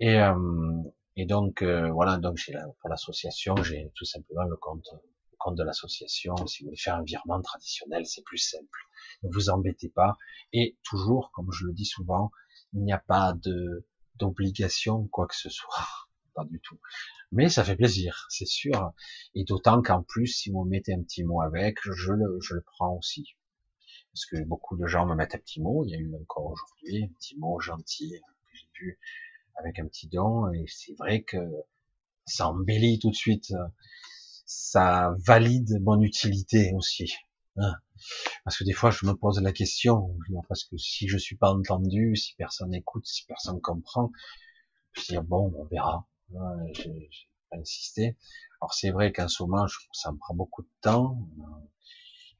Et, 0.00 0.18
euh, 0.18 0.82
et 1.16 1.26
donc 1.26 1.62
voilà, 1.62 2.16
donc 2.16 2.36
j'ai 2.38 2.54
pour 2.80 2.88
l'association, 2.90 3.54
j'ai 3.62 3.92
tout 3.94 4.04
simplement 4.04 4.44
le 4.44 4.56
compte 4.56 4.88
le 5.30 5.36
compte 5.38 5.56
de 5.56 5.62
l'association. 5.62 6.34
Si 6.46 6.62
vous 6.62 6.68
voulez 6.68 6.76
faire 6.76 6.96
un 6.96 7.02
virement 7.02 7.40
traditionnel, 7.40 8.06
c'est 8.06 8.22
plus 8.22 8.38
simple. 8.38 8.78
Ne 9.22 9.30
vous 9.32 9.50
embêtez 9.50 9.88
pas. 9.88 10.16
Et 10.52 10.76
toujours, 10.82 11.30
comme 11.32 11.50
je 11.52 11.66
le 11.66 11.72
dis 11.72 11.84
souvent, 11.84 12.30
il 12.72 12.82
n'y 12.82 12.92
a 12.92 12.98
pas 12.98 13.32
de 13.34 13.86
d'obligation 14.16 15.08
quoi 15.08 15.26
que 15.26 15.36
ce 15.36 15.50
soit. 15.50 15.74
Pas 16.34 16.44
du 16.44 16.60
tout. 16.60 16.78
Mais 17.32 17.48
ça 17.48 17.64
fait 17.64 17.74
plaisir, 17.74 18.26
c'est 18.28 18.46
sûr. 18.46 18.92
Et 19.34 19.42
d'autant 19.42 19.82
qu'en 19.82 20.04
plus, 20.04 20.28
si 20.28 20.50
vous 20.50 20.64
mettez 20.64 20.94
un 20.94 21.02
petit 21.02 21.24
mot 21.24 21.40
avec, 21.42 21.78
je 21.82 22.12
le, 22.12 22.38
je 22.40 22.54
le 22.54 22.60
prends 22.60 22.96
aussi. 22.96 23.34
Parce 24.12 24.26
que 24.26 24.44
beaucoup 24.44 24.76
de 24.76 24.86
gens 24.86 25.06
me 25.06 25.16
mettent 25.16 25.34
un 25.34 25.38
petit 25.38 25.60
mot. 25.60 25.84
Il 25.84 25.90
y 25.90 25.94
a 25.96 25.98
eu 25.98 26.14
encore 26.14 26.46
aujourd'hui 26.46 27.04
un 27.04 27.12
petit 27.18 27.36
mot 27.36 27.58
gentil 27.58 28.10
que 28.10 28.56
j'ai 28.56 28.68
vu 28.78 29.00
avec 29.56 29.78
un 29.78 29.86
petit 29.86 30.08
don. 30.08 30.52
Et 30.52 30.64
c'est 30.66 30.96
vrai 30.98 31.22
que 31.22 31.38
ça 32.26 32.48
embellit 32.48 32.98
tout 32.98 33.10
de 33.10 33.16
suite. 33.16 33.52
Ça 34.46 35.14
valide 35.26 35.80
mon 35.82 36.00
utilité 36.00 36.72
aussi. 36.74 37.12
Hein. 37.56 37.74
Parce 38.44 38.56
que 38.56 38.64
des 38.64 38.72
fois, 38.72 38.90
je 38.90 39.06
me 39.06 39.12
pose 39.12 39.40
la 39.40 39.52
question, 39.52 40.16
parce 40.48 40.64
que 40.64 40.76
si 40.76 41.08
je 41.08 41.18
suis 41.18 41.36
pas 41.36 41.52
entendu, 41.52 42.16
si 42.16 42.34
personne 42.34 42.74
écoute, 42.74 43.06
si 43.06 43.24
personne 43.26 43.60
comprend, 43.60 44.10
je 44.92 45.02
dis 45.02 45.18
bon, 45.18 45.52
on 45.56 45.64
verra. 45.64 46.06
J'ai 46.72 47.10
pas 47.50 47.58
insisté. 47.58 48.16
Alors 48.60 48.74
c'est 48.74 48.90
vrai 48.90 49.12
qu'en 49.12 49.28
ce 49.28 49.42
moment, 49.42 49.66
ça 49.92 50.12
me 50.12 50.18
prend 50.18 50.34
beaucoup 50.34 50.62
de 50.62 50.70
temps. 50.80 51.18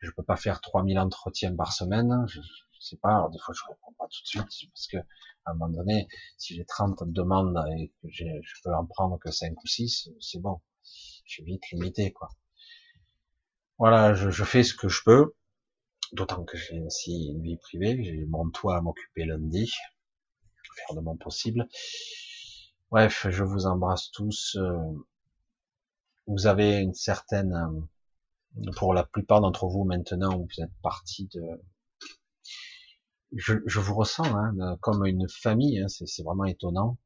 Je 0.00 0.10
peux 0.12 0.22
pas 0.22 0.36
faire 0.36 0.60
3000 0.60 0.98
entretiens 0.98 1.54
par 1.54 1.72
semaine. 1.72 2.24
Je, 2.28 2.40
sais 2.80 2.96
pas. 2.96 3.10
Alors 3.10 3.30
des 3.30 3.38
fois, 3.38 3.54
je 3.54 3.62
réponds 3.68 3.92
pas 3.98 4.06
tout 4.06 4.22
de 4.22 4.26
suite 4.26 4.70
parce 4.72 4.86
que 4.86 4.96
à 5.50 5.52
un 5.52 5.56
moment 5.56 5.72
donné, 5.72 6.08
si 6.38 6.54
j'ai 6.54 6.64
30 6.64 7.02
demandes 7.06 7.58
et 7.76 7.92
que 8.02 8.08
je 8.10 8.54
peux 8.62 8.74
en 8.74 8.86
prendre 8.86 9.18
que 9.18 9.30
5 9.30 9.62
ou 9.62 9.66
6, 9.66 10.10
c'est 10.20 10.40
bon. 10.40 10.60
Je 11.24 11.34
suis 11.34 11.44
vite 11.44 11.70
limité, 11.72 12.12
quoi. 12.12 12.30
Voilà, 13.78 14.14
je, 14.14 14.30
je 14.30 14.44
fais 14.44 14.62
ce 14.62 14.74
que 14.74 14.88
je 14.88 15.02
peux. 15.04 15.34
D'autant 16.12 16.44
que 16.44 16.56
j'ai 16.56 16.80
aussi 16.80 17.28
une 17.28 17.42
vie 17.42 17.56
privée, 17.56 18.02
j'ai 18.02 18.24
mon 18.26 18.50
toit 18.50 18.76
à 18.76 18.80
m'occuper 18.80 19.24
lundi, 19.24 19.72
faire 20.76 20.96
de 20.96 21.00
mon 21.00 21.16
possible. 21.16 21.68
Bref, 22.90 23.26
je 23.30 23.44
vous 23.44 23.66
embrasse 23.66 24.10
tous. 24.10 24.56
Euh, 24.56 24.76
vous 26.26 26.46
avez 26.46 26.78
une 26.78 26.94
certaine, 26.94 27.54
euh, 28.56 28.70
pour 28.76 28.94
la 28.94 29.04
plupart 29.04 29.40
d'entre 29.40 29.66
vous 29.66 29.84
maintenant, 29.84 30.38
vous 30.38 30.62
êtes 30.62 30.74
partis 30.82 31.28
de, 31.32 31.40
je, 33.32 33.54
je, 33.66 33.80
vous 33.80 33.94
ressens 33.94 34.24
hein, 34.24 34.76
comme 34.80 35.04
une 35.06 35.28
famille. 35.28 35.80
Hein, 35.80 35.88
c'est 35.88 36.22
vraiment 36.22 36.44
étonnant. 36.44 36.98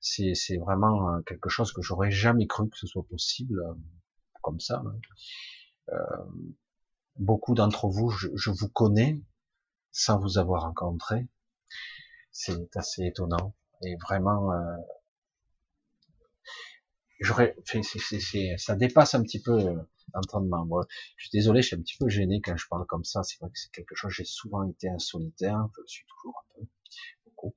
C'est 0.00 0.56
vraiment 0.58 1.14
euh, 1.14 1.20
quelque 1.22 1.48
chose 1.48 1.72
que 1.72 1.82
j'aurais 1.82 2.10
jamais 2.10 2.46
cru 2.46 2.68
que 2.70 2.76
ce 2.78 2.86
soit 2.86 3.06
possible 3.06 3.62
comme 4.42 4.60
ça. 4.60 4.82
Hein. 4.84 4.98
Euh, 5.92 6.24
beaucoup 7.16 7.54
d'entre 7.54 7.88
vous, 7.88 8.10
je, 8.10 8.28
je, 8.34 8.50
vous 8.50 8.68
connais 8.68 9.20
sans 9.92 10.18
vous 10.18 10.38
avoir 10.38 10.62
rencontré. 10.62 11.28
C'est 12.32 12.76
assez 12.76 13.04
étonnant 13.04 13.54
et 13.82 13.96
vraiment, 13.96 14.52
euh, 14.52 14.76
j'aurais, 17.20 17.56
ça 18.58 18.76
dépasse 18.76 19.14
un 19.14 19.22
petit 19.22 19.40
peu 19.40 19.74
Moi, 20.40 20.86
je 21.16 21.26
suis 21.26 21.30
désolé, 21.36 21.62
je 21.62 21.68
suis 21.68 21.76
un 21.76 21.80
petit 21.80 21.96
peu 21.98 22.08
gêné 22.08 22.40
quand 22.40 22.56
je 22.56 22.66
parle 22.68 22.86
comme 22.86 23.04
ça. 23.04 23.22
C'est 23.22 23.38
vrai 23.40 23.50
que 23.50 23.58
c'est 23.58 23.72
quelque 23.72 23.94
chose. 23.94 24.12
J'ai 24.12 24.24
souvent 24.24 24.68
été 24.68 24.88
un 24.88 24.98
solitaire, 24.98 25.66
je 25.76 25.80
le 25.80 25.86
suis 25.86 26.04
toujours 26.06 26.36
un 26.38 26.54
peu, 26.54 26.66
beaucoup. 27.26 27.54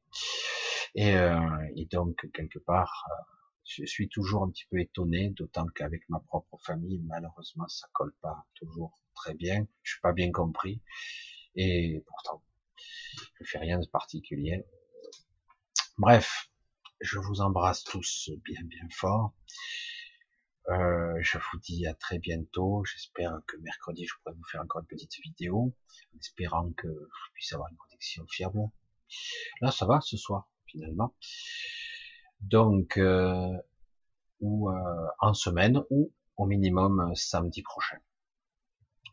Et, 0.96 1.16
euh, 1.16 1.40
et 1.76 1.86
donc 1.86 2.28
quelque 2.34 2.60
part, 2.60 3.06
euh, 3.12 3.24
je 3.66 3.86
suis 3.86 4.10
toujours 4.10 4.44
un 4.44 4.50
petit 4.50 4.66
peu 4.70 4.80
étonné, 4.80 5.30
d'autant 5.30 5.66
qu'avec 5.68 6.08
ma 6.10 6.20
propre 6.20 6.58
famille, 6.62 7.02
malheureusement, 7.06 7.68
ça 7.68 7.88
colle 7.94 8.14
pas 8.22 8.46
toujours 8.56 9.00
très 9.16 9.34
bien. 9.34 9.66
Je 9.84 9.94
suis 9.94 10.02
pas 10.02 10.14
bien 10.14 10.32
compris. 10.32 10.82
Et 11.56 12.04
pourtant, 12.08 12.44
je 13.40 13.46
fais 13.46 13.60
rien 13.60 13.80
de 13.80 13.88
particulier. 13.88 14.66
Bref, 15.98 16.50
je 17.00 17.20
vous 17.20 17.42
embrasse 17.42 17.84
tous 17.84 18.32
bien 18.44 18.62
bien 18.64 18.88
fort. 18.92 19.34
Euh, 20.70 21.18
je 21.22 21.38
vous 21.38 21.60
dis 21.60 21.86
à 21.88 21.94
très 21.94 22.20
bientôt. 22.20 22.84
J'espère 22.86 23.40
que 23.48 23.58
mercredi, 23.58 24.06
je 24.06 24.14
pourrai 24.22 24.36
vous 24.36 24.44
faire 24.46 24.62
encore 24.62 24.82
une 24.82 24.88
petite 24.88 25.16
vidéo, 25.22 25.74
en 26.14 26.20
espérant 26.20 26.72
que 26.72 26.88
je 26.88 27.34
puisse 27.34 27.52
avoir 27.54 27.70
une 27.70 27.78
connexion 27.78 28.26
fiable. 28.28 28.70
Là, 29.62 29.72
ça 29.72 29.86
va 29.86 30.00
ce 30.02 30.18
soir, 30.18 30.48
finalement. 30.66 31.14
Donc, 32.42 32.98
euh, 32.98 33.58
ou 34.40 34.70
euh, 34.70 35.08
en 35.20 35.34
semaine, 35.34 35.82
ou 35.90 36.12
au 36.38 36.46
minimum 36.46 37.14
samedi 37.16 37.62
prochain. 37.62 38.00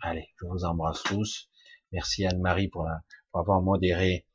Allez, 0.02 0.28
je 0.40 0.46
vous 0.46 0.64
embrasse 0.64 1.02
tous. 1.02 1.50
Merci 1.92 2.24
Anne-Marie 2.24 2.68
pour, 2.68 2.88
pour 3.30 3.40
avoir 3.40 3.60
modéré 3.60 4.26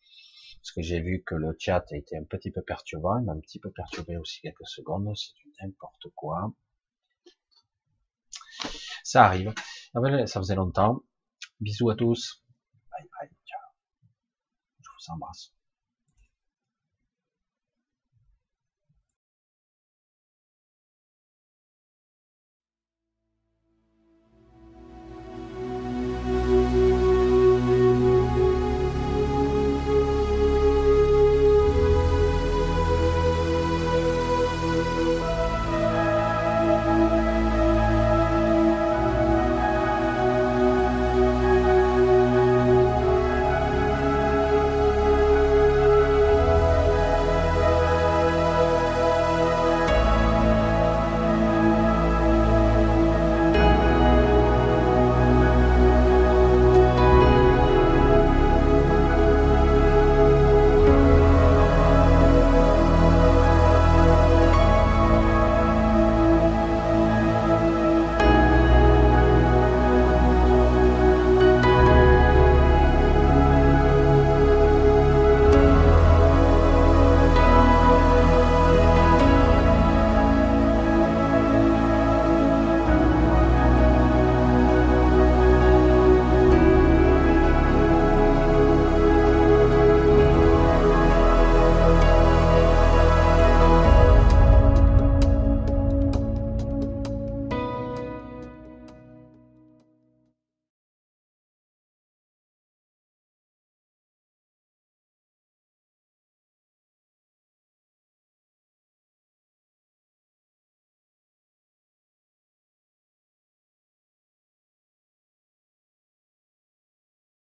parce 0.66 0.72
que 0.72 0.82
j'ai 0.82 1.00
vu 1.00 1.22
que 1.24 1.36
le 1.36 1.56
chat 1.60 1.86
a 1.92 1.96
été 1.96 2.18
un 2.18 2.24
petit 2.24 2.50
peu 2.50 2.64
perturbant, 2.64 3.20
il 3.20 3.26
m'a 3.26 3.34
un 3.34 3.40
petit 3.40 3.60
peu 3.60 3.70
perturbé 3.70 4.18
aussi 4.18 4.42
quelques 4.42 4.66
secondes, 4.66 5.16
c'est 5.16 5.36
du 5.36 5.54
n'importe 5.62 6.08
quoi. 6.16 6.52
Ça 9.16 9.28
arrive. 9.28 9.54
Ah 9.94 10.28
ça 10.28 10.42
faisait 10.42 10.56
longtemps. 10.56 11.02
Bisous 11.62 11.90
à 11.90 11.96
tous. 11.96 12.44
Bye 12.92 13.08
bye. 13.18 13.30
Ciao. 13.46 13.62
Je 14.82 14.90
vous 14.90 15.14
embrasse. 15.14 15.55